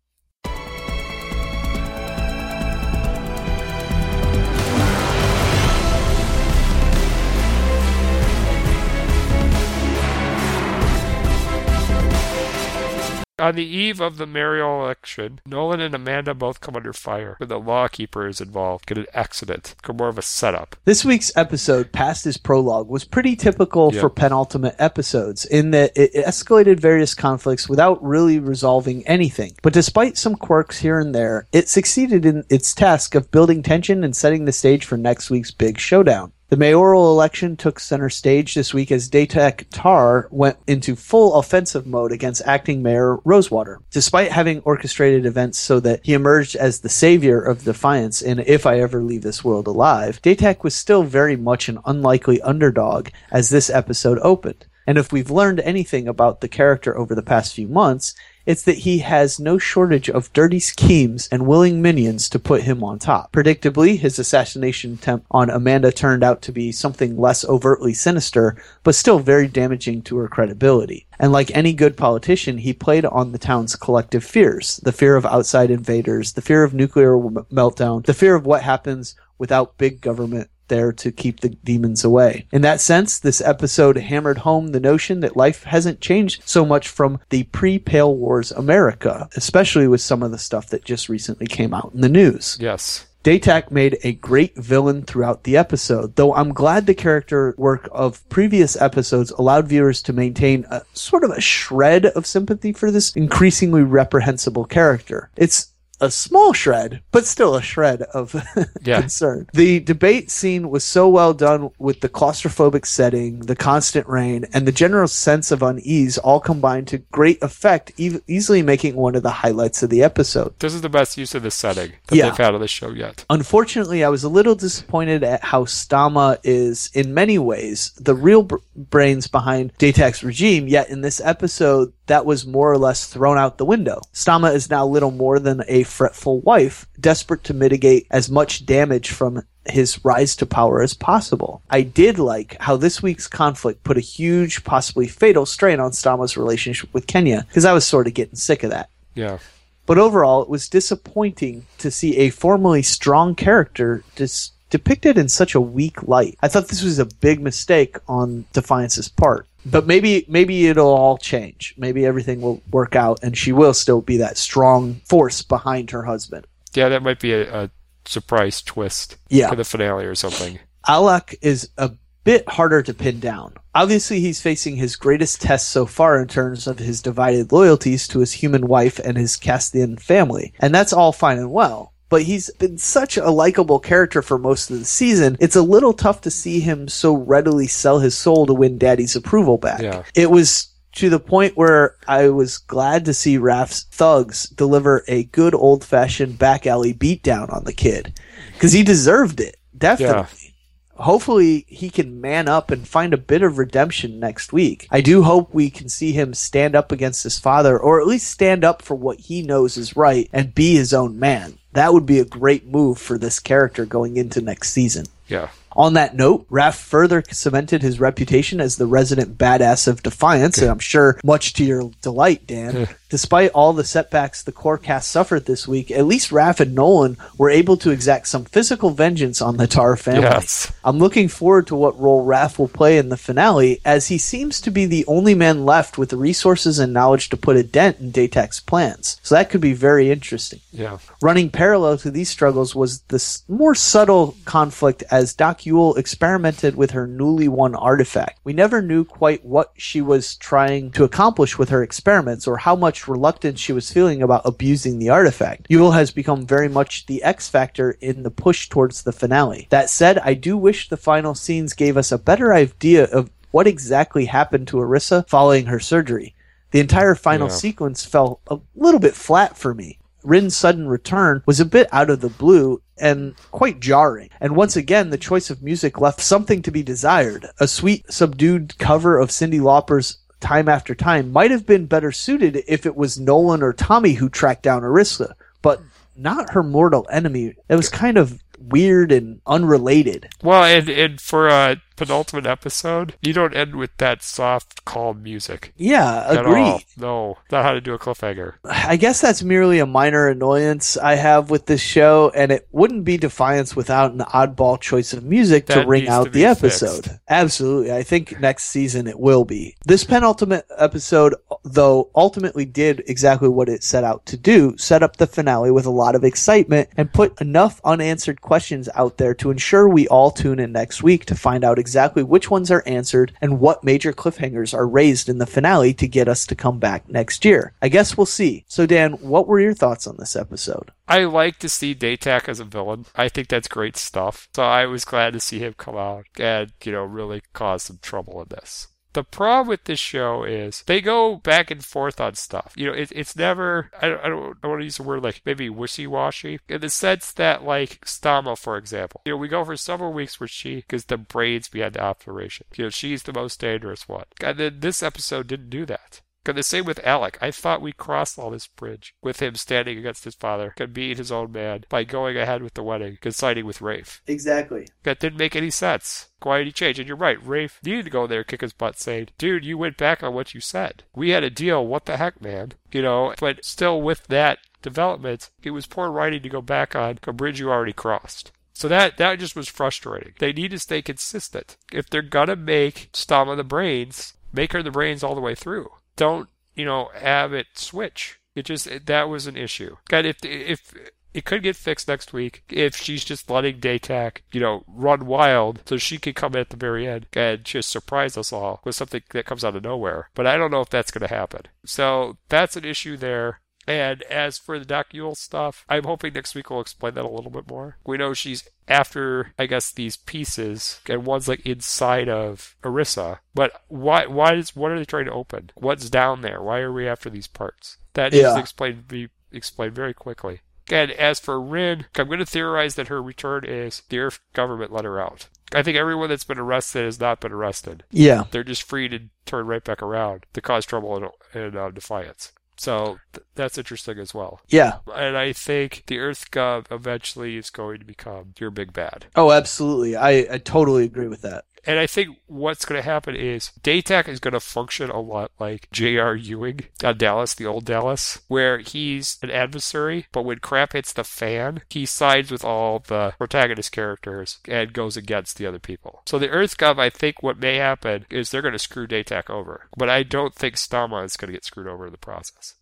On 13.37 13.57
the 13.57 13.65
eve 13.65 14.01
of 14.01 14.17
the 14.17 14.27
mayoral 14.29 14.85
election, 14.85 15.41
Nolan 15.45 15.81
and 15.81 15.93
Amanda 15.93 16.35
both 16.35 16.61
come 16.61 16.77
under 16.77 16.93
fire 16.93 17.35
when 17.39 17.49
the 17.49 17.59
lawkeeper 17.59 18.29
is 18.29 18.41
involved. 18.41 18.87
Get 18.87 18.97
an 18.97 19.07
accident, 19.13 19.75
or 19.89 19.93
more 19.93 20.07
of 20.07 20.19
a 20.19 20.23
setup. 20.23 20.77
This 20.85 21.05
week's 21.05 21.37
episode, 21.37 21.91
Past 21.91 22.29
is 22.29 22.37
Prologue, 22.39 22.87
was 22.89 23.03
pretty 23.05 23.35
typical 23.35 23.93
Yeah. 23.93 24.03
for 24.03 24.09
penultimate 24.09 24.77
episodes 24.79 25.45
in 25.45 25.73
that 25.73 25.91
it 25.97 26.15
escalated 26.15 26.79
various 26.79 27.13
conflicts 27.13 27.69
without 27.69 28.01
really 28.05 28.39
resolving 28.39 29.05
anything. 29.09 29.55
But 29.63 29.73
despite 29.73 30.17
some 30.17 30.37
quirks 30.37 30.79
here 30.79 31.01
and 31.01 31.13
there, 31.13 31.49
it 31.51 31.69
succeeded 31.69 32.25
in 32.25 32.45
its 32.49 32.73
task 32.73 33.17
of 33.17 33.33
building 33.33 33.65
tension 33.65 34.05
and 34.05 34.15
setting 34.15 34.45
the 34.45 34.53
stage 34.53 34.85
for 34.85 34.97
next 34.97 35.29
week's 35.29 35.51
big 35.51 35.81
showdown. 35.81 36.31
The 36.55 36.61
mayoral 36.61 37.11
election 37.11 37.57
took 37.57 37.81
center 37.81 38.09
stage 38.09 38.55
this 38.55 38.73
week 38.73 38.93
as 38.93 39.11
Datak 39.11 39.65
Tarr 39.73 40.29
went 40.31 40.57
into 40.69 40.95
full 40.95 41.35
offensive 41.35 41.85
mode 41.85 42.13
against 42.13 42.43
acting 42.47 42.81
mayor 42.81 43.17
Rosewater. 43.25 43.81
Despite 43.91 44.31
having 44.31 44.61
orchestrated 44.61 45.27
events 45.27 45.59
so 45.59 45.81
that 45.81 45.99
he 46.05 46.13
emerged 46.13 46.55
as 46.55 46.79
the 46.79 46.89
savior 46.89 47.41
of 47.41 47.65
Defiance 47.65 48.23
in 48.23 48.39
If 48.39 48.67
I 48.67 48.79
Ever 48.79 49.03
Leave 49.03 49.23
This 49.23 49.43
World 49.43 49.67
Alive, 49.67 50.23
Datak 50.23 50.63
was 50.63 50.77
still 50.77 51.03
very 51.03 51.35
much 51.35 51.69
an 51.69 51.81
unlikely 51.87 52.41
underdog 52.43 53.09
as 53.33 53.49
this 53.49 53.69
episode 53.69 54.21
opened. 54.23 54.65
And 54.87 54.97
if 54.97 55.11
we've 55.11 55.33
learned 55.33 55.59
anything 55.59 56.07
about 56.07 56.41
the 56.41 56.47
character 56.47 56.97
over 56.97 57.17
the 57.17 57.23
past 57.23 57.53
few 57.55 57.67
months, 57.67 58.15
it's 58.47 58.63
that 58.63 58.79
he 58.79 58.99
has 58.99 59.41
no 59.41 59.59
shortage 59.59 60.11
of 60.11 60.33
dirty 60.33 60.61
schemes 60.61 61.29
and 61.31 61.47
willing 61.47 61.81
minions 61.81 62.29
to 62.29 62.39
put 62.39 62.63
him 62.63 62.85
on 62.85 62.99
top. 62.99 63.33
Predictably, 63.33 63.99
his 63.99 64.19
assassination 64.19 64.95
attempt 64.95 65.27
on 65.31 65.51
Amanda 65.51 65.91
turned 65.91 66.23
out 66.23 66.43
to 66.43 66.53
be 66.53 66.73
something 66.73 67.17
less 67.17 67.45
overtly 67.45 67.95
sinister, 67.95 68.57
but 68.83 68.95
still 68.95 69.19
very 69.19 69.49
damaging 69.49 70.03
to 70.03 70.17
her 70.19 70.29
credibility. 70.29 71.07
And 71.19 71.33
like 71.33 71.55
any 71.55 71.73
good 71.73 71.97
politician, 71.97 72.59
he 72.59 72.73
played 72.73 73.05
on 73.05 73.33
the 73.33 73.39
town's 73.39 73.77
collective 73.77 74.25
fears 74.25 74.79
the 74.85 74.93
fear 74.93 75.17
of 75.17 75.25
outside 75.25 75.71
invaders, 75.71 76.33
the 76.33 76.43
fear 76.43 76.65
of 76.65 76.75
nuclear 76.75 77.17
meltdown, 77.17 78.05
the 78.05 78.15
fear 78.15 78.35
of 78.35 78.47
what 78.47 78.63
happens 78.63 79.17
without 79.39 79.79
big 79.79 80.01
government 80.01 80.51
there 80.69 80.93
to 80.93 81.13
keep 81.13 81.41
the 81.41 81.51
demons 81.51 82.05
away. 82.05 82.47
In 82.53 82.63
that 82.63 82.81
sense, 82.81 83.19
this 83.19 83.41
episode 83.41 83.97
hammered 83.97 84.39
home 84.39 84.69
the 84.69 84.81
notion 84.81 85.21
that 85.21 85.37
life 85.37 85.65
hasn't 85.65 86.01
changed 86.01 86.43
so 86.47 86.65
much 86.65 86.89
from 86.89 87.21
the 87.31 87.45
pre 87.45 87.79
Pale 87.79 88.15
Wars 88.17 88.53
America, 88.53 89.29
especially 89.37 89.89
with 89.89 90.01
some 90.01 90.23
of 90.23 90.31
the 90.31 90.39
stuff 90.39 90.69
that 90.69 90.85
just 90.85 91.09
recently 91.09 91.47
came 91.47 91.75
out 91.75 91.93
in 91.95 92.01
the 92.01 92.09
news. 92.09 92.57
Yes. 92.61 93.07
Datak 93.25 93.71
made 93.71 93.99
a 94.05 94.13
great 94.13 94.55
villain 94.55 95.03
throughout 95.03 95.45
the 95.45 95.57
episode, 95.57 96.17
though 96.17 96.35
I'm 96.35 96.53
glad 96.53 96.85
the 96.85 96.95
character 96.95 97.55
work 97.57 97.89
of 97.91 98.29
previous 98.29 98.81
episodes 98.81 99.31
allowed 99.31 99.67
viewers 99.67 100.03
to 100.03 100.13
maintain 100.13 100.67
a 100.71 100.83
sort 100.93 101.25
of 101.25 101.31
a 101.31 101.41
shred 101.41 102.05
of 102.05 102.27
sympathy 102.27 102.75
for 102.75 102.91
this 102.91 103.17
increasingly 103.17 103.83
reprehensible 103.83 104.67
character. 104.67 105.31
It's 105.37 105.73
a 106.05 106.11
small 106.11 106.53
shred, 106.53 107.03
but 107.11 107.27
still 107.27 107.55
a 107.57 107.63
shred 107.63 108.03
of 108.03 108.35
Yeah. 108.83 109.01
concern. 109.01 109.47
The 109.55 109.81
debate 109.81 110.31
scene 110.31 110.71
was 110.71 110.85
so 110.85 111.09
well 111.09 111.35
done 111.35 111.71
with 111.79 112.01
the 112.01 112.09
claustrophobic 112.09 112.87
setting, 112.87 113.41
the 113.41 113.57
constant 113.57 114.07
rain, 114.09 114.45
and 114.53 114.67
the 114.69 114.73
general 114.73 115.09
sense 115.09 115.51
of 115.51 115.63
unease 115.63 116.19
all 116.19 116.41
combined 116.41 116.89
to 116.89 116.99
great 116.99 117.43
effect, 117.43 117.93
e- 117.97 118.21
easily 118.29 118.63
making 118.63 118.95
one 118.97 119.15
of 119.17 119.23
the 119.23 119.31
highlights 119.31 119.83
of 119.83 119.91
the 119.91 120.03
episode. 120.03 120.55
This 120.59 120.75
is 120.75 120.83
the 120.83 120.89
best 120.89 121.17
use 121.17 121.35
of 121.35 121.43
the 121.43 121.51
setting 121.51 121.93
that 122.09 122.17
Yeah. 122.17 122.29
they've 122.29 122.37
had 122.37 122.55
on 122.55 122.61
the 122.61 122.69
show 122.69 122.91
yet. 122.91 123.25
Unfortunately, 123.31 124.05
I 124.05 124.09
was 124.09 124.25
a 124.25 124.29
little 124.29 124.55
disappointed 124.55 125.25
at 125.25 125.43
how 125.43 125.65
Stahma 125.65 126.39
is, 126.45 126.91
in 126.95 127.15
many 127.15 127.39
ways, 127.39 127.93
the 127.99 128.15
real 128.15 128.43
br- 128.43 128.57
brains 128.77 129.27
behind 129.27 129.73
Datak's 129.79 130.23
regime, 130.23 130.69
yet 130.69 130.89
in 130.91 131.01
this 131.01 131.21
episode, 131.25 131.93
that 132.07 132.27
was 132.27 132.47
more 132.47 132.71
or 132.71 132.79
less 132.79 133.07
thrown 133.07 133.39
out 133.39 133.59
the 133.59 133.65
window. 133.65 134.01
Stahma 134.13 134.55
is 134.55 134.71
now 134.71 134.87
little 134.87 135.11
more 135.11 135.39
than 135.39 135.63
a 135.69 135.85
fretful 135.85 136.41
wife, 136.41 136.87
desperate 137.01 137.45
to 137.45 137.55
mitigate 137.55 138.07
as 138.11 138.31
much 138.31 138.67
damage 138.67 139.11
from 139.11 139.43
his 139.67 140.05
rise 140.05 140.37
to 140.37 140.47
power 140.47 140.83
as 140.83 140.95
possible. 140.95 141.63
I 141.71 141.83
did 141.83 142.19
like 142.19 142.57
how 142.61 142.77
this 142.77 143.03
week's 143.03 143.27
conflict 143.27 143.83
put 143.85 143.97
a 143.97 144.01
huge, 144.01 144.65
possibly 144.65 145.09
fatal 145.09 145.47
strain 145.47 145.81
on 145.81 145.93
Stahma's 145.93 146.37
relationship 146.37 146.93
with 146.93 147.07
Kenya, 147.07 147.45
because 147.49 147.65
I 147.65 147.73
was 147.73 147.87
sort 147.87 148.07
of 148.07 148.15
getting 148.15 148.37
sick 148.37 148.63
of 148.63 148.71
that. 148.71 148.91
Yeah. 149.15 149.39
But 149.87 149.99
overall, 149.99 150.43
it 150.43 150.49
was 150.49 150.69
disappointing 150.69 151.67
to 151.79 151.91
see 151.91 152.17
a 152.17 152.31
formerly 152.31 152.83
strong 152.83 153.35
character 153.35 154.03
dis- 154.17 154.51
depicted 154.71 155.19
in 155.19 155.29
such 155.29 155.55
a 155.55 155.61
weak 155.61 156.03
light. 156.09 156.39
I 156.43 156.49
thought 156.49 156.69
this 156.69 156.83
was 156.83 156.99
a 156.99 157.05
big 157.07 157.41
mistake 157.41 157.97
on 158.09 158.47
Defiance's 158.53 159.09
part. 159.09 159.47
But 159.67 159.87
maybe 159.87 160.25
maybe 160.29 160.67
it'll 160.67 160.89
all 160.95 161.17
change. 161.19 161.75
Maybe 161.79 162.05
everything 162.05 162.41
will 162.41 162.63
work 162.71 162.95
out 162.97 163.21
and 163.23 163.37
she 163.37 163.53
will 163.53 163.75
still 163.75 164.01
be 164.03 164.19
that 164.19 164.37
strong 164.37 164.97
force 165.07 165.43
behind 165.43 165.91
her 165.93 166.03
husband. 166.03 166.47
Yeah, 166.75 166.89
that 166.91 167.03
might 167.03 167.21
be 167.21 167.33
a, 167.33 167.65
a 167.65 167.71
surprise 168.05 168.61
twist 168.61 169.17
Yeah. 169.31 169.49
for 169.49 169.57
the 169.57 169.65
finale 169.65 170.05
or 170.05 170.15
something. 170.15 170.59
Alak 170.87 171.35
is 171.41 171.71
a 171.79 171.93
bit 172.25 172.47
harder 172.49 172.83
to 172.83 172.93
pin 172.93 173.21
down. 173.21 173.55
Obviously, 173.75 174.21
he's 174.21 174.41
facing 174.41 174.77
his 174.77 174.97
greatest 174.97 175.41
test 175.41 175.71
so 175.71 175.87
far 175.87 176.21
in 176.21 176.29
terms 176.29 176.67
of 176.67 176.79
his 176.79 177.01
divided 177.01 177.51
loyalties 177.51 178.07
to 178.09 178.19
his 178.21 178.33
human 178.33 178.67
wife 178.67 178.99
and 178.99 179.17
his 179.17 179.37
Castithan 179.37 179.99
family. 179.99 180.53
And 180.61 180.75
that's 180.75 180.93
all 180.93 181.13
fine 181.13 181.39
and 181.39 181.51
well. 181.51 181.94
But 182.15 182.23
he's 182.23 182.49
been 182.49 182.79
such 182.79 183.17
a 183.17 183.29
likable 183.29 183.81
character 183.81 184.23
for 184.23 184.39
most 184.39 184.71
of 184.71 184.79
the 184.79 184.85
season, 184.85 185.37
it's 185.41 185.57
a 185.57 185.63
little 185.63 185.93
tough 185.93 186.21
to 186.21 186.31
see 186.31 186.61
him 186.61 186.87
so 186.87 187.13
readily 187.13 187.67
sell 187.67 187.99
his 187.99 188.17
soul 188.17 188.47
to 188.47 188.55
win 188.55 188.79
Daddy's 188.79 189.17
approval 189.17 189.59
back. 189.59 189.81
Yeah. 189.81 190.05
It 190.15 190.31
was 190.31 190.69
to 190.93 191.11
the 191.11 191.19
point 191.19 191.57
where 191.57 191.97
I 192.07 192.29
was 192.29 192.59
glad 192.59 193.07
to 193.07 193.15
see 193.15 193.37
Rafe's 193.37 193.87
thugs 193.91 194.49
deliver 194.51 195.03
a 195.09 195.25
good 195.25 195.57
old 195.57 195.83
fashioned 195.83 196.39
back 196.39 196.69
alley 196.69 196.95
beatdown 196.95 197.53
on 197.53 197.65
the 197.65 197.73
kid. 197.73 198.17
Because 198.53 198.71
he 198.71 198.85
deserved 198.85 199.41
it. 199.41 199.57
Definitely. 199.77 200.55
Hopefully 200.95 201.65
he 201.67 201.91
can 201.91 202.21
man 202.21 202.47
up 202.47 202.71
and 202.71 202.87
find 202.87 203.13
a 203.13 203.17
bit 203.19 203.43
of 203.43 203.59
redemption 203.59 204.21
next 204.21 204.53
week. 204.53 204.87
I 204.89 205.01
do 205.01 205.25
hope 205.25 205.53
we 205.53 205.69
can 205.69 205.89
see 205.89 206.13
him 206.13 206.33
stand 206.33 206.77
up 206.77 206.93
against 206.93 207.25
his 207.25 207.41
father, 207.41 207.77
or 207.77 208.01
at 208.01 208.07
least 208.07 208.31
stand 208.31 208.63
up 208.63 208.83
for 208.83 208.95
what 208.95 209.19
he 209.19 209.43
knows 209.43 209.77
is 209.77 209.97
right 209.97 210.31
and 210.33 210.55
be 210.55 210.77
his 210.77 210.95
own 210.95 211.19
man. 211.19 211.59
That 211.75 211.93
would 211.93 212.07
be 212.07 212.21
a 212.21 212.25
great 212.25 212.67
move 212.67 212.99
for 212.99 213.19
this 213.19 213.39
character 213.39 213.85
going 213.85 214.17
into 214.17 214.41
next 214.41 214.71
season. 214.71 215.07
Yeah. 215.29 215.51
On 215.77 215.95
that 215.95 216.15
note, 216.15 216.47
Rafe 216.51 216.75
further 216.75 217.23
cemented 217.31 217.83
his 217.83 218.01
reputation 218.01 218.61
as 218.61 218.77
the 218.77 218.87
resident 218.87 219.37
badass 219.37 219.89
of 219.89 220.03
Defiance, 220.03 220.59
and 220.59 220.71
I'm 220.71 220.79
sure 220.79 221.19
much 221.25 221.55
to 221.55 221.65
your 221.65 221.91
delight, 222.03 222.47
Dan. 222.47 222.89
Despite 223.11 223.53
all 223.53 223.73
the 223.73 223.85
setbacks 223.85 224.43
the 224.43 224.51
core 224.51 224.79
cast 224.79 225.11
suffered 225.11 225.47
this 225.47 225.69
week, 225.69 225.91
at 225.93 226.05
least 226.07 226.33
Rafe 226.33 226.59
and 226.59 226.75
Nolan 226.75 227.17
were 227.39 227.51
able 227.51 227.77
to 227.77 227.91
exact 227.91 228.27
some 228.27 228.45
physical 228.45 228.91
vengeance 228.91 229.41
on 229.41 229.57
the 229.57 229.69
Tar 229.69 229.97
family. 229.97 230.23
Yes. 230.23 230.73
I'm 230.85 230.99
looking 230.99 231.29
forward 231.29 231.69
to 231.69 231.77
what 231.77 231.99
role 231.99 232.25
Rafe 232.25 232.59
will 232.59 232.69
play 232.69 232.99
in 232.99 233.11
the 233.11 233.17
finale, 233.17 233.81
as 233.85 234.09
he 234.09 234.19
seems 234.19 234.61
to 234.63 234.71
be 234.71 234.87
the 234.87 235.05
only 235.07 235.35
man 235.35 235.65
left 235.65 235.97
with 235.97 236.09
the 236.09 236.17
resources 236.17 236.79
and 236.81 236.93
knowledge 236.93 237.29
to 237.29 237.37
put 237.37 237.57
a 237.57 237.63
dent 237.63 238.01
in 238.01 238.11
Datak's 238.11 238.59
plans. 238.59 239.21
So 239.23 239.37
that 239.37 239.49
could 239.49 239.61
be 239.61 239.75
very 239.75 240.11
interesting. 240.11 240.61
Yeah. 240.73 240.99
Running 241.23 241.51
parallel 241.51 241.99
to 241.99 242.11
these 242.11 242.31
struggles 242.31 242.75
was 242.75 243.03
this 243.03 243.45
more 243.49 243.77
subtle 243.77 244.37
conflict 244.45 245.05
as 245.11 245.35
Doc 245.35 245.64
Yewll 245.67 245.97
experimented 245.97 246.77
with 246.77 246.93
her 246.93 247.07
newly 247.07 247.49
won 247.49 247.75
artifact. 247.75 248.39
We 248.45 248.53
never 248.53 248.83
knew 248.83 249.05
quite 249.05 249.45
what 249.45 249.73
she 249.77 250.01
was 250.01 250.37
trying 250.37 250.91
to 250.93 251.05
accomplish 251.05 251.59
with 251.59 251.69
her 251.71 251.83
experiments 251.83 252.47
or 252.47 252.59
how 252.59 252.77
much 252.77 253.09
reluctance 253.09 253.61
she 253.61 253.73
was 253.73 253.91
feeling 253.91 254.23
about 254.23 254.43
abusing 254.45 254.99
the 254.99 255.11
artifact. 255.11 255.67
Yewll 255.69 255.93
has 255.93 256.11
become 256.11 256.47
very 256.47 256.69
much 256.69 257.07
the 257.07 257.23
X 257.23 257.49
factor 257.49 257.93
in 258.01 258.23
the 258.23 258.31
push 258.31 258.69
towards 258.69 259.03
the 259.03 259.13
finale. 259.13 259.67
That 259.71 259.91
said, 259.91 260.19
I 260.19 260.35
do 260.35 260.57
wish 260.57 260.89
the 260.89 260.97
final 260.97 261.35
scenes 261.35 261.73
gave 261.73 261.97
us 261.97 262.13
a 262.13 262.19
better 262.19 262.53
idea 262.55 263.05
of 263.05 263.31
what 263.51 263.67
exactly 263.67 264.25
happened 264.27 264.69
to 264.69 264.79
Irisa 264.79 265.29
following 265.29 265.67
her 265.67 265.79
surgery. 265.81 266.35
The 266.73 266.81
entire 266.81 267.15
final 267.15 267.49
Yeah. 267.49 267.55
sequence 267.55 268.05
fell 268.05 268.41
a 268.49 268.59
little 268.75 268.99
bit 268.99 269.15
flat 269.15 269.57
for 269.57 269.73
me. 269.75 270.01
Rynn's 270.25 270.57
sudden 270.57 270.89
return 270.89 271.43
was 271.47 271.61
a 271.61 271.65
bit 271.65 271.89
out 271.93 272.11
of 272.11 272.21
the 272.21 272.29
blue 272.29 272.83
and 272.99 273.35
quite 273.51 273.81
jarring. 273.81 274.31
And 274.41 274.57
once 274.57 274.77
again, 274.77 275.11
the 275.11 275.19
choice 275.19 275.51
of 275.51 275.63
music 275.63 276.01
left 276.01 276.21
something 276.21 276.63
to 276.63 276.71
be 276.71 276.83
desired. 276.83 277.47
A 277.61 277.69
sweet, 277.69 278.13
subdued 278.13 278.79
cover 278.79 279.19
of 279.19 279.31
Cyndi 279.31 279.61
Lauper's 279.61 280.19
Time 280.41 280.69
After 280.69 280.95
Time 280.95 281.33
might 281.33 281.51
have 281.51 281.67
been 281.67 281.87
better 281.87 282.13
suited 282.13 282.63
if 282.69 282.87
it 282.87 282.97
was 282.97 283.19
Nolan 283.19 283.63
or 283.63 283.73
Tommy 283.73 284.15
who 284.15 284.29
tracked 284.29 284.63
down 284.63 284.83
Irisa, 284.83 285.33
but 285.63 285.81
not 286.17 286.51
her 286.51 286.63
mortal 286.63 287.07
enemy. 287.11 287.55
It 287.69 287.77
was 287.77 287.89
kind 287.89 288.19
of 288.19 288.43
weird 288.59 289.13
and 289.13 289.41
unrelated. 289.47 290.29
Well, 290.43 290.65
and, 290.65 290.89
and 290.89 291.21
for 291.21 291.49
a 291.49 291.81
penultimate 291.97 292.47
episode, 292.47 293.15
you 293.23 293.33
don't 293.33 293.55
end 293.55 293.77
with 293.77 293.97
that 293.99 294.23
soft, 294.23 294.85
calm 294.85 295.23
music. 295.23 295.73
Yeah, 295.77 296.27
At 296.29 296.41
agreed. 296.41 296.85
No, 296.97 297.39
not 297.51 297.65
how 297.65 297.73
to 297.73 297.81
do 297.81 297.95
a 297.95 297.99
cliffhanger. 297.99 298.55
I 298.65 298.97
guess 298.97 299.21
that's 299.21 299.43
merely 299.43 299.79
a 299.79 299.87
minor 299.87 300.29
annoyance 300.29 300.97
I 300.97 301.15
have 301.15 301.51
with 301.51 301.67
this 301.67 301.81
show, 301.81 302.31
and 302.35 302.53
it 302.53 302.69
wouldn't 302.73 303.05
be 303.05 303.17
Defiance 303.17 303.75
without 303.75 304.13
an 304.13 304.19
oddball 304.19 304.81
choice 304.81 305.13
of 305.13 305.25
music 305.25 305.67
to 305.67 305.85
ring 305.87 306.09
out 306.09 306.25
to 306.25 306.31
the 306.31 306.45
episode. 306.45 307.05
fixed. 307.05 307.19
Absolutely. 307.29 307.93
I 307.93 308.03
think 308.03 308.39
next 308.41 308.65
season 308.67 309.07
it 309.07 309.19
will 309.19 309.45
be. 309.45 309.77
This 309.87 310.05
penultimate 310.05 310.67
episode, 310.77 311.35
though, 311.65 312.11
ultimately 312.15 312.65
did 312.65 313.03
exactly 313.07 313.49
what 313.49 313.69
it 313.69 313.83
set 313.83 314.05
out 314.05 314.27
to 314.27 314.37
do 314.37 314.77
set 314.77 315.03
up 315.03 315.17
the 315.17 315.27
finale 315.27 315.71
with 315.71 315.87
a 315.87 315.91
lot 315.91 316.15
of 316.15 316.25
excitement 316.25 316.89
and 316.97 317.13
put 317.13 317.41
enough 317.41 317.81
unanswered 317.85 318.41
questions 318.41 318.89
out 318.95 319.19
there 319.19 319.35
to 319.35 319.51
ensure 319.51 319.89
we 319.89 320.07
all 320.09 320.31
tune 320.31 320.59
in 320.59 320.73
next 320.73 321.03
week 321.03 321.25
to 321.25 321.35
find 321.35 321.65
out 321.65 321.79
exactly 321.85 322.23
which 322.23 322.51
ones 322.51 322.71
are 322.71 322.83
answered 322.87 323.37
and 323.43 323.61
what 323.61 323.85
major 323.85 324.11
cliffhangers 324.11 324.73
are 324.73 324.87
raised 324.87 325.29
in 325.29 325.37
the 325.37 325.45
finale 325.45 325.93
to 325.93 326.09
get 326.09 326.29
us 326.29 326.47
to 326.47 326.55
come 326.55 326.79
back 326.79 327.07
next 327.11 327.45
year. 327.45 327.75
I 327.83 327.91
guess 327.91 328.17
we'll 328.17 328.25
see. 328.25 328.65
So, 328.69 328.87
Dan, 328.87 329.13
what 329.21 329.47
were 329.47 329.61
your 329.61 329.75
thoughts 329.75 330.07
on 330.07 330.17
this 330.17 330.35
episode? 330.35 330.93
I 331.07 331.25
like 331.25 331.59
to 331.59 331.69
see 331.69 331.95
Datak 331.95 332.49
as 332.49 332.59
a 332.59 332.65
villain. 332.65 333.05
I 333.15 333.29
think 333.29 333.49
that's 333.49 333.69
great 333.69 333.99
stuff. 333.99 334.49
So 334.57 334.63
I 334.63 334.87
was 334.87 335.05
glad 335.05 335.35
to 335.35 335.41
see 335.41 335.59
him 335.59 335.75
come 335.77 335.97
out 335.97 336.25
and, 336.39 336.73
you 336.83 336.93
know, 336.93 337.05
really 337.05 337.43
cause 337.53 337.83
some 337.83 337.99
trouble 338.01 338.41
in 338.41 338.49
this. 338.49 338.89
The 339.15 339.23
problem 339.23 339.69
with 339.69 339.85
this 339.85 340.01
show 340.01 340.43
is 340.43 340.83
they 340.87 341.01
go 341.01 341.37
back 341.37 341.71
and 341.71 341.85
forth 341.85 342.21
on 342.21 342.35
stuff. 342.35 342.75
You 342.77 342.89
know, 342.89 342.93
it, 342.93 343.13
it's 343.15 343.37
never, 343.37 343.91
I 344.03 344.09
don't, 344.09 344.21
I 344.21 344.29
don't 344.29 344.57
I 344.63 344.67
want 344.67 344.81
to 344.81 344.85
use 344.85 344.97
the 344.97 345.05
word 345.05 345.23
like 345.23 345.41
maybe 345.47 345.71
wishy 345.71 346.07
washy 346.07 346.59
in 346.69 346.81
the 346.81 346.91
sense 346.91 347.31
that, 347.33 347.63
like, 347.63 348.01
Stahma, 348.05 348.59
for 348.59 348.77
example, 348.77 349.23
you 349.25 349.33
know, 349.33 349.37
we 349.37 349.47
go 349.47 349.65
for 349.65 349.77
several 349.77 350.13
weeks 350.13 350.41
where 350.41 350.49
she 350.49 350.77
because 350.77 351.05
the 351.05 351.17
brains 351.17 351.69
behind 351.69 351.95
the 351.95 352.03
operation. 352.03 352.67
You 352.75 352.85
know, 352.85 352.91
she's 352.91 353.23
the 353.23 353.33
most 353.33 353.61
dangerous 353.61 354.09
one. 354.09 354.25
And 354.43 354.59
then 354.59 354.81
this 354.81 355.03
episode 355.03 355.47
didn't 355.47 355.71
do 355.71 355.87
that. 355.87 356.21
And 356.47 356.57
the 356.57 356.63
same 356.63 356.85
with 356.85 357.05
Alec. 357.05 357.39
I 357.41 357.51
thought 357.51 357.81
we 357.81 357.93
crossed 357.93 358.39
all 358.39 358.51
this 358.51 358.67
bridge 358.67 359.15
with 359.23 359.41
him 359.41 359.55
standing 359.55 359.99
against 359.99 360.25
his 360.25 360.35
father 360.35 360.75
being 360.93 361.17
his 361.17 361.33
own 361.33 361.51
man 361.51 361.85
by 361.89 362.05
going 362.05 362.37
ahead 362.37 362.63
with 362.63 362.75
the 362.75 362.83
wedding 362.83 363.19
consigning 363.21 363.65
with 363.65 363.81
Rafe. 363.81 364.23
Exactly. 364.27 364.87
That 365.03 365.19
didn't 365.19 365.39
make 365.39 365.57
any 365.57 365.71
sense. 365.71 366.29
Why 366.43 366.59
did 366.59 366.67
he 366.67 366.73
change? 366.73 366.99
And 366.99 367.09
you're 367.09 367.17
right, 367.17 367.45
Rafe 367.45 367.81
needed 367.83 368.05
to 368.05 368.11
go 368.11 368.27
there, 368.27 368.45
kick 368.45 368.61
his 368.61 368.73
butt, 368.73 368.99
saying, 368.99 369.29
Dude, 369.39 369.65
you 369.65 369.79
went 369.79 369.97
back 369.97 370.23
on 370.23 370.35
what 370.35 370.55
you 370.55 370.61
said. 370.61 371.05
We 371.15 371.31
had 371.31 371.43
a 371.43 371.51
deal. 371.51 371.87
What 371.87 372.05
the 372.05 372.19
heck, 372.19 372.41
man? 372.41 372.73
You 372.93 373.03
know, 373.03 373.35
but 373.41 373.65
still 373.65 374.03
with 374.03 374.27
that 374.27 374.59
development, 374.83 375.51
it 375.63 375.71
was 375.71 375.87
poor 375.87 376.11
writing 376.11 376.43
to 376.43 376.49
go 376.49 376.61
back 376.61 376.95
on 376.95 377.19
a 377.27 377.33
bridge 377.33 377.59
you 377.59 377.71
already 377.71 377.95
crossed. 377.95 378.53
So 378.75 378.89
that 378.89 379.17
that 379.19 379.39
just 379.39 379.57
was 379.57 379.69
frustrating. 379.69 380.35
They 380.39 380.53
need 380.53 380.73
to 380.73 380.79
stay 380.79 381.01
consistent. 381.01 381.77
If 381.93 382.11
they're 382.11 382.23
gonna 382.23 382.57
make 382.57 383.11
Stahma 383.13 383.57
the 383.57 383.65
brains, 383.65 384.35
make 384.53 384.73
her 384.73 384.83
the 384.83 384.91
brains 384.91 385.23
all 385.23 385.35
the 385.35 385.41
way 385.41 385.55
through. 385.55 385.91
Don't 386.17 386.49
you 386.75 386.85
know 386.85 387.11
have 387.15 387.53
it 387.53 387.67
switch. 387.75 388.41
It 388.55 388.67
just 388.67 388.87
it, 388.87 389.07
that 389.07 389.29
was 389.29 389.47
an 389.47 389.57
issue. 389.57 389.97
God, 390.09 390.25
if 390.25 390.45
if 390.45 390.95
it 391.35 391.45
could 391.45 391.65
get 391.65 391.75
fixed 391.75 392.07
next 392.07 392.33
week 392.33 392.63
if 392.71 392.97
she's 392.97 393.25
just 393.25 393.51
letting 393.51 393.81
Datak, 393.81 394.39
you 394.53 394.61
know, 394.61 394.85
run 394.87 395.27
wild 395.27 395.83
so 395.85 395.97
she 395.97 396.17
could 396.17 396.37
come 396.37 396.55
at 396.55 396.71
the 396.71 396.77
very 396.77 397.09
end 397.09 397.27
and 397.35 397.65
just 397.65 397.91
surprise 397.91 398.39
us 398.39 398.53
all 398.53 398.81
with 398.85 398.95
something 398.95 399.23
that 399.31 399.45
comes 399.45 399.65
out 399.65 399.75
of 399.75 399.83
nowhere. 399.83 400.31
But 400.35 400.47
I 400.47 400.57
don't 400.57 400.71
know 400.71 400.81
if 400.81 400.91
that's 400.91 401.11
going 401.11 401.27
to 401.29 401.35
happen. 401.35 401.63
So 401.85 402.39
that's 402.49 402.77
an 402.77 402.85
issue 402.85 403.17
there. 403.17 403.61
And 403.87 404.23
as 404.25 404.59
for 404.59 404.79
the 404.79 404.85
Doc 404.85 405.09
Yewll 405.13 405.35
stuff, 405.35 405.85
I'm 405.89 406.05
hoping 406.05 406.33
next 406.33 406.55
week 406.55 406.71
we'll 406.71 406.81
explain 406.81 407.15
that 407.15 407.25
a 407.25 407.29
little 407.29 407.51
bit 407.51 407.69
more. 407.69 407.99
We 408.07 408.17
know 408.17 408.33
she's 408.35 408.69
after, 408.89 409.53
I 409.59 409.67
guess, 409.67 409.91
these 409.93 410.17
pieces, 410.17 411.01
and 411.09 411.27
one's 411.27 411.49
like 411.49 411.65
inside 411.67 412.29
of 412.29 412.77
Irisa. 412.83 413.39
But 413.55 413.73
why? 413.89 414.27
Why 414.27 414.55
is 414.55 414.75
what 414.77 414.91
are 414.91 414.99
they 414.99 415.05
trying 415.05 415.27
to 415.27 415.33
open? 415.33 415.71
What's 415.75 416.09
down 416.11 416.41
there? 416.43 416.63
Why 416.63 416.81
are 416.81 416.93
we 416.93 417.09
after 417.09 417.29
these 417.31 417.47
parts? 417.47 417.99
That 418.15 418.33
needs 418.33 418.43
Yeah. 418.43 418.55
to 418.55 418.61
explain 418.61 419.05
be 419.07 419.29
explained 419.53 419.95
very 419.95 420.15
quickly. 420.15 420.61
And 420.91 421.11
as 421.13 421.41
for 421.41 421.59
Rynn, 421.61 422.07
I'm 422.17 422.27
going 422.27 422.41
to 422.41 422.47
theorize 422.47 422.95
that 422.97 423.09
her 423.09 423.23
return 423.23 423.65
is 423.65 424.03
the 424.11 424.19
Earth 424.19 424.41
government 424.53 424.93
let 424.93 425.05
her 425.07 425.19
out. 425.19 425.49
I 425.75 425.83
think 425.83 425.97
everyone 425.97 426.29
that's 426.29 426.45
been 426.45 426.59
arrested 426.59 427.05
has 427.07 427.19
not 427.19 427.41
been 427.41 427.53
arrested. 427.53 428.05
Yeah. 428.11 428.45
They're 428.51 428.63
just 428.65 428.83
free 428.83 429.09
to 429.09 429.21
turn 429.47 429.67
right 429.67 429.83
back 429.83 430.03
around 430.03 430.45
to 430.53 430.61
cause 430.61 430.85
trouble 430.85 431.33
in 431.55 431.77
uh, 431.77 431.91
Defiance. 431.91 432.53
So 432.77 433.19
th- 433.33 433.47
that's 433.55 433.79
interesting 433.79 434.19
as 434.19 434.35
well. 434.35 434.61
Yeah. 434.69 434.99
And 435.15 435.37
I 435.37 435.53
think 435.53 436.05
the 436.07 436.19
Earth 436.19 436.51
Gov 436.51 436.87
eventually 436.91 437.57
is 437.57 437.71
going 437.71 437.99
to 438.01 438.05
become 438.05 438.55
your 438.59 438.71
big 438.71 438.93
bad. 438.93 439.27
Oh, 439.37 439.53
absolutely. 439.53 440.17
I, 440.17 440.47
I 440.51 440.59
totally 440.59 441.05
agree 441.05 441.29
with 441.29 441.43
that. 441.43 441.65
And 441.87 441.99
I 441.99 442.07
think 442.07 442.39
what's 442.47 442.85
going 442.85 443.01
to 443.01 443.05
happen 443.05 443.37
is 443.37 443.73
Datak 443.83 444.29
is 444.29 444.41
going 444.41 444.53
to 444.53 444.61
function 444.61 445.11
a 445.11 445.21
lot 445.21 445.53
like 445.59 445.89
J.R. 445.93 446.35
Ewing 446.35 446.81
on 447.03 447.19
Dallas, 447.19 447.55
the 447.55 447.67
old 447.67 447.85
Dallas, 447.85 448.41
where 448.49 448.79
he's 448.79 449.39
an 449.43 449.51
adversary, 449.51 450.27
but 450.33 450.45
when 450.45 450.59
crap 450.59 450.93
hits 450.93 451.13
the 451.13 451.25
fan, 451.25 451.83
he 451.91 452.07
sides 452.07 452.51
with 452.51 452.65
all 452.65 453.01
the 453.01 453.35
protagonist 453.39 453.93
characters 453.93 454.59
and 454.67 454.93
goes 454.93 455.17
against 455.17 455.57
the 455.57 455.67
other 455.67 455.79
people. 455.79 456.23
So 456.27 456.39
the 456.39 456.49
Earth 456.49 456.77
Gov, 456.77 456.99
I 456.99 457.11
think 457.11 457.43
what 457.43 457.59
may 457.59 457.77
happen 457.77 458.27
is 458.31 458.51
they're 458.51 458.63
going 458.63 458.73
to 458.73 458.79
screw 458.79 459.07
Datak 459.07 459.51
over. 459.51 459.89
But 459.97 460.09
I 460.09 460.23
don't 460.23 460.55
think 460.55 460.77
Stahma 460.77 461.25
is 461.25 461.37
going 461.37 461.49
to 461.49 461.53
get 461.57 461.65
screwed 461.65 461.89
over 461.89 462.07
in 462.07 462.13
the 462.13 462.19
process. 462.19 462.75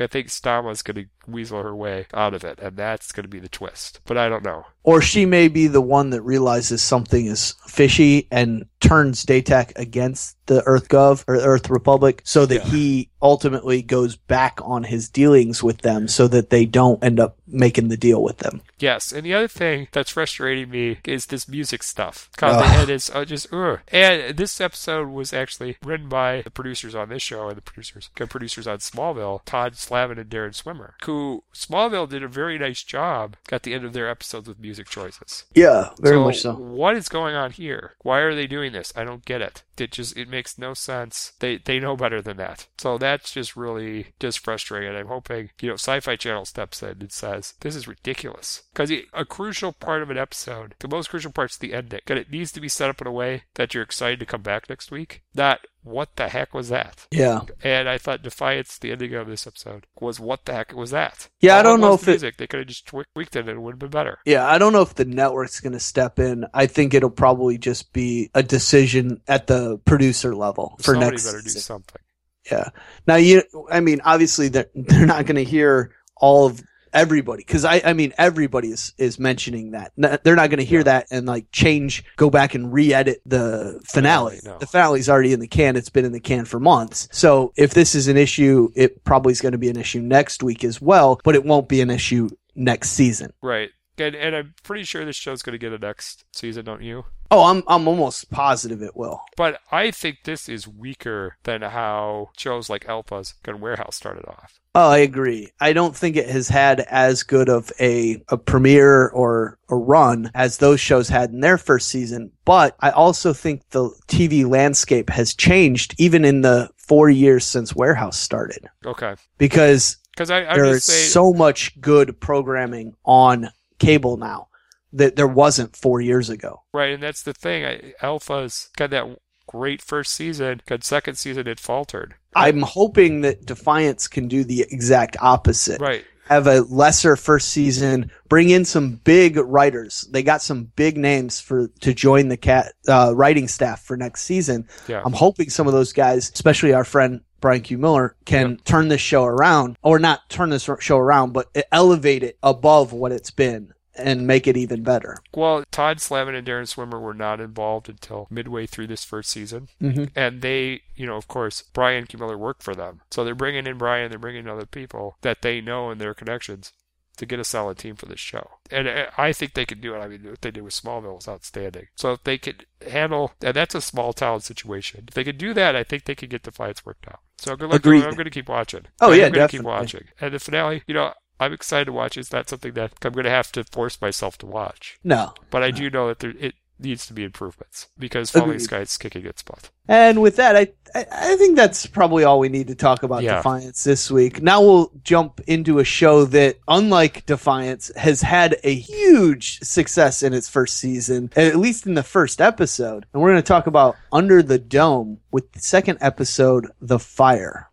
I 0.00 0.06
think 0.06 0.28
Stahma 0.28 0.72
is 0.72 0.82
going 0.82 0.96
to 0.96 1.06
weasel 1.30 1.62
her 1.62 1.74
way 1.74 2.06
out 2.12 2.34
of 2.34 2.44
it, 2.44 2.58
and 2.60 2.76
that's 2.76 3.12
going 3.12 3.24
to 3.24 3.28
be 3.28 3.40
the 3.40 3.48
twist. 3.48 4.00
But 4.04 4.16
I 4.16 4.28
don't 4.28 4.44
know. 4.44 4.66
Or 4.82 5.00
she 5.00 5.26
may 5.26 5.48
be 5.48 5.66
the 5.66 5.80
one 5.80 6.10
that 6.10 6.22
realizes 6.22 6.82
something 6.82 7.26
is 7.26 7.54
fishy 7.66 8.28
and 8.30 8.66
turns 8.86 9.24
Datak 9.24 9.72
against 9.76 10.36
the 10.46 10.62
Earth 10.64 10.88
Gov 10.88 11.24
or 11.26 11.34
Earth 11.36 11.68
Republic 11.70 12.22
so 12.24 12.46
that 12.46 12.64
Yeah. 12.66 12.70
he 12.70 13.10
ultimately 13.20 13.82
goes 13.82 14.14
back 14.16 14.60
on 14.62 14.84
his 14.84 15.08
dealings 15.08 15.60
with 15.62 15.78
them 15.78 16.06
so 16.06 16.28
that 16.28 16.50
they 16.50 16.64
don't 16.64 17.02
end 17.02 17.18
up 17.18 17.36
making 17.48 17.88
the 17.88 17.96
deal 17.96 18.22
with 18.22 18.38
them. 18.38 18.60
Yes, 18.78 19.10
and 19.10 19.24
the 19.24 19.34
other 19.34 19.48
thing 19.48 19.88
that's 19.90 20.10
frustrating 20.10 20.70
me 20.70 20.98
is 21.04 21.26
this 21.26 21.48
music 21.48 21.82
stuff. 21.82 22.28
God, 22.36 22.62
Ugh. 22.64 22.80
and 22.82 22.90
it's 22.90 23.12
uh, 23.12 23.24
just 23.24 23.52
ugh. 23.52 23.80
And 23.88 24.36
this 24.36 24.60
episode 24.60 25.08
was 25.08 25.32
actually 25.32 25.76
written 25.82 26.08
by 26.08 26.42
the 26.42 26.50
producers 26.50 26.94
on 26.94 27.08
this 27.08 27.22
show 27.22 27.48
and 27.48 27.56
the 27.56 27.62
producers, 27.62 28.10
the 28.16 28.26
producers 28.28 28.66
on 28.68 28.78
Smallville, 28.78 29.40
Todd 29.44 29.76
Slavkin 29.76 30.18
and 30.18 30.30
Darren 30.30 30.54
Swimmer, 30.54 30.94
who 31.04 31.42
Smallville 31.52 32.08
did 32.08 32.22
a 32.22 32.28
very 32.28 32.58
nice 32.58 32.84
job 32.84 33.36
at 33.50 33.64
the 33.64 33.74
end 33.74 33.84
of 33.84 33.92
their 33.94 34.08
episodes 34.08 34.46
with 34.46 34.60
music 34.60 34.88
choices. 34.88 35.44
Yeah, 35.54 35.90
very 35.98 36.16
so 36.16 36.24
much 36.24 36.40
so. 36.42 36.52
What 36.54 36.96
is 36.96 37.08
going 37.08 37.34
on 37.34 37.50
here? 37.50 37.94
Why 38.02 38.20
are 38.20 38.34
they 38.34 38.46
doing 38.46 38.72
I 38.96 39.04
don't 39.04 39.24
get 39.24 39.42
it. 39.42 39.62
It 39.76 39.92
just 39.92 40.16
it 40.16 40.28
makes 40.28 40.58
no 40.58 40.74
sense. 40.74 41.32
They 41.40 41.58
they 41.58 41.78
know 41.78 41.96
better 41.96 42.22
than 42.22 42.36
that. 42.38 42.66
So 42.78 42.98
that's 42.98 43.32
just 43.32 43.56
really 43.56 44.08
just 44.20 44.38
frustrating. 44.38 44.94
I'm 44.94 45.08
hoping 45.08 45.50
you 45.60 45.68
know 45.68 45.74
Sci-Fi 45.74 46.16
Channel 46.16 46.44
steps 46.44 46.82
in 46.82 46.96
and 47.00 47.12
says 47.12 47.54
this 47.60 47.76
is 47.76 47.88
ridiculous 47.88 48.62
because 48.72 48.90
a 48.90 49.24
crucial 49.24 49.72
part 49.72 50.02
of 50.02 50.10
an 50.10 50.18
episode, 50.18 50.74
the 50.78 50.88
most 50.88 51.10
crucial 51.10 51.32
part's 51.32 51.58
the 51.58 51.74
ending, 51.74 52.00
and 52.06 52.18
it 52.18 52.30
needs 52.30 52.52
to 52.52 52.60
be 52.60 52.68
set 52.68 52.90
up 52.90 53.00
in 53.00 53.06
a 53.06 53.12
way 53.12 53.44
that 53.54 53.74
you're 53.74 53.82
excited 53.82 54.20
to 54.20 54.26
come 54.26 54.42
back 54.42 54.68
next 54.68 54.90
week. 54.90 55.22
Not 55.34 55.60
what 55.86 56.16
the 56.16 56.28
heck 56.28 56.52
was 56.52 56.68
that? 56.68 57.06
Yeah. 57.10 57.42
And 57.62 57.88
I 57.88 57.96
thought 57.98 58.22
Defiance, 58.22 58.76
the 58.78 58.90
ending 58.92 59.14
of 59.14 59.28
this 59.28 59.46
episode, 59.46 59.86
was 60.00 60.18
what 60.18 60.44
the 60.44 60.52
heck 60.52 60.74
was 60.74 60.90
that? 60.90 61.28
Yeah, 61.40 61.58
I 61.58 61.62
don't 61.62 61.80
know 61.80 61.94
if 61.94 62.02
the 62.02 62.10
it- 62.10 62.14
music. 62.14 62.36
They 62.36 62.46
could 62.46 62.58
have 62.60 62.66
just 62.68 62.86
tweaked 62.86 63.36
it 63.36 63.48
and 63.48 63.48
it 63.48 63.60
would 63.60 63.72
have 63.72 63.78
been 63.78 63.90
better. 63.90 64.18
Yeah, 64.26 64.46
I 64.46 64.58
don't 64.58 64.72
know 64.72 64.82
if 64.82 64.94
the 64.94 65.04
network's 65.04 65.60
going 65.60 65.72
to 65.74 65.80
step 65.80 66.18
in. 66.18 66.44
I 66.52 66.66
think 66.66 66.92
it'll 66.92 67.08
probably 67.10 67.56
just 67.56 67.92
be 67.92 68.30
a 68.34 68.42
decision 68.42 69.20
at 69.28 69.46
the 69.46 69.78
producer 69.84 70.34
level 70.34 70.76
for 70.82 70.94
next. 70.94 70.98
Somebody 70.98 71.10
next 71.12 71.24
better 71.26 71.38
do 71.38 71.48
season. 71.48 71.60
something. 71.62 72.02
Yeah. 72.50 72.68
Now 73.06 73.16
you, 73.16 73.42
I 73.70 73.80
mean, 73.80 74.00
obviously 74.04 74.48
they're 74.48 74.68
they're 74.74 75.06
not 75.06 75.26
going 75.26 75.36
to 75.36 75.44
hear 75.44 75.92
all 76.16 76.46
of 76.46 76.62
everybody 76.96 77.44
because 77.46 77.64
I, 77.64 77.80
I 77.84 77.92
mean, 77.92 78.12
everybody 78.18 78.68
is 78.70 78.92
is 78.98 79.18
mentioning 79.18 79.72
that. 79.72 79.92
N- 80.02 80.18
They're 80.24 80.36
not 80.36 80.50
going 80.50 80.58
to 80.58 80.64
hear 80.64 80.82
that 80.84 81.06
and 81.10 81.26
like 81.26 81.50
change, 81.52 82.04
go 82.16 82.30
back 82.30 82.54
and 82.54 82.72
re-edit 82.72 83.20
the 83.26 83.80
finale. 83.84 84.38
Finale, 84.38 84.40
no. 84.44 84.58
The 84.58 84.66
finale's 84.66 85.08
already 85.08 85.32
in 85.32 85.40
the 85.40 85.48
can. 85.48 85.76
It's 85.76 85.90
been 85.90 86.04
in 86.04 86.12
the 86.12 86.20
can 86.20 86.44
for 86.44 86.58
months. 86.60 87.08
So 87.12 87.52
if 87.56 87.74
this 87.74 87.94
is 87.94 88.08
an 88.08 88.16
issue, 88.16 88.70
it 88.74 89.04
probably 89.04 89.32
is 89.32 89.40
going 89.40 89.52
to 89.52 89.58
be 89.58 89.68
an 89.68 89.76
issue 89.78 90.00
next 90.00 90.42
week 90.42 90.64
as 90.64 90.80
well. 90.80 91.20
But 91.24 91.34
it 91.34 91.44
won't 91.44 91.68
be 91.68 91.80
an 91.80 91.90
issue 91.90 92.28
next 92.54 92.90
season. 92.90 93.32
Right. 93.42 93.70
And, 93.98 94.14
and 94.14 94.36
I'm 94.36 94.54
pretty 94.62 94.84
sure 94.84 95.04
this 95.04 95.16
show's 95.16 95.42
going 95.42 95.52
to 95.52 95.58
get 95.58 95.72
a 95.72 95.78
next 95.78 96.24
season, 96.32 96.64
don't 96.64 96.82
you? 96.82 97.04
Oh, 97.30 97.44
I'm 97.44 97.64
I'm 97.66 97.88
almost 97.88 98.30
positive 98.30 98.82
it 98.82 98.96
will. 98.96 99.20
But 99.36 99.58
I 99.72 99.90
think 99.90 100.18
this 100.24 100.48
is 100.48 100.68
weaker 100.68 101.36
than 101.42 101.62
how 101.62 102.30
shows 102.36 102.70
like 102.70 102.84
Alphas 102.84 103.34
Gun 103.42 103.60
Warehouse 103.60 103.96
started 103.96 104.24
off. 104.28 104.60
Oh, 104.76 104.90
I 104.90 104.98
agree. 104.98 105.50
I 105.58 105.72
don't 105.72 105.96
think 105.96 106.16
it 106.16 106.28
has 106.28 106.48
had 106.48 106.80
as 106.80 107.22
good 107.22 107.48
of 107.48 107.72
a, 107.80 108.22
a 108.28 108.36
premiere 108.36 109.08
or 109.08 109.58
a 109.70 109.74
run 109.74 110.30
as 110.34 110.58
those 110.58 110.80
shows 110.80 111.08
had 111.08 111.30
in 111.30 111.40
their 111.40 111.56
first 111.58 111.88
season. 111.88 112.30
But 112.44 112.76
I 112.80 112.90
also 112.90 113.32
think 113.32 113.62
the 113.70 113.88
TV 114.06 114.46
landscape 114.46 115.08
has 115.10 115.34
changed 115.34 115.94
even 115.98 116.24
in 116.24 116.42
the 116.42 116.68
four 116.76 117.08
years 117.10 117.44
since 117.44 117.74
Warehouse 117.74 118.18
started. 118.20 118.68
Okay. 118.84 119.14
Because 119.38 119.96
Because 120.10 120.30
I, 120.30 120.44
I'm 120.44 120.56
There 120.56 120.66
just 120.66 120.88
is 120.88 120.94
saying, 120.94 121.08
so 121.10 121.32
much 121.32 121.80
good 121.80 122.20
programming 122.20 122.94
on 123.04 123.48
cable 123.78 124.16
now 124.16 124.48
that 124.92 125.16
there 125.16 125.26
wasn't 125.26 125.76
four 125.76 126.00
years 126.00 126.30
ago. 126.30 126.62
right, 126.72 126.92
and 126.92 127.02
that's 127.02 127.22
the 127.22 127.34
thing. 127.34 127.64
I, 127.64 127.92
Alphas 128.02 128.68
got 128.76 128.90
that 128.90 129.18
great 129.46 129.82
first 129.82 130.12
season. 130.12 130.62
Got 130.66 130.84
second 130.84 131.16
season, 131.16 131.46
it 131.46 131.60
faltered. 131.60 132.14
I'm 132.34 132.62
hoping 132.62 133.22
that 133.22 133.46
Defiance 133.46 134.08
can 134.08 134.28
do 134.28 134.44
the 134.44 134.62
exact 134.70 135.16
opposite. 135.20 135.80
Right. 135.80 136.04
Have 136.24 136.48
a 136.48 136.62
lesser 136.62 137.14
first 137.14 137.50
season, 137.50 138.10
bring 138.28 138.50
in 138.50 138.64
some 138.64 138.96
big 139.04 139.36
writers. 139.36 140.08
They 140.10 140.24
got 140.24 140.42
some 140.42 140.64
big 140.74 140.96
names 140.96 141.38
for 141.38 141.68
to 141.80 141.94
join 141.94 142.28
the 142.28 142.36
cat 142.36 142.72
uh, 142.88 143.12
writing 143.14 143.46
staff 143.46 143.82
for 143.82 143.96
next 143.96 144.22
season. 144.22 144.66
Yeah. 144.88 145.02
I'm 145.04 145.12
hoping 145.12 145.50
some 145.50 145.68
of 145.68 145.72
those 145.72 145.92
guys, 145.92 146.30
especially 146.34 146.72
our 146.72 146.84
friend 146.84 147.20
Brian 147.40 147.60
Q. 147.62 147.78
Miller, 147.78 148.16
can 148.24 148.58
turn 148.58 148.88
this 148.88 149.00
show 149.00 149.24
around, 149.24 149.76
or 149.82 149.98
not 149.98 150.28
turn 150.28 150.50
this 150.50 150.68
show 150.80 150.98
around, 150.98 151.32
but 151.32 151.48
elevate 151.70 152.22
it 152.22 152.38
above 152.42 152.92
what 152.92 153.12
it's 153.12 153.30
been 153.30 153.72
and 153.98 154.26
make 154.26 154.46
it 154.46 154.56
even 154.56 154.82
better. 154.82 155.16
Well, 155.34 155.64
Todd 155.70 156.00
Slavkin 156.00 156.34
and 156.34 156.46
Darren 156.46 156.68
Swimmer 156.68 157.00
were 157.00 157.14
not 157.14 157.40
involved 157.40 157.88
until 157.88 158.26
midway 158.30 158.66
through 158.66 158.88
this 158.88 159.04
first 159.04 159.30
season. 159.30 159.68
Mhm. 159.82 160.10
And 160.14 160.42
they, 160.42 160.82
you 160.94 161.06
know, 161.06 161.16
of 161.16 161.28
course, 161.28 161.62
Brian 161.72 162.06
Q. 162.06 162.18
Miller 162.18 162.36
worked 162.36 162.62
for 162.62 162.74
them. 162.74 163.00
So 163.10 163.24
they're 163.24 163.34
bringing 163.34 163.66
in 163.66 163.78
Brian, 163.78 164.10
they're 164.10 164.18
bringing 164.18 164.44
in 164.44 164.50
other 164.50 164.66
people 164.66 165.16
that 165.22 165.40
they 165.42 165.60
know 165.62 165.90
and 165.90 165.98
their 166.00 166.12
connections 166.14 166.72
to 167.16 167.24
get 167.24 167.40
a 167.40 167.44
solid 167.44 167.78
team 167.78 167.96
for 167.96 168.04
this 168.04 168.20
show. 168.20 168.50
And 168.70 168.86
I- 168.86 169.08
I 169.16 169.32
think 169.32 169.54
they 169.54 169.64
can 169.64 169.80
do 169.80 169.94
it. 169.94 170.00
I 170.00 170.08
mean, 170.08 170.24
what 170.24 170.42
they 170.42 170.50
did 170.50 170.62
with 170.62 170.74
Smallville 170.74 171.14
was 171.16 171.26
outstanding. 171.28 171.86
So 171.96 172.12
if 172.12 172.24
they 172.24 172.36
could 172.36 172.66
handle, 172.86 173.32
and 173.40 173.56
that's 173.56 173.74
a 173.74 173.80
small 173.80 174.12
town 174.12 174.40
situation. 174.40 175.06
If 175.08 175.14
they 175.14 175.24
could 175.24 175.38
do 175.38 175.54
that, 175.54 175.74
I 175.74 175.82
think 175.82 176.04
they 176.04 176.14
could 176.14 176.28
get 176.28 176.42
the 176.42 176.52
fights 176.52 176.84
worked 176.84 177.08
out. 177.08 177.20
So 177.38 177.56
good 177.56 177.70
luck. 177.70 177.80
Agreed. 177.80 178.04
I'm 178.04 178.14
going 178.14 178.24
to 178.24 178.30
keep 178.30 178.48
watching. 178.48 178.86
Oh, 179.00 179.12
I'm 179.12 179.18
yeah, 179.18 179.28
going 179.28 179.32
to 179.32 179.38
keep 179.48 179.60
definitely. 179.60 179.66
watching. 179.66 180.04
And 180.20 180.34
the 180.34 180.38
finale, 180.38 180.82
you 180.86 180.94
know, 180.94 181.12
I'm 181.38 181.52
excited 181.52 181.86
to 181.86 181.92
watch. 181.92 182.16
It's 182.16 182.32
not 182.32 182.48
something 182.48 182.72
that 182.74 182.92
I'm 183.04 183.12
going 183.12 183.24
to 183.24 183.30
have 183.30 183.52
to 183.52 183.64
force 183.64 184.00
myself 184.00 184.38
to 184.38 184.46
watch. 184.46 184.98
No. 185.04 185.34
But 185.50 185.62
I 185.62 185.70
do 185.70 185.90
know 185.90 186.08
that 186.08 186.20
there, 186.20 186.32
it 186.38 186.54
needs 186.78 187.06
to 187.06 187.12
be 187.12 187.24
improvements 187.24 187.88
because 187.98 188.30
Falling. 188.30 188.58
Sky 188.58 188.80
is 188.80 188.96
kicking 188.98 189.24
its 189.26 189.42
butt. 189.42 189.70
And 189.88 190.20
with 190.20 190.36
that, 190.36 190.56
I, 190.56 190.68
I 190.94 191.06
I 191.10 191.36
think 191.36 191.56
that's 191.56 191.86
probably 191.86 192.24
all 192.24 192.38
we 192.38 192.48
need 192.48 192.68
to 192.68 192.74
talk 192.74 193.02
about 193.02 193.22
Yeah. 193.22 193.36
Defiance 193.36 193.84
this 193.84 194.10
week. 194.10 194.42
Now 194.42 194.60
we'll 194.60 194.90
jump 195.02 195.40
into 195.46 195.78
a 195.78 195.84
show 195.84 196.24
that, 196.26 196.56
unlike 196.68 197.24
Defiance, 197.26 197.90
has 197.96 198.20
had 198.22 198.56
a 198.64 198.74
huge 198.74 199.60
success 199.60 200.22
in 200.22 200.32
its 200.34 200.48
first 200.48 200.76
season, 200.78 201.30
at 201.36 201.56
least 201.56 201.86
in 201.86 201.94
the 201.94 202.02
first 202.02 202.40
episode. 202.40 203.06
And 203.12 203.22
we're 203.22 203.30
going 203.32 203.42
to 203.42 203.46
talk 203.46 203.66
about 203.66 203.96
Under 204.12 204.42
the 204.42 204.58
Dome 204.58 205.20
with 205.30 205.52
the 205.52 205.60
second 205.60 205.98
episode, 206.00 206.66
The 206.80 206.98
Fire. 206.98 207.70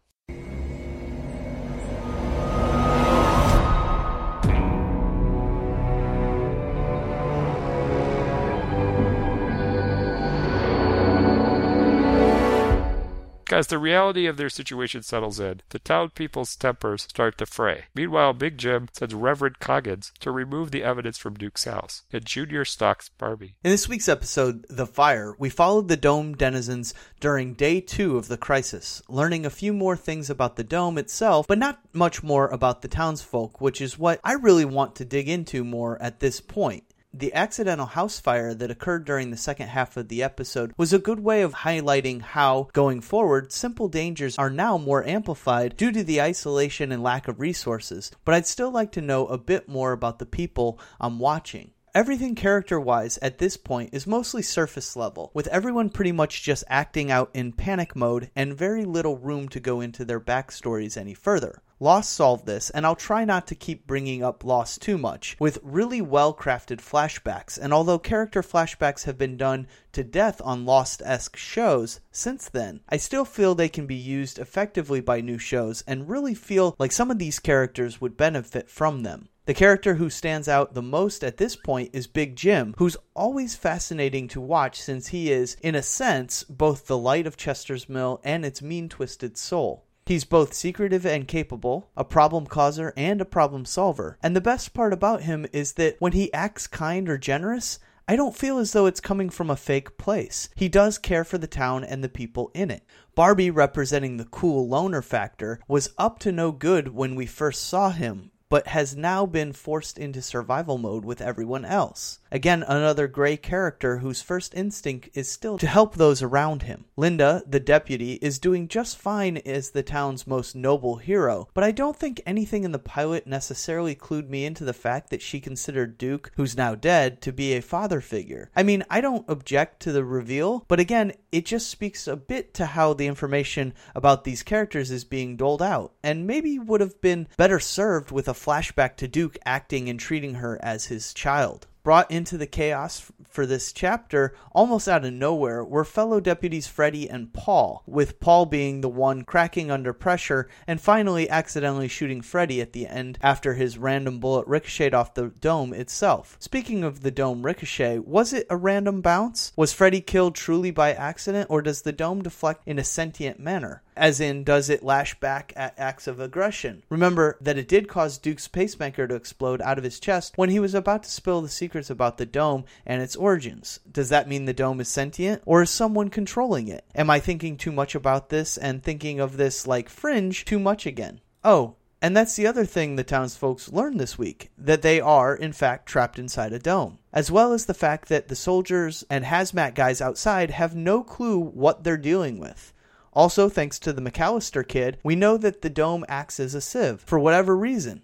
As 13.53 13.67
the 13.67 13.77
reality 13.77 14.25
of 14.25 14.37
their 14.37 14.49
situation 14.49 15.03
settles 15.03 15.39
in, 15.39 15.61
the 15.69 15.77
town 15.77 16.09
people's 16.15 16.55
tempers 16.55 17.03
start 17.03 17.37
to 17.37 17.45
fray. 17.45 17.83
Meanwhile, 17.93 18.33
Big 18.33 18.57
Jim 18.57 18.89
sends 18.91 19.13
Reverend 19.13 19.59
Coggins 19.59 20.11
to 20.21 20.31
remove 20.31 20.71
the 20.71 20.83
evidence 20.83 21.19
from 21.19 21.35
Duke's 21.35 21.65
house, 21.65 22.01
and 22.11 22.25
Junior 22.25 22.65
stalks 22.65 23.09
Barbie. 23.09 23.53
In 23.63 23.69
this 23.69 23.87
week's 23.87 24.09
episode, 24.09 24.65
The 24.69 24.87
Fire, 24.87 25.35
we 25.37 25.51
followed 25.51 25.87
the 25.87 25.95
Dome 25.95 26.33
denizens 26.33 26.95
during 27.19 27.53
day 27.53 27.79
two 27.79 28.17
of 28.17 28.27
the 28.27 28.37
crisis, 28.37 29.03
learning 29.07 29.45
a 29.45 29.51
few 29.51 29.71
more 29.71 29.95
things 29.95 30.31
about 30.31 30.55
the 30.55 30.63
Dome 30.63 30.97
itself, 30.97 31.45
but 31.45 31.59
not 31.59 31.79
much 31.93 32.23
more 32.23 32.47
about 32.47 32.81
the 32.81 32.87
townsfolk, 32.87 33.61
which 33.61 33.81
is 33.81 33.99
what 33.99 34.19
I 34.23 34.33
really 34.33 34.65
want 34.65 34.95
to 34.95 35.05
dig 35.05 35.29
into 35.29 35.63
more 35.63 36.01
at 36.01 36.21
this 36.21 36.41
point. 36.41 36.85
The 37.15 37.35
accidental 37.35 37.85
house 37.85 38.19
fire 38.19 38.55
that 38.55 38.71
occurred 38.71 39.05
during 39.05 39.29
the 39.29 39.37
second 39.37 39.67
half 39.67 39.97
of 39.97 40.07
the 40.07 40.23
episode 40.23 40.73
was 40.77 40.93
a 40.93 40.97
good 40.97 41.19
way 41.19 41.43
of 41.43 41.53
highlighting 41.53 42.23
how, 42.23 42.69
going 42.73 43.01
forward, 43.01 43.51
simple 43.51 43.87
dangers 43.87 44.39
are 44.39 44.49
now 44.49 44.79
more 44.79 45.05
amplified 45.05 45.77
due 45.77 45.91
to 45.91 46.03
the 46.03 46.19
isolation 46.19 46.91
and 46.91 47.03
lack 47.03 47.27
of 47.27 47.39
resources. 47.39 48.09
But 48.25 48.33
I'd 48.33 48.47
still 48.47 48.71
like 48.71 48.91
to 48.93 49.01
know 49.01 49.27
a 49.27 49.37
bit 49.37 49.69
more 49.69 49.91
about 49.91 50.17
the 50.17 50.25
people 50.25 50.79
I'm 50.99 51.19
watching. 51.19 51.69
Everything 51.93 52.33
character 52.33 52.79
wise 52.79 53.19
at 53.21 53.37
this 53.37 53.57
point 53.57 53.91
is 53.93 54.07
mostly 54.07 54.41
surface 54.41 54.95
level, 54.95 55.29
with 55.35 55.45
everyone 55.49 55.91
pretty 55.91 56.11
much 56.11 56.41
just 56.41 56.63
acting 56.67 57.11
out 57.11 57.29
in 57.35 57.51
panic 57.51 57.95
mode 57.95 58.31
and 58.35 58.57
very 58.57 58.85
little 58.85 59.19
room 59.19 59.47
to 59.49 59.59
go 59.59 59.81
into 59.81 60.03
their 60.03 60.19
backstories 60.19 60.97
any 60.97 61.13
further. 61.13 61.61
Lost 61.83 62.13
solved 62.13 62.45
this, 62.45 62.69
and 62.69 62.85
I'll 62.85 62.95
try 62.95 63.25
not 63.25 63.45
to 63.47 63.55
keep 63.55 63.85
bringing 63.85 64.23
up 64.23 64.45
Lost 64.45 64.81
too 64.81 64.97
much, 64.97 65.35
with 65.37 65.59
really 65.61 65.99
well 65.99 66.33
crafted 66.33 66.77
flashbacks. 66.77 67.59
And 67.61 67.73
although 67.73 67.99
character 67.99 68.41
flashbacks 68.41 69.03
have 69.03 69.17
been 69.17 69.35
done 69.35 69.67
to 69.91 70.01
death 70.01 70.41
on 70.45 70.63
Lost 70.63 71.01
esque 71.03 71.35
shows 71.35 71.99
since 72.09 72.47
then, 72.47 72.79
I 72.87 72.95
still 72.95 73.25
feel 73.25 73.53
they 73.53 73.67
can 73.67 73.85
be 73.85 73.97
used 73.97 74.39
effectively 74.39 75.01
by 75.01 75.19
new 75.19 75.37
shows 75.37 75.83
and 75.85 76.07
really 76.07 76.33
feel 76.33 76.73
like 76.79 76.93
some 76.93 77.11
of 77.11 77.19
these 77.19 77.39
characters 77.39 77.99
would 77.99 78.15
benefit 78.15 78.69
from 78.69 79.03
them. 79.03 79.27
The 79.43 79.53
character 79.53 79.95
who 79.95 80.09
stands 80.09 80.47
out 80.47 80.75
the 80.75 80.81
most 80.81 81.21
at 81.21 81.35
this 81.35 81.57
point 81.57 81.89
is 81.91 82.07
Big 82.07 82.37
Jim, 82.37 82.75
who's 82.77 82.95
always 83.13 83.57
fascinating 83.57 84.29
to 84.29 84.39
watch 84.39 84.81
since 84.81 85.07
he 85.07 85.33
is, 85.33 85.57
in 85.61 85.75
a 85.75 85.83
sense, 85.83 86.45
both 86.45 86.87
the 86.87 86.97
light 86.97 87.27
of 87.27 87.35
Chester's 87.35 87.89
Mill 87.89 88.21
and 88.23 88.45
its 88.45 88.61
mean 88.61 88.87
twisted 88.87 89.37
soul. 89.37 89.83
He's 90.05 90.25
both 90.25 90.53
secretive 90.53 91.05
and 91.05 91.27
capable, 91.27 91.89
a 91.95 92.03
problem 92.03 92.45
causer 92.45 92.93
and 92.97 93.21
a 93.21 93.25
problem 93.25 93.63
solver. 93.63 94.17
And 94.21 94.35
the 94.35 94.41
best 94.41 94.73
part 94.73 94.91
about 94.91 95.23
him 95.23 95.45
is 95.53 95.73
that 95.73 95.95
when 95.99 96.11
he 96.11 96.33
acts 96.33 96.67
kind 96.67 97.07
or 97.07 97.17
generous, 97.17 97.79
I 98.05 98.17
don't 98.17 98.35
feel 98.35 98.57
as 98.57 98.73
though 98.73 98.85
it's 98.85 98.99
coming 98.99 99.29
from 99.29 99.49
a 99.49 99.55
fake 99.55 99.97
place. 99.97 100.49
He 100.55 100.67
does 100.67 100.97
care 100.97 101.23
for 101.23 101.37
the 101.37 101.47
town 101.47 101.85
and 101.85 102.03
the 102.03 102.09
people 102.09 102.51
in 102.53 102.69
it. 102.69 102.83
Barbie, 103.15 103.49
representing 103.49 104.17
the 104.17 104.25
cool 104.25 104.67
loner 104.67 105.01
factor, 105.01 105.61
was 105.69 105.93
up 105.97 106.19
to 106.19 106.33
no 106.33 106.51
good 106.51 106.89
when 106.89 107.15
we 107.15 107.25
first 107.25 107.61
saw 107.61 107.91
him, 107.91 108.31
but 108.53 108.67
has 108.67 108.95
now 108.95 109.25
been 109.25 109.51
forced 109.51 109.97
into 109.97 110.21
survival 110.21 110.77
mode 110.77 111.03
with 111.03 111.19
everyone 111.19 111.65
else. 111.65 112.19
Again, 112.31 112.61
another 112.61 113.07
gray 113.07 113.35
character 113.35 113.97
whose 113.97 114.21
first 114.21 114.53
instinct 114.53 115.09
is 115.15 115.27
still 115.27 115.57
to 115.57 115.65
help 115.65 115.95
those 115.95 116.21
around 116.21 116.61
him. 116.63 116.85
Linda, 116.95 117.41
the 117.47 117.59
deputy, 117.59 118.13
is 118.21 118.37
doing 118.37 118.67
just 118.67 118.97
fine 118.97 119.37
as 119.37 119.71
the 119.71 119.81
town's 119.81 120.27
most 120.27 120.55
noble 120.55 120.97
hero, 120.97 121.47
but 121.55 121.63
I 121.63 121.71
don't 121.71 121.97
think 121.97 122.21
anything 122.27 122.63
in 122.63 122.71
the 122.71 122.79
pilot 122.79 123.25
necessarily 123.25 123.95
clued 123.95 124.29
me 124.29 124.45
into 124.45 124.63
the 124.63 124.73
fact 124.73 125.09
that 125.09 125.21
she 125.23 125.39
considered 125.39 125.97
Duke, 125.97 126.31
who's 126.35 126.55
now 126.55 126.75
dead, 126.75 127.21
to 127.21 127.31
be 127.31 127.53
a 127.53 127.61
father 127.61 128.01
figure. 128.01 128.51
I 128.55 128.61
mean, 128.61 128.83
I 128.87 129.01
don't 129.01 129.27
object 129.27 129.81
to 129.81 129.91
the 129.91 130.05
reveal, 130.05 130.65
but 130.67 130.79
again, 130.79 131.13
it 131.31 131.47
just 131.47 131.69
speaks 131.69 132.07
a 132.07 132.15
bit 132.15 132.53
to 132.55 132.67
how 132.67 132.93
the 132.93 133.07
information 133.07 133.73
about 133.95 134.23
these 134.23 134.43
characters 134.43 134.91
is 134.91 135.03
being 135.03 135.37
doled 135.37 135.63
out, 135.63 135.93
and 136.03 136.27
maybe 136.27 136.59
would 136.59 136.81
have 136.81 137.01
been 137.01 137.27
better 137.35 137.59
served 137.59 138.11
with 138.11 138.27
a 138.27 138.42
flashback 138.43 138.97
to 138.97 139.07
Duke 139.07 139.37
acting 139.45 139.89
and 139.89 139.99
treating 139.99 140.35
her 140.35 140.59
as 140.61 140.85
his 140.85 141.13
child. 141.13 141.67
Brought 141.83 142.09
into 142.09 142.37
the 142.37 142.47
chaos 142.47 143.11
for 143.27 143.45
this 143.45 143.73
chapter, 143.73 144.33
almost 144.53 144.87
out 144.87 145.03
of 145.03 145.11
nowhere, 145.11 145.65
were 145.65 145.83
fellow 145.83 146.21
deputies 146.21 146.65
Freddy 146.65 147.09
and 147.09 147.33
Paul, 147.33 147.83
with 147.85 148.21
Paul 148.21 148.45
being 148.45 148.79
the 148.79 148.87
one 148.87 149.23
cracking 149.23 149.69
under 149.69 149.91
pressure 149.91 150.47
and 150.65 150.79
finally 150.79 151.29
accidentally 151.29 151.89
shooting 151.89 152.21
Freddy 152.21 152.61
at 152.61 152.71
the 152.71 152.87
end 152.87 153.17
after 153.21 153.55
his 153.55 153.77
random 153.77 154.19
bullet 154.21 154.47
ricocheted 154.47 154.93
off 154.93 155.13
the 155.13 155.27
dome 155.27 155.73
itself. 155.73 156.37
Speaking 156.39 156.85
of 156.85 157.01
the 157.01 157.11
dome 157.11 157.45
ricochet, 157.45 157.99
was 157.99 158.31
it 158.31 158.47
a 158.49 158.55
random 158.55 159.01
bounce? 159.01 159.51
Was 159.57 159.73
Freddy 159.73 159.99
killed 159.99 160.35
truly 160.35 160.71
by 160.71 160.93
accident, 160.93 161.47
or 161.49 161.61
does 161.61 161.81
the 161.81 161.91
dome 161.91 162.21
deflect 162.21 162.65
in 162.65 162.79
a 162.79 162.83
sentient 162.85 163.41
manner? 163.41 163.81
As 163.95 164.19
in, 164.19 164.43
does 164.43 164.69
it 164.69 164.83
lash 164.83 165.19
back 165.19 165.53
at 165.55 165.77
acts 165.77 166.07
of 166.07 166.19
aggression? 166.19 166.83
Remember 166.89 167.37
that 167.41 167.57
it 167.57 167.67
did 167.67 167.87
cause 167.87 168.17
Duke's 168.17 168.47
pacemaker 168.47 169.07
to 169.07 169.15
explode 169.15 169.61
out 169.61 169.77
of 169.77 169.83
his 169.83 169.99
chest 169.99 170.33
when 170.35 170.49
he 170.49 170.59
was 170.59 170.73
about 170.73 171.03
to 171.03 171.11
spill 171.11 171.41
the 171.41 171.49
secrets 171.49 171.89
about 171.89 172.17
the 172.17 172.25
dome 172.25 172.65
and 172.85 173.01
its 173.01 173.15
origins. 173.15 173.79
Does 173.91 174.09
that 174.09 174.27
mean 174.27 174.45
the 174.45 174.53
dome 174.53 174.79
is 174.79 174.89
sentient, 174.89 175.41
or 175.45 175.61
is 175.61 175.69
someone 175.69 176.09
controlling 176.09 176.67
it? 176.67 176.85
Am 176.95 177.09
I 177.09 177.19
thinking 177.19 177.57
too 177.57 177.71
much 177.71 177.95
about 177.95 178.29
this 178.29 178.57
and 178.57 178.81
thinking 178.81 179.19
of 179.19 179.37
this 179.37 179.67
like 179.67 179.89
fringe 179.89 180.45
too 180.45 180.59
much 180.59 180.85
again? 180.85 181.21
Oh, 181.43 181.75
and 182.03 182.17
that's 182.17 182.35
the 182.35 182.45
other 182.45 182.65
thing 182.65 182.97
the 182.97 183.03
townsfolk 183.05 183.61
learned 183.71 183.97
this 183.97 184.17
week 184.17 184.51
that 184.57 184.81
they 184.81 184.99
are, 184.99 185.33
in 185.33 185.53
fact, 185.53 185.85
trapped 185.85 186.19
inside 186.19 186.51
a 186.51 186.59
dome. 186.59 186.99
As 187.13 187.31
well 187.31 187.53
as 187.53 187.65
the 187.65 187.73
fact 187.73 188.09
that 188.09 188.27
the 188.27 188.35
soldiers 188.35 189.05
and 189.09 189.23
hazmat 189.23 189.73
guys 189.73 190.01
outside 190.01 190.51
have 190.51 190.75
no 190.75 191.01
clue 191.01 191.39
what 191.39 191.85
they're 191.85 191.95
dealing 191.95 192.39
with. 192.39 192.72
Also, 193.13 193.47
thanks 193.47 193.79
to 193.79 193.93
the 193.93 194.01
McAlister 194.01 194.67
kid, 194.67 194.97
we 195.03 195.15
know 195.15 195.37
that 195.37 195.61
the 195.61 195.69
dome 195.69 196.03
acts 196.07 196.39
as 196.39 196.55
a 196.55 196.61
sieve 196.61 197.01
for 197.01 197.19
whatever 197.19 197.55
reason. 197.55 198.01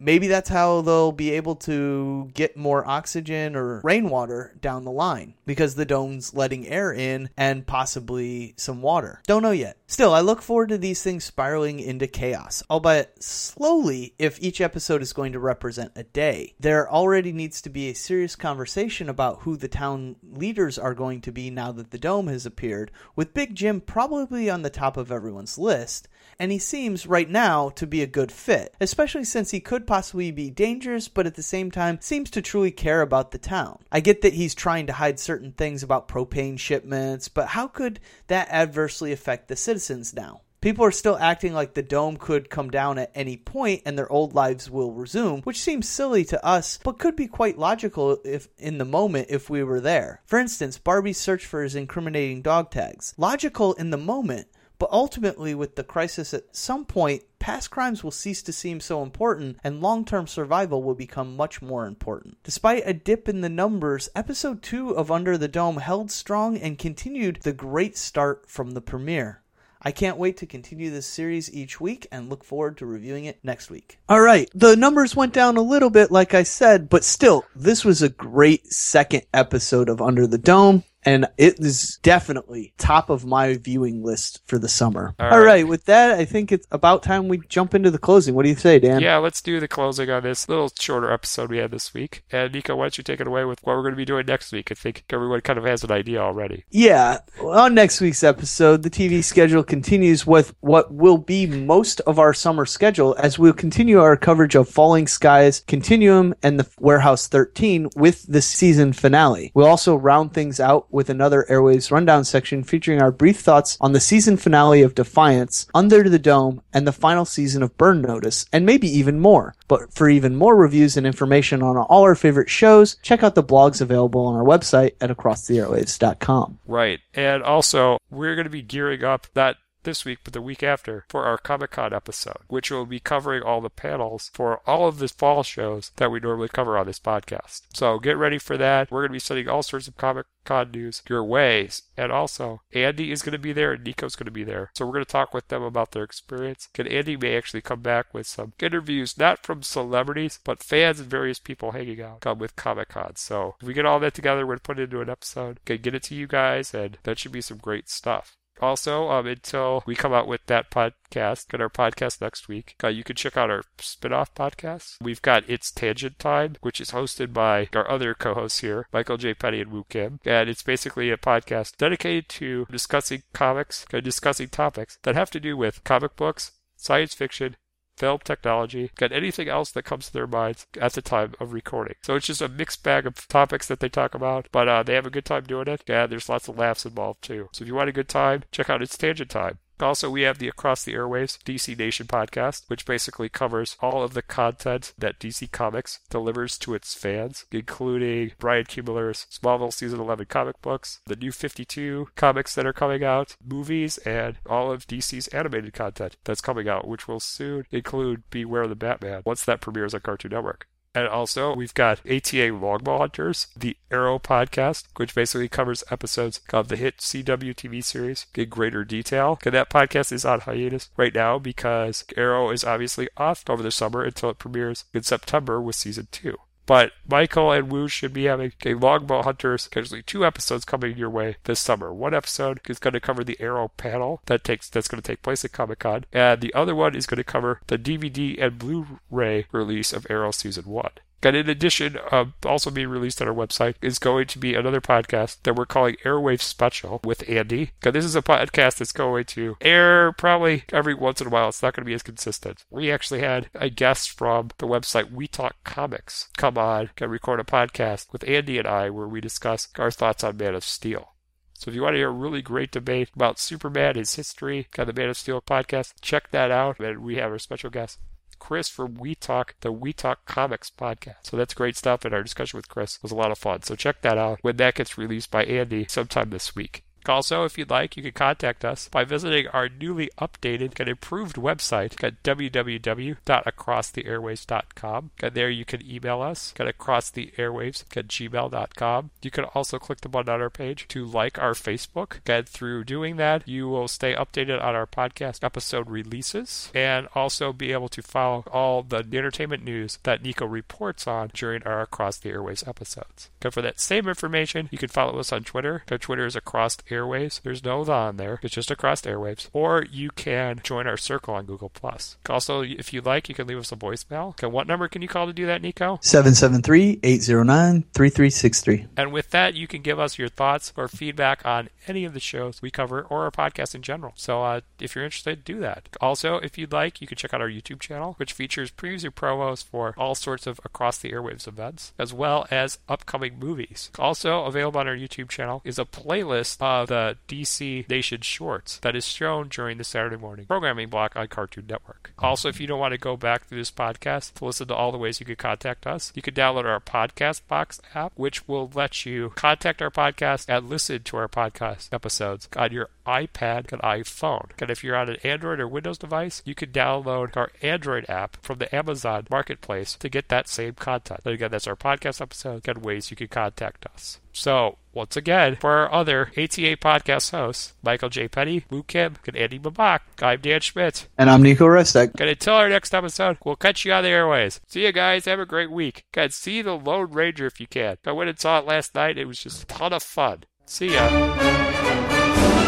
Maybe 0.00 0.28
that's 0.28 0.48
how 0.48 0.80
they'll 0.80 1.12
be 1.12 1.30
able 1.32 1.56
to 1.56 2.30
get 2.34 2.56
more 2.56 2.86
oxygen 2.86 3.56
or 3.56 3.80
rainwater 3.82 4.54
down 4.60 4.84
the 4.84 4.92
line 4.92 5.34
because 5.44 5.74
the 5.74 5.84
dome's 5.84 6.34
letting 6.34 6.68
air 6.68 6.92
in 6.92 7.30
and 7.36 7.66
possibly 7.66 8.54
some 8.56 8.80
water. 8.80 9.20
Don't 9.26 9.42
know 9.42 9.50
yet. 9.50 9.77
Still, 9.90 10.12
I 10.12 10.20
look 10.20 10.42
forward 10.42 10.68
to 10.68 10.76
these 10.76 11.02
things 11.02 11.24
spiraling 11.24 11.80
into 11.80 12.06
chaos, 12.06 12.62
albeit 12.70 13.22
slowly 13.22 14.12
if 14.18 14.38
each 14.38 14.60
episode 14.60 15.00
is 15.00 15.14
going 15.14 15.32
to 15.32 15.38
represent 15.38 15.92
a 15.96 16.02
day. 16.02 16.52
There 16.60 16.92
already 16.92 17.32
needs 17.32 17.62
to 17.62 17.70
be 17.70 17.88
a 17.88 17.94
serious 17.94 18.36
conversation 18.36 19.08
about 19.08 19.40
who 19.40 19.56
the 19.56 19.66
town 19.66 20.16
leaders 20.22 20.78
are 20.78 20.92
going 20.92 21.22
to 21.22 21.32
be 21.32 21.48
now 21.48 21.72
that 21.72 21.90
the 21.90 21.96
dome 21.96 22.26
has 22.26 22.44
appeared, 22.44 22.90
with 23.16 23.32
Big 23.32 23.54
Jim 23.54 23.80
probably 23.80 24.50
on 24.50 24.60
the 24.60 24.68
top 24.68 24.98
of 24.98 25.10
everyone's 25.10 25.56
list 25.56 26.06
and 26.38 26.52
he 26.52 26.58
seems 26.58 27.06
right 27.06 27.28
now 27.28 27.70
to 27.70 27.86
be 27.86 28.02
a 28.02 28.06
good 28.06 28.30
fit, 28.30 28.74
especially 28.80 29.24
since 29.24 29.50
he 29.50 29.60
could 29.60 29.86
possibly 29.86 30.30
be 30.30 30.50
dangerous, 30.50 31.08
but 31.08 31.26
at 31.26 31.34
the 31.34 31.42
same 31.42 31.70
time 31.70 31.98
seems 32.00 32.30
to 32.30 32.42
truly 32.42 32.70
care 32.70 33.00
about 33.00 33.30
the 33.30 33.38
town. 33.38 33.78
I 33.90 34.00
get 34.00 34.20
that 34.22 34.34
he's 34.34 34.54
trying 34.54 34.86
to 34.86 34.92
hide 34.92 35.18
certain 35.18 35.52
things 35.52 35.82
about 35.82 36.08
propane 36.08 36.58
shipments, 36.58 37.28
but 37.28 37.48
how 37.48 37.66
could 37.66 38.00
that 38.26 38.48
adversely 38.50 39.12
affect 39.12 39.48
the 39.48 39.56
citizens 39.56 39.77
now? 40.14 40.42
People 40.60 40.84
are 40.84 40.90
still 40.90 41.16
acting 41.18 41.52
like 41.52 41.74
the 41.74 41.82
dome 41.82 42.16
could 42.16 42.50
come 42.50 42.68
down 42.68 42.98
at 42.98 43.12
any 43.14 43.36
point 43.36 43.82
and 43.86 43.96
their 43.96 44.10
old 44.10 44.34
lives 44.34 44.68
will 44.68 44.92
resume, 44.92 45.40
which 45.42 45.60
seems 45.60 45.88
silly 45.88 46.24
to 46.24 46.44
us, 46.44 46.80
but 46.82 46.98
could 46.98 47.14
be 47.14 47.28
quite 47.28 47.58
logical 47.58 48.18
if 48.24 48.48
in 48.58 48.78
the 48.78 48.84
moment 48.84 49.28
if 49.30 49.48
we 49.48 49.62
were 49.62 49.80
there. 49.80 50.20
For 50.26 50.36
instance, 50.36 50.76
Barbie's 50.76 51.16
search 51.16 51.46
for 51.46 51.62
his 51.62 51.76
incriminating 51.76 52.42
dog 52.42 52.72
tags. 52.72 53.14
Logical 53.16 53.74
in 53.74 53.90
the 53.90 53.96
moment, 53.96 54.48
but 54.80 54.90
ultimately, 54.90 55.54
with 55.54 55.76
the 55.76 55.84
crisis 55.84 56.34
at 56.34 56.56
some 56.56 56.84
point, 56.84 57.22
past 57.38 57.70
crimes 57.70 58.02
will 58.02 58.10
cease 58.10 58.42
to 58.42 58.52
seem 58.52 58.80
so 58.80 59.02
important 59.02 59.58
and 59.62 59.80
long 59.80 60.04
term 60.04 60.26
survival 60.26 60.82
will 60.82 60.96
become 60.96 61.36
much 61.36 61.62
more 61.62 61.86
important. 61.86 62.36
Despite 62.42 62.82
a 62.84 62.92
dip 62.92 63.28
in 63.28 63.42
the 63.42 63.48
numbers, 63.48 64.08
episode 64.16 64.62
2 64.62 64.90
of 64.90 65.10
Under 65.10 65.38
the 65.38 65.48
Dome 65.48 65.78
held 65.78 66.10
strong 66.10 66.56
and 66.56 66.78
continued 66.78 67.42
the 67.42 67.52
great 67.52 67.96
start 67.96 68.48
from 68.48 68.72
the 68.72 68.80
premiere. 68.80 69.42
I 69.88 69.90
can't 69.90 70.18
wait 70.18 70.36
to 70.36 70.46
continue 70.46 70.90
this 70.90 71.06
series 71.06 71.50
each 71.50 71.80
week 71.80 72.06
and 72.12 72.28
look 72.28 72.44
forward 72.44 72.76
to 72.76 72.84
reviewing 72.84 73.24
it 73.24 73.38
next 73.42 73.70
week. 73.70 73.98
All 74.06 74.20
right, 74.20 74.46
the 74.54 74.76
numbers 74.76 75.16
went 75.16 75.32
down 75.32 75.56
a 75.56 75.62
little 75.62 75.88
bit, 75.88 76.10
like 76.10 76.34
I 76.34 76.42
said, 76.42 76.90
but 76.90 77.04
still, 77.04 77.46
this 77.56 77.86
was 77.86 78.02
a 78.02 78.10
great 78.10 78.70
second 78.70 79.22
episode 79.32 79.88
of 79.88 80.02
Under 80.02 80.26
the 80.26 80.36
Dome 80.36 80.84
and 81.08 81.26
it 81.38 81.58
is 81.58 81.98
definitely 82.02 82.74
top 82.76 83.08
of 83.08 83.24
my 83.24 83.54
viewing 83.56 84.04
list 84.04 84.42
for 84.44 84.58
the 84.58 84.68
summer. 84.68 85.14
All 85.18 85.30
All 85.30 85.38
right. 85.38 85.46
right. 85.46 85.68
with 85.68 85.86
that, 85.86 86.18
I 86.18 86.26
think 86.26 86.52
it's 86.52 86.66
about 86.70 87.02
time 87.02 87.28
we 87.28 87.38
jump 87.48 87.74
into 87.74 87.90
the 87.90 87.98
closing. 87.98 88.34
What 88.34 88.42
do 88.42 88.50
you 88.50 88.56
say, 88.56 88.78
Dan? 88.78 89.00
Yeah, 89.00 89.16
let's 89.16 89.40
do 89.40 89.58
the 89.58 89.68
closing 89.68 90.10
on 90.10 90.22
this 90.22 90.50
little 90.50 90.70
shorter 90.78 91.10
episode 91.10 91.48
we 91.48 91.56
had 91.56 91.70
this 91.70 91.94
week. 91.94 92.24
And 92.30 92.52
Nico, 92.52 92.76
why 92.76 92.84
don't 92.84 92.98
you 92.98 93.04
take 93.04 93.20
it 93.20 93.26
away 93.26 93.46
with 93.46 93.58
what 93.62 93.74
we're 93.74 93.82
going 93.82 93.94
to 93.94 93.96
be 93.96 94.04
doing 94.04 94.26
next 94.26 94.52
week? 94.52 94.70
I 94.70 94.74
think 94.74 95.04
everyone 95.08 95.40
kind 95.40 95.58
of 95.58 95.64
has 95.64 95.82
an 95.82 95.90
idea 95.90 96.20
already. 96.20 96.64
Yeah. 96.68 97.20
On 97.40 97.74
next 97.74 98.02
week's 98.02 98.22
episode, 98.22 98.82
the 98.82 98.90
TV 98.90 99.24
schedule 99.24 99.64
continues 99.64 100.26
with 100.26 100.54
what 100.60 100.92
will 100.92 101.18
be 101.18 101.46
most 101.46 102.00
of 102.00 102.18
our 102.18 102.34
summer 102.34 102.66
schedule 102.66 103.16
as 103.18 103.38
we'll 103.38 103.54
continue 103.54 103.98
our 103.98 104.16
coverage 104.18 104.54
of 104.54 104.68
Falling 104.68 105.06
Skies, 105.06 105.60
Continuum, 105.66 106.34
and 106.42 106.60
the 106.60 106.68
Warehouse 106.78 107.28
13 107.28 107.88
with 107.96 108.30
the 108.30 108.42
season 108.42 108.92
finale. 108.92 109.52
We'll 109.54 109.66
also 109.66 109.96
round 109.96 110.34
things 110.34 110.60
out 110.60 110.86
with 110.98 111.08
another 111.08 111.46
Airwaves 111.48 111.92
rundown 111.92 112.24
section 112.24 112.64
featuring 112.64 113.00
our 113.00 113.12
brief 113.12 113.38
thoughts 113.38 113.78
on 113.80 113.92
the 113.92 114.00
season 114.00 114.36
finale 114.36 114.82
of 114.82 114.96
Defiance, 114.96 115.68
Under 115.72 116.08
the 116.08 116.18
Dome, 116.18 116.60
and 116.74 116.88
the 116.88 116.92
final 116.92 117.24
season 117.24 117.62
of 117.62 117.76
Burn 117.76 118.02
Notice, 118.02 118.46
and 118.52 118.66
maybe 118.66 118.88
even 118.88 119.20
more. 119.20 119.54
But 119.68 119.94
for 119.94 120.08
even 120.08 120.34
more 120.34 120.56
reviews 120.56 120.96
and 120.96 121.06
information 121.06 121.62
on 121.62 121.76
all 121.76 122.02
our 122.02 122.16
favorite 122.16 122.50
shows, 122.50 122.96
check 122.96 123.22
out 123.22 123.36
the 123.36 123.44
blogs 123.44 123.80
available 123.80 124.26
on 124.26 124.34
our 124.34 124.44
website 124.44 124.94
at 125.00 125.08
acrosstheairwaves.com. 125.08 126.58
Right. 126.66 126.98
And 127.14 127.44
also, 127.44 127.98
we're 128.10 128.34
going 128.34 128.46
to 128.46 128.50
be 128.50 128.62
gearing 128.62 129.04
up 129.04 129.28
not 129.36 129.56
this 129.88 130.04
week, 130.04 130.18
but 130.22 130.34
the 130.34 130.42
week 130.42 130.62
after 130.62 131.06
for 131.08 131.24
our 131.24 131.38
Comic 131.38 131.70
Con 131.70 131.94
episode, 131.94 132.42
which 132.46 132.70
will 132.70 132.84
be 132.84 133.00
covering 133.00 133.42
all 133.42 133.62
the 133.62 133.70
panels 133.70 134.30
for 134.34 134.60
all 134.66 134.86
of 134.86 134.98
the 134.98 135.08
fall 135.08 135.42
shows 135.42 135.92
that 135.96 136.10
we 136.10 136.20
normally 136.20 136.48
cover 136.48 136.76
on 136.76 136.86
this 136.86 137.00
podcast. 137.00 137.62
So 137.72 137.98
get 137.98 138.18
ready 138.18 138.38
for 138.38 138.58
that. 138.58 138.90
We're 138.90 139.00
going 139.00 139.10
to 139.10 139.14
be 139.14 139.18
sending 139.18 139.48
all 139.48 139.62
sorts 139.62 139.88
of 139.88 139.96
Comic 139.96 140.26
Con 140.44 140.70
news 140.70 141.02
your 141.08 141.24
way. 141.24 141.68
And 141.96 142.10
also, 142.12 142.62
Andy 142.72 143.12
is 143.12 143.22
going 143.22 143.32
to 143.32 143.38
be 143.38 143.52
there 143.52 143.72
and 143.72 143.84
Nico's 143.84 144.16
going 144.16 144.26
to 144.26 144.30
be 144.30 144.44
there. 144.44 144.70
So 144.74 144.86
we're 144.86 144.92
going 144.92 145.04
to 145.04 145.10
talk 145.10 145.34
with 145.34 145.48
them 145.48 145.62
about 145.62 145.92
their 145.92 146.04
experience. 146.04 146.68
And 146.78 146.88
Andy 146.88 147.16
may 147.16 147.36
actually 147.36 147.60
come 147.60 147.80
back 147.80 148.14
with 148.14 148.26
some 148.26 148.54
interviews, 148.60 149.18
not 149.18 149.42
from 149.42 149.62
celebrities, 149.62 150.38
but 150.42 150.62
fans 150.62 151.00
and 151.00 151.10
various 151.10 151.38
people 151.38 151.72
hanging 151.72 152.00
out 152.00 152.20
come 152.20 152.38
with 152.38 152.56
Comic 152.56 152.88
Con. 152.88 153.16
So 153.16 153.56
if 153.60 153.66
we 153.66 153.74
get 153.74 153.84
all 153.84 154.00
that 154.00 154.14
together, 154.14 154.46
we're 154.46 154.54
going 154.54 154.58
to 154.58 154.62
put 154.62 154.78
it 154.78 154.84
into 154.84 155.00
an 155.00 155.10
episode, 155.10 155.60
okay, 155.66 155.76
get 155.76 155.94
it 155.94 156.04
to 156.04 156.14
you 156.14 156.26
guys, 156.26 156.72
and 156.72 156.98
that 157.02 157.18
should 157.18 157.32
be 157.32 157.42
some 157.42 157.58
great 157.58 157.90
stuff. 157.90 158.37
Also, 158.60 159.10
um, 159.10 159.26
until 159.26 159.82
we 159.86 159.94
come 159.94 160.12
out 160.12 160.26
with 160.26 160.44
that 160.46 160.70
podcast, 160.70 161.48
get 161.48 161.60
our 161.60 161.68
podcast 161.68 162.20
next 162.20 162.48
week, 162.48 162.74
uh, 162.82 162.88
you 162.88 163.04
can 163.04 163.16
check 163.16 163.36
out 163.36 163.50
our 163.50 163.62
spin-off 163.78 164.34
podcast. 164.34 164.96
We've 165.00 165.22
got 165.22 165.44
It's 165.48 165.70
Tangent 165.70 166.18
Time, 166.18 166.56
which 166.60 166.80
is 166.80 166.90
hosted 166.90 167.32
by 167.32 167.68
our 167.74 167.88
other 167.90 168.14
co-hosts 168.14 168.60
here, 168.60 168.86
Michael 168.92 169.16
J. 169.16 169.34
Petty 169.34 169.60
and 169.60 169.70
Woo 169.70 169.86
Kim. 169.88 170.20
And 170.24 170.48
it's 170.48 170.62
basically 170.62 171.10
a 171.10 171.16
podcast 171.16 171.76
dedicated 171.76 172.28
to 172.30 172.66
discussing 172.70 173.22
comics, 173.32 173.86
uh, 173.92 174.00
discussing 174.00 174.48
topics 174.48 174.98
that 175.02 175.14
have 175.14 175.30
to 175.30 175.40
do 175.40 175.56
with 175.56 175.84
comic 175.84 176.16
books, 176.16 176.52
science 176.76 177.14
fiction, 177.14 177.56
film 177.98 178.20
technology, 178.24 178.90
and 179.00 179.12
anything 179.12 179.48
else 179.48 179.70
that 179.72 179.84
comes 179.84 180.06
to 180.06 180.12
their 180.12 180.26
minds 180.26 180.66
at 180.80 180.92
the 180.92 181.02
time 181.02 181.34
of 181.40 181.52
recording. 181.52 181.96
So 182.02 182.14
it's 182.14 182.26
just 182.26 182.40
a 182.40 182.48
mixed 182.48 182.82
bag 182.82 183.06
of 183.06 183.26
topics 183.28 183.66
that 183.68 183.80
they 183.80 183.88
talk 183.88 184.14
about, 184.14 184.48
but 184.52 184.68
uh, 184.68 184.82
they 184.82 184.94
have 184.94 185.06
a 185.06 185.10
good 185.10 185.24
time 185.24 185.44
doing 185.44 185.68
it, 185.68 185.82
and 185.88 186.10
there's 186.10 186.28
lots 186.28 186.48
of 186.48 186.58
laughs 186.58 186.86
involved 186.86 187.22
too. 187.22 187.48
So 187.52 187.62
if 187.62 187.68
you 187.68 187.74
want 187.74 187.88
a 187.88 187.92
good 187.92 188.08
time, 188.08 188.44
check 188.52 188.70
out 188.70 188.82
It's 188.82 188.96
Tangent 188.96 189.30
Time. 189.30 189.58
Also, 189.80 190.10
we 190.10 190.22
have 190.22 190.38
the 190.38 190.48
Across 190.48 190.84
the 190.84 190.94
Airwaves 190.94 191.38
DC 191.44 191.78
Nation 191.78 192.06
podcast, 192.06 192.64
which 192.68 192.84
basically 192.84 193.28
covers 193.28 193.76
all 193.80 194.02
of 194.02 194.14
the 194.14 194.22
content 194.22 194.92
that 194.98 195.18
DC 195.20 195.50
Comics 195.52 196.00
delivers 196.10 196.58
to 196.58 196.74
its 196.74 196.94
fans, 196.94 197.46
including 197.52 198.32
Brian 198.38 198.64
Q. 198.64 198.82
Miller's 198.82 199.26
Smallville 199.30 199.72
Season 199.72 200.00
11 200.00 200.26
comic 200.26 200.60
books, 200.62 201.00
the 201.06 201.16
new 201.16 201.32
52 201.32 202.08
comics 202.16 202.54
that 202.54 202.66
are 202.66 202.72
coming 202.72 203.04
out, 203.04 203.36
movies, 203.44 203.98
and 203.98 204.38
all 204.48 204.72
of 204.72 204.86
DC's 204.86 205.28
animated 205.28 205.72
content 205.72 206.16
that's 206.24 206.40
coming 206.40 206.68
out, 206.68 206.88
which 206.88 207.06
will 207.06 207.20
soon 207.20 207.64
include 207.70 208.22
Beware 208.30 208.66
the 208.66 208.74
Batman 208.74 209.22
once 209.24 209.44
that 209.44 209.60
premieres 209.60 209.94
on 209.94 210.00
Cartoon 210.00 210.32
Network. 210.32 210.66
And 210.94 211.06
also, 211.06 211.54
we've 211.54 211.74
got 211.74 212.00
ATA 212.10 212.50
Longbow 212.52 212.98
Hunters, 212.98 213.48
the 213.56 213.76
Arrow 213.90 214.18
podcast, 214.18 214.84
which 214.96 215.14
basically 215.14 215.48
covers 215.48 215.84
episodes 215.90 216.40
of 216.52 216.68
the 216.68 216.76
hit 216.76 216.98
CW 216.98 217.54
TV 217.54 217.84
series 217.84 218.26
in 218.34 218.48
greater 218.48 218.84
detail. 218.84 219.38
And 219.44 219.54
that 219.54 219.70
podcast 219.70 220.12
is 220.12 220.24
on 220.24 220.40
hiatus 220.40 220.88
right 220.96 221.14
now 221.14 221.38
because 221.38 222.04
Arrow 222.16 222.50
is 222.50 222.64
obviously 222.64 223.08
off 223.16 223.44
over 223.48 223.62
the 223.62 223.70
summer 223.70 224.02
until 224.02 224.30
it 224.30 224.38
premieres 224.38 224.84
in 224.92 225.02
September 225.02 225.60
with 225.60 225.76
season 225.76 226.08
two. 226.10 226.36
But 226.68 226.92
Michael 227.08 227.50
and 227.50 227.72
Woo 227.72 227.88
should 227.88 228.12
be 228.12 228.24
having 228.24 228.52
a 228.66 228.74
Longbow 228.74 229.22
Hunters, 229.22 229.70
actually 229.74 230.02
two 230.02 230.26
episodes 230.26 230.66
coming 230.66 230.98
your 230.98 231.08
way 231.08 231.36
this 231.44 231.60
summer. 231.60 231.94
One 231.94 232.12
episode 232.12 232.60
is 232.68 232.78
going 232.78 232.92
to 232.92 233.00
cover 233.00 233.24
the 233.24 233.40
Arrow 233.40 233.68
panel 233.68 234.20
that 234.26 234.44
takes 234.44 234.68
that's 234.68 234.86
going 234.86 235.00
to 235.00 235.06
take 235.06 235.22
place 235.22 235.42
at 235.46 235.52
Comic 235.52 235.78
Con, 235.78 236.04
and 236.12 236.42
the 236.42 236.52
other 236.52 236.74
one 236.74 236.94
is 236.94 237.06
going 237.06 237.16
to 237.16 237.24
cover 237.24 237.62
the 237.68 237.78
DVD 237.78 238.38
and 238.38 238.58
Blu-ray 238.58 239.46
release 239.50 239.94
of 239.94 240.06
Arrow 240.10 240.30
season 240.30 240.66
one. 240.66 240.92
And 241.22 241.36
in 241.36 241.48
addition, 241.48 241.98
uh, 242.10 242.26
also 242.44 242.70
being 242.70 242.88
released 242.88 243.20
on 243.20 243.28
our 243.28 243.34
website 243.34 243.74
is 243.82 243.98
going 243.98 244.26
to 244.28 244.38
be 244.38 244.54
another 244.54 244.80
podcast 244.80 245.42
that 245.42 245.56
we're 245.56 245.66
calling 245.66 245.96
Airwave 246.04 246.40
Special 246.40 247.00
with 247.04 247.28
Andy. 247.28 247.72
And 247.82 247.94
this 247.94 248.04
is 248.04 248.16
a 248.16 248.22
podcast 248.22 248.78
that's 248.78 248.92
going 248.92 249.24
to 249.26 249.56
air 249.60 250.12
probably 250.12 250.64
every 250.72 250.94
once 250.94 251.20
in 251.20 251.26
a 251.26 251.30
while. 251.30 251.48
It's 251.48 251.62
not 251.62 251.74
going 251.74 251.84
to 251.84 251.88
be 251.88 251.94
as 251.94 252.02
consistent. 252.02 252.64
We 252.70 252.90
actually 252.90 253.20
had 253.20 253.50
a 253.54 253.68
guest 253.68 254.10
from 254.10 254.50
the 254.58 254.66
website 254.66 255.10
We 255.10 255.26
Talk 255.26 255.56
Comics 255.64 256.28
come 256.36 256.56
on 256.56 256.90
and 256.98 257.10
record 257.10 257.40
a 257.40 257.44
podcast 257.44 258.12
with 258.12 258.26
Andy 258.28 258.58
and 258.58 258.66
I 258.66 258.90
where 258.90 259.08
we 259.08 259.20
discuss 259.20 259.68
our 259.78 259.90
thoughts 259.90 260.22
on 260.22 260.36
Man 260.36 260.54
of 260.54 260.64
Steel. 260.64 261.14
So 261.54 261.70
if 261.70 261.74
you 261.74 261.82
want 261.82 261.94
to 261.94 261.98
hear 261.98 262.08
a 262.08 262.12
really 262.12 262.40
great 262.40 262.70
debate 262.70 263.10
about 263.16 263.40
Superman, 263.40 263.96
his 263.96 264.14
history, 264.14 264.68
got 264.72 264.86
the 264.86 264.92
Man 264.92 265.08
of 265.08 265.16
Steel 265.16 265.40
podcast, 265.42 265.94
check 266.00 266.30
that 266.30 266.52
out. 266.52 266.78
And 266.78 267.02
we 267.02 267.16
have 267.16 267.32
our 267.32 267.38
special 267.40 267.68
guest, 267.68 267.98
Chris 268.38 268.68
from 268.68 268.94
We 268.94 269.14
Talk, 269.14 269.54
the 269.60 269.72
We 269.72 269.92
Talk 269.92 270.24
Comics 270.24 270.70
podcast. 270.70 271.16
So 271.24 271.36
that's 271.36 271.54
great 271.54 271.76
stuff, 271.76 272.04
and 272.04 272.14
our 272.14 272.22
discussion 272.22 272.56
with 272.56 272.68
Chris 272.68 272.98
was 273.02 273.12
a 273.12 273.16
lot 273.16 273.30
of 273.30 273.38
fun. 273.38 273.62
So 273.62 273.76
check 273.76 274.02
that 274.02 274.18
out 274.18 274.38
when 274.42 274.56
that 274.56 274.74
gets 274.74 274.98
released 274.98 275.30
by 275.30 275.44
Andy 275.44 275.86
sometime 275.88 276.30
this 276.30 276.54
week. 276.54 276.84
Also, 277.08 277.44
if 277.44 277.56
you'd 277.56 277.70
like, 277.70 277.96
you 277.96 278.02
can 278.02 278.12
contact 278.12 278.64
us 278.64 278.88
by 278.88 279.04
visiting 279.04 279.46
our 279.48 279.68
newly 279.68 280.10
updated 280.20 280.78
and 280.78 280.88
improved 280.88 281.36
website 281.36 282.02
at 282.04 282.22
www.acrosstheairwaves.com. 282.22 285.10
And 285.20 285.34
there 285.34 285.50
you 285.50 285.64
can 285.64 285.90
email 285.90 286.20
us 286.20 286.52
at 286.58 286.66
acrosstheairwaves 286.66 287.84
at 287.96 288.08
gmail.com. 288.08 289.10
You 289.22 289.30
can 289.30 289.44
also 289.44 289.78
click 289.78 290.02
the 290.02 290.08
button 290.08 290.32
on 290.32 290.40
our 290.40 290.50
page 290.50 290.88
to 290.88 291.04
like 291.04 291.38
our 291.38 291.52
Facebook. 291.52 292.18
And 292.26 292.48
through 292.48 292.84
doing 292.84 293.16
that, 293.16 293.46
you 293.48 293.68
will 293.68 293.88
stay 293.88 294.14
updated 294.14 294.62
on 294.62 294.74
our 294.74 294.86
podcast 294.86 295.42
episode 295.42 295.88
releases 295.88 296.70
and 296.74 297.08
also 297.14 297.52
be 297.52 297.72
able 297.72 297.88
to 297.88 298.02
follow 298.02 298.44
all 298.52 298.82
the 298.82 298.98
entertainment 298.98 299.64
news 299.64 299.98
that 300.02 300.22
Nico 300.22 300.44
reports 300.46 301.06
on 301.06 301.30
during 301.32 301.62
our 301.62 301.80
Across 301.80 302.18
the 302.18 302.30
Airwaves 302.30 302.68
episodes. 302.68 303.30
And 303.42 303.54
for 303.54 303.62
that 303.62 303.80
same 303.80 304.08
information, 304.08 304.68
you 304.70 304.78
can 304.78 304.88
follow 304.88 305.18
us 305.18 305.32
on 305.32 305.44
Twitter. 305.44 305.84
Our 305.90 305.98
Twitter 305.98 306.26
is 306.26 306.36
Across 306.36 306.76
the 306.76 306.82
airwaves. 306.84 306.97
There's 307.42 307.64
no 307.64 307.84
the 307.84 307.92
on 307.92 308.16
there. 308.16 308.40
It's 308.42 308.54
just 308.54 308.70
across 308.70 309.02
airwaves. 309.02 309.48
Or 309.52 309.84
you 309.90 310.10
can 310.10 310.60
join 310.62 310.86
our 310.86 310.96
circle 310.96 311.34
on 311.34 311.46
Google 311.46 311.70
Plus. 311.70 312.16
Also, 312.28 312.62
if 312.62 312.92
you 312.92 313.00
like, 313.00 313.28
you 313.28 313.34
can 313.34 313.46
leave 313.46 313.58
us 313.58 313.72
a 313.72 313.76
voicemail. 313.76 314.30
Okay, 314.30 314.46
what 314.46 314.66
number 314.66 314.88
can 314.88 315.02
you 315.02 315.08
call 315.08 315.26
to 315.26 315.32
do 315.32 315.46
that, 315.46 315.62
Nico? 315.62 315.96
773-809-3363. 315.98 318.88
And 318.96 319.12
with 319.12 319.30
that, 319.30 319.54
you 319.54 319.66
can 319.66 319.82
give 319.82 319.98
us 319.98 320.18
your 320.18 320.28
thoughts 320.28 320.72
or 320.76 320.88
feedback 320.88 321.44
on 321.44 321.68
any 321.86 322.04
of 322.04 322.14
the 322.14 322.20
shows 322.20 322.62
we 322.62 322.70
cover 322.70 323.02
or 323.02 323.24
our 323.24 323.30
podcast 323.30 323.74
in 323.74 323.82
general. 323.82 324.12
So 324.16 324.42
uh, 324.42 324.60
if 324.78 324.94
you're 324.94 325.04
interested, 325.04 325.44
do 325.44 325.58
that. 325.60 325.88
Also, 326.00 326.36
if 326.36 326.56
you'd 326.58 326.72
like, 326.72 327.00
you 327.00 327.06
can 327.06 327.16
check 327.16 327.34
out 327.34 327.40
our 327.40 327.48
YouTube 327.48 327.80
channel, 327.80 328.14
which 328.18 328.32
features 328.32 328.70
previews 328.70 329.04
and 329.04 329.14
promos 329.14 329.64
for 329.64 329.94
all 329.96 330.14
sorts 330.14 330.46
of 330.46 330.60
across 330.64 330.98
the 330.98 331.12
airwaves 331.12 331.48
events, 331.48 331.92
as 331.98 332.12
well 332.12 332.46
as 332.50 332.78
upcoming 332.88 333.38
movies. 333.38 333.90
Also 333.98 334.44
available 334.44 334.80
on 334.80 334.88
our 334.88 334.96
YouTube 334.96 335.28
channel 335.28 335.62
is 335.64 335.78
a 335.78 335.84
playlist 335.84 336.60
of 336.60 336.77
Uh, 336.78 336.84
the 336.86 337.16
DC 337.26 337.88
Nation 337.88 338.20
shorts 338.20 338.78
that 338.78 338.94
is 338.94 339.04
shown 339.04 339.48
during 339.48 339.78
the 339.78 339.84
Saturday 339.84 340.16
morning 340.16 340.46
programming 340.46 340.88
block 340.88 341.16
on 341.16 341.26
Cartoon 341.26 341.64
Network. 341.68 342.12
Also, 342.18 342.48
if 342.48 342.60
you 342.60 342.68
don't 342.68 342.78
want 342.78 342.92
to 342.92 342.98
go 342.98 343.16
back 343.16 343.46
through 343.46 343.58
this 343.58 343.70
podcast 343.70 344.34
to 344.34 344.44
listen 344.44 344.68
to 344.68 344.74
all 344.74 344.92
the 344.92 344.98
ways 344.98 345.18
you 345.18 345.26
could 345.26 345.38
contact 345.38 345.88
us, 345.88 346.12
you 346.14 346.22
can 346.22 346.34
download 346.34 346.66
our 346.66 346.78
Podcast 346.78 347.40
Box 347.48 347.80
app, 347.94 348.12
which 348.14 348.46
will 348.46 348.70
let 348.74 349.04
you 349.04 349.32
contact 349.34 349.82
our 349.82 349.90
podcast 349.90 350.44
and 350.48 350.68
listen 350.68 351.02
to 351.02 351.16
our 351.16 351.28
podcast 351.28 351.92
episodes 351.92 352.48
on 352.56 352.70
your 352.70 352.90
iPad 353.06 353.72
and 353.72 353.82
iPhone. 353.82 354.50
And 354.60 354.70
if 354.70 354.84
you're 354.84 354.96
on 354.96 355.08
an 355.08 355.16
Android 355.24 355.58
or 355.58 355.66
Windows 355.66 355.98
device, 355.98 356.42
you 356.44 356.54
can 356.54 356.70
download 356.70 357.36
our 357.36 357.50
Android 357.60 358.08
app 358.08 358.36
from 358.42 358.58
the 358.58 358.72
Amazon 358.74 359.26
Marketplace 359.30 359.94
to 359.96 360.08
get 360.08 360.28
that 360.28 360.46
same 360.46 360.74
content. 360.74 361.22
And 361.24 361.34
again, 361.34 361.50
that's 361.50 361.66
our 361.66 361.76
podcast 361.76 362.20
episode 362.20 362.68
and 362.68 362.84
ways 362.84 363.10
you 363.10 363.16
can 363.16 363.28
contact 363.28 363.86
us. 363.86 364.20
So, 364.32 364.78
once 364.98 365.16
again, 365.16 365.54
for 365.54 365.70
our 365.70 365.92
other 365.92 366.32
ATA 366.36 366.76
podcast 366.76 367.30
hosts, 367.30 367.72
Michael 367.84 368.08
J. 368.08 368.26
Petty, 368.26 368.64
Luke 368.68 368.88
Kim, 368.88 369.14
and 369.26 369.36
Andy 369.36 369.58
Babak, 369.58 370.00
I'm 370.20 370.40
Dan 370.40 370.60
Schmidt. 370.60 371.06
And 371.16 371.30
I'm 371.30 371.40
Nico 371.40 371.66
Restek. 371.66 372.20
And 372.20 372.28
until 372.28 372.54
our 372.54 372.68
next 372.68 372.92
episode, 372.92 373.38
we'll 373.44 373.54
catch 373.54 373.84
you 373.84 373.92
on 373.92 374.02
the 374.02 374.08
airways. 374.08 374.60
See 374.66 374.84
you 374.84 374.92
guys. 374.92 375.26
Have 375.26 375.38
a 375.38 375.46
great 375.46 375.70
week. 375.70 376.04
God, 376.10 376.32
see 376.32 376.62
the 376.62 376.76
Lone 376.76 377.12
Ranger 377.12 377.46
if 377.46 377.60
you 377.60 377.68
can. 377.68 377.96
I 378.04 378.12
went 378.12 378.28
and 378.28 378.40
saw 378.40 378.58
it 378.58 378.66
last 378.66 378.96
night. 378.96 379.16
It 379.16 379.26
was 379.26 379.38
just 379.38 379.62
a 379.62 379.66
ton 379.66 379.92
of 379.92 380.02
fun. 380.02 380.42
See 380.66 380.92
ya. 380.94 382.67